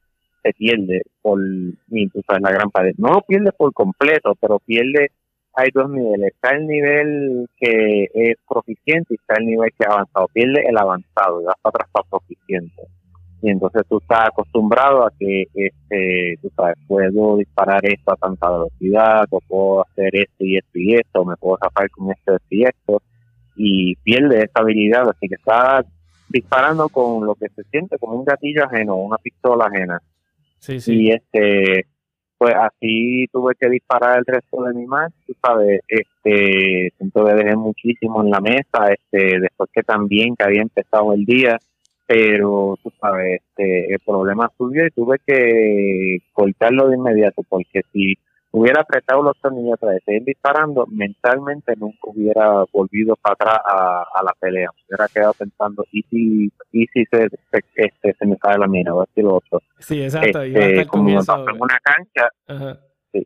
se 0.43 0.55
pierde 0.55 1.03
por 1.21 1.39
la 1.39 2.51
gran 2.51 2.71
pared. 2.71 2.95
No 2.97 3.09
lo 3.13 3.21
pierde 3.21 3.53
por 3.53 3.75
completo, 3.75 4.35
pero 4.41 4.59
pierde, 4.61 5.11
hay 5.53 5.69
dos 5.75 5.91
niveles. 5.91 6.33
Está 6.33 6.57
el 6.57 6.67
nivel 6.67 7.47
que 7.59 8.09
es 8.15 8.37
proficiente 8.49 9.13
y 9.13 9.17
está 9.17 9.35
el 9.39 9.49
nivel 9.49 9.71
que 9.77 9.85
es 9.85 9.91
avanzado. 9.91 10.29
Pierde 10.29 10.65
el 10.67 10.79
avanzado 10.79 11.43
y 11.43 11.45
vas 11.45 11.57
para 11.61 11.75
atrás 11.75 11.89
para 11.93 12.09
proficiente. 12.09 12.85
Y 13.45 13.51
entonces 13.51 13.82
tú 13.90 13.99
estás 13.99 14.28
acostumbrado 14.28 15.05
a 15.05 15.12
que, 15.18 15.45
este, 15.53 16.38
tú 16.40 16.51
sabes, 16.57 16.76
puedo 16.88 17.36
disparar 17.36 17.84
esto 17.84 18.12
a 18.12 18.16
tanta 18.16 18.51
velocidad, 18.51 19.26
o 19.28 19.38
puedo 19.47 19.82
hacer 19.82 20.16
esto 20.16 20.45
y 20.47 20.57
esto 20.57 20.70
y 20.78 20.95
esto, 20.95 21.26
me 21.26 21.36
puedo 21.36 21.59
zafar 21.59 21.90
con 21.90 22.11
esto 22.11 22.38
y 22.49 22.64
esto, 22.64 23.03
y 23.55 23.97
pierde 23.97 24.45
esa 24.45 24.62
habilidad, 24.62 25.11
así 25.11 25.28
que 25.28 25.34
está 25.34 25.84
disparando 26.30 26.88
con 26.88 27.26
lo 27.26 27.34
que 27.34 27.51
se 27.51 27.64
siente 27.64 27.99
como 27.99 28.14
un 28.14 28.24
gatillo 28.24 28.64
ajeno, 28.64 28.97
una 28.97 29.18
pistola 29.18 29.66
ajena. 29.66 30.01
Y 30.86 31.11
este, 31.11 31.84
pues 32.38 32.55
así 32.55 33.26
tuve 33.30 33.57
que 33.61 33.68
disparar 33.68 34.20
el 34.20 34.24
resto 34.24 34.62
de 34.62 34.72
mi 34.72 34.86
match, 34.86 35.12
tú 35.26 35.34
sabes, 35.45 35.82
este, 35.86 36.95
siento 36.97 37.26
que 37.26 37.34
dejé 37.34 37.57
muchísimo 37.57 38.22
en 38.22 38.30
la 38.30 38.40
mesa, 38.40 38.90
este, 38.90 39.38
después 39.38 39.68
que 39.70 39.82
también 39.82 40.34
que 40.34 40.45
había 40.45 40.62
empezado 40.62 41.12
el 41.12 41.26
día, 41.26 41.59
pero 42.07 42.79
tú 42.83 42.93
sabes, 43.01 43.41
este, 43.41 43.93
el 43.93 44.01
problema 44.01 44.51
subió 44.57 44.87
y 44.87 44.91
tuve 44.91 45.19
que 45.27 46.19
cortarlo 46.33 46.89
de 46.89 46.97
inmediato, 46.97 47.43
porque 47.49 47.83
si 47.93 48.15
hubiera 48.51 48.83
apretado 48.83 49.23
los 49.23 49.37
tornillos 49.41 49.79
para 49.81 49.99
seguir 50.05 50.25
disparando, 50.25 50.87
mentalmente 50.87 51.75
nunca 51.77 51.99
hubiera 52.03 52.65
volvido 52.73 53.17
para 53.17 53.35
atrás 53.35 53.59
a, 53.67 54.23
la 54.23 54.33
pelea. 54.39 54.69
Me 54.73 54.97
hubiera 54.97 55.09
quedado 55.13 55.33
pensando, 55.35 55.85
¿y 55.91 56.03
si, 56.03 56.53
y 56.73 56.87
si 56.87 57.05
se, 57.07 57.29
se, 57.29 57.61
este, 57.75 58.15
se 58.17 58.27
me 58.27 58.37
cae 58.37 58.59
la 58.59 58.69
mira? 58.69 58.95
O 58.95 59.03
así 59.03 59.23
lo 59.23 59.37
otro. 59.37 59.61
Sí, 59.81 60.03
exacto. 60.03 60.43
Este, 60.43 60.87
como 60.87 61.09
en 61.09 61.17
una 61.17 61.79
cancha, 61.83 62.29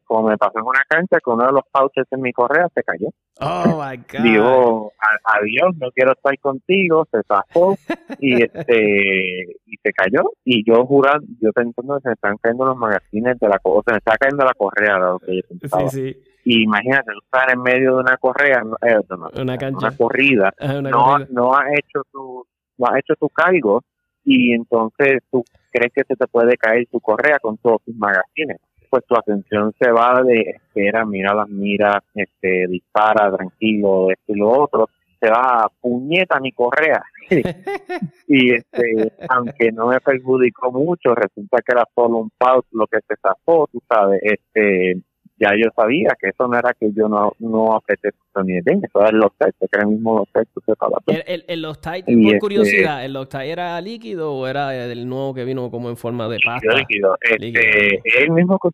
como 0.05 0.29
me 0.29 0.37
pasó 0.37 0.59
en 0.59 0.65
una 0.65 0.83
cancha, 0.89 1.19
que 1.25 1.31
uno 1.31 1.47
de 1.47 1.53
los 1.53 1.63
pouches 1.73 2.07
en 2.11 2.21
mi 2.21 2.33
correa 2.33 2.69
se 2.75 2.83
cayó. 2.83 3.09
Oh 3.41 3.83
my 3.83 3.97
God. 4.13 4.23
Digo, 4.23 4.93
adiós, 5.25 5.77
no 5.79 5.91
quiero 5.93 6.13
estar 6.13 6.39
contigo, 6.39 7.07
se 7.11 7.23
zafó 7.23 7.77
y 8.19 8.43
este 8.43 9.43
y 9.67 9.77
se 9.83 9.93
cayó. 9.93 10.31
Y 10.45 10.65
yo 10.65 10.85
jurando, 10.85 11.27
yo 11.41 11.53
pensando 11.53 11.97
que 11.97 12.03
se 12.03 12.09
me 12.09 12.15
están 12.15 12.37
cayendo 12.39 12.65
los 12.65 12.77
magazines 12.77 13.39
de 13.39 13.49
la 13.49 13.59
o 13.63 13.83
se 13.85 13.93
me 13.93 13.99
está 13.99 14.17
cayendo 14.17 14.45
la 14.45 14.55
correa, 14.55 14.99
lo 14.99 15.19
que 15.19 15.37
yo 15.37 15.43
pensaba. 15.49 15.89
Sí, 15.89 16.13
sí. 16.13 16.23
Y 16.45 16.63
imagínate, 16.63 17.13
estar 17.23 17.51
en 17.53 17.63
medio 17.63 17.97
de 17.97 18.01
una 18.01 18.17
correa, 18.17 18.63
eh, 18.83 18.97
una, 19.37 19.59
cancha. 19.59 19.79
una 19.89 19.97
corrida, 19.97 20.53
no, 20.83 21.19
no 21.31 21.55
has 21.55 21.67
hecho 21.73 22.03
tu, 22.11 22.47
no 22.79 22.87
has 22.87 22.99
hecho 22.99 23.15
tu 23.17 23.29
cargo 23.29 23.83
y 24.25 24.53
entonces 24.53 25.23
tú 25.31 25.45
crees 25.71 25.93
que 25.93 26.05
se 26.05 26.17
te 26.17 26.27
puede 26.27 26.57
caer 26.57 26.87
tu 26.91 27.01
correa 27.01 27.39
con 27.39 27.59
todos 27.59 27.83
tus 27.85 27.95
magazines 27.97 28.59
pues 28.89 29.05
tu 29.07 29.17
atención 29.17 29.73
se 29.79 29.91
va 29.91 30.23
de 30.23 30.41
espera, 30.41 31.05
mira 31.05 31.35
las 31.35 31.49
miras, 31.49 32.03
este, 32.15 32.67
dispara, 32.69 33.35
tranquilo, 33.35 34.11
esto 34.11 34.33
y 34.33 34.37
lo 34.37 34.51
otro, 34.51 34.89
se 35.21 35.31
va 35.31 35.65
a 35.65 35.69
puñeta 35.81 36.41
mi 36.41 36.53
correa. 36.53 37.03
y 38.29 38.55
este, 38.55 39.13
aunque 39.29 39.73
no 39.73 39.89
me 39.89 40.01
perjudicó 40.01 40.73
mucho, 40.73 41.15
resulta 41.15 41.59
que 41.59 41.73
era 41.73 41.85
solo 41.95 42.19
un 42.19 42.31
pause 42.37 42.67
lo 42.73 42.87
que 42.87 42.99
se 43.07 43.17
zafó, 43.21 43.69
tú 43.71 43.83
sabes, 43.89 44.21
este, 44.23 45.01
ya 45.39 45.51
yo 45.57 45.71
sabía 45.75 46.17
que 46.21 46.29
eso 46.29 46.49
no 46.49 46.59
era 46.59 46.75
que 46.75 46.93
yo 46.93 47.09
no, 47.09 47.33
no 47.39 47.75
apreté 47.75 48.11
ni 48.45 48.61
bien, 48.61 48.81
eso 48.85 49.01
era 49.01 49.11
el 49.11 49.17
Loctite, 49.17 49.53
que 49.59 49.67
era 49.73 49.83
el 49.83 49.89
mismo 49.89 50.19
Loctite 50.19 50.49
que 50.55 50.73
se 50.73 51.33
El, 51.33 51.45
el, 51.49 51.63
Loctite, 51.63 52.05
por 52.05 52.25
este 52.25 52.39
curiosidad, 52.39 53.05
¿el 53.05 53.13
Loctite 53.13 53.51
era 53.51 53.81
líquido 53.81 54.33
o 54.35 54.47
era 54.47 54.75
el 54.77 55.09
nuevo 55.09 55.35
que 55.35 55.45
vino 55.45 55.71
como 55.71 55.91
en 55.91 55.97
forma 55.97 56.29
de 56.29 56.39
pasta? 56.45 56.75
Líquido, 56.77 57.17
este, 57.21 58.01
el 58.23 58.31
mismo 58.31 58.59
que 58.59 58.69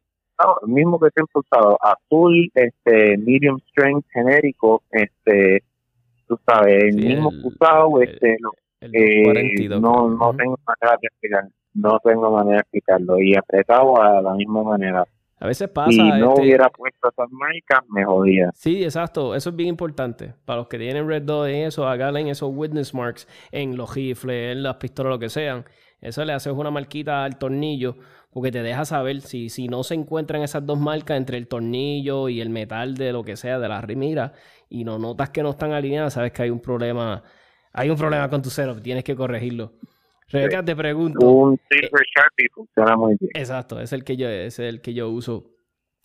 el 0.63 0.69
mismo 0.69 0.99
que 0.99 1.09
siempre 1.15 1.41
usado, 1.41 1.79
azul, 1.81 2.51
este, 2.55 3.17
medium 3.19 3.59
strength 3.71 4.05
genérico, 4.13 4.83
este, 4.91 5.63
tú 6.27 6.39
sabes, 6.47 6.85
el 6.85 6.97
mismo 6.97 7.31
usado, 7.45 8.03
este, 8.03 8.37
eh, 8.81 9.69
no, 9.81 10.09
no 10.09 10.35
tengo 10.35 10.59
manera 10.67 10.99
de 11.01 11.07
explicarlo, 11.07 11.51
no 11.75 11.99
tengo 12.03 12.31
manera 12.31 12.57
de 12.57 12.61
explicarlo, 12.61 13.21
y 13.21 13.37
apretado 13.37 14.01
a 14.01 14.21
la 14.21 14.35
misma 14.35 14.63
manera. 14.63 15.05
A 15.45 15.47
veces 15.47 15.69
pasa. 15.69 15.91
Si 15.91 15.99
no 15.99 16.31
este 16.31 16.41
hubiera 16.41 16.71
puesto 16.71 17.07
esas 17.07 17.31
marcas, 17.31 17.87
me 17.91 18.03
jodía. 18.03 18.51
Sí, 18.55 18.83
exacto. 18.83 19.35
Eso 19.35 19.51
es 19.51 19.57
bien 19.57 19.69
importante. 19.69 20.33
Para 20.47 20.61
los 20.61 20.69
que 20.69 20.79
tienen 20.79 21.07
Red 21.07 21.25
Dot 21.25 21.49
en 21.49 21.67
eso, 21.67 21.87
hagan 21.87 22.17
esos 22.29 22.51
witness 22.51 22.95
marks 22.95 23.29
en 23.53 23.77
los 23.77 23.95
rifles, 23.95 24.53
en 24.53 24.63
las 24.63 24.77
pistolas, 24.77 25.11
lo 25.11 25.19
que 25.19 25.29
sean. 25.29 25.67
Eso 26.01 26.25
le 26.25 26.33
haces 26.33 26.51
una 26.55 26.71
marquita 26.71 27.25
al 27.25 27.37
tornillo 27.37 27.97
porque 28.33 28.51
te 28.51 28.63
deja 28.63 28.87
saber 28.87 29.21
si, 29.21 29.51
si 29.51 29.69
no 29.69 29.83
se 29.83 29.93
encuentran 29.93 30.41
esas 30.41 30.65
dos 30.65 30.79
marcas 30.79 31.19
entre 31.19 31.37
el 31.37 31.47
tornillo 31.47 32.31
y 32.31 32.41
el 32.41 32.49
metal 32.49 32.95
de 32.95 33.13
lo 33.13 33.23
que 33.23 33.37
sea, 33.37 33.59
de 33.59 33.69
la 33.69 33.83
remira, 33.83 34.33
y 34.71 34.85
no 34.85 34.99
notas 34.99 35.29
que 35.29 35.43
no 35.43 35.51
están 35.51 35.73
alineadas, 35.73 36.15
sabes 36.15 36.33
que 36.33 36.45
hay 36.45 36.51
un 36.51 36.61
problema, 36.61 37.23
hay 37.71 37.91
un 37.91 37.99
problema 37.99 38.31
con 38.31 38.41
tu 38.41 38.49
setup, 38.49 38.81
tienes 38.81 39.05
que 39.05 39.15
corregirlo. 39.15 39.73
Rebeca, 40.35 40.65
te 40.65 40.75
pregunto. 40.75 41.27
Un 41.27 41.59
Silver 41.71 42.07
Sharpie 42.17 42.49
funciona 42.53 42.97
muy 42.97 43.17
bien. 43.19 43.31
Exacto, 43.35 43.81
es 43.81 43.93
el 43.93 44.05
que 44.05 44.17
yo, 44.17 44.29
es 44.29 44.59
el 44.59 44.81
que 44.81 44.93
yo 44.93 45.09
uso. 45.09 45.51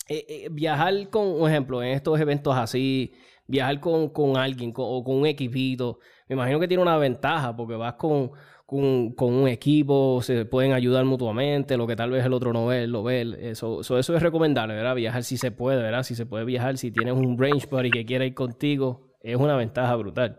Eh, 0.08 0.24
eh, 0.28 0.48
viajar 0.50 1.08
con, 1.10 1.38
por 1.38 1.50
ejemplo, 1.50 1.82
en 1.82 1.90
estos 1.90 2.18
eventos 2.20 2.56
así, 2.56 3.12
viajar 3.46 3.80
con, 3.80 4.08
con 4.10 4.36
alguien 4.36 4.72
o 4.76 5.04
con 5.04 5.16
un 5.16 5.26
equipito, 5.26 5.98
me 6.28 6.34
imagino 6.34 6.60
que 6.60 6.68
tiene 6.68 6.82
una 6.82 6.96
ventaja 6.96 7.54
porque 7.56 7.74
vas 7.74 7.94
con, 7.94 8.30
con, 8.66 9.34
un 9.34 9.48
equipo, 9.48 10.20
se 10.22 10.44
pueden 10.44 10.72
ayudar 10.72 11.04
mutuamente, 11.04 11.76
lo 11.76 11.88
que 11.88 11.96
tal 11.96 12.10
vez 12.10 12.24
el 12.24 12.32
otro 12.32 12.52
no 12.52 12.66
ve, 12.66 12.86
lo 12.86 13.02
ve. 13.02 13.36
Eso, 13.40 13.80
eso, 13.80 13.98
es 13.98 14.22
recomendable, 14.22 14.74
¿verdad? 14.74 14.94
Viajar 14.94 15.24
si 15.24 15.36
se 15.36 15.50
puede, 15.50 15.82
¿verdad? 15.82 16.04
Si 16.04 16.14
se 16.14 16.24
puede 16.24 16.44
viajar, 16.44 16.78
si 16.78 16.92
tienes 16.92 17.14
un 17.14 17.36
range 17.36 17.66
buddy 17.68 17.90
que 17.90 18.06
quiera 18.06 18.24
ir 18.24 18.34
contigo, 18.34 19.10
es 19.22 19.36
una 19.36 19.56
ventaja 19.56 19.96
brutal. 19.96 20.38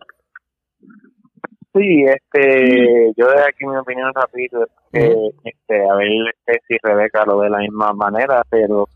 Sí, 1.74 2.04
este, 2.04 3.14
yo 3.16 3.28
de 3.28 3.42
aquí 3.48 3.66
mi 3.66 3.78
opinión 3.78 4.12
rápido, 4.14 4.68
este, 4.92 5.90
a 5.90 5.96
ver 5.96 6.10
este, 6.46 6.62
si 6.68 6.78
Rebeca 6.84 7.24
lo 7.26 7.38
ve 7.38 7.46
de 7.46 7.52
la 7.52 7.60
misma 7.60 7.94
manera, 7.94 8.44
pero 8.50 8.90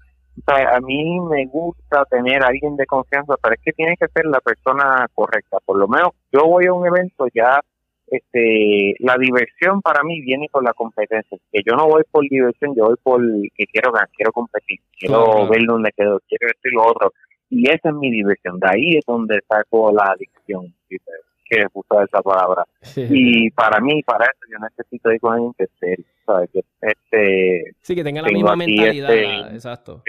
a 0.46 0.80
mí 0.82 1.20
me 1.22 1.46
gusta 1.46 2.04
tener 2.06 2.44
a 2.44 2.48
alguien 2.48 2.76
de 2.76 2.86
confianza, 2.86 3.36
pero 3.42 3.56
es 3.56 3.62
que 3.64 3.72
tiene 3.72 3.96
que 3.98 4.08
ser 4.10 4.26
la 4.26 4.42
persona 4.42 5.08
correcta. 5.14 5.58
Por 5.66 5.78
lo 5.78 5.88
menos 5.88 6.10
yo 6.34 6.46
voy 6.46 6.66
a 6.66 6.74
un 6.74 6.86
evento 6.86 7.28
ya, 7.34 7.62
este, 8.08 8.96
la 9.00 9.16
diversión 9.18 9.82
para 9.82 10.04
mí 10.04 10.22
viene 10.22 10.50
con 10.50 10.66
la 10.66 10.74
competencia. 10.74 11.38
Que 11.52 11.62
yo 11.66 11.76
no 11.76 11.88
voy 11.88 12.04
por 12.12 12.28
diversión, 12.28 12.76
yo 12.76 12.88
voy 12.88 12.96
por 13.02 13.22
que 13.56 13.66
quiero 13.68 13.94
ganar, 13.94 14.10
quiero 14.16 14.32
competir, 14.34 14.80
quiero 15.00 15.48
ver 15.48 15.62
dónde 15.66 15.92
quedo, 15.96 16.20
quiero 16.28 16.48
esto 16.48 16.70
y 16.70 16.76
lo 16.76 16.86
otro. 16.86 17.14
Y 17.50 17.70
esa 17.70 17.90
es 17.90 17.96
mi 17.96 18.12
diversión. 18.12 18.60
De 18.60 18.68
ahí 18.70 18.98
es 18.98 19.06
donde 19.06 19.40
saco 19.48 19.94
la 19.94 20.12
adicción, 20.12 20.74
que 21.48 21.66
usar 21.74 22.06
esa 22.06 22.22
palabra. 22.22 22.66
Y 22.96 23.50
para 23.52 23.80
mí, 23.80 24.02
para 24.04 24.26
eso, 24.26 24.52
yo 24.52 24.58
necesito 24.60 25.12
ir 25.12 25.20
con 25.20 25.34
alguien 25.34 25.54
que 25.58 25.68
serio, 25.80 26.06
¿sabes? 26.26 26.50
Que, 26.52 26.64
este, 26.82 27.76
sí, 27.82 27.96
que 27.96 28.04
tenga 28.04 28.22
la 28.22 28.30
misma 28.30 28.56
mentalidad, 28.56 29.14
este, 29.14 29.56
exacto. 29.56 30.04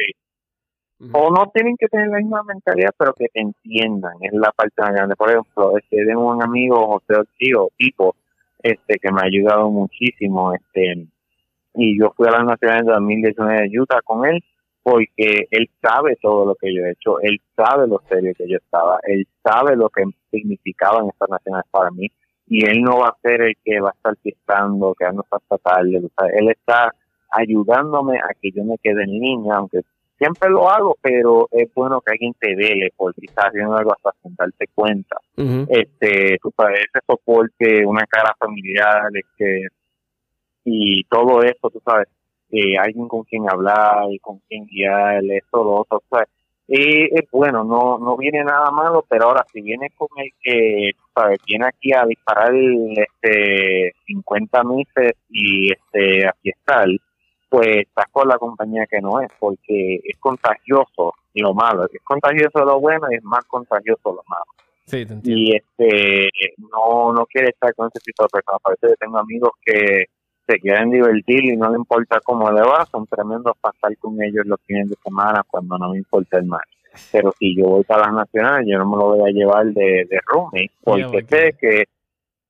O 1.13 1.31
no 1.31 1.51
tienen 1.53 1.77
que 1.77 1.89
tener 1.89 2.09
la 2.09 2.19
misma 2.19 2.43
mentalidad, 2.43 2.91
pero 2.99 3.13
que 3.13 3.27
entiendan, 3.35 4.15
es 4.23 4.33
la 4.33 4.51
parte 4.53 4.81
más 4.81 4.93
grande. 4.93 5.15
Por 5.15 5.31
ejemplo, 5.31 5.77
este, 5.77 6.07
tengo 6.07 6.35
un 6.35 6.43
amigo, 6.43 6.87
José 6.87 7.21
Ortigo, 7.21 7.71
tipo, 7.77 8.17
este, 8.63 8.99
que 8.99 9.13
me 9.13 9.21
ha 9.21 9.25
ayudado 9.25 9.71
muchísimo, 9.71 10.55
este, 10.55 11.07
y 11.75 11.99
yo 11.99 12.13
fui 12.17 12.27
a 12.29 12.33
las 12.33 12.45
Nacionales 12.45 12.87
de 12.87 12.93
2019 12.93 13.69
de 13.69 13.81
Utah 13.81 14.01
con 14.03 14.25
él, 14.25 14.43
porque 14.87 15.49
él 15.51 15.69
sabe 15.83 16.17
todo 16.23 16.47
lo 16.47 16.55
que 16.55 16.73
yo 16.73 16.85
he 16.85 16.93
hecho, 16.93 17.19
él 17.21 17.41
sabe 17.57 17.89
lo 17.89 18.01
serio 18.09 18.33
que 18.39 18.49
yo 18.49 18.59
estaba, 18.59 19.01
él 19.03 19.27
sabe 19.43 19.75
lo 19.75 19.89
que 19.89 20.05
significaban 20.31 21.09
estas 21.09 21.29
nacionales 21.29 21.67
para 21.73 21.91
mí, 21.91 22.07
y 22.47 22.65
él 22.65 22.83
no 22.83 23.01
va 23.01 23.09
a 23.09 23.19
ser 23.21 23.43
el 23.43 23.55
que 23.65 23.81
va 23.81 23.89
a 23.89 23.95
estar 23.97 24.15
fiestando, 24.23 24.95
que 24.95 25.05
no 25.13 25.25
hasta 25.29 25.59
tarde, 25.59 26.01
él 26.35 26.49
está 26.51 26.95
ayudándome 27.33 28.17
a 28.19 28.29
que 28.41 28.53
yo 28.53 28.63
me 28.63 28.79
quede 28.79 29.03
en 29.03 29.11
línea, 29.11 29.57
aunque 29.57 29.81
siempre 30.19 30.51
lo 30.51 30.71
hago, 30.71 30.97
pero 31.03 31.49
es 31.51 31.69
bueno 31.75 32.01
que 32.01 32.13
alguien 32.13 32.35
te 32.39 32.55
vele 32.55 32.93
porque 32.97 33.23
estás 33.27 33.47
haciendo 33.47 33.77
algo 33.77 33.93
hasta 33.93 34.13
sin 34.23 34.37
darte 34.37 34.69
cuenta. 34.73 35.17
Este, 35.69 36.39
tú 36.41 36.53
sabes, 36.57 36.79
ese 36.79 37.05
soporte, 37.05 37.85
una 37.85 38.07
cara 38.07 38.37
familiar, 38.39 39.11
este, 39.13 39.67
y 40.65 41.03
todo 41.11 41.43
eso, 41.43 41.71
tú 41.71 41.83
sabes, 41.85 42.07
eh, 42.51 42.77
alguien 42.79 43.09
con 43.09 43.25
quien 43.25 43.49
hablar, 43.51 44.07
y 44.11 44.19
con 44.19 44.39
quien 44.49 44.67
guiar, 44.67 45.23
esto, 45.25 45.65
lo 45.65 45.81
otro, 45.81 46.03
eh, 46.69 47.09
es 47.13 47.31
bueno, 47.31 47.63
no 47.63 47.97
no 47.99 48.17
viene 48.17 48.43
nada 48.43 48.71
malo, 48.73 49.05
pero 49.09 49.27
ahora 49.27 49.47
si 49.53 49.61
viene 49.61 49.91
con 49.97 50.09
el 50.17 50.31
que, 50.43 50.91
¿sabes? 51.15 51.39
Viene 51.47 51.67
aquí 51.67 51.93
a 51.93 52.05
disparar 52.05 52.53
este 52.55 53.95
50 54.07 54.65
mises 54.65 55.13
y 55.31 55.71
este 55.71 56.27
aquí 56.27 56.51
está, 56.51 56.85
pues 57.49 57.69
estás 57.87 58.07
con 58.11 58.27
la 58.27 58.39
compañía 58.39 58.85
que 58.91 59.01
no 59.01 59.21
es, 59.21 59.29
porque 59.39 60.01
es 60.03 60.17
contagioso 60.19 61.15
lo 61.35 61.55
malo, 61.55 61.85
es 61.85 62.03
contagioso 62.03 62.65
lo 62.65 62.81
bueno 62.81 63.07
y 63.13 63.17
es 63.17 63.23
más 63.23 63.45
contagioso 63.45 64.13
lo 64.13 64.25
malo. 64.27 64.45
Sí, 64.87 65.05
y 65.25 65.57
este 65.57 66.31
no 66.59 67.13
no 67.13 67.27
quiere 67.27 67.51
estar 67.51 67.75
con 67.75 67.89
ese 67.89 68.01
tipo 68.05 68.25
de 68.25 68.29
personas. 68.29 68.61
Parece 68.63 68.89
que 68.89 69.05
tengo 69.05 69.19
amigos 69.19 69.51
que 69.65 70.07
se 70.47 70.61
quieren 70.61 70.91
divertir 70.91 71.45
y 71.45 71.57
no 71.57 71.71
le 71.71 71.77
importa 71.77 72.21
cómo 72.25 72.51
le 72.51 72.61
va, 72.61 72.87
son 72.87 73.07
tremendos 73.07 73.57
pasar 73.61 73.97
con 73.99 74.23
ellos 74.23 74.47
los 74.47 74.61
fines 74.67 74.89
de 74.89 74.97
semana 75.03 75.45
cuando 75.49 75.77
no 75.79 75.91
me 75.91 75.99
importa 75.99 76.39
el 76.39 76.47
mal. 76.47 76.63
Pero 77.13 77.33
si 77.39 77.57
yo 77.57 77.65
voy 77.67 77.85
para 77.85 78.07
las 78.07 78.15
nacionales, 78.15 78.67
yo 78.71 78.79
no 78.79 78.87
me 78.87 78.97
lo 78.97 79.17
voy 79.17 79.29
a 79.29 79.33
llevar 79.33 79.67
de, 79.67 80.07
de 80.09 80.19
roommate, 80.27 80.71
porque 80.83 81.25
sé 81.29 81.55
que 81.61 81.85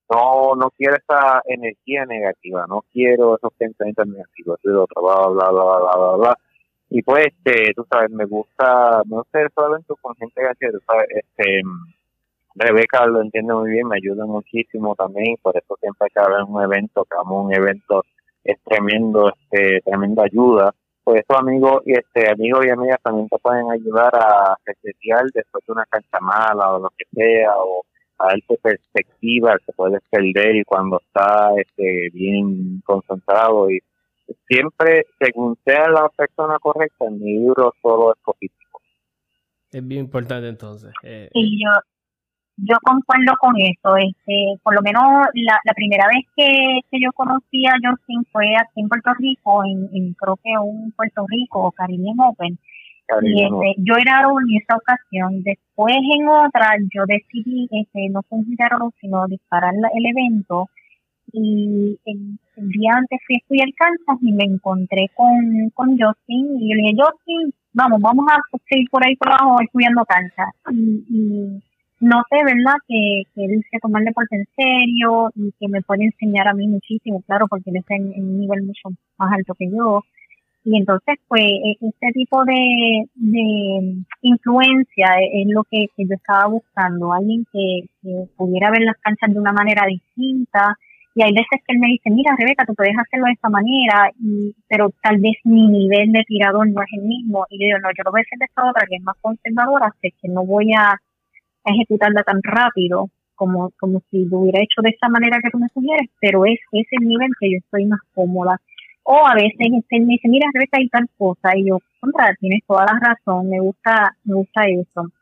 no 0.08 0.54
no 0.54 0.70
quiero 0.70 0.96
esa 0.96 1.42
energía 1.46 2.04
negativa, 2.06 2.64
no 2.68 2.84
quiero 2.92 3.36
esos 3.36 3.52
pensamientos 3.54 4.06
negativos, 4.06 4.60
y 4.62 4.68
otro, 4.68 5.02
bla, 5.02 5.28
bla, 5.28 5.50
bla, 5.50 5.64
bla, 5.64 5.96
bla, 5.96 6.16
bla. 6.16 6.38
Y 6.88 7.02
pues, 7.02 7.26
este, 7.26 7.72
tú 7.74 7.84
sabes, 7.90 8.10
me 8.10 8.26
gusta, 8.26 9.02
no 9.06 9.26
sé, 9.32 9.46
solamente 9.54 9.92
con 10.00 10.14
gente 10.14 10.40
que 10.60 10.70
tú 10.70 10.78
sabes, 10.86 11.08
este, 11.10 11.62
Rebeca 12.56 13.06
lo 13.06 13.20
entiende 13.20 13.52
muy 13.52 13.70
bien, 13.70 13.86
me 13.86 13.96
ayuda 13.96 14.24
muchísimo 14.24 14.94
también, 14.94 15.36
por 15.42 15.56
eso 15.56 15.76
siempre 15.78 16.08
que 16.12 16.20
haber 16.20 16.42
un 16.44 16.62
evento, 16.62 17.04
que 17.04 17.16
un 17.28 17.52
evento, 17.52 18.02
es 18.42 18.58
tremendo, 18.64 19.30
este, 19.30 19.82
tremenda 19.82 20.24
ayuda. 20.24 20.74
Por 21.04 21.18
eso 21.18 21.38
amigos 21.38 21.82
y 21.84 21.92
este 21.92 22.30
amigos 22.30 22.64
y 22.66 22.70
amigas 22.70 22.98
también 23.02 23.28
te 23.28 23.38
pueden 23.38 23.70
ayudar 23.70 24.10
a 24.14 24.56
resetear 24.64 25.24
después 25.34 25.64
de 25.66 25.72
una 25.72 25.84
cancha 25.86 26.18
mala 26.20 26.74
o 26.74 26.80
lo 26.80 26.90
que 26.96 27.04
sea, 27.12 27.56
o 27.58 27.84
a 28.18 28.28
darte 28.28 28.58
perspectiva, 28.62 29.56
se 29.64 29.72
puedes 29.72 30.00
perder 30.10 30.56
y 30.56 30.64
cuando 30.64 31.00
está 31.00 31.50
este, 31.56 32.08
bien 32.12 32.80
concentrado 32.84 33.70
y 33.70 33.80
siempre, 34.48 35.06
según 35.20 35.56
sea 35.64 35.88
la 35.88 36.08
persona 36.08 36.58
correcta, 36.58 37.06
en 37.06 37.20
mi 37.20 37.38
libro 37.38 37.72
solo 37.82 38.12
es 38.12 38.22
positivo. 38.24 38.80
Es 39.70 39.86
bien 39.86 40.06
importante 40.06 40.48
entonces. 40.48 40.92
Eh, 41.02 41.28
sí, 41.32 41.60
yo, 41.62 41.70
yo 42.56 42.76
concuerdo 42.82 43.34
con 43.38 43.54
eso. 43.60 43.96
Este, 43.96 44.58
por 44.62 44.74
lo 44.74 44.82
menos 44.82 45.02
la, 45.34 45.58
la 45.64 45.74
primera 45.74 46.06
vez 46.06 46.24
que, 46.36 46.80
que 46.90 46.98
yo 47.00 47.12
conocí 47.12 47.66
a 47.66 47.76
Justin 47.82 48.24
fue 48.32 48.56
aquí 48.56 48.80
en 48.80 48.88
Puerto 48.88 49.12
Rico, 49.18 49.62
en, 49.64 50.14
creo 50.14 50.36
que 50.42 50.50
un 50.58 50.92
Puerto 50.92 51.24
Rico, 51.28 51.72
Caribbean 51.72 52.18
Open. 52.20 52.58
Y 53.22 53.44
este, 53.44 53.74
yo 53.78 53.94
era 53.96 54.22
en 54.22 54.56
esa 54.56 54.76
ocasión. 54.76 55.42
Después 55.44 55.94
en 55.94 56.26
otra 56.26 56.74
yo 56.92 57.04
decidí 57.06 57.68
este, 57.70 58.08
no 58.08 58.22
fue 58.28 58.40
sino 59.00 59.26
disparar 59.28 59.74
el 59.74 60.06
evento. 60.06 60.68
Y 61.32 61.98
el, 62.04 62.38
día 62.56 62.92
antes 62.94 63.20
fui 63.26 63.36
a 63.36 63.38
estudiar 63.38 63.68
Kansas 63.76 64.22
y 64.22 64.32
me 64.32 64.44
encontré 64.44 65.10
con, 65.14 65.70
con 65.74 65.90
Justin 65.90 66.56
y 66.58 66.70
yo 66.70 66.74
le 66.74 66.82
dije, 66.82 66.96
Justin, 66.96 67.52
vamos, 67.74 68.00
vamos 68.00 68.24
a 68.30 68.38
seguir 68.68 68.88
por 68.90 69.04
ahí 69.04 69.14
por 69.16 69.28
abajo 69.28 69.60
estudiando 69.60 70.04
Kansas. 70.06 70.48
y 70.72 71.60
sé, 72.00 72.36
¿verdad? 72.44 72.76
Que, 72.86 73.22
que 73.34 73.44
él 73.44 73.64
se 73.70 73.78
toma 73.80 74.00
el 74.00 74.06
deporte 74.06 74.36
en 74.36 74.46
serio 74.54 75.30
y 75.34 75.52
que 75.58 75.68
me 75.68 75.82
puede 75.82 76.04
enseñar 76.04 76.48
a 76.48 76.54
mí 76.54 76.68
muchísimo, 76.68 77.22
claro, 77.22 77.46
porque 77.48 77.70
él 77.70 77.76
está 77.76 77.94
en, 77.94 78.12
un 78.16 78.40
nivel 78.40 78.64
mucho 78.64 78.90
más 79.18 79.32
alto 79.32 79.54
que 79.58 79.70
yo. 79.70 80.02
Y 80.64 80.76
entonces, 80.76 81.16
pues, 81.28 81.42
e, 81.42 81.76
este 81.80 82.08
tipo 82.12 82.44
de, 82.44 83.04
de 83.14 84.04
influencia 84.22 85.06
es 85.32 85.46
lo 85.48 85.62
que, 85.70 85.86
yo 85.96 86.14
estaba 86.14 86.46
buscando, 86.48 87.12
alguien 87.12 87.46
que, 87.52 87.84
pudiera 88.36 88.70
ver 88.70 88.82
las 88.82 88.96
canchas 88.98 89.32
de 89.32 89.40
una 89.40 89.52
manera 89.52 89.86
distinta. 89.86 90.76
Y 91.14 91.22
hay 91.22 91.32
veces 91.32 91.62
que 91.64 91.72
él 91.74 91.78
me 91.78 91.88
dice, 91.88 92.10
mira, 92.10 92.36
Rebeca, 92.38 92.66
tú 92.66 92.74
puedes 92.74 92.98
hacerlo 92.98 93.26
de 93.26 93.32
esta 93.32 93.48
manera, 93.48 94.10
y, 94.20 94.54
pero 94.68 94.90
tal 95.02 95.18
vez 95.18 95.34
mi 95.44 95.66
nivel 95.68 96.12
de 96.12 96.24
tirador 96.24 96.68
no 96.68 96.82
es 96.82 96.88
el 96.92 97.04
mismo. 97.04 97.46
Y 97.48 97.58
yo 97.58 97.66
digo, 97.66 97.78
no, 97.78 97.88
yo 97.96 98.02
lo 98.04 98.10
voy 98.10 98.20
a 98.20 98.22
hacer 98.22 98.38
de 98.38 98.44
esta 98.44 98.68
otra, 98.68 98.86
que 98.86 98.96
es 98.96 99.02
más 99.02 99.16
conservadora, 99.22 99.94
sé 100.02 100.12
que 100.20 100.28
no 100.28 100.44
voy 100.44 100.72
a 100.74 101.00
ejecutarla 101.66 102.22
tan 102.22 102.40
rápido 102.42 103.10
como, 103.34 103.70
como 103.78 104.00
si 104.10 104.24
lo 104.24 104.38
hubiera 104.38 104.60
hecho 104.60 104.82
de 104.82 104.90
esta 104.90 105.08
manera 105.08 105.38
que 105.42 105.50
tú 105.50 105.58
me 105.58 105.68
sugieres, 105.68 106.08
pero 106.20 106.44
es 106.46 106.58
ese 106.72 106.96
nivel 107.00 107.30
que 107.38 107.50
yo 107.52 107.58
estoy 107.58 107.86
más 107.86 108.00
cómoda. 108.14 108.60
O 109.04 109.24
a 109.24 109.34
veces 109.34 109.54
él 109.90 110.06
me 110.06 110.14
dice, 110.14 110.28
mira, 110.28 110.48
Rebeca, 110.52 110.78
hay 110.78 110.88
tal 110.88 111.06
cosa, 111.16 111.56
y 111.56 111.68
yo, 111.68 111.78
contra, 112.00 112.34
tienes 112.40 112.62
toda 112.66 112.86
la 112.86 112.98
razón, 112.98 113.48
me 113.48 113.60
gusta, 113.60 114.16
me 114.24 114.34
gusta 114.34 114.62
eso. 114.64 115.12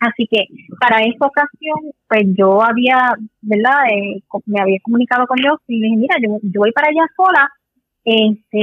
Así 0.00 0.26
que 0.30 0.44
para 0.78 1.02
esta 1.02 1.26
ocasión, 1.26 1.92
pues 2.06 2.24
yo 2.36 2.62
había, 2.62 3.14
¿verdad? 3.40 3.88
Eh, 3.90 4.22
me 4.44 4.60
había 4.60 4.78
comunicado 4.82 5.26
con 5.26 5.38
ellos 5.38 5.58
y 5.66 5.80
le 5.80 5.86
dije, 5.86 5.96
mira, 5.96 6.16
yo, 6.20 6.38
yo 6.42 6.60
voy 6.60 6.72
para 6.72 6.88
allá 6.88 7.06
sola. 7.16 7.48
Este, 8.04 8.60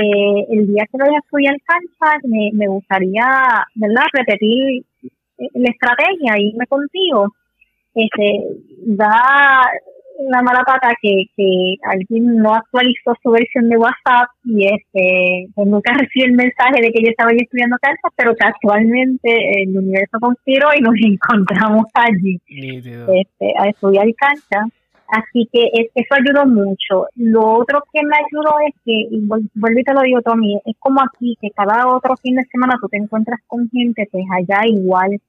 el 0.54 0.68
día 0.68 0.86
que 0.90 0.98
vaya 0.98 1.18
a 1.18 1.20
estudiar 1.20 1.56
cancha, 1.66 2.20
me, 2.24 2.52
me 2.54 2.68
gustaría, 2.68 3.26
¿verdad? 3.76 4.06
Repetir 4.14 4.86
la 5.38 5.70
estrategia, 5.70 6.38
irme 6.38 6.68
contigo, 6.68 7.28
este, 7.96 8.44
da 8.86 9.70
una 10.18 10.42
mala 10.42 10.64
pata 10.64 10.94
que, 11.02 11.26
que 11.36 11.76
alguien 11.84 12.38
no 12.38 12.54
actualizó 12.54 13.16
su 13.22 13.32
versión 13.32 13.70
de 13.70 13.78
WhatsApp 13.78 14.30
y 14.46 14.66
este 14.66 15.48
pues 15.56 15.68
nunca 15.68 15.94
recibí 15.98 16.26
el 16.26 16.34
mensaje 16.34 16.82
de 16.82 16.92
que 16.92 17.04
yo 17.04 17.10
estaba 17.10 17.32
estudiando 17.32 17.78
cancha, 17.82 18.10
pero 18.16 18.36
casualmente 18.36 19.64
el 19.64 19.78
universo 19.78 20.20
conspiró 20.20 20.70
y 20.78 20.82
nos 20.82 20.96
encontramos 21.04 21.86
allí 21.94 22.40
este, 22.48 23.54
a 23.58 23.70
estudiar 23.70 24.08
cancha. 24.16 24.66
Así 25.14 25.48
que 25.54 25.70
eso 25.94 26.16
ayudó 26.16 26.44
mucho. 26.48 27.06
Lo 27.16 27.60
otro 27.60 27.84
que 27.94 28.02
me 28.02 28.16
ayudó 28.18 28.56
es 28.68 28.74
que, 28.84 29.08
vuelvo 29.54 29.80
y 29.80 29.84
te 29.84 29.94
lo 29.94 30.02
digo, 30.02 30.22
Tommy, 30.24 30.60
es 30.66 30.76
como 30.80 31.02
aquí, 31.02 31.38
que 31.40 31.52
cada 31.52 31.88
otro 31.88 32.18
fin 32.18 32.36
de 32.36 32.44
semana 32.46 32.80
tú 32.82 32.90
te 32.90 32.98
encuentras 32.98 33.40
con 33.46 33.70
gente, 33.70 34.08
pues 34.12 34.26
allá 34.32 34.62
igual 34.66 35.22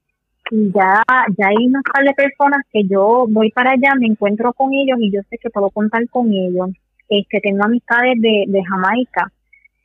y 0.51 0.73
ya, 0.73 1.03
ya 1.37 1.49
hay 1.49 1.67
una 1.67 1.83
par 1.83 2.03
de 2.03 2.15
personas 2.15 2.63
que 2.73 2.85
yo 2.85 3.27
voy 3.29 3.51
para 3.51 3.73
allá, 3.73 3.95
me 3.99 4.07
encuentro 4.07 4.55
con 4.55 4.73
ellos 4.73 4.97
y 5.01 5.11
yo 5.11 5.21
sé 5.29 5.37
que 5.37 5.51
puedo 5.51 5.69
contar 5.69 6.09
con 6.09 6.33
ellos. 6.33 6.71
Este, 7.11 7.41
tengo 7.41 7.65
amistades 7.65 8.15
de, 8.21 8.45
de 8.49 8.65
Jamaica. 8.65 9.31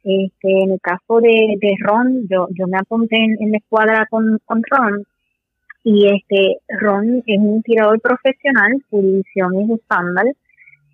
Este, 0.05 0.63
en 0.63 0.71
el 0.71 0.79
caso 0.79 1.19
de, 1.19 1.57
de 1.59 1.75
Ron, 1.81 2.25
yo, 2.29 2.47
yo 2.57 2.67
me 2.67 2.77
apunté 2.77 3.17
en, 3.17 3.51
la 3.51 3.57
escuadra 3.57 4.07
con, 4.09 4.39
con 4.45 4.61
Ron 4.69 5.03
Y 5.83 6.07
este 6.07 6.57
Ron 6.79 7.23
es 7.25 7.39
un 7.39 7.61
tirador 7.63 7.99
profesional, 8.01 8.73
su 8.89 9.01
división 9.01 9.61
es 9.61 9.79
estándar, 9.79 10.25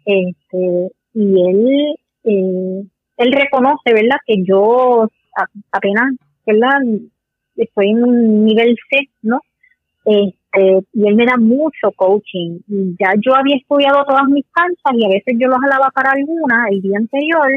este, 0.06 0.92
y 1.14 1.50
él, 1.50 1.96
eh, 2.24 2.84
él 3.18 3.32
reconoce, 3.32 3.94
¿verdad? 3.94 4.18
Que 4.26 4.44
yo 4.44 5.10
apenas, 5.72 6.14
¿verdad? 6.46 6.80
Estoy 7.56 7.90
en 7.90 8.04
un 8.04 8.46
nivel 8.46 8.78
C, 8.90 9.10
¿no? 9.24 9.40
Este, 10.06 10.86
y 10.94 11.08
él 11.08 11.16
me 11.16 11.26
da 11.26 11.38
mucho 11.38 11.92
coaching. 11.96 12.60
Y 12.68 12.96
ya 13.00 13.14
yo 13.20 13.36
había 13.36 13.56
estudiado 13.56 14.06
todas 14.06 14.28
mis 14.28 14.46
canchas 14.52 14.94
y 14.94 15.06
a 15.06 15.10
veces 15.10 15.36
yo 15.40 15.48
los 15.48 15.60
jalaba 15.60 15.90
para 15.90 16.12
alguna 16.12 16.68
el 16.70 16.82
día 16.82 16.98
anterior 16.98 17.50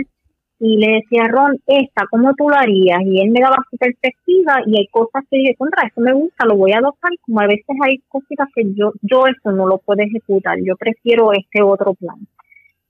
y 0.61 0.77
le 0.77 1.01
decía, 1.01 1.29
Ron, 1.29 1.57
esta, 1.67 2.07
¿cómo 2.11 2.35
tú 2.35 2.49
lo 2.49 2.57
harías? 2.57 3.01
Y 3.05 3.21
él 3.21 3.31
me 3.31 3.41
daba 3.41 3.59
su 3.71 3.77
perspectiva 3.77 4.61
y 4.67 4.79
hay 4.79 4.87
cosas 4.89 5.25
que 5.31 5.39
dije, 5.39 5.55
contra, 5.57 5.87
eso 5.87 6.01
me 6.01 6.13
gusta, 6.13 6.47
lo 6.47 6.57
voy 6.57 6.73
a 6.73 6.79
adoptar, 6.79 7.13
como 7.23 7.41
a 7.41 7.47
veces 7.47 7.77
hay 7.85 7.99
cositas 8.09 8.49
que 8.55 8.65
yo, 8.75 8.93
yo 9.03 9.27
eso 9.27 9.53
no 9.53 9.67
lo 9.67 9.79
puedo 9.79 10.03
ejecutar, 10.03 10.59
yo 10.65 10.77
prefiero 10.77 11.33
este 11.33 11.63
otro 11.63 11.95
plan. 11.95 12.17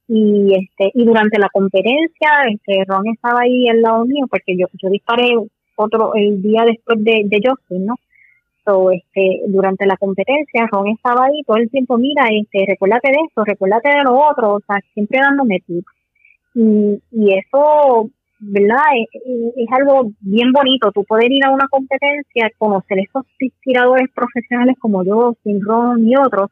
Y 0.07 0.55
este, 0.55 0.91
y 0.95 1.05
durante 1.05 1.37
la 1.37 1.49
conferencia, 1.49 2.29
este, 2.51 2.83
Ron 2.87 3.07
estaba 3.07 3.41
ahí 3.41 3.69
al 3.69 3.81
lado 3.81 4.05
mío, 4.05 4.25
porque 4.27 4.57
yo, 4.57 4.65
yo 4.81 4.89
disparé 4.89 5.29
otro, 5.75 6.15
el 6.15 6.41
día 6.41 6.63
después 6.65 7.03
de, 7.03 7.21
de 7.25 7.39
Justin, 7.45 7.85
¿no? 7.85 7.95
So, 8.65 8.91
este, 8.91 9.41
durante 9.47 9.85
la 9.85 9.97
competencia, 9.97 10.67
Ron 10.71 10.87
estaba 10.87 11.25
ahí 11.25 11.43
todo 11.45 11.57
el 11.57 11.69
tiempo, 11.69 11.99
mira, 11.99 12.23
este, 12.31 12.65
recuérdate 12.67 13.09
de 13.09 13.17
esto, 13.27 13.45
recuérdate 13.45 13.89
de 13.89 14.03
lo 14.03 14.15
otro, 14.19 14.55
o 14.55 14.59
sea, 14.61 14.79
siempre 14.93 15.19
dándome 15.21 15.59
tips 15.67 15.98
y, 16.53 17.01
y 17.11 17.33
eso, 17.33 18.09
¿verdad? 18.39 18.83
Es, 19.11 19.67
algo 19.71 20.11
bien 20.21 20.51
bonito, 20.51 20.91
tú 20.91 21.03
poder 21.03 21.31
ir 21.31 21.43
a 21.45 21.51
una 21.51 21.67
competencia, 21.67 22.51
conocer 22.57 22.99
esos 22.99 23.25
tiradores 23.61 24.09
profesionales 24.13 24.75
como 24.79 25.03
yo, 25.03 25.35
Sin 25.43 25.61
Ron 25.61 26.07
y 26.07 26.15
otros, 26.15 26.49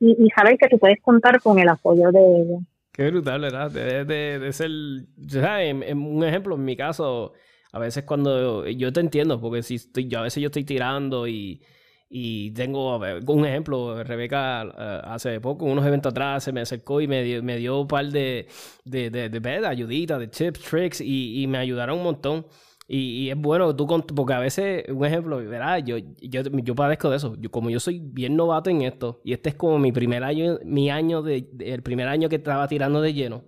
y, 0.00 0.28
saber 0.36 0.56
que 0.58 0.68
tú 0.68 0.78
puedes 0.78 1.00
contar 1.00 1.40
con 1.40 1.58
el 1.58 1.68
apoyo 1.68 2.10
de 2.12 2.20
ellos. 2.20 2.62
Qué 2.92 3.10
brutal, 3.10 3.40
¿verdad? 3.40 3.70
De, 3.70 4.04
de, 4.04 4.52
ser, 4.52 4.70
En, 4.70 5.98
un 5.98 6.24
ejemplo, 6.24 6.56
en 6.56 6.64
mi 6.64 6.76
caso, 6.76 7.32
a 7.72 7.78
veces 7.78 8.04
cuando 8.04 8.66
yo 8.66 8.92
te 8.92 9.00
entiendo, 9.00 9.40
porque 9.40 9.62
si 9.62 9.76
estoy, 9.76 10.08
yo 10.08 10.18
a 10.18 10.22
veces 10.22 10.40
yo 10.40 10.48
estoy 10.48 10.64
tirando 10.64 11.26
y 11.28 11.62
y 12.10 12.52
tengo 12.52 12.96
un 12.96 13.44
ejemplo, 13.46 14.02
Rebeca 14.02 14.62
eh, 14.62 15.00
hace 15.04 15.40
poco, 15.40 15.66
unos 15.66 15.84
eventos 15.86 16.10
atrás, 16.10 16.42
se 16.44 16.52
me 16.52 16.62
acercó 16.62 17.00
y 17.02 17.08
me 17.08 17.22
dio, 17.22 17.42
me 17.42 17.58
dio 17.58 17.80
un 17.80 17.88
par 17.88 18.06
de, 18.06 18.48
de, 18.84 19.10
de, 19.10 19.28
de, 19.28 19.66
ayuditas, 19.66 20.18
de 20.18 20.28
tips, 20.28 20.60
tricks, 20.60 21.00
y, 21.02 21.42
y, 21.42 21.46
me 21.46 21.58
ayudaron 21.58 21.98
un 21.98 22.04
montón. 22.04 22.46
Y, 22.90 23.26
y, 23.26 23.30
es 23.30 23.36
bueno, 23.36 23.76
tú, 23.76 23.86
porque 23.86 24.32
a 24.32 24.38
veces, 24.38 24.84
un 24.88 25.04
ejemplo, 25.04 25.36
¿verdad? 25.36 25.84
Yo, 25.84 25.98
yo, 25.98 26.42
yo 26.42 26.74
padezco 26.74 27.10
de 27.10 27.18
eso. 27.18 27.36
Yo, 27.38 27.50
como 27.50 27.68
yo 27.68 27.78
soy 27.80 28.00
bien 28.02 28.34
novato 28.36 28.70
en 28.70 28.80
esto, 28.80 29.20
y 29.22 29.34
este 29.34 29.50
es 29.50 29.54
como 29.54 29.78
mi 29.78 29.92
primer 29.92 30.24
año, 30.24 30.58
mi 30.64 30.88
año 30.88 31.20
de, 31.20 31.46
el 31.60 31.82
primer 31.82 32.08
año 32.08 32.30
que 32.30 32.36
estaba 32.36 32.66
tirando 32.68 33.02
de 33.02 33.12
lleno 33.12 33.44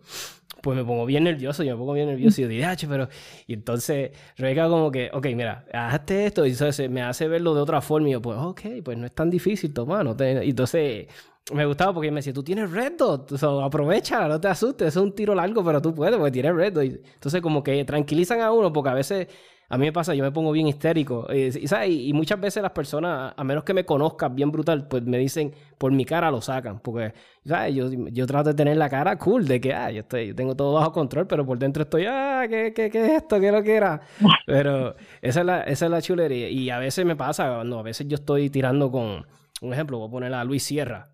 pues 0.63 0.77
me 0.77 0.85
pongo 0.85 1.07
bien 1.07 1.25
nervioso, 1.25 1.63
yo 1.63 1.75
me 1.75 1.79
pongo 1.79 1.93
bien 1.95 2.09
nervioso 2.09 2.41
y 2.41 2.45
yo 2.45 2.49
digo, 2.49 2.67
pero... 2.89 3.09
Y 3.47 3.55
entonces 3.55 4.11
Rebeca 4.37 4.69
como 4.69 4.91
que, 4.91 5.11
ok, 5.13 5.27
mira, 5.35 5.67
hazte 5.73 6.27
esto 6.27 6.47
y 6.47 6.51
entonces 6.51 6.91
me 6.91 7.03
hace 7.03 7.29
verlo 7.29 7.55
de 7.55 7.61
otra 7.61 7.81
forma 7.81 8.09
y 8.09 8.13
yo, 8.13 8.23
pues, 8.23 8.39
ok, 8.39 8.61
pues 8.85 8.99
no 8.99 9.07
es 9.07 9.15
tan 9.15 9.31
difícil, 9.31 9.73
toma, 9.73 10.03
no 10.05 10.17
te... 10.17 10.45
Y 10.45 10.51
entonces 10.51 11.07
me 11.53 11.67
gustaba 11.67 11.95
porque 11.95 12.11
me 12.11 12.17
decía, 12.17 12.33
tú 12.33 12.43
tienes 12.43 12.71
red 12.71 12.93
dot, 12.97 13.33
aprovecha, 13.63 14.29
no 14.29 14.41
te 14.41 14.49
asustes, 14.49 14.89
es 14.89 14.97
un 14.97 15.15
tiro 15.15 15.35
largo, 15.35 15.65
pero 15.65 15.81
tú 15.83 15.95
puedes 15.95 16.17
porque 16.17 16.33
tienes 16.33 16.55
red 16.55 16.73
dot. 16.73 16.85
entonces 16.85 17.41
como 17.41 17.63
que 17.63 17.85
tranquilizan 17.85 18.41
a 18.41 18.53
uno 18.53 18.73
porque 18.73 18.91
a 18.91 18.95
veces 18.95 19.29
a 19.73 19.79
mí 19.79 19.87
me 19.87 19.93
pasa, 19.93 20.17
yo 20.17 20.25
me 20.25 20.33
pongo 20.33 20.51
bien 20.51 20.67
histérico. 20.67 21.29
Eh, 21.31 21.53
y, 21.89 22.13
muchas 22.13 22.41
veces 22.41 22.61
las 22.61 22.73
personas, 22.73 23.33
a 23.37 23.45
menos 23.45 23.63
que 23.63 23.73
me 23.73 23.85
conozcan 23.85 24.35
bien 24.35 24.51
brutal, 24.51 24.89
pues 24.89 25.05
me 25.05 25.17
dicen, 25.17 25.55
por 25.79 25.93
mi 25.93 26.05
cara 26.05 26.29
lo 26.29 26.41
sacan. 26.41 26.81
Porque, 26.81 27.15
¿sabes? 27.47 27.77
Yo, 27.77 27.89
yo 28.11 28.27
trato 28.27 28.49
de 28.49 28.55
tener 28.57 28.77
la 28.77 28.91
cara 28.91 29.17
cool, 29.17 29.47
de 29.47 29.61
que, 29.61 29.73
ah, 29.73 29.93
yo, 29.93 30.01
estoy, 30.01 30.35
tengo 30.35 30.57
todo 30.57 30.73
bajo 30.73 30.91
control, 30.91 31.29
pero 31.29 31.47
por 31.47 31.57
dentro 31.57 31.85
estoy, 31.85 32.05
ah, 32.09 32.47
¿qué, 32.51 32.73
qué, 32.75 32.91
qué 32.91 33.07
es 33.07 33.13
esto? 33.23 33.39
¿Qué 33.39 33.53
lo 33.53 33.63
que 33.63 33.77
era? 33.77 34.01
Pero 34.47 34.97
esa 35.23 35.41
es, 35.41 35.47
la, 35.47 35.61
esa 35.63 35.85
es 35.85 35.91
la 35.93 36.03
chulería. 36.03 36.49
Y 36.49 36.69
a 36.71 36.81
veces 36.81 37.07
me 37.07 37.15
pasa, 37.15 37.63
no, 37.63 37.79
a 37.79 37.83
veces 37.83 38.09
yo 38.09 38.17
estoy 38.17 38.51
tirando 38.51 38.91
con, 38.91 39.25
un 39.63 39.73
ejemplo, 39.73 39.99
voy 39.99 40.09
a 40.09 40.11
poner 40.11 40.35
a 40.35 40.43
Luis 40.43 40.65
Sierra 40.65 41.11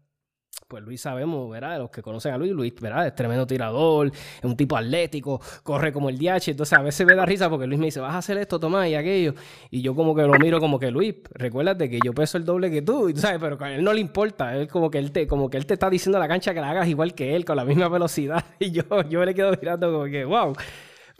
pues 0.69 0.83
Luis 0.83 1.01
sabemos, 1.01 1.49
¿verdad? 1.51 1.79
Los 1.79 1.91
que 1.91 2.03
conocen 2.03 2.33
a 2.33 2.39
Luis, 2.39 2.53
Luis, 2.53 2.75
¿verdad? 2.81 3.07
Es 3.07 3.15
tremendo 3.15 3.47
tirador, 3.47 4.09
es 4.09 4.45
un 4.45 4.57
tipo 4.57 4.77
atlético, 4.77 5.41
corre 5.63 5.93
como 5.93 6.09
el 6.09 6.19
DH. 6.19 6.51
Entonces 6.51 6.79
a 6.79 6.83
veces 6.83 7.07
me 7.07 7.15
da 7.15 7.25
risa 7.25 7.49
porque 7.49 7.67
Luis 7.67 7.79
me 7.79 7.87
dice, 7.87 8.01
vas 8.01 8.15
a 8.15 8.19
hacer 8.19 8.39
esto, 8.39 8.59
Tomás, 8.59 8.89
y 8.89 8.95
aquello. 8.95 9.35
Y 9.71 9.83
yo 9.83 9.95
como 9.95 10.15
que 10.15 10.23
lo 10.23 10.33
miro 10.39 10.61
como 10.61 10.79
que, 10.79 10.91
Luis, 10.91 11.15
recuérdate 11.31 11.89
que 11.89 12.01
yo 12.05 12.13
peso 12.13 12.39
el 12.39 12.45
doble 12.45 12.71
que 12.71 12.83
tú, 12.83 13.13
¿sabes? 13.17 13.39
Pero 13.41 13.63
a 13.63 13.73
él 13.73 13.85
no 13.85 13.93
le 13.93 14.01
importa. 14.01 14.57
Él 14.57 14.69
como 14.69 14.91
que 14.91 14.99
él 14.99 15.13
te, 15.13 15.27
como 15.27 15.49
que 15.49 15.57
él 15.57 15.67
te 15.67 15.75
está 15.75 15.89
diciendo 15.89 16.19
a 16.19 16.21
la 16.21 16.29
cancha 16.29 16.53
que 16.53 16.61
la 16.61 16.71
hagas 16.71 16.89
igual 16.89 17.15
que 17.15 17.37
él, 17.37 17.45
con 17.45 17.57
la 17.57 17.65
misma 17.65 17.89
velocidad. 17.89 18.45
Y 18.59 18.73
yo, 18.73 18.83
yo 19.09 19.21
me 19.21 19.27
le 19.27 19.35
quedo 19.35 19.53
mirando 19.61 19.93
como 19.93 20.05
que, 20.07 20.25
wow. 20.25 20.55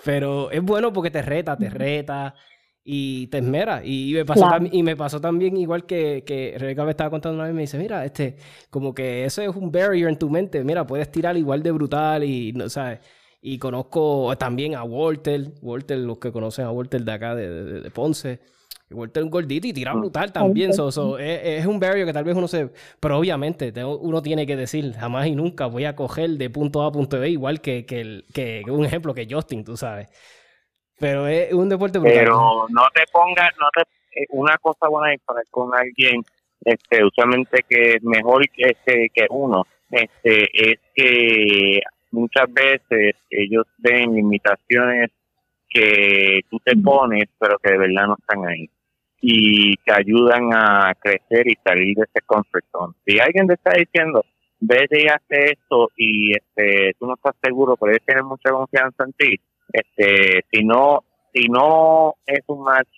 Pero 0.05 0.51
es 0.51 0.63
bueno 0.63 0.93
porque 0.93 1.11
te 1.11 1.23
reta, 1.23 1.57
te 1.57 1.71
reta 1.71 2.35
y 2.89 3.27
te 3.27 3.39
esmera. 3.39 3.85
Y 3.85 4.13
me 4.15 4.25
pasó, 4.25 4.49
y 4.71 4.83
me 4.85 4.95
pasó 4.95 5.21
también 5.21 5.57
igual 5.57 5.85
que, 5.87 6.23
que 6.25 6.55
Rebeca 6.57 6.85
me 6.85 6.93
estaba 6.93 7.11
contando 7.11 7.35
una 7.35 7.47
vez, 7.47 7.55
me 7.55 7.63
dice, 7.63 7.79
mira, 7.79 8.05
este, 8.05 8.37
como 8.71 8.95
que 8.95 9.25
eso 9.25 9.43
es 9.43 9.49
un 9.49 9.73
barrier 9.73 10.09
en 10.09 10.17
tu 10.17 10.31
mente, 10.31 10.63
mira, 10.63 10.87
puedes 10.87 11.11
tirar 11.11 11.37
igual 11.37 11.65
de 11.65 11.73
brutal 11.73 12.23
y, 12.23 12.53
no 12.53 12.69
¿sabes? 12.69 13.01
Y 13.43 13.59
conozco 13.59 14.33
también 14.39 14.77
a 14.77 14.85
Walter, 14.85 15.53
Walter, 15.63 15.99
los 15.99 16.19
que 16.19 16.31
conocen 16.31 16.65
a 16.65 16.71
Walter 16.71 17.03
de 17.03 17.13
acá, 17.13 17.35
de, 17.35 17.81
de, 17.81 17.91
Ponce. 17.91 18.39
Y 18.89 18.95
Walter 18.95 19.21
es 19.21 19.25
un 19.25 19.31
gordito 19.31 19.67
y 19.67 19.73
tira 19.73 19.93
mm. 19.93 19.99
brutal 19.99 20.33
también. 20.33 20.73
So, 20.73 21.19
es, 21.19 21.67
un 21.67 21.81
barrier 21.81 22.07
que 22.07 22.13
tal 22.13 22.25
vez 22.25 22.37
uno 22.37 22.47
se... 22.47 22.71
Pero 23.01 23.19
obviamente 23.19 23.73
uno 23.85 24.23
tiene 24.23 24.47
que 24.47 24.57
decir, 24.57 24.95
jamás 24.95 25.27
y 25.27 25.35
nunca 25.35 25.67
voy 25.67 25.85
a 25.87 25.97
coger 25.97 26.31
de 26.31 26.51
punto 26.51 26.83
A 26.83 26.87
a 26.87 26.93
punto 26.93 27.19
B, 27.19 27.31
igual 27.31 27.61
que, 27.61 27.85
que, 27.85 28.25
que 28.33 28.65
un 28.69 28.85
ejemplo 28.85 29.13
que 29.13 29.27
Justin, 29.29 29.65
tú 29.65 29.77
sabes. 29.77 30.09
Pero 30.99 31.27
es 31.27 31.53
un 31.53 31.69
deporte 31.69 31.99
brutal. 31.99 32.19
Pero 32.19 32.67
no 32.69 32.83
te 32.95 33.03
pongas, 33.13 33.51
no 33.61 33.69
te, 33.75 33.83
eh, 34.21 34.27
una 34.31 34.57
cosa 34.59 34.89
buena 34.89 35.13
es 35.13 35.21
para 35.23 35.43
con 35.51 35.75
alguien, 35.75 36.23
este, 36.65 37.05
usualmente 37.05 37.65
que 37.69 37.95
es 37.95 38.03
mejor 38.03 38.49
que, 38.49 38.71
este, 38.71 39.11
que 39.13 39.27
uno, 39.31 39.67
este, 39.91 40.49
es 40.53 40.81
que 40.95 41.81
muchas 42.11 42.53
veces 42.53 43.15
ellos 43.31 43.67
ven 43.79 44.15
limitaciones 44.15 45.11
que 45.69 46.41
tú 46.49 46.59
te 46.61 46.77
pones, 46.77 47.25
pero 47.39 47.59
que 47.59 47.73
de 47.73 47.79
verdad 47.79 48.07
no 48.07 48.17
están 48.19 48.47
ahí. 48.47 48.71
Y 49.21 49.77
te 49.79 49.93
ayudan 49.93 50.51
a 50.55 50.95
crecer 51.01 51.47
y 51.49 51.59
salir 51.65 51.97
de 51.97 52.05
ese 52.05 52.25
comfort 52.25 52.65
zone. 52.71 52.95
Si 53.05 53.19
alguien 53.19 53.47
te 53.47 53.55
está 53.55 53.73
diciendo, 53.73 54.25
vete 54.61 55.03
y 55.03 55.09
hace 55.09 55.53
esto 55.53 55.91
y 55.97 56.33
este, 56.33 56.95
tú 56.99 57.07
no 57.07 57.15
estás 57.15 57.35
seguro, 57.43 57.77
pero 57.77 57.93
ellos 57.93 58.07
tienen 58.07 58.27
mucha 58.27 58.51
confianza 58.51 59.05
en 59.05 59.13
ti, 59.13 59.41
este, 59.73 60.45
si 60.51 60.65
no, 60.65 61.05
si 61.33 61.49
no 61.49 62.15
es 62.27 62.41
un 62.47 62.63
match 62.63 62.89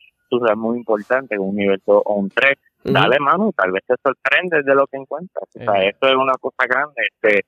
muy 0.57 0.79
importante, 0.79 1.39
un 1.39 1.57
nivel 1.57 1.81
2 1.87 2.03
o 2.05 2.15
un 2.15 2.29
3, 2.31 2.57
dale 2.85 3.19
mano, 3.19 3.53
tal 3.57 3.73
vez 3.73 3.83
te 3.87 3.95
sorprendes 4.03 4.65
de 4.65 4.75
lo 4.75 4.87
que 4.87 4.99
encuentras. 4.99 5.49
O 5.55 5.59
sea, 5.59 5.83
esto 5.83 6.09
es 6.09 6.15
una 6.15 6.35
cosa 6.35 6.67
grande. 6.67 6.95
Este, 6.97 7.47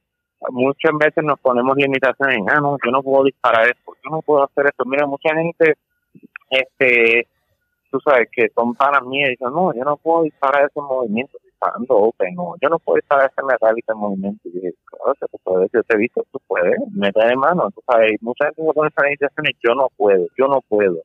muchas 0.51 0.93
veces 0.99 1.25
nos 1.25 1.39
ponemos 1.41 1.77
limitaciones 1.77 2.39
en, 2.39 2.51
ah, 2.51 2.61
no, 2.61 2.77
yo 2.85 2.91
no 2.91 3.03
puedo 3.03 3.25
disparar 3.25 3.69
esto, 3.69 3.95
yo 4.03 4.11
no 4.11 4.23
puedo 4.23 4.45
hacer 4.45 4.67
esto. 4.67 4.85
Mira, 4.85 5.07
mucha 5.07 5.35
gente, 5.35 5.75
este, 6.49 7.27
tú 7.91 8.01
sabes 8.01 8.29
que 8.33 8.49
son 8.55 8.75
panas 8.75 9.03
mías 9.03 9.29
y 9.29 9.33
dicen, 9.33 9.53
no, 9.53 9.75
yo 9.75 9.85
no 9.85 9.97
puedo 9.97 10.23
disparar 10.23 10.65
esos 10.65 10.85
movimientos 10.85 11.41
open, 11.89 12.35
yo 12.61 12.69
no 12.69 12.78
puedo 12.78 12.99
ese 12.99 13.43
metálico 13.47 13.93
en 13.93 13.99
movimiento. 13.99 14.49
Y 14.49 14.53
dije, 14.53 14.74
claro, 14.85 15.15
se 15.19 15.27
puede, 15.43 15.69
yo 15.73 15.82
te 15.82 15.97
he 15.97 15.99
visto, 15.99 16.24
tú 16.32 16.41
puedes, 16.47 16.77
mete 16.93 17.27
de 17.27 17.37
mano, 17.37 17.70
tú 17.74 17.82
sabes, 17.87 18.12
mucha 18.20 18.47
gente 18.47 18.62
me 18.62 18.73
pone 18.73 18.89
esas 18.89 19.05
limitaciones, 19.05 19.57
yo 19.62 19.74
no 19.74 19.89
puedo, 19.97 20.27
yo 20.37 20.49
no 20.49 20.61
puedo. 20.69 21.03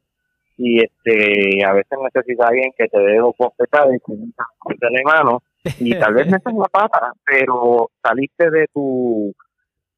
Y 0.58 0.84
este, 0.84 1.66
a 1.66 1.74
veces 1.74 1.98
necesitas 2.02 2.48
alguien 2.48 2.72
que 2.78 2.88
te 2.88 3.00
dé 3.00 3.18
dos 3.18 3.36
y 3.38 4.00
que 4.00 4.16
de 4.80 5.04
mano, 5.04 5.42
y 5.80 5.98
tal 6.00 6.14
vez 6.14 6.28
metas 6.28 6.54
la 6.58 6.68
pata, 6.72 7.12
pero 7.26 7.90
saliste 8.02 8.50
de 8.50 8.68
tu 8.74 9.34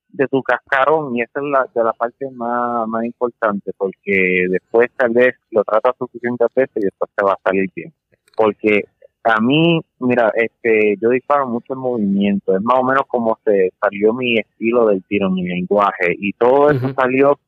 de 0.10 0.26
tu 0.30 0.42
cascarón 0.42 1.16
y 1.16 1.22
esa 1.22 1.40
es 1.42 1.46
la, 1.46 1.68
de 1.76 1.84
la 1.84 1.92
parte 1.92 2.30
más, 2.32 2.88
más 2.88 3.04
importante 3.04 3.72
porque 3.78 4.46
después 4.50 4.90
tal 4.96 5.10
vez 5.10 5.36
lo 5.52 5.64
tratas 5.66 5.96
suficiente 5.98 6.46
veces 6.56 6.78
y 6.78 6.86
después 6.86 7.12
te 7.14 7.26
va 7.26 7.34
a 7.34 7.40
salir 7.44 7.70
bien 7.76 7.94
porque 8.36 8.86
a 9.28 9.42
mí 9.42 9.80
mira 10.00 10.32
este 10.36 10.96
yo 11.02 11.10
disparo 11.10 11.48
mucho 11.48 11.74
en 11.74 11.80
movimiento 11.80 12.56
es 12.56 12.62
más 12.62 12.80
o 12.80 12.84
menos 12.84 13.04
como 13.08 13.38
se 13.44 13.72
salió 13.82 14.14
mi 14.14 14.38
estilo 14.38 14.88
del 14.88 15.04
tiro 15.04 15.30
mi 15.30 15.44
lenguaje 15.44 16.16
y 16.18 16.34
todo 16.34 16.70
eso 16.72 16.94
salió 16.94 17.40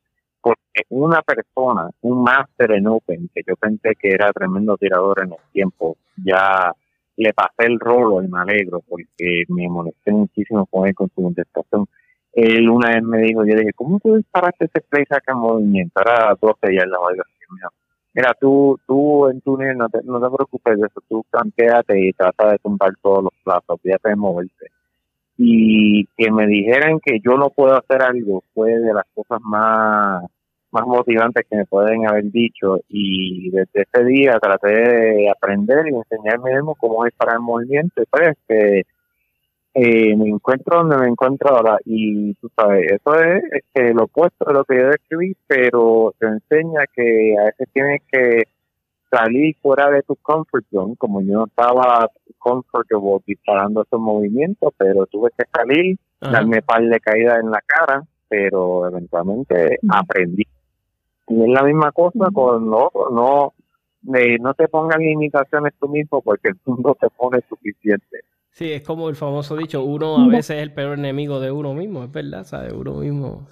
porque 0.42 0.84
una 0.90 1.22
persona 1.22 1.90
un 2.02 2.24
máster 2.24 2.72
en 2.72 2.88
Open 2.88 3.30
que 3.34 3.42
yo 3.48 3.56
pensé 3.56 3.96
que 4.00 4.10
era 4.10 4.32
tremendo 4.32 4.78
tirador 4.78 5.22
en 5.24 5.32
el 5.32 5.52
tiempo 5.52 5.98
ya 6.24 6.74
le 7.16 7.34
pasé 7.34 7.66
el 7.66 7.80
rolo 7.80 8.24
y 8.24 8.28
me 8.28 8.40
alegro 8.40 8.82
porque 8.88 9.44
me 9.50 9.68
molesté 9.68 10.12
muchísimo 10.12 10.66
con 10.66 10.88
él 10.88 10.96
con 10.96 11.10
su 11.10 11.22
contestación 11.22 11.86
él 12.34 12.70
una 12.70 12.90
vez 12.92 13.04
me 13.04 13.20
dijo, 13.20 13.46
yo 13.46 13.56
dije, 13.56 13.74
¿cómo 13.74 14.00
tú 14.00 14.16
disparaste 14.16 14.66
ese 14.66 14.82
play 14.82 15.04
saca 15.06 15.34
en 15.34 15.40
movimiento? 15.40 16.00
Era 16.00 16.36
12 16.40 16.58
ya 16.76 16.84
en 16.84 16.92
la 16.92 17.00
valga. 17.00 17.24
mira, 17.52 17.70
tú, 18.40 18.80
tú 18.88 19.28
en 19.30 19.42
tu 19.42 19.58
no 19.58 19.90
te, 19.90 20.00
no 20.04 20.20
te 20.20 20.36
preocupes 20.36 20.80
de 20.80 20.88
eso, 20.88 21.02
tú 21.08 21.24
campeate 21.30 22.00
y 22.00 22.14
trata 22.14 22.52
de 22.52 22.58
tumbar 22.60 22.92
todos 23.02 23.24
los 23.24 23.34
platos, 23.44 23.80
fíjate 23.82 24.10
de 24.10 24.16
moverte. 24.16 24.68
Y 25.38 26.06
que 26.18 26.32
me 26.32 26.48
dijeran 26.48 27.00
que 27.00 27.20
yo 27.24 27.38
no 27.38 27.50
puedo 27.50 27.78
hacer 27.78 28.02
algo 28.02 28.44
fue 28.54 28.72
de 28.72 28.94
las 28.94 29.06
cosas 29.14 29.40
más 29.42 30.24
más 30.72 30.86
motivantes 30.86 31.46
que 31.50 31.58
me 31.58 31.66
pueden 31.66 32.08
haber 32.08 32.26
dicho. 32.32 32.80
Y 32.90 33.50
desde 33.52 33.88
ese 33.92 34.04
día 34.06 34.40
traté 34.40 34.68
de 34.70 35.30
aprender 35.30 35.88
y 35.88 35.96
enseñarme 35.96 36.54
mismo 36.54 36.76
cómo 36.76 37.06
es 37.06 37.14
para 37.16 37.34
el 37.34 37.40
movimiento. 37.40 38.02
Y 38.02 38.06
pues 38.06 38.38
que 38.48 38.84
eh, 39.74 40.16
me 40.16 40.28
encuentro 40.28 40.80
donde 40.80 40.98
me 40.98 41.08
encuentro 41.08 41.56
ahora 41.56 41.78
y 41.86 42.34
tú 42.36 42.50
sabes, 42.56 42.92
eso 42.92 43.16
es, 43.22 43.96
lo 43.96 44.06
opuesto 44.06 44.46
de 44.46 44.54
lo 44.54 44.66
que 44.66 44.78
yo 44.78 44.88
describí, 44.88 45.38
pero 45.48 46.14
te 46.18 46.28
enseña 46.28 46.86
que 46.94 47.36
a 47.40 47.46
veces 47.46 47.68
tienes 47.72 48.02
que 48.12 48.44
salir 49.12 49.56
fuera 49.62 49.90
de 49.92 50.02
tu 50.04 50.16
comfort 50.16 50.66
zone, 50.72 50.96
como 50.98 51.22
yo 51.22 51.34
no 51.40 51.46
estaba 51.46 52.10
comfortable 52.38 53.20
disparando 53.26 53.84
esos 53.84 54.00
movimientos, 54.00 54.74
pero 54.78 55.06
tuve 55.06 55.30
que 55.38 55.46
salir, 55.54 55.98
darme 56.20 56.62
par 56.62 56.84
de 56.84 57.00
caídas 57.00 57.40
en 57.40 57.52
la 57.52 57.62
cara, 57.66 58.04
pero 58.28 58.88
eventualmente 58.88 59.80
aprendí. 59.90 60.44
Y 61.28 61.44
es 61.44 61.50
la 61.50 61.64
misma 61.64 61.92
cosa 61.92 62.30
con 62.34 62.70
no, 62.70 62.90
no, 63.12 63.54
no 64.04 64.54
te 64.56 64.68
pongan 64.68 65.02
limitaciones 65.02 65.74
tú 65.80 65.88
mismo 65.88 66.22
porque 66.22 66.50
el 66.50 66.58
mundo 66.66 66.98
te 67.00 67.08
pone 67.10 67.40
suficiente. 67.48 68.22
Sí, 68.52 68.72
es 68.74 68.84
como 68.84 69.10
el 69.10 69.16
famoso 69.16 69.56
dicho, 69.56 69.84
uno 69.84 70.18
a 70.18 70.28
veces 70.28 70.58
es 70.58 70.64
el 70.64 70.74
peor 70.74 70.98
enemigo 70.98 71.40
de 71.40 71.52
uno 71.52 71.74
mismo, 71.74 72.04
es 72.04 72.12
verdad, 72.12 72.44
¿sabes? 72.44 72.74
Uno 72.74 72.96
mismo 72.96 73.48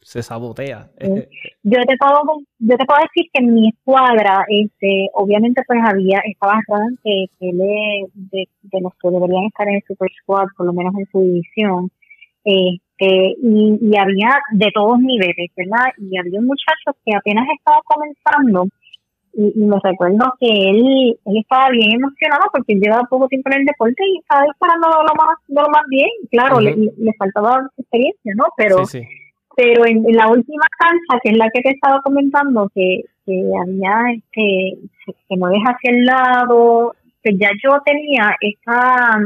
se 0.00 0.22
sabotea. 0.22 0.88
Yo 1.62 1.82
te 1.82 1.96
puedo, 1.98 2.22
yo 2.58 2.76
te 2.76 2.84
puedo 2.86 3.00
decir 3.02 3.30
que 3.32 3.44
en 3.44 3.54
mi 3.54 3.68
escuadra, 3.68 4.44
este, 4.48 5.08
obviamente 5.12 5.62
pues 5.66 5.80
había, 5.84 6.20
estaba 6.24 6.60
que, 7.04 7.26
que 7.38 7.52
de, 7.52 8.48
de 8.62 8.80
los 8.80 8.92
que 8.94 9.10
deberían 9.10 9.44
estar 9.44 9.68
en 9.68 9.76
el 9.76 9.82
Super 9.86 10.10
Squad, 10.22 10.46
por 10.56 10.66
lo 10.66 10.72
menos 10.72 10.94
en 10.96 11.06
su 11.12 11.20
división, 11.20 11.90
este, 12.44 13.34
y, 13.42 13.78
y, 13.82 13.96
había 13.96 14.40
de 14.52 14.70
todos 14.72 14.98
niveles, 15.00 15.50
¿verdad? 15.56 15.92
Y 15.98 16.16
había 16.16 16.40
un 16.40 16.46
muchacho 16.46 16.96
que 17.04 17.14
apenas 17.14 17.46
estaba 17.58 17.82
comenzando 17.84 18.68
y, 19.38 19.52
y, 19.54 19.64
me 19.66 19.76
recuerdo 19.80 20.34
que 20.40 20.48
él, 20.48 21.16
él 21.24 21.36
estaba 21.36 21.70
bien 21.70 21.92
emocionado 21.92 22.42
porque 22.52 22.74
llevaba 22.74 23.04
poco 23.08 23.28
tiempo 23.28 23.50
en 23.52 23.60
el 23.60 23.66
deporte 23.66 24.02
y 24.04 24.18
estaba 24.18 24.42
disparando 24.42 24.88
lo 24.88 25.14
más, 25.14 25.36
lo 25.46 25.68
más 25.68 25.82
bien. 25.88 26.10
Claro, 26.28 26.58
le, 26.58 26.74
le, 26.74 27.12
faltaba 27.16 27.70
experiencia, 27.78 28.32
¿no? 28.34 28.46
Pero, 28.56 28.82
pero 29.56 29.86
en, 29.86 30.02
la 30.16 30.26
última 30.28 30.66
cancha, 30.76 31.20
que 31.22 31.30
es 31.30 31.36
la 31.36 31.48
que 31.50 31.62
te 31.62 31.70
estaba 31.70 32.02
comentando, 32.02 32.68
que, 32.74 33.04
que 33.24 33.52
había, 33.62 34.12
este, 34.12 34.78
que 35.28 35.36
mueves 35.36 35.62
hacia 35.64 35.90
el 35.90 36.04
lado, 36.04 36.96
que 37.22 37.36
ya 37.36 37.50
yo 37.62 37.78
tenía 37.84 38.34
esa 38.40 39.20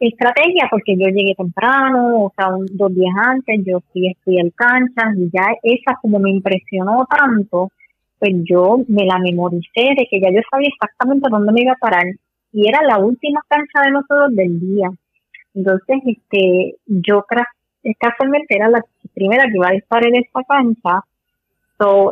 estrategia 0.00 0.66
porque 0.68 0.96
yo 0.96 1.06
llegué 1.06 1.36
temprano, 1.36 2.24
o 2.24 2.32
sea, 2.34 2.48
dos 2.72 2.92
días 2.92 3.14
antes, 3.24 3.60
yo 3.64 3.78
fui, 3.92 4.16
fui 4.24 4.40
al 4.40 4.52
cancha 4.52 5.12
y 5.16 5.30
ya 5.32 5.46
esa 5.62 5.96
como 6.02 6.18
me 6.18 6.30
impresionó 6.30 7.06
tanto, 7.06 7.70
pues 8.22 8.34
yo 8.44 8.78
me 8.86 9.04
la 9.04 9.18
memoricé 9.18 9.82
de 9.96 10.06
que 10.08 10.20
ya 10.20 10.30
yo 10.30 10.40
sabía 10.48 10.68
exactamente 10.68 11.28
dónde 11.28 11.52
me 11.52 11.62
iba 11.62 11.72
a 11.72 11.76
parar 11.76 12.06
y 12.52 12.68
era 12.68 12.78
la 12.86 12.98
última 12.98 13.40
cancha 13.48 13.82
de 13.84 13.90
nosotros 13.90 14.36
del 14.36 14.60
día. 14.60 14.90
Entonces, 15.54 15.96
este, 16.06 16.76
yo 16.86 17.24
casualmente 17.98 18.54
era 18.54 18.68
la 18.68 18.80
primera 19.12 19.44
que 19.44 19.56
iba 19.56 19.68
a 19.68 19.72
disparar 19.72 20.06
en 20.06 20.16
esta 20.16 20.40
cancha 20.44 21.04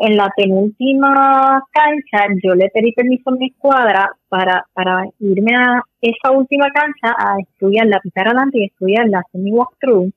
en 0.00 0.16
la 0.16 0.30
penúltima 0.36 1.62
cancha, 1.72 2.26
yo 2.42 2.54
le 2.54 2.70
pedí 2.70 2.92
permiso 2.92 3.30
a 3.30 3.34
mi 3.34 3.46
escuadra 3.46 4.10
para, 4.28 4.66
para 4.72 5.04
irme 5.20 5.54
a 5.54 5.82
esa 6.00 6.32
última 6.32 6.66
cancha 6.72 7.14
a 7.16 7.36
estudiar 7.38 7.86
la 7.86 8.00
pitar 8.00 8.28
adelante 8.28 8.58
y 8.58 8.64
estudiar 8.64 9.08
la 9.08 9.22
semi-walkthrough. 9.32 10.12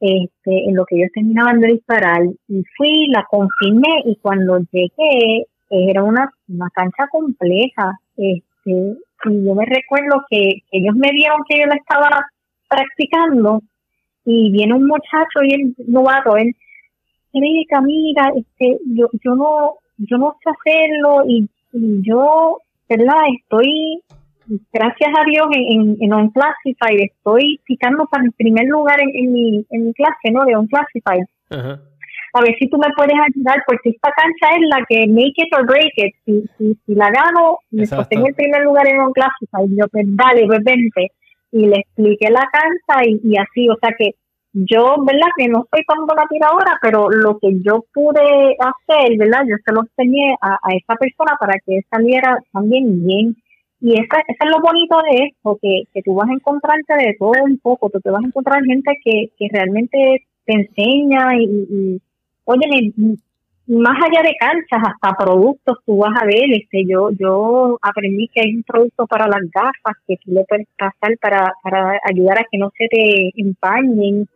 Este, 0.00 0.68
en 0.68 0.76
lo 0.76 0.84
que 0.84 0.96
ellos 0.96 1.10
terminaban 1.14 1.60
de 1.60 1.68
disparar. 1.68 2.22
Y 2.48 2.62
fui, 2.76 3.08
la 3.08 3.24
confirmé 3.30 4.02
y 4.04 4.16
cuando 4.16 4.58
llegué, 4.70 5.46
era 5.70 6.02
una, 6.02 6.30
una 6.48 6.70
cancha 6.70 7.08
compleja. 7.10 7.98
Este, 8.16 8.96
y 9.24 9.44
yo 9.44 9.54
me 9.54 9.66
recuerdo 9.66 10.22
que, 10.30 10.62
ellos 10.70 10.94
me 10.96 11.10
vieron 11.12 11.42
que 11.48 11.60
yo 11.60 11.66
la 11.66 11.76
estaba 11.76 12.08
practicando 12.68 13.62
y 14.24 14.50
viene 14.50 14.74
un 14.74 14.86
muchacho 14.86 15.42
y 15.42 15.54
el 15.54 15.74
novato, 15.86 16.36
él 16.36 16.54
Erika, 17.32 17.80
mira, 17.80 18.32
este, 18.34 18.78
yo, 18.86 19.08
yo 19.24 19.34
no, 19.34 19.74
yo 19.98 20.18
no 20.18 20.36
sé 20.42 20.50
hacerlo 20.50 21.24
y, 21.26 21.48
yo, 21.72 22.58
¿verdad? 22.88 23.22
Estoy, 23.38 24.00
gracias 24.72 25.10
a 25.18 25.24
Dios, 25.24 25.46
en, 25.52 25.96
en 26.00 26.14
Unclassified, 26.14 27.00
estoy 27.00 27.60
picando 27.64 28.06
para 28.06 28.24
el 28.24 28.32
primer 28.32 28.66
lugar 28.66 28.98
en, 29.00 29.32
mi, 29.32 29.64
en 29.70 29.86
mi 29.86 29.94
clase, 29.94 30.30
¿no? 30.32 30.44
De 30.44 30.56
Unclassified. 30.56 31.24
A 32.32 32.40
ver 32.42 32.54
si 32.58 32.68
tú 32.68 32.76
me 32.76 32.92
puedes 32.94 33.14
ayudar, 33.14 33.62
porque 33.66 33.90
esta 33.90 34.10
cancha 34.10 34.56
es 34.56 34.68
la 34.68 34.84
que 34.88 35.06
make 35.06 35.34
it 35.36 35.54
or 35.56 35.66
break 35.66 35.92
it. 35.96 36.14
Si, 36.24 36.44
si, 36.58 36.78
si 36.84 36.94
la 36.94 37.10
gano, 37.10 37.58
pues 37.70 37.90
tengo 38.10 38.26
el 38.26 38.34
primer 38.34 38.62
lugar 38.62 38.86
en 38.88 39.00
Unclassified. 39.00 39.70
Yo, 39.70 39.88
pues 39.88 40.04
dale, 40.08 40.46
pues 40.46 40.62
vente. 40.62 41.12
Y 41.52 41.66
le 41.66 41.76
expliqué 41.76 42.30
la 42.30 42.46
cancha 42.52 43.08
y, 43.08 43.20
y 43.24 43.38
así, 43.38 43.68
o 43.68 43.76
sea 43.80 43.94
que 43.96 44.16
yo, 44.52 44.96
¿verdad? 45.04 45.28
Que 45.36 45.48
no 45.48 45.66
soy 45.70 45.82
tan 45.86 46.04
buena 46.06 46.24
tiradora, 46.28 46.78
pero 46.82 47.08
lo 47.10 47.38
que 47.38 47.60
yo 47.62 47.84
pude 47.92 48.56
hacer, 48.58 49.16
¿verdad? 49.18 49.44
Yo 49.48 49.56
se 49.64 49.72
lo 49.72 49.82
enseñé 49.82 50.34
a, 50.40 50.58
a 50.62 50.74
esa 50.74 50.94
persona 50.96 51.36
para 51.38 51.54
que 51.64 51.80
saliera 51.90 52.38
también 52.52 53.06
bien. 53.06 53.36
Y 53.80 53.92
esa, 53.92 54.18
eso 54.26 54.38
es 54.40 54.50
lo 54.50 54.60
bonito 54.62 54.96
de 55.10 55.24
esto, 55.26 55.58
que, 55.60 55.82
que 55.92 56.02
tú 56.02 56.14
vas 56.14 56.28
a 56.28 56.32
encontrarte 56.32 56.94
de 56.94 57.14
todo 57.18 57.32
un 57.44 57.58
poco, 57.58 57.90
tú 57.90 58.00
te 58.00 58.10
vas 58.10 58.22
a 58.24 58.26
encontrar 58.26 58.62
gente 58.64 58.92
que, 59.04 59.30
que 59.38 59.48
realmente 59.52 60.26
te 60.46 60.52
enseña 60.54 61.36
y, 61.36 61.44
y, 61.44 62.00
oye, 62.44 62.92
más 63.66 63.96
allá 63.96 64.22
de 64.22 64.36
canchas, 64.38 64.92
hasta 64.92 65.24
productos 65.24 65.78
tú 65.84 65.98
vas 65.98 66.12
a 66.20 66.24
ver, 66.24 66.52
este, 66.52 66.84
yo, 66.88 67.10
yo 67.18 67.78
aprendí 67.82 68.28
que 68.28 68.42
hay 68.42 68.54
un 68.54 68.62
producto 68.62 69.06
para 69.06 69.26
las 69.26 69.42
gafas 69.52 69.96
que 70.06 70.16
tú 70.24 70.32
le 70.32 70.44
puedes 70.48 70.68
pasar 70.78 71.18
para, 71.20 71.52
para 71.62 71.98
ayudar 72.08 72.38
a 72.38 72.46
que 72.50 72.58
no 72.58 72.70
se 72.78 72.86
te 72.86 73.30
empañen, 73.36 74.26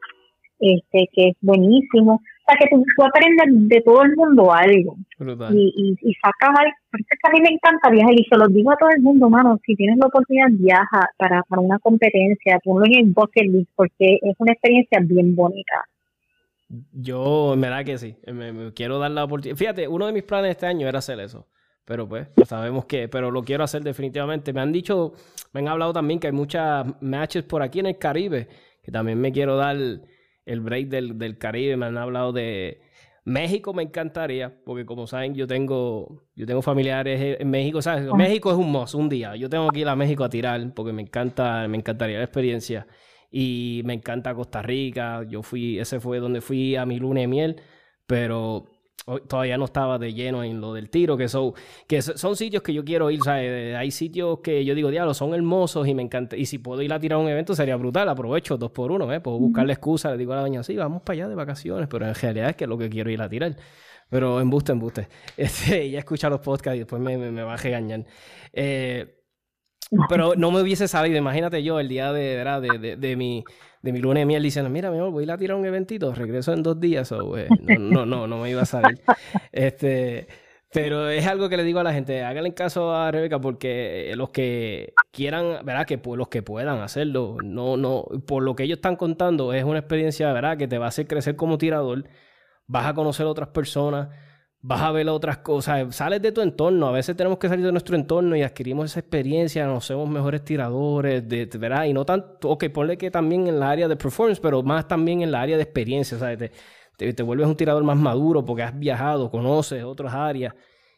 este, 0.59 1.09
que 1.13 1.29
es 1.29 1.37
buenísimo. 1.41 2.21
Sea, 2.51 2.59
que 2.59 2.75
tú, 2.75 3.05
aprendes 3.05 3.69
de 3.69 3.81
todo 3.83 4.03
el 4.03 4.17
mundo 4.17 4.53
algo. 4.53 4.97
Y, 5.53 5.73
y, 5.77 6.11
y 6.11 6.15
sacas 6.15 6.51
algo. 6.59 6.73
Por 6.91 7.01
eso 7.01 7.09
es 7.11 7.19
que 7.23 7.29
a 7.29 7.33
mí 7.33 7.41
me 7.41 7.55
encanta 7.55 7.91
viajar 7.91 8.13
y 8.15 8.25
se 8.25 8.37
lo 8.37 8.49
digo 8.49 8.73
a 8.73 8.77
todo 8.77 8.91
el 8.91 9.03
mundo, 9.03 9.29
mano, 9.31 9.59
si 9.65 9.77
tienes 9.77 9.99
la 9.99 10.07
oportunidad, 10.07 10.49
viaja 10.51 11.09
para, 11.17 11.43
para 11.45 11.63
una 11.63 11.79
competencia, 11.79 12.59
ponlo 12.65 12.85
en 12.87 13.07
el 13.07 13.13
bucket 13.13 13.47
list 13.47 13.71
porque 13.77 14.19
es 14.23 14.35
una 14.39 14.53
experiencia 14.53 14.99
bien 15.03 15.35
bonita. 15.35 15.85
Yo, 16.93 17.55
me 17.57 17.69
da 17.69 17.85
que 17.85 17.99
sí, 17.99 18.17
me, 18.27 18.73
quiero 18.73 18.99
dar 18.99 19.11
la 19.11 19.25
oportunidad. 19.25 19.57
Fíjate, 19.57 19.89
uno 19.89 20.07
de 20.07 20.13
mis 20.13 20.23
planes 20.23 20.53
este 20.53 20.67
año 20.67 20.89
era 20.89 20.99
hacer 20.99 21.19
eso. 21.21 21.47
Pero 21.85 22.09
pues, 22.09 22.29
sabemos 22.47 22.85
que, 22.85 23.09
pero 23.09 23.33
lo 23.33 23.43
quiero 23.43 23.65
hacer 23.65 23.83
definitivamente. 23.83 24.53
Me 24.53 24.61
han 24.61 24.71
dicho, 24.71 25.13
me 25.53 25.61
han 25.61 25.69
hablado 25.69 25.93
también 25.93 26.21
que 26.21 26.29
hay 26.29 26.33
muchas 26.33 26.87
matches 27.03 27.43
por 27.43 27.63
aquí 27.63 27.81
en 27.81 27.87
el 27.87 27.99
Caribe, 27.99 28.47
que 28.83 28.93
también 28.93 29.21
me 29.21 29.33
quiero 29.33 29.57
dar 29.57 29.77
el 30.51 30.61
break 30.61 30.89
del, 30.89 31.19
del 31.19 31.39
Caribe, 31.39 31.77
me 31.77 31.87
han 31.87 31.97
hablado 31.97 32.33
de 32.33 32.81
México, 33.25 33.73
me 33.73 33.83
encantaría, 33.83 34.53
porque 34.65 34.85
como 34.85 35.07
saben, 35.07 35.35
yo 35.35 35.47
tengo, 35.47 36.23
yo 36.35 36.47
tengo 36.47 36.63
familiares 36.63 37.37
en 37.39 37.51
México, 37.51 37.81
¿sabes? 37.83 38.13
México 38.15 38.51
es 38.51 38.57
un 38.57 38.73
mos, 38.73 38.95
un 38.95 39.09
día. 39.09 39.37
Yo 39.37 39.49
tengo 39.49 39.69
que 39.71 39.81
ir 39.81 39.89
a 39.89 39.97
México 39.97 40.25
a 40.25 40.31
tirar, 40.31 40.73
porque 40.75 40.93
me 40.93 41.03
encanta, 41.03 41.67
me 41.69 41.77
encantaría 41.79 42.19
la 42.19 42.25
experiencia. 42.25 42.87
Y 43.31 43.83
me 43.85 43.95
encanta 43.95 44.35
Costa 44.35 44.63
Rica. 44.63 45.23
Yo 45.29 45.43
fui, 45.43 45.79
ese 45.79 46.01
fue 46.01 46.19
donde 46.19 46.41
fui 46.41 46.75
a 46.77 46.85
mi 46.87 46.99
luna 46.99 47.21
de 47.21 47.27
miel, 47.29 47.57
pero 48.07 48.67
todavía 49.27 49.57
no 49.57 49.65
estaba 49.65 49.99
de 49.99 50.13
lleno 50.13 50.45
en 50.45 50.61
lo 50.61 50.75
del 50.75 50.91
tiro, 50.91 51.17
que 51.17 51.29
son, 51.29 51.53
que 51.87 52.03
son 52.03 52.37
sitios 52.37 52.63
que 52.63 52.73
yo 52.73 52.85
quiero 52.85 53.11
ir, 53.11 53.21
¿sabes? 53.23 53.77
Hay 53.77 53.91
sitios 53.91 54.41
que 54.41 54.65
yo 54.65 54.75
digo, 54.75 54.91
diablo, 54.91 55.15
son 55.15 55.35
hermosos 55.35 55.87
y 55.89 55.95
me 55.95 56.03
encanta. 56.03 56.37
Y 56.37 56.47
si 56.47 56.59
puedo 56.59 56.83
ir 56.83 56.93
a 56.93 57.01
tirar 57.01 57.19
un 57.19 57.29
evento 57.29 57.55
sería 57.55 57.77
brutal, 57.77 58.09
aprovecho 58.09 58.57
dos 58.57 58.71
por 58.71 58.93
uno, 58.93 59.13
¿eh? 59.13 59.21
Puedo 59.21 59.39
buscar 59.39 59.67
la 59.67 59.73
excusa, 59.73 60.11
le 60.11 60.19
digo 60.19 60.33
a 60.33 60.37
la 60.37 60.43
doña, 60.43 60.63
sí, 60.63 60.77
vamos 60.77 61.03
para 61.03 61.15
allá 61.15 61.29
de 61.29 61.35
vacaciones, 61.35 61.89
pero 61.89 62.07
en 62.07 62.15
realidad 62.15 62.51
es 62.51 62.57
que 62.57 62.65
es 62.65 62.71
lo 62.71 62.79
que 62.79 62.89
quiero 62.89 63.11
ir 63.11 63.21
a 63.23 63.29
tirar. 63.29 63.57
Pero 64.09 64.41
embuste, 64.41 64.73
embuste. 64.73 65.09
Este, 65.37 65.91
ya 65.91 66.01
escucha 66.01 66.29
los 66.29 66.41
podcasts 66.41 66.77
y 66.77 66.81
después 66.81 67.01
me, 67.01 67.17
me, 67.17 67.43
va 67.43 67.55
a 67.55 67.57
regañar. 67.57 68.05
Eh, 68.53 69.17
pero 70.09 70.35
no 70.37 70.51
me 70.51 70.61
hubiese 70.61 70.87
sabido, 70.87 71.17
imagínate 71.17 71.63
yo 71.63 71.81
el 71.81 71.89
día 71.89 72.13
de, 72.13 72.37
¿verdad? 72.37 72.63
de, 72.63 72.79
de, 72.79 72.97
de 72.97 73.17
mi 73.17 73.45
de 73.83 73.93
mi 73.93 73.99
luna 73.99 74.21
de 74.21 74.27
miel 74.27 74.43
diciendo, 74.43 74.71
mira, 74.71 74.91
mi 74.91 74.99
amor, 74.99 75.11
voy 75.11 75.23
a 75.23 75.25
ir 75.25 75.33
a 75.33 75.39
tirar 75.39 75.57
un 75.57 75.65
eventito, 75.65 76.15
regreso 76.15 76.53
en 76.53 76.63
dos 76.63 76.79
días, 76.79 77.11
o 77.13 77.37
eh, 77.39 77.49
no, 77.79 78.05
no, 78.05 78.27
no, 78.27 78.39
me 78.39 78.51
iba 78.51 78.63
a 78.63 78.67
salir. 78.67 79.01
Este, 79.53 80.29
pero 80.73 81.09
es 81.09 81.27
algo 81.27 81.49
que 81.49 81.57
le 81.57 81.65
digo 81.65 81.81
a 81.81 81.83
la 81.83 81.93
gente, 81.93 82.23
háganle 82.23 82.55
caso 82.55 82.95
a 82.95 83.11
Rebeca 83.11 83.41
porque 83.41 84.13
los 84.17 84.31
que 84.31 84.93
quieran, 85.11 85.65
¿verdad? 85.65 85.87
Que 85.87 86.01
los 86.17 86.29
que 86.29 86.43
puedan 86.43 86.81
hacerlo, 86.81 87.37
no, 87.43 87.77
no, 87.77 88.07
por 88.27 88.43
lo 88.43 88.55
que 88.55 88.65
ellos 88.65 88.79
están 88.79 88.97
contando, 88.97 89.53
es 89.53 89.65
una 89.65 89.81
experiencia, 89.81 90.33
¿verdad? 90.33 90.57
Que 90.57 90.69
te 90.69 90.79
va 90.79 90.87
a 90.87 90.89
hacer 90.89 91.09
crecer 91.09 91.35
como 91.35 91.59
tirador, 91.59 92.05
vas 92.67 92.87
a 92.87 92.95
conocer 92.95 93.27
otras 93.27 93.49
personas, 93.49 94.11
vas 94.63 94.83
a 94.83 94.93
ver 94.93 95.09
otras 95.09 95.39
cosas, 95.39 95.95
sales 95.95 96.21
de 96.21 96.33
tu 96.33 96.43
entorno, 96.43 96.89
a 96.89 96.93
veces 96.93 97.17
tenemos 97.17 97.39
que 97.39 97.49
salir 97.49 97.65
de 97.65 97.73
nuestro 97.73 97.97
entorno 97.97 98.37
y 98.37 98.43
adquirimos 98.43 98.91
esa 98.91 99.01
experiencia, 99.01 99.67
nos 99.67 99.85
hacemos 99.85 100.09
mejores 100.09 100.45
tiradores, 100.45 101.27
de, 101.27 101.47
¿verdad? 101.59 101.87
Y 101.87 101.95
no 101.95 102.05
tanto, 102.05 102.51
ok, 102.51 102.67
ponle 102.69 102.99
que 102.99 103.11
también 103.11 103.47
en 103.47 103.59
la 103.59 103.71
área 103.71 103.89
de 103.89 103.97
performance, 103.97 104.39
pero 104.39 104.63
más 104.63 104.87
también 104.87 105.23
en 105.23 105.33
la 105.33 105.41
área 105.41 105.57
de 105.57 105.63
experiencia, 105.63 106.19
¿sabes? 106.19 106.51
Te, 106.97 107.13
te, 107.15 107.23
vuelves 107.23 107.47
un 107.47 107.57
tirador 107.57 107.83
más 107.85 107.97
maduro 107.97 108.45
porque 108.45 108.63
has 108.63 108.79
viajado, 108.79 109.31
conoces 109.31 109.83
otras 109.83 110.13
áreas 110.13 110.55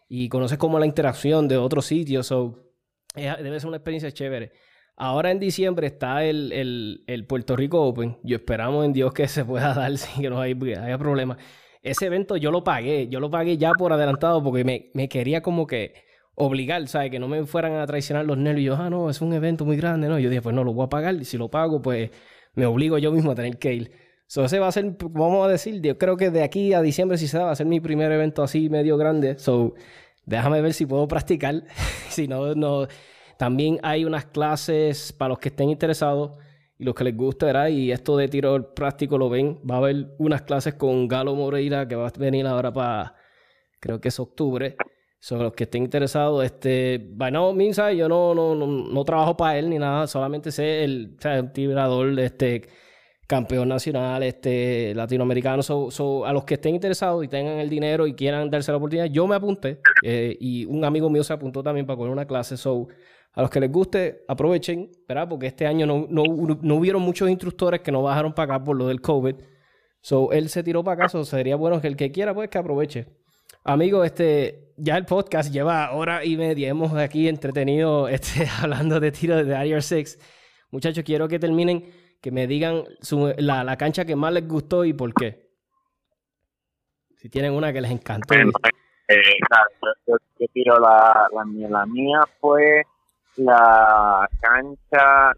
y 0.09 0.29
conoces 0.29 0.59
como 0.59 0.79
la 0.81 0.87
interacción 0.87 1.47
de 1.47 1.57
otros 1.57 1.87
sitios, 1.87 2.27
so, 2.27 2.73
debe 3.15 3.61
ser 3.61 3.69
una 3.69 3.77
experiencia 3.77 4.11
chévere. 4.11 4.53
Ahora 4.97 5.31
en 5.31 5.39
diciembre 5.39 5.87
está 5.87 6.25
el, 6.25 6.53
el, 6.53 7.05
el, 7.07 7.27
Puerto 7.27 7.57
Rico 7.57 7.81
Open. 7.83 8.19
Yo 8.23 8.37
esperamos 8.37 8.85
en 8.85 8.93
Dios 8.93 9.13
que 9.15 9.27
se 9.29 9.45
pueda 9.45 9.73
dar 9.73 9.97
sin 9.97 10.23
que 10.23 10.31
no 10.31 10.41
haya, 10.41 10.85
haya 10.85 10.99
problemas 10.99 11.39
ese 11.83 12.07
evento 12.07 12.37
yo 12.37 12.51
lo 12.51 12.65
pagué, 12.65 13.09
yo 13.09 13.21
lo 13.21 13.31
pagué 13.31 13.59
ya 13.59 13.73
por 13.73 13.93
adelantado 13.93 14.43
porque 14.43 14.65
me, 14.65 14.91
me 14.95 15.09
quería 15.09 15.43
como 15.43 15.67
que 15.67 15.95
obligar, 16.35 16.87
¿sabes? 16.89 17.11
Que 17.11 17.19
no 17.19 17.29
me 17.29 17.45
fueran 17.47 17.75
a 17.75 17.87
traicionar 17.87 18.25
los 18.25 18.39
nervios. 18.39 18.79
Yo, 18.79 18.83
ah, 18.83 18.91
no, 18.91 19.11
es 19.11 19.21
un 19.21 19.33
evento 19.33 19.65
muy 19.65 19.77
grande, 19.77 20.09
¿no? 20.09 20.19
Yo 20.19 20.31
dije, 20.31 20.43
pues 20.43 20.55
no, 20.55 20.65
lo 20.65 20.73
voy 20.73 20.87
a 20.87 20.89
pagar 20.89 21.15
y 21.15 21.25
si 21.25 21.37
lo 21.39 21.51
pago, 21.51 21.83
pues 21.83 22.11
me 22.55 22.67
obligo 22.67 22.99
yo 22.99 23.13
mismo 23.13 23.33
a 23.33 23.35
tener 23.35 23.59
que 23.59 23.75
ir. 23.75 23.93
So, 24.27 24.45
ese 24.45 24.59
va 24.59 24.69
a 24.69 24.73
ser, 24.73 24.97
vamos 25.11 25.45
a 25.47 25.49
decir, 25.51 25.83
yo 25.83 25.99
creo 25.99 26.17
que 26.17 26.31
de 26.31 26.43
aquí 26.43 26.73
a 26.73 26.81
diciembre, 26.81 27.19
si 27.19 27.29
se 27.29 27.37
da, 27.39 27.45
va 27.45 27.51
a 27.53 27.57
ser 27.57 27.67
mi 27.67 27.81
primer 27.81 28.11
evento 28.13 28.43
así 28.43 28.71
medio 28.71 28.97
grande. 28.97 29.39
So, 29.39 29.75
déjame 30.25 30.61
ver 30.63 30.73
si 30.73 30.87
puedo 30.87 31.07
practicar. 31.09 31.65
si 32.09 32.29
no, 32.29 32.55
no. 32.55 32.87
También 33.37 33.79
hay 33.83 34.05
unas 34.05 34.27
clases 34.27 35.13
para 35.13 35.31
los 35.31 35.39
que 35.39 35.49
estén 35.49 35.69
interesados 35.69 36.33
y 36.83 36.85
los 36.85 36.97
que 36.97 37.05
les 37.05 37.17
guste, 37.17 37.47
¿verdad? 37.47 37.69
Y 37.69 37.93
esto 37.93 38.17
de 38.17 38.27
tiro 38.27 38.75
práctico 38.75 39.17
lo 39.17 39.31
ven. 39.31 39.61
Va 39.69 39.77
a 39.77 39.79
haber 39.79 40.17
unas 40.19 40.43
clases 40.43 40.75
con 40.75 41.07
Galo 41.07 41.37
Moreira 41.37 41.87
que 41.87 41.95
va 41.95 42.09
a 42.09 42.13
venir 42.19 42.45
ahora 42.45 42.73
para, 42.73 43.15
creo 43.79 44.01
que 44.01 44.09
es 44.09 44.19
octubre. 44.19 44.75
Son 45.21 45.41
los 45.41 45.53
que 45.53 45.63
estén 45.65 45.85
interesados, 45.85 46.45
este, 46.45 46.99
bueno, 47.13 47.53
Minsa, 47.53 47.93
yo 47.93 48.09
no, 48.09 48.35
no, 48.35 48.57
no, 48.57 48.67
no, 48.67 49.05
trabajo 49.05 49.37
para 49.37 49.57
él 49.57 49.71
ni 49.71 49.79
nada, 49.79 50.09
solamente 50.09 50.51
sé 50.51 50.83
el, 50.83 51.15
o 51.17 51.23
sea, 51.23 51.41
un 51.41 51.53
tirador, 51.53 52.19
este, 52.19 52.63
campeón 53.27 53.69
nacional, 53.69 54.23
este, 54.23 54.95
latinoamericano. 54.95 55.63
So, 55.63 56.27
a 56.27 56.33
los 56.33 56.45
que 56.45 56.55
estén 56.55 56.75
interesados 56.75 57.25
y 57.25 57.29
tengan 57.29 57.59
el 57.59 57.69
dinero 57.69 58.07
y 58.07 58.15
quieran 58.15 58.51
darse 58.51 58.71
la 58.73 58.79
oportunidad, 58.79 59.07
yo 59.07 59.27
me 59.27 59.37
apunté 59.37 59.81
eh, 60.03 60.37
y 60.41 60.65
un 60.67 60.85
amigo 60.85 61.09
mío 61.09 61.25
se 61.25 61.33
apuntó 61.33 61.63
también 61.63 61.87
para 61.87 61.97
coger 61.97 62.13
una 62.13 62.27
clase. 62.27 62.57
So, 62.57 62.89
a 63.35 63.41
los 63.41 63.51
que 63.51 63.61
les 63.61 63.73
guste, 63.73 64.25
aprovechen, 64.29 64.91
¿verdad? 65.09 65.29
Porque 65.29 65.47
este 65.47 65.67
año 65.67 65.87
no, 65.87 66.07
no, 66.11 66.25
no 66.61 66.75
hubieron 66.75 67.01
muchos 67.03 67.31
instructores 67.31 67.81
que 67.81 67.91
no 67.91 68.03
bajaron 68.03 68.35
para 68.35 68.57
acá 68.57 68.65
por 68.65 68.77
lo 68.77 68.87
del 68.87 69.01
COVID. 69.01 69.37
So, 70.03 70.33
él 70.33 70.49
se 70.49 70.63
tiró 70.63 70.85
para 70.85 71.05
acá, 71.05 71.09
so 71.09 71.25
sería 71.25 71.57
bueno 71.57 71.81
que 71.81 71.87
el 71.89 71.97
que 71.97 72.11
quiera, 72.11 72.35
pues 72.35 72.51
que 72.51 72.59
aproveche. 72.59 73.07
Amigo, 73.65 74.03
este, 74.03 74.73
ya 74.77 74.97
el 74.97 75.05
podcast 75.05 75.53
lleva 75.53 75.93
hora 75.93 76.25
y 76.25 76.37
media. 76.37 76.69
Hemos 76.69 76.93
aquí 76.95 77.29
entretenido 77.29 78.09
este, 78.09 78.49
hablando 78.61 78.99
de 78.99 79.13
tiro 79.13 79.43
de 79.45 79.55
Air 79.55 79.83
6. 79.83 80.19
Muchachos, 80.73 81.05
quiero 81.05 81.29
que 81.29 81.39
terminen, 81.39 81.85
que 82.23 82.31
me 82.31 82.47
digan 82.47 82.85
la, 83.39 83.65
la, 83.65 83.77
cancha 83.77 84.05
que 84.05 84.15
más 84.15 84.33
les 84.33 84.47
gustó 84.47 84.85
y 84.85 84.93
por 84.93 85.13
qué. 85.13 85.51
Si 87.17 87.29
tienen 87.29 87.53
una 87.53 87.73
que 87.73 87.81
les 87.81 87.91
encantó. 87.91 88.33
Bueno, 88.33 88.53
eh, 89.09 89.21
yo, 90.07 90.47
tiro 90.55 90.79
la, 90.79 91.29
la, 91.33 91.69
la 91.69 91.87
mía 91.87 92.21
fue 92.41 92.85
la 93.37 94.29
cancha, 94.41 95.33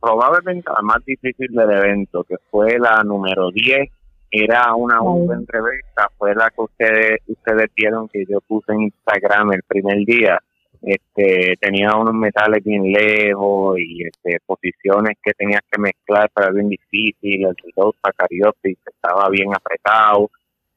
probablemente 0.00 0.70
la 0.74 0.82
más 0.82 1.04
difícil 1.04 1.48
del 1.50 1.70
evento, 1.70 2.22
que 2.22 2.36
fue 2.50 2.78
la 2.78 3.02
número 3.02 3.50
10, 3.50 3.90
era 4.30 4.74
una 4.76 5.00
buena 5.00 5.34
entrevista, 5.34 6.08
fue 6.16 6.34
la 6.36 6.50
que 6.50 6.62
ustedes 6.62 7.20
ustedes 7.26 7.68
vieron 7.74 8.08
que 8.08 8.24
yo 8.28 8.40
puse 8.42 8.72
en 8.72 8.82
Instagram 8.82 9.52
el 9.52 9.62
primer 9.64 9.98
día. 10.04 10.40
Este, 10.86 11.56
tenía 11.60 11.96
unos 11.96 12.12
metales 12.12 12.62
bien 12.62 12.92
lejos 12.92 13.78
y 13.78 14.06
este, 14.06 14.38
posiciones 14.44 15.16
que 15.22 15.32
tenías 15.32 15.62
que 15.70 15.80
mezclar, 15.80 16.30
pero 16.34 16.52
bien 16.52 16.68
difícil, 16.68 17.46
el 17.46 17.56
dos 17.74 17.94
estaba 18.84 19.30
bien 19.30 19.48
apretado 19.54 20.30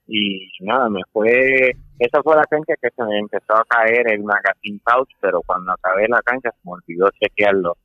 y 0.08 0.50
nada, 0.62 0.88
me 0.90 1.02
fue, 1.12 1.76
esa 2.00 2.24
fue 2.24 2.38
la 2.38 2.46
cancha 2.46 2.76
que 2.82 2.90
se 2.96 3.04
me 3.04 3.20
empezó 3.20 3.54
a 3.54 3.66
caer 3.68 4.10
el 4.10 4.24
magazine 4.24 4.80
pouch, 4.82 5.10
pero 5.20 5.42
cuando 5.46 5.74
acabé 5.74 6.08
la 6.08 6.22
cancha 6.22 6.52
se 6.52 6.58
me 6.64 6.72
olvidó 6.72 7.10
chequearlo. 7.20 7.76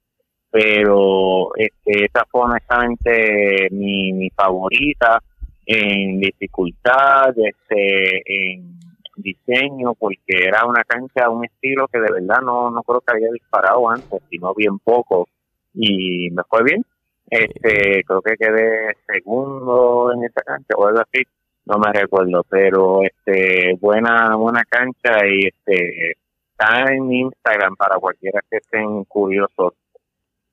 Pero 0.51 1.57
este, 1.57 2.05
esa 2.05 2.24
fue 2.31 2.43
honestamente 2.43 3.69
mi, 3.73 4.12
mi 4.12 4.31
favorita 4.31 5.20
en 5.66 6.20
dificultad, 6.20 7.35
este, 7.36 8.23
en 8.27 8.78
diseño, 9.16 9.94
porque 9.94 10.44
era 10.47 10.66
una 10.66 10.84
cancha, 10.84 11.28
un 11.28 11.44
estilo 11.44 11.89
que 11.89 12.01
de 12.01 12.12
verdad 12.12 12.40
no, 12.43 12.70
no 12.70 12.82
creo 12.82 13.01
que 13.01 13.12
había 13.12 13.32
disparado 13.32 13.89
antes, 13.89 14.20
sino 14.30 14.55
bien 14.55 14.78
poco. 14.78 15.28
Y 15.74 16.30
me 16.30 16.43
fue 16.44 16.62
bien. 16.64 16.84
Este, 17.30 18.05
creo 18.05 18.20
que 18.20 18.36
quedé 18.36 18.97
segundo 19.06 20.12
en 20.14 20.24
esa 20.24 20.43
cancha 20.43 20.74
o 20.76 20.86
algo 20.86 21.01
así 21.01 21.22
no 21.64 21.78
me 21.78 21.93
recuerdo, 21.93 22.44
pero 22.48 23.02
este 23.02 23.76
buena 23.80 24.34
buena 24.36 24.64
cancha 24.64 25.26
y 25.26 25.47
este 25.47 26.16
está 26.51 26.93
en 26.93 27.12
Instagram 27.12 27.76
para 27.76 27.98
cualquiera 27.98 28.40
que 28.51 28.56
estén 28.56 29.05
curiosos. 29.05 29.74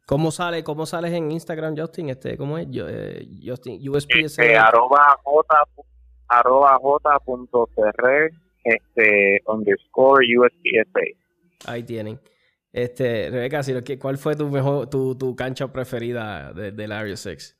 ¿Cómo 0.06 0.31
sale, 0.31 0.64
cómo 0.64 0.86
sales 0.86 1.14
en 1.14 1.31
Instagram, 1.31 1.77
Justin? 1.77 2.10
Este, 2.10 2.36
¿cómo 2.36 2.57
es? 2.57 2.68
Yo, 2.69 2.88
eh, 2.88 3.27
Justin, 3.44 3.88
USPSA. 3.90 4.19
Este, 4.19 4.57
arroba 4.57 5.18
j, 5.23 5.56
arroba 6.27 6.77
j 6.80 7.19
punto 7.19 7.69
este, 8.64 9.41
underscore 9.48 10.26
USPSA. 10.38 11.72
Ahí 11.72 11.84
tienen. 11.84 12.19
Este, 12.72 13.30
Rebeca, 13.30 13.61
¿cuál 13.99 14.18
fue 14.18 14.36
tu 14.36 14.48
mejor, 14.49 14.90
tu, 14.90 15.18
tu 15.18 15.36
cancha 15.36 15.72
preferida 15.72 16.53
del 16.53 16.91
Area 16.91 17.15
6? 17.15 17.57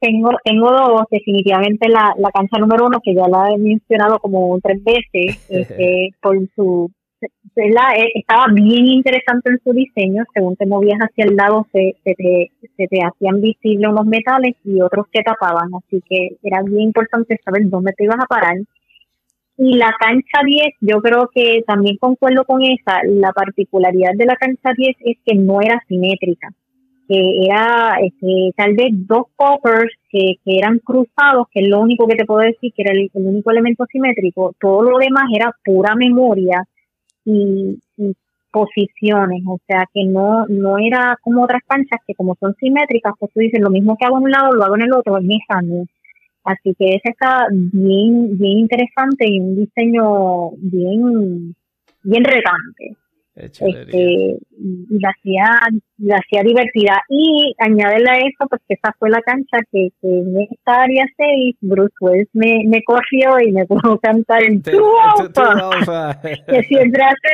Tengo, 0.00 0.30
tengo 0.44 0.70
dos, 0.72 1.02
definitivamente 1.10 1.88
la, 1.88 2.12
la 2.18 2.30
cancha 2.32 2.58
número 2.58 2.86
uno, 2.86 2.98
que 3.02 3.14
ya 3.14 3.28
la 3.28 3.50
he 3.50 3.58
mencionado 3.58 4.18
como 4.18 4.58
tres 4.60 4.82
veces, 4.82 5.46
este, 5.48 6.10
por 6.20 6.36
su, 6.56 6.90
la, 7.54 7.94
eh, 7.96 8.10
estaba 8.14 8.46
bien 8.52 8.86
interesante 8.86 9.50
en 9.50 9.60
su 9.62 9.72
diseño, 9.72 10.24
según 10.34 10.56
te 10.56 10.66
movías 10.66 10.98
hacia 10.98 11.24
el 11.24 11.36
lado 11.36 11.66
se, 11.72 11.94
se, 12.04 12.14
te, 12.14 12.50
se 12.76 12.88
te 12.88 12.98
hacían 13.00 13.40
visibles 13.40 13.90
unos 13.90 14.06
metales 14.06 14.56
y 14.64 14.80
otros 14.80 15.06
que 15.12 15.22
tapaban, 15.22 15.70
así 15.74 16.02
que 16.08 16.36
era 16.42 16.62
bien 16.62 16.82
importante 16.82 17.38
saber 17.44 17.68
dónde 17.68 17.92
te 17.92 18.04
ibas 18.04 18.18
a 18.20 18.26
parar. 18.26 18.56
Y 19.64 19.76
la 19.76 19.94
cancha 19.96 20.40
10, 20.44 20.74
yo 20.80 21.00
creo 21.00 21.30
que 21.32 21.62
también 21.64 21.96
concuerdo 21.96 22.44
con 22.44 22.62
esa, 22.62 22.98
la 23.04 23.30
particularidad 23.32 24.10
de 24.16 24.26
la 24.26 24.34
cancha 24.34 24.72
10 24.76 24.96
es 25.04 25.18
que 25.24 25.36
no 25.36 25.60
era 25.60 25.80
simétrica 25.86 26.48
que 27.08 27.44
era 27.44 27.96
este, 28.02 28.52
tal 28.56 28.74
vez 28.74 28.88
dos 28.92 29.26
poppers 29.36 29.92
que, 30.10 30.36
eran 30.46 30.78
cruzados, 30.78 31.46
que 31.52 31.60
es 31.60 31.68
lo 31.68 31.80
único 31.80 32.06
que 32.08 32.16
te 32.16 32.24
puedo 32.24 32.40
decir 32.40 32.72
que 32.74 32.82
era 32.82 32.92
el, 32.92 33.10
único 33.12 33.50
elemento 33.50 33.84
simétrico, 33.86 34.54
todo 34.58 34.82
lo 34.82 34.98
demás 34.98 35.24
era 35.32 35.54
pura 35.64 35.94
memoria 35.94 36.64
y, 37.24 37.78
posiciones, 38.50 39.42
o 39.46 39.58
sea 39.66 39.84
que 39.94 40.04
no, 40.04 40.44
no 40.46 40.76
era 40.76 41.18
como 41.22 41.44
otras 41.44 41.62
canchas 41.66 42.00
que 42.06 42.14
como 42.14 42.36
son 42.38 42.54
simétricas, 42.56 43.14
pues 43.18 43.32
tú 43.32 43.40
dices 43.40 43.60
lo 43.60 43.70
mismo 43.70 43.96
que 43.96 44.06
hago 44.06 44.18
en 44.18 44.24
un 44.24 44.30
lado, 44.30 44.52
lo 44.52 44.64
hago 44.64 44.74
en 44.76 44.82
el 44.82 44.92
otro, 44.92 45.16
es 45.16 45.24
mi 45.24 45.38
Así 46.44 46.74
que 46.78 46.96
esa 46.96 47.10
está 47.10 47.46
bien, 47.50 48.38
bien 48.38 48.58
interesante 48.58 49.26
y 49.28 49.40
un 49.40 49.56
diseño 49.56 50.50
bien, 50.58 51.54
bien 52.02 52.24
retante. 52.24 52.96
Este, 53.34 54.36
y 54.58 54.98
la 55.00 55.08
hacía, 55.08 55.46
la 55.98 56.16
hacía 56.16 56.42
divertida. 56.42 57.00
Y 57.08 57.54
añadirle 57.58 58.10
a 58.10 58.18
eso, 58.18 58.46
pues 58.48 58.60
que 58.68 58.74
esa 58.74 58.94
fue 58.98 59.08
la 59.08 59.22
cancha 59.22 59.58
que, 59.70 59.88
que 60.00 60.08
en 60.08 60.36
esta 60.50 60.82
área 60.82 61.06
6, 61.16 61.56
Bruce 61.62 61.94
Wells 62.00 62.28
me, 62.34 62.62
me 62.66 62.82
corrió 62.82 63.40
y 63.40 63.52
me 63.52 63.64
pudo 63.66 63.98
cantar 64.00 64.42
el 64.42 64.62
que 66.46 66.62
siempre 66.64 67.02
hace 67.02 67.32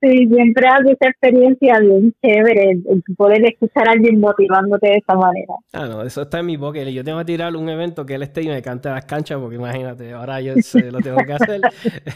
Sí, 0.00 0.26
siempre 0.28 0.66
hace 0.66 0.92
esa 0.92 1.10
experiencia 1.10 1.78
bien 1.80 2.14
chévere, 2.22 2.80
poder 3.16 3.44
escuchar 3.44 3.88
a 3.88 3.92
alguien 3.92 4.18
motivándote 4.18 4.88
de 4.88 4.96
esa 4.96 5.14
manera. 5.14 5.54
Ah, 5.72 5.86
no, 5.86 6.02
eso 6.02 6.22
está 6.22 6.40
en 6.40 6.46
mi 6.46 6.56
boca. 6.56 6.82
Yo 6.82 7.04
tengo 7.04 7.18
que 7.18 7.26
tirar 7.26 7.54
un 7.54 7.68
evento 7.68 8.06
que 8.06 8.14
él 8.14 8.22
esté 8.22 8.42
y 8.42 8.48
me 8.48 8.62
cante 8.62 8.88
las 8.88 9.04
canchas, 9.04 9.38
porque 9.38 9.56
imagínate, 9.56 10.12
ahora 10.12 10.40
yo 10.40 10.54
lo 10.90 11.00
tengo 11.00 11.18
que 11.18 11.32
hacer. 11.34 11.60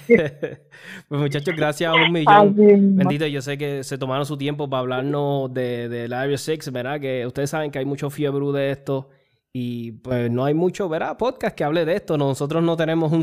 pues 1.08 1.20
muchachos, 1.20 1.54
gracias 1.54 1.92
a 1.92 1.94
un 1.94 2.12
millón. 2.12 2.54
Bendito, 2.96 3.26
yo 3.26 3.42
sé 3.42 3.58
que 3.58 3.84
se 3.84 3.98
tomaron 3.98 4.24
su 4.24 4.38
tiempo 4.38 4.68
para 4.70 4.80
hablarnos 4.80 5.52
de, 5.52 5.90
de 5.90 6.08
la 6.08 6.22
Area 6.22 6.38
6, 6.38 6.72
¿verdad? 6.72 6.98
Que 7.00 7.26
ustedes 7.26 7.50
saben 7.50 7.70
que 7.70 7.78
hay 7.78 7.84
mucho 7.84 8.08
fiebre 8.08 8.34
de 8.52 8.70
esto. 8.70 9.10
Y 9.52 9.92
pues 9.92 10.30
no 10.32 10.44
hay 10.44 10.52
mucho, 10.52 10.88
¿verdad? 10.88 11.16
Podcast 11.16 11.54
que 11.54 11.62
hable 11.62 11.84
de 11.84 11.94
esto. 11.94 12.18
Nosotros 12.18 12.62
no 12.62 12.76
tenemos 12.76 13.12
un, 13.12 13.22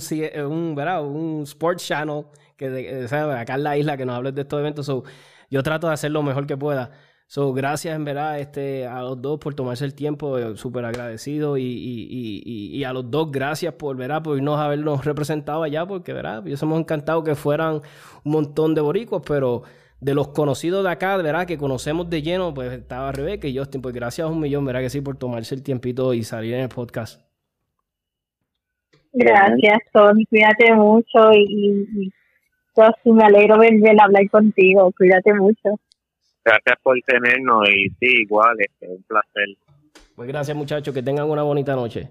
un 0.49 0.75
¿verdad? 0.75 1.05
Un 1.05 1.41
sports 1.43 1.85
channel 1.85 2.23
que 2.69 3.07
acá 3.13 3.55
en 3.55 3.63
la 3.63 3.77
isla 3.77 3.97
que 3.97 4.05
nos 4.05 4.15
hables 4.15 4.35
de 4.35 4.41
estos 4.41 4.59
eventos. 4.59 4.91
yo 5.49 5.63
trato 5.63 5.87
de 5.87 5.93
hacer 5.93 6.11
lo 6.11 6.23
mejor 6.23 6.47
que 6.47 6.57
pueda. 6.57 6.91
So, 7.27 7.53
gracias 7.53 7.95
en 7.95 8.03
verdad 8.03 8.39
este, 8.39 8.85
a 8.85 9.01
los 9.01 9.21
dos 9.21 9.39
por 9.39 9.53
tomarse 9.53 9.85
el 9.85 9.95
tiempo, 9.95 10.37
eh, 10.37 10.57
súper 10.57 10.83
agradecido 10.83 11.57
y, 11.57 11.63
y, 11.63 12.77
y, 12.77 12.83
a 12.83 12.91
los 12.91 13.09
dos 13.09 13.31
gracias 13.31 13.73
por, 13.75 13.95
¿verdad? 13.95 14.21
por 14.21 14.35
irnos 14.35 14.59
a 14.59 14.65
habernos 14.65 15.05
representado 15.05 15.63
allá, 15.63 15.85
porque 15.85 16.11
¿verdad? 16.11 16.43
yo 16.45 16.57
somos 16.57 16.77
encantados 16.77 17.23
que 17.23 17.35
fueran 17.35 17.75
un 18.25 18.31
montón 18.31 18.75
de 18.75 18.81
boricuas, 18.81 19.21
pero 19.25 19.63
de 20.01 20.13
los 20.13 20.29
conocidos 20.29 20.83
de 20.83 20.91
acá, 20.91 21.15
¿verdad? 21.15 21.45
Que 21.45 21.57
conocemos 21.57 22.09
de 22.09 22.21
lleno, 22.21 22.53
pues 22.53 22.73
estaba 22.73 23.11
Rebeca 23.13 23.47
y 23.47 23.57
Justin, 23.57 23.81
pues 23.81 23.95
gracias 23.95 24.27
a 24.27 24.29
un 24.29 24.39
millón, 24.41 24.65
¿verdad? 24.65 24.81
Que 24.81 24.89
sí, 24.89 24.99
por 24.99 25.15
tomarse 25.15 25.55
el 25.55 25.63
tiempito 25.63 26.13
y 26.13 26.23
salir 26.23 26.55
en 26.55 26.61
el 26.61 26.69
podcast. 26.69 27.21
Gracias, 29.13 29.79
Tony, 29.93 30.25
cuídate 30.25 30.73
mucho 30.73 31.31
y, 31.33 32.11
y 33.03 33.11
me 33.11 33.23
alegro 33.23 33.57
de, 33.57 33.71
de 33.71 33.97
hablar 33.99 34.29
contigo, 34.29 34.91
cuídate 34.97 35.33
mucho. 35.33 35.79
Gracias 36.43 36.75
por 36.81 36.97
tenernos 37.05 37.69
y 37.69 37.89
sí, 37.99 38.23
igual, 38.23 38.55
es 38.59 38.67
este, 38.71 38.87
un 38.87 39.03
placer. 39.03 39.47
Pues 40.15 40.27
gracias 40.27 40.57
muchachos, 40.57 40.93
que 40.93 41.03
tengan 41.03 41.29
una 41.29 41.43
bonita 41.43 41.75
noche. 41.75 42.09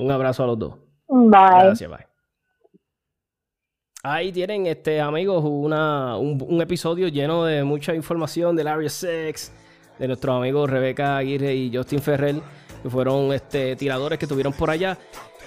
Un 0.00 0.10
abrazo 0.10 0.44
a 0.44 0.46
los 0.46 0.58
dos. 0.58 0.74
Bye. 1.08 1.64
Gracias, 1.64 1.90
bye. 1.90 2.06
Ahí 4.02 4.32
tienen, 4.32 4.66
este, 4.66 5.00
amigos, 5.00 5.44
una, 5.44 6.16
un, 6.16 6.62
episodio 6.62 7.08
lleno 7.08 7.44
de 7.44 7.62
mucha 7.64 7.94
información 7.94 8.56
del 8.56 8.68
Area 8.68 8.88
6, 8.88 9.52
de 9.98 10.06
nuestros 10.06 10.36
amigos 10.36 10.70
Rebeca 10.70 11.18
Aguirre 11.18 11.54
y 11.54 11.70
Justin 11.74 12.00
Ferrell, 12.00 12.40
que 12.82 12.88
fueron 12.88 13.30
este, 13.34 13.76
tiradores 13.76 14.18
que 14.18 14.26
tuvieron 14.26 14.54
por 14.54 14.70
allá. 14.70 14.96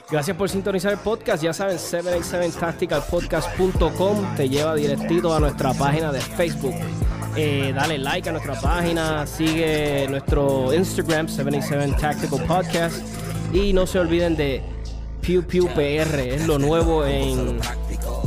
Gracias 0.10 0.36
por 0.38 0.50
sintonizar 0.50 0.92
el 0.92 0.98
podcast. 1.00 1.42
Ya 1.44 1.54
saben, 1.54 1.78
787tacticalpodcast.com 1.78 4.36
te 4.36 4.50
lleva 4.50 4.76
directito 4.76 5.34
a 5.34 5.40
nuestra 5.40 5.74
página 5.74 6.12
de 6.12 6.20
Facebook. 6.22 6.76
Eh, 7.36 7.72
dale 7.74 7.98
like 7.98 8.30
a 8.30 8.32
nuestra 8.32 8.54
página, 8.62 9.26
sigue 9.26 10.06
nuestro 10.08 10.72
Instagram 10.72 11.28
77 11.28 11.96
Tactical 12.00 12.46
Podcast 12.46 12.98
y 13.52 13.74
no 13.74 13.88
se 13.88 13.98
olviden 13.98 14.36
de 14.36 14.62
Pew 15.22 15.42
Pew 15.42 15.68
PR, 15.74 16.20
es 16.20 16.46
lo 16.46 16.60
nuevo 16.60 17.04
en 17.06 17.58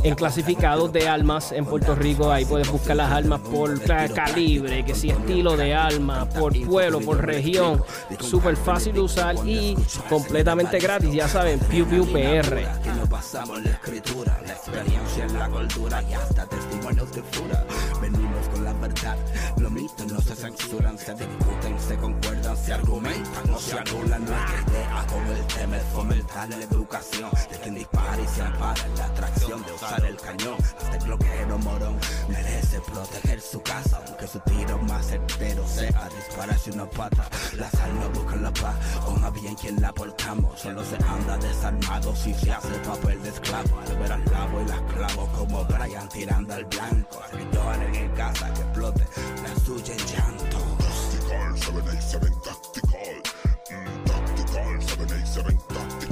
en 0.03 0.15
clasificados 0.15 0.91
de 0.93 1.07
armas 1.07 1.51
en 1.51 1.65
Puerto 1.65 1.95
Rico. 1.95 2.31
Ahí 2.31 2.45
puedes 2.45 2.69
buscar 2.69 2.95
las 2.95 3.11
armas 3.11 3.41
por 3.41 3.79
calibre, 3.81 4.85
que 4.85 4.95
si 4.95 5.09
estilo 5.09 5.57
de 5.57 5.73
arma, 5.73 6.27
por 6.29 6.53
pueblo, 6.65 6.99
por 7.01 7.25
región. 7.25 7.83
Súper 8.19 8.55
fácil 8.55 8.93
de 8.93 9.01
usar 9.01 9.35
y 9.45 9.75
completamente 10.09 10.79
gratis. 10.79 11.11
Ya 11.13 11.27
saben, 11.27 11.59
Piu 11.59 11.85
Piu 11.85 12.05
PR. 12.05 12.67
pasamos 13.09 13.61
la 13.63 13.71
escritura, 13.71 14.39
la 14.45 14.53
experiencia 14.53 15.25
en 15.25 15.39
la 15.39 15.49
cultura 15.49 16.03
y 16.03 16.13
hasta 16.13 16.45
testimonios 16.45 17.11
de 17.13 17.23
fura. 17.23 17.65
Venimos 18.01 18.47
con 18.49 18.63
la 18.63 18.73
verdad, 18.73 19.17
los 19.57 19.71
mitos 19.71 20.11
no 20.11 20.21
se 20.21 20.35
censuran, 20.35 20.97
se 20.97 21.13
discuten, 21.13 21.79
se 21.79 21.95
concuerdan, 21.97 22.57
se 22.57 22.73
argumentan, 22.73 23.51
no 23.51 23.59
se 23.59 23.77
anulan. 23.79 24.25
Nuestra 24.25 24.63
idea 24.67 25.05
con 25.07 25.27
el 25.35 25.45
tema 25.47 25.77
es 25.77 25.83
fomentar 25.93 26.49
la 26.49 26.57
educación 26.57 27.29
de 27.49 27.57
quien 27.57 27.75
dispara 27.75 28.21
y 28.21 28.27
se 28.27 28.41
ampara 28.41 28.87
la 28.97 29.05
atracción 29.05 29.63
usar 29.73 30.05
el 30.05 30.17
cañón. 30.17 30.55
Este 30.81 31.05
bloqueo 31.05 31.57
morón 31.59 31.97
merece 32.29 32.79
proteger 32.81 33.41
su 33.41 33.61
casa, 33.61 34.01
aunque 34.05 34.27
su 34.27 34.39
tiro 34.39 34.77
más 34.79 35.07
certero 35.07 35.67
sea 35.67 36.09
dispararse 36.15 36.71
una 36.71 36.89
pata. 36.89 37.27
Las 37.53 37.73
almas 37.75 38.11
buscan 38.13 38.43
la 38.43 38.51
paz, 38.53 38.75
o 39.05 39.11
más 39.11 39.33
bien 39.33 39.55
quien 39.55 39.81
la 39.81 39.93
portamos. 39.93 40.59
Solo 40.59 40.83
se 40.83 40.95
anda 40.95 41.37
desarmado 41.37 42.15
si 42.15 42.33
se 42.33 42.51
hace 42.51 42.79
papel 42.79 43.21
de 43.23 43.29
esclavo. 43.29 43.79
Al 43.79 43.97
ver 43.97 44.11
al 44.11 44.25
lavo 44.25 44.61
y 44.61 44.67
las 44.67 44.81
clavo 44.93 45.27
como 45.37 45.65
Brian 45.65 46.09
tirando 46.09 46.53
al 46.53 46.65
blanco. 46.65 47.21
Lloren 47.51 47.95
en 47.95 48.11
casa, 48.11 48.53
que 48.53 48.61
explote 48.61 49.05
la 49.43 49.59
suya 49.63 49.93
en 49.93 50.05
llanto. 50.07 50.57
Tactical, 50.77 51.57
787 51.57 52.27
Tactical. 52.43 53.21
Mm, 53.69 54.03
tactical, 54.05 54.81
787 54.81 56.06